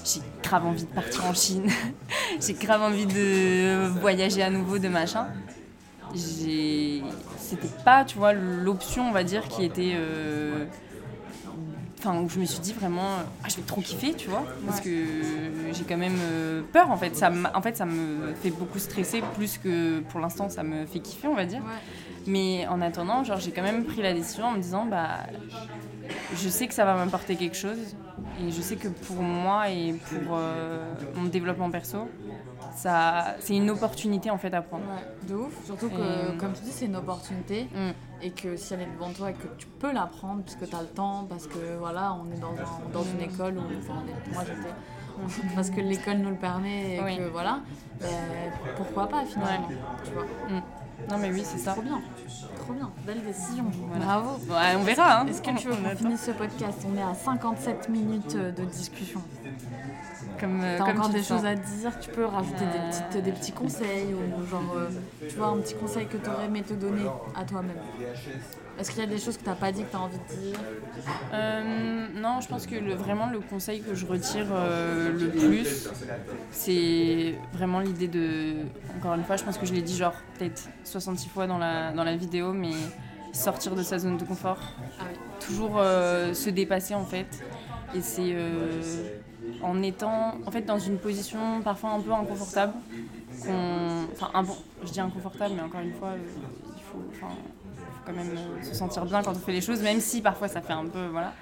j'ai 0.05 0.21
grave 0.43 0.67
envie 0.67 0.85
de 0.85 0.89
partir 0.89 1.25
en 1.27 1.35
Chine, 1.35 1.67
j'ai 2.41 2.55
grave 2.55 2.83
envie 2.83 3.07
de 3.07 3.87
voyager 4.01 4.43
à 4.43 4.51
nouveau, 4.51 4.79
de 4.79 4.89
machin. 4.89 5.27
J'ai, 6.15 7.03
c'était 7.39 7.69
pas, 7.85 8.05
tu 8.05 8.19
vois, 8.19 8.33
l'option, 8.33 9.09
on 9.09 9.13
va 9.13 9.23
dire, 9.23 9.47
qui 9.49 9.65
était, 9.65 9.93
euh, 9.95 10.65
enfin, 12.01 12.19
où 12.21 12.29
je 12.29 12.39
me 12.39 12.45
suis 12.45 12.61
dit 12.61 12.73
vraiment, 12.73 13.03
euh, 13.03 13.23
ah, 13.45 13.49
je 13.49 13.57
vais 13.57 13.63
trop 13.63 13.81
kiffer, 13.81 14.15
tu 14.15 14.29
vois, 14.29 14.45
parce 14.67 14.81
que 14.81 14.91
j'ai 15.73 15.85
quand 15.85 15.99
même 15.99 16.19
euh, 16.21 16.63
peur, 16.73 16.91
en 16.91 16.97
fait. 16.97 17.15
Ça, 17.17 17.31
en 17.55 17.63
fait, 17.63 17.77
ça 17.77 17.85
me 17.85 18.33
fait 18.43 18.51
beaucoup 18.51 18.79
stresser, 18.79 19.23
plus 19.37 19.59
que 19.59 20.01
pour 20.01 20.21
l'instant, 20.21 20.49
ça 20.49 20.63
me 20.63 20.87
fait 20.87 21.01
kiffer, 21.01 21.29
on 21.29 21.35
va 21.35 21.45
dire. 21.45 21.61
Ouais. 21.61 22.27
Mais 22.27 22.67
en 22.69 22.81
attendant, 22.81 23.23
genre, 23.25 23.39
j'ai 23.39 23.51
quand 23.51 23.63
même 23.63 23.85
pris 23.85 24.03
la 24.03 24.15
décision 24.15 24.47
en 24.47 24.53
me 24.53 24.61
disant, 24.61 24.87
bah, 24.87 25.27
je 26.35 26.49
sais 26.49 26.67
que 26.67 26.75
ça 26.75 26.85
va 26.85 26.95
m'apporter 26.95 27.37
quelque 27.37 27.57
chose. 27.57 27.97
Et 28.41 28.51
je 28.51 28.61
sais 28.61 28.77
que 28.77 28.89
pour 28.89 29.17
moi 29.23 29.69
et 29.71 29.93
pour 29.95 30.37
euh, 30.37 30.93
mon 31.15 31.25
développement 31.29 31.71
perso, 31.71 32.09
ça, 32.75 33.35
c'est 33.41 33.57
une 33.57 33.69
opportunité 33.71 34.31
en 34.31 34.39
fait 34.39 34.53
à 34.55 34.63
prendre. 34.63 34.85
Ouais, 34.85 35.29
de 35.29 35.35
ouf. 35.35 35.65
Surtout 35.65 35.89
que, 35.91 36.35
Et- 36.35 36.37
comme 36.39 36.53
tu 36.53 36.63
dis, 36.63 36.71
c'est 36.71 36.87
une 36.87 36.97
opportunité. 36.97 37.65
Mm. 37.75 37.91
Et 38.23 38.31
que 38.31 38.57
si 38.57 38.75
elle 38.75 38.83
est 38.83 38.87
devant 38.95 39.11
toi 39.11 39.31
et 39.31 39.35
que 39.35 39.49
tu 39.59 39.67
peux 39.67 39.93
la 39.93 40.07
prendre 40.07 40.43
parce 40.43 40.57
que 40.57 40.65
tu 40.67 40.77
as 40.77 40.83
le 40.83 40.89
temps, 40.89 41.27
parce 41.29 41.47
que 41.47 41.77
voilà, 41.79 42.15
on 42.15 42.31
est 42.35 42.39
dans, 42.41 42.53
un- 42.53 42.93
dans 42.93 43.03
une 43.03 43.21
école 43.23 43.57
où. 43.59 43.63
Enfin, 43.79 44.03
est- 44.09 44.33
moi 44.33 44.43
j'étais. 44.47 44.75
parce 45.55 45.69
que 45.71 45.81
l'école 45.81 46.19
nous 46.19 46.31
le 46.31 46.37
permet 46.37 46.97
et 46.97 47.01
Oui. 47.03 47.17
que 47.19 47.25
voilà. 47.29 47.61
ben, 48.01 48.09
pourquoi 48.77 49.07
pas 49.09 49.25
finalement 49.25 49.69
Tu 50.05 50.13
vois. 50.13 50.25
Non 51.09 51.19
mais 51.19 51.31
oui, 51.33 51.43
c'est 51.45 51.59
ça. 51.59 51.73
Trop 51.73 51.83
bien. 51.83 52.01
Trop 52.59 52.73
bien. 52.73 52.91
Belle 53.07 53.23
décision. 53.25 53.65
Voilà. 53.89 54.05
Bravo. 54.05 54.31
Ouais, 54.49 54.77
on 54.77 54.83
verra. 54.83 55.21
Hein. 55.21 55.27
Est-ce 55.27 55.43
que 55.43 55.57
tu 55.59 55.69
veux 55.69 55.75
On 55.75 55.89
qu'on 55.89 55.97
finisse 55.97 56.25
ce 56.25 56.31
podcast? 56.33 56.87
On 56.87 56.97
est 56.97 57.03
à 57.03 57.15
57 57.15 57.89
minutes 57.89 58.37
euh, 58.37 58.53
de 58.53 58.65
discussion. 58.65 59.21
Comme, 60.39 60.61
euh, 60.63 60.79
T'as 60.79 60.85
comme 60.85 60.97
encore 60.97 61.11
tu 61.11 61.17
des 61.17 61.23
choses 61.23 61.45
à 61.45 61.55
dire? 61.55 61.99
Tu 62.01 62.11
peux 62.11 62.25
rajouter 62.25 62.65
des, 62.65 62.89
petites, 62.89 63.25
des 63.25 63.33
petits 63.33 63.53
conseils 63.53 64.15
ou 64.15 64.47
genre, 64.47 64.75
euh, 64.77 64.89
tu 65.29 65.37
vois, 65.37 65.49
un 65.49 65.59
petit 65.59 65.75
conseil 65.75 66.07
que 66.07 66.17
tu 66.17 66.29
aurais 66.31 66.47
aimé 66.47 66.63
te 66.63 66.75
donner 66.75 67.05
à 67.35 67.45
toi-même? 67.45 67.77
Est-ce 68.81 68.91
qu'il 68.93 69.01
y 69.01 69.03
a 69.03 69.07
des 69.07 69.19
choses 69.19 69.37
que 69.37 69.45
t'as 69.45 69.55
pas 69.55 69.71
dit 69.73 69.83
que 69.83 69.93
t'as 69.93 69.99
envie 69.99 70.17
de 70.17 70.41
dire 70.41 70.59
Euh, 71.35 72.07
non, 72.15 72.41
je 72.41 72.49
pense 72.49 72.67
que 72.67 72.75
le- 72.77 72.95
vraiment 72.95 73.29
le 73.29 73.41
conseil 73.41 73.83
que 73.83 73.95
je 73.95 74.07
retire 74.07 74.47
euh, 74.51 75.13
le 75.13 75.29
plus, 75.29 75.89
c'est 76.51 77.35
vraiment 77.53 77.81
l'idée 77.81 78.09
de. 78.09 78.55
Encore 78.99 79.15
une 79.15 79.25
fois, 79.25 79.37
je 79.37 79.45
pense 79.45 79.59
que 79.59 79.67
je 79.67 79.75
l'ai 79.75 79.83
dit 79.83 79.97
genre 79.97 80.15
peut-être 80.39 80.69
66 80.85 81.29
fois 81.29 81.47
dans 81.47 81.59
la, 81.59 81.93
dans 81.93 82.05
la 82.05 82.17
vidéo, 82.17 82.53
mais 82.53 82.73
sortir 83.33 83.75
de 83.77 83.83
sa 83.83 83.99
zone 83.99 84.17
de 84.17 84.25
confort. 84.25 84.59
Ah 84.99 85.05
oui. 85.11 85.19
Toujours 85.47 85.75
euh, 85.79 86.33
se 86.35 86.49
dépasser 86.51 86.95
en 86.95 87.05
fait. 87.05 87.27
Et 87.95 88.01
c'est 88.01 88.35
en 89.63 89.83
étant 89.83 90.37
en 90.47 90.51
fait 90.51 90.63
dans 90.63 90.79
une 90.79 90.97
position 90.99 91.61
parfois 91.63 91.91
un 91.91 92.01
peu 92.01 92.13
inconfortable. 92.13 92.73
Enfin, 94.13 94.31
un- 94.35 94.45
je 94.85 94.91
dis 94.91 95.01
inconfortable, 95.01 95.55
mais 95.57 95.63
encore 95.63 95.81
une 95.81 95.93
fois, 95.93 96.13
il 96.77 96.83
faut. 96.83 96.99
Quand 98.11 98.25
même 98.25 98.37
euh, 98.37 98.63
se 98.63 98.75
sentir 98.75 99.05
bien 99.05 99.23
quand 99.23 99.33
on 99.33 99.35
fait 99.35 99.53
les 99.53 99.61
choses, 99.61 99.83
même 99.83 100.01
si 100.01 100.21
parfois 100.21 100.49
ça 100.49 100.61
fait 100.61 100.73
un 100.73 100.87
peu. 100.87 101.07
Voilà. 101.11 101.33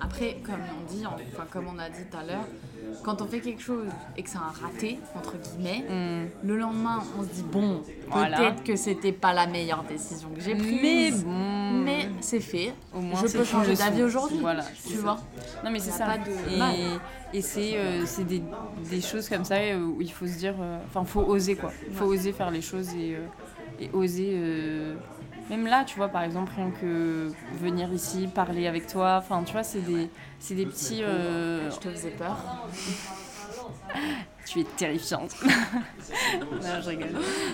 Après, 0.00 0.38
comme 0.44 0.56
on 0.80 0.92
dit, 0.92 1.04
enfin 1.06 1.46
comme 1.48 1.66
on 1.72 1.78
a 1.78 1.88
dit 1.88 2.02
tout 2.10 2.16
à 2.16 2.24
l'heure, 2.24 2.44
quand 3.04 3.22
on 3.22 3.26
fait 3.26 3.38
quelque 3.38 3.62
chose 3.62 3.86
et 4.16 4.22
que 4.24 4.28
c'est 4.28 4.36
un 4.38 4.52
raté, 4.60 4.98
entre 5.14 5.36
guillemets, 5.36 5.84
Hmm. 5.88 6.26
le 6.46 6.56
lendemain, 6.56 6.98
on 7.16 7.22
se 7.22 7.28
dit 7.28 7.44
bon, 7.44 7.82
Voilà. 8.10 8.36
peut-être 8.38 8.64
que 8.64 8.74
c'était 8.74 9.12
pas 9.12 9.32
la 9.32 9.46
meilleure 9.46 9.84
décision 9.84 10.28
que 10.34 10.40
j'ai 10.40 10.56
prise. 10.56 10.82
Mais 10.82 11.10
bon. 11.24 11.82
Mais 11.84 12.08
c'est 12.20 12.40
fait. 12.40 12.74
Au 12.92 13.00
moins, 13.00 13.20
je 13.24 13.38
peux 13.38 13.44
changer 13.44 13.74
d'avis 13.76 14.02
aujourd'hui. 14.02 14.38
Voilà, 14.40 14.64
tu 14.84 14.94
ça. 14.94 15.00
vois. 15.02 15.18
Non 15.64 15.70
mais 15.70 15.78
c'est 15.78 15.92
ça. 15.92 16.06
pas 16.06 16.18
de 16.18 16.58
mal. 16.58 16.74
Et, 17.32 17.38
et 17.38 17.40
c'est 17.40 17.76
euh, 17.76 18.02
c'est 18.04 18.24
des, 18.24 18.42
des 18.90 19.00
choses 19.00 19.28
comme 19.28 19.44
ça 19.44 19.54
euh, 19.56 19.78
où 19.84 20.00
il 20.00 20.10
faut 20.12 20.26
se 20.26 20.36
dire, 20.36 20.56
euh, 20.60 20.78
enfin 20.86 21.04
faut 21.04 21.20
oser 21.22 21.54
quoi. 21.54 21.70
Faut 21.92 22.06
oser 22.06 22.32
faire 22.32 22.50
les 22.50 22.60
choses 22.62 22.92
et, 22.94 23.14
euh, 23.14 23.26
et 23.78 23.88
oser. 23.92 24.32
Euh, 25.52 25.56
même 25.56 25.66
là, 25.66 25.84
tu 25.84 25.96
vois, 25.96 26.08
par 26.08 26.22
exemple, 26.22 26.52
rien 26.56 26.70
que 26.70 27.30
venir 27.60 27.92
ici, 27.92 28.28
parler 28.32 28.66
avec 28.66 28.86
toi, 28.86 29.16
enfin 29.18 29.42
tu 29.44 29.52
vois, 29.52 29.62
c'est 29.62 29.80
des, 29.80 30.08
c'est 30.38 30.54
des 30.54 30.66
petits. 30.66 31.02
euh, 31.02 31.70
Je 31.70 31.76
te 31.78 31.88
faisais 31.90 32.10
peur. 32.10 32.36
tu 34.46 34.60
es 34.60 34.64
terrifiante. 34.64 35.34
non, 35.44 36.80
je 36.82 36.88
rigole. 36.88 37.08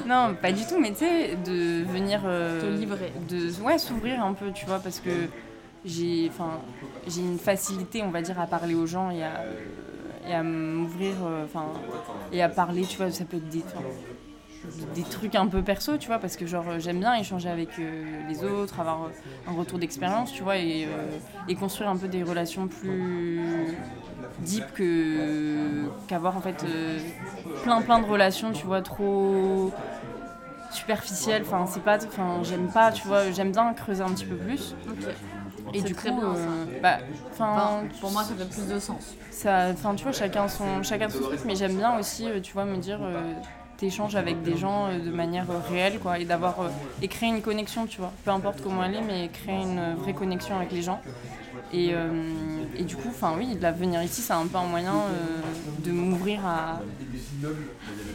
Non, 0.07 0.35
pas 0.41 0.53
du 0.53 0.65
tout, 0.67 0.79
mais 0.81 0.91
tu 0.93 0.99
sais, 0.99 1.37
de 1.37 1.85
venir. 1.85 2.23
euh, 2.25 2.61
Te 2.61 2.67
livrer. 2.79 3.13
De, 3.29 3.51
ouais, 3.63 3.79
s'ouvrir 3.79 4.23
un 4.25 4.33
peu, 4.35 4.53
tu 4.53 4.67
vois, 4.67 4.79
parce 4.79 5.01
que 5.01 5.11
j'ai 5.85 6.29
enfin, 6.31 6.59
j'ai 7.07 7.21
une 7.21 7.39
facilité, 7.39 8.03
on 8.03 8.11
va 8.11 8.23
dire, 8.23 8.39
à 8.41 8.47
parler 8.47 8.75
aux 8.75 8.87
gens 8.87 9.11
et 9.11 9.23
à, 9.23 9.45
et 10.29 10.35
à 10.35 10.43
m'ouvrir, 10.43 11.15
euh, 11.25 11.45
enfin, 11.45 11.67
et 12.33 12.43
à 12.43 12.49
parler, 12.49 12.83
tu 12.83 12.97
vois, 12.97 13.11
ça 13.11 13.25
peut 13.25 13.37
être 13.37 13.49
des. 13.49 13.63
Des 14.95 15.05
trucs 15.05 15.35
un 15.35 15.47
peu 15.49 15.63
perso, 15.63 15.97
tu 15.99 16.07
vois, 16.09 16.19
parce 16.19 16.37
que 16.37 16.47
genre 16.47 16.69
euh, 16.69 16.79
j'aime 16.79 17.01
bien 17.01 17.15
échanger 17.15 17.49
avec 17.49 17.79
euh, 17.79 18.21
les 18.29 18.45
autres, 18.45 18.81
avoir 18.81 19.05
euh, 19.05 19.09
un 19.47 19.53
retour 19.53 19.79
d'expérience, 19.79 20.33
tu 20.33 20.43
vois, 20.43 20.59
et, 20.59 20.87
euh, 20.87 21.19
et 21.49 21.57
construire 21.57 21.91
un 21.91 21.97
peu 21.97 22.09
des 22.09 22.23
relations 22.23 22.69
plus 22.69 23.77
deep 24.39 24.73
que 24.73 25.93
qu'avoir 26.07 26.37
en 26.37 26.41
fait 26.41 26.65
euh, 26.65 26.99
plein 27.63 27.83
plein 27.83 27.99
de 28.01 28.07
relations, 28.07 28.53
tu 28.53 28.67
vois, 28.67 28.83
trop 28.83 29.73
superficielles. 30.71 31.43
Enfin, 31.43 31.67
c'est 31.67 31.83
pas, 31.83 31.99
enfin, 32.07 32.41
j'aime 32.43 32.71
pas, 32.71 32.93
tu 32.93 33.07
vois, 33.07 33.31
j'aime 33.31 33.53
bien 33.53 33.73
creuser 33.75 34.03
un 34.03 34.13
petit 34.13 34.27
peu 34.27 34.37
plus. 34.37 34.77
Ok. 34.89 35.17
Et 35.73 35.83
du 35.83 35.95
très 35.95 36.11
coup, 36.11 36.17
bien, 36.21 36.35
ça. 36.35 36.41
euh, 36.51 36.65
bah, 36.83 36.99
enfin, 37.31 37.81
Enfin, 37.83 37.89
pour 38.01 38.11
moi, 38.11 38.25
ça 38.25 38.35
fait 38.37 38.49
plus 38.49 38.67
de 38.67 38.79
sens. 38.79 39.19
ça, 39.31 39.71
enfin, 39.73 39.95
tu 39.95 40.03
vois, 40.05 40.13
chacun 40.13 40.49
son, 40.49 40.83
chacun 40.83 41.09
son 41.11 41.21
truc, 41.23 41.41
mais 41.45 41.55
j'aime 41.57 41.77
bien 41.77 41.99
aussi, 41.99 42.29
tu 42.43 42.53
vois, 42.53 42.65
me 42.65 42.77
dire, 42.79 43.01
t'échanges 43.79 44.17
avec 44.17 44.43
des 44.43 44.57
gens 44.57 44.89
euh, 44.89 44.99
de 44.99 45.11
manière 45.11 45.51
euh, 45.51 45.61
réelle, 45.71 45.99
quoi, 46.01 46.19
et 46.19 46.25
d'avoir, 46.25 46.61
euh, 46.61 46.69
et 47.01 47.09
créer 47.09 47.31
une 47.31 47.41
connexion, 47.41 47.87
tu 47.87 47.99
vois, 48.01 48.13
peu 48.25 48.31
importe 48.31 48.61
comment 48.61 48.85
elle 48.85 48.97
est, 48.97 49.01
mais 49.01 49.29
créer 49.29 49.63
une 49.63 49.95
vraie 49.95 50.13
connexion 50.13 50.57
avec 50.57 50.73
les 50.73 50.83
gens. 50.83 51.01
Et, 51.73 51.93
et 52.79 52.85
du 52.85 52.97
coup, 52.97 53.09
enfin 53.11 53.35
oui, 53.37 53.55
de 53.55 53.63
la 53.63 53.73
venir 53.73 54.03
ici, 54.03 54.23
c'est 54.23 54.33
un 54.33 54.47
peu 54.47 54.57
un 54.57 54.65
moyen 54.65 54.95
de 55.85 55.91
m'ouvrir 55.91 56.41
à, 56.47 56.81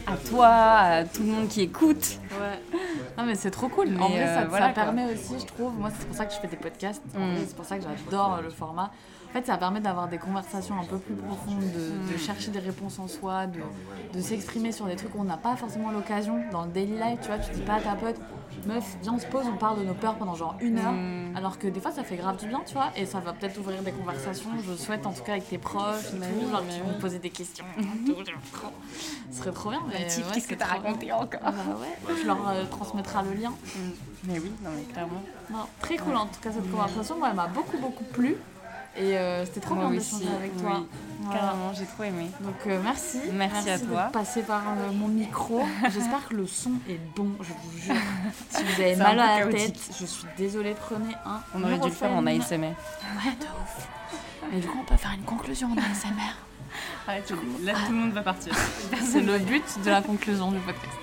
à 0.06 0.16
toi, 0.28 0.48
à 0.48 1.04
tout 1.04 1.22
le 1.22 1.28
monde 1.28 1.48
qui 1.48 1.62
écoute. 1.62 2.18
Ouais. 2.32 2.78
Non 3.16 3.24
mais 3.24 3.34
c'est 3.34 3.50
trop 3.50 3.68
cool. 3.68 3.88
Mais, 3.90 4.02
en 4.02 4.08
vrai, 4.08 4.26
ça, 4.26 4.40
euh, 4.40 4.46
voilà, 4.48 4.70
permet 4.70 5.12
aussi, 5.12 5.34
je 5.38 5.46
trouve, 5.46 5.72
moi 5.78 5.90
c'est 5.96 6.06
pour 6.06 6.16
ça 6.16 6.26
que 6.26 6.34
je 6.34 6.38
fais 6.38 6.48
des 6.48 6.56
podcasts. 6.56 7.04
Mm. 7.14 7.36
c'est 7.46 7.56
pour 7.56 7.64
ça 7.64 7.78
que 7.78 7.84
j'adore 7.84 8.40
le 8.42 8.50
format. 8.50 8.90
En 9.34 9.38
fait, 9.40 9.46
ça 9.46 9.56
permet 9.56 9.80
d'avoir 9.80 10.06
des 10.06 10.18
conversations 10.18 10.78
un 10.78 10.84
peu 10.84 10.96
plus 10.96 11.16
profondes, 11.16 11.58
de, 11.58 12.12
de 12.12 12.16
chercher 12.16 12.52
des 12.52 12.60
réponses 12.60 13.00
en 13.00 13.08
soi, 13.08 13.46
de, 13.48 13.58
de 14.16 14.20
s'exprimer 14.22 14.70
sur 14.70 14.86
des 14.86 14.94
trucs 14.94 15.12
où 15.16 15.18
on 15.20 15.24
n'a 15.24 15.36
pas 15.36 15.56
forcément 15.56 15.90
l'occasion 15.90 16.40
dans 16.52 16.66
le 16.66 16.70
daily 16.70 16.92
life. 16.92 17.18
Tu 17.20 17.26
vois, 17.26 17.38
tu 17.38 17.50
dis 17.52 17.62
pas 17.62 17.74
à 17.74 17.80
ta 17.80 17.94
pote, 17.96 18.14
meuf, 18.64 18.96
viens 19.02 19.14
on 19.14 19.18
se 19.18 19.26
pose, 19.26 19.44
on 19.52 19.56
parle 19.56 19.80
de 19.80 19.84
nos 19.84 19.94
peurs 19.94 20.14
pendant 20.14 20.36
genre 20.36 20.54
une 20.60 20.78
heure. 20.78 20.92
Mm. 20.92 21.36
Alors 21.36 21.58
que 21.58 21.66
des 21.66 21.80
fois, 21.80 21.90
ça 21.90 22.04
fait 22.04 22.14
grave 22.14 22.36
du 22.36 22.46
bien, 22.46 22.62
tu 22.64 22.74
vois, 22.74 22.92
et 22.96 23.06
ça 23.06 23.18
va 23.18 23.32
peut-être 23.32 23.58
ouvrir 23.58 23.82
des 23.82 23.90
conversations. 23.90 24.50
Je 24.64 24.74
souhaite 24.76 25.04
en 25.04 25.12
tout 25.12 25.24
cas 25.24 25.32
avec 25.32 25.48
tes 25.48 25.58
proches, 25.58 26.12
et 26.14 26.18
Bah 26.18 26.26
tout, 26.32 26.48
genre 26.52 26.62
mais 26.64 26.72
qui 26.72 26.80
vont 26.82 27.00
poser 27.00 27.18
des 27.18 27.30
questions. 27.30 27.64
Ce 29.32 29.38
serait 29.38 29.50
trop 29.50 29.70
bien. 29.70 29.82
Mais 29.88 29.98
Mathilde, 29.98 30.26
ouais, 30.28 30.32
qu'est-ce 30.34 30.46
que 30.46 30.54
t'as 30.54 30.66
bien. 30.66 30.74
raconté 30.84 31.12
encore 31.12 31.40
bah 31.42 31.52
ouais, 31.80 32.14
tu 32.20 32.24
leur 32.24 32.48
euh, 32.50 32.64
transmettras 32.70 33.24
le 33.24 33.32
lien. 33.32 33.52
Mais 34.28 34.38
oui, 34.38 34.52
non 34.62 34.70
mais 34.76 34.84
clairement. 34.92 35.22
Non, 35.50 35.66
très 35.80 35.96
cool 35.96 36.14
en 36.14 36.26
tout 36.26 36.40
cas 36.40 36.52
cette 36.52 36.70
conversation, 36.70 37.18
moi 37.18 37.28
elle 37.30 37.36
m'a 37.36 37.48
beaucoup 37.48 37.78
beaucoup 37.78 38.04
plu 38.04 38.36
et 38.96 39.18
euh, 39.18 39.44
c'était 39.44 39.60
trop 39.60 39.74
Moi 39.74 39.88
bien 39.90 39.98
aussi, 39.98 40.26
avec 40.36 40.56
toi. 40.56 40.80
oui, 40.80 40.86
Voilà. 41.22 41.40
Carrément, 41.40 41.72
j'ai 41.72 41.84
trop 41.84 42.04
aimé. 42.04 42.30
Donc 42.40 42.54
euh, 42.66 42.80
merci. 42.82 43.18
Merci 43.32 43.70
à 43.70 43.78
toi. 43.78 44.06
de 44.06 44.12
passer 44.12 44.42
par 44.42 44.62
euh, 44.68 44.92
mon 44.92 45.08
micro. 45.08 45.62
J'espère 45.92 46.28
que 46.28 46.34
le 46.36 46.46
son 46.46 46.72
est 46.88 47.00
bon, 47.16 47.30
je 47.40 47.48
vous 47.52 47.78
jure. 47.78 47.94
Si 48.50 48.62
vous 48.62 48.80
avez 48.80 48.96
mal 48.96 49.18
à 49.18 49.38
la 49.38 49.38
chaotique. 49.38 49.74
tête, 49.74 49.96
je 49.98 50.06
suis 50.06 50.26
désolée, 50.36 50.74
prenez 50.78 51.14
un. 51.26 51.40
On 51.54 51.64
aurait 51.64 51.78
dû 51.78 51.88
le 51.88 51.94
faire 51.94 52.12
en. 52.12 52.24
ASMR. 52.26 52.56
Ouais, 52.58 53.34
de 53.40 53.46
ouf. 53.46 53.88
Et 54.52 54.60
du 54.60 54.66
coup, 54.66 54.78
on 54.80 54.84
peut 54.84 54.96
faire 54.96 55.12
une 55.16 55.24
conclusion 55.24 55.68
en 55.68 55.76
ASMR. 55.76 56.36
Là, 57.64 57.74
tout 57.86 57.92
le 57.92 57.98
monde 57.98 58.12
va 58.12 58.22
partir. 58.22 58.54
C'est 59.02 59.20
le 59.20 59.38
but 59.38 59.64
de 59.84 59.90
la 59.90 60.02
conclusion 60.02 60.52
du 60.52 60.58
podcast. 60.58 60.96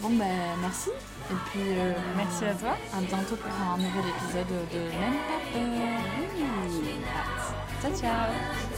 Bon, 0.00 0.10
ben 0.10 0.26
merci. 0.60 0.90
Et 1.30 1.34
puis, 1.50 1.60
Merci 2.16 2.44
à 2.44 2.54
toi. 2.54 2.76
À 2.96 3.00
bientôt 3.00 3.36
pour 3.36 3.52
un 3.72 3.76
nouvel 3.76 4.10
épisode 4.10 4.48
de 4.72 4.78
Même 4.98 5.14
pas 5.28 6.39
Tchau, 7.80 7.90
tchau. 7.96 8.69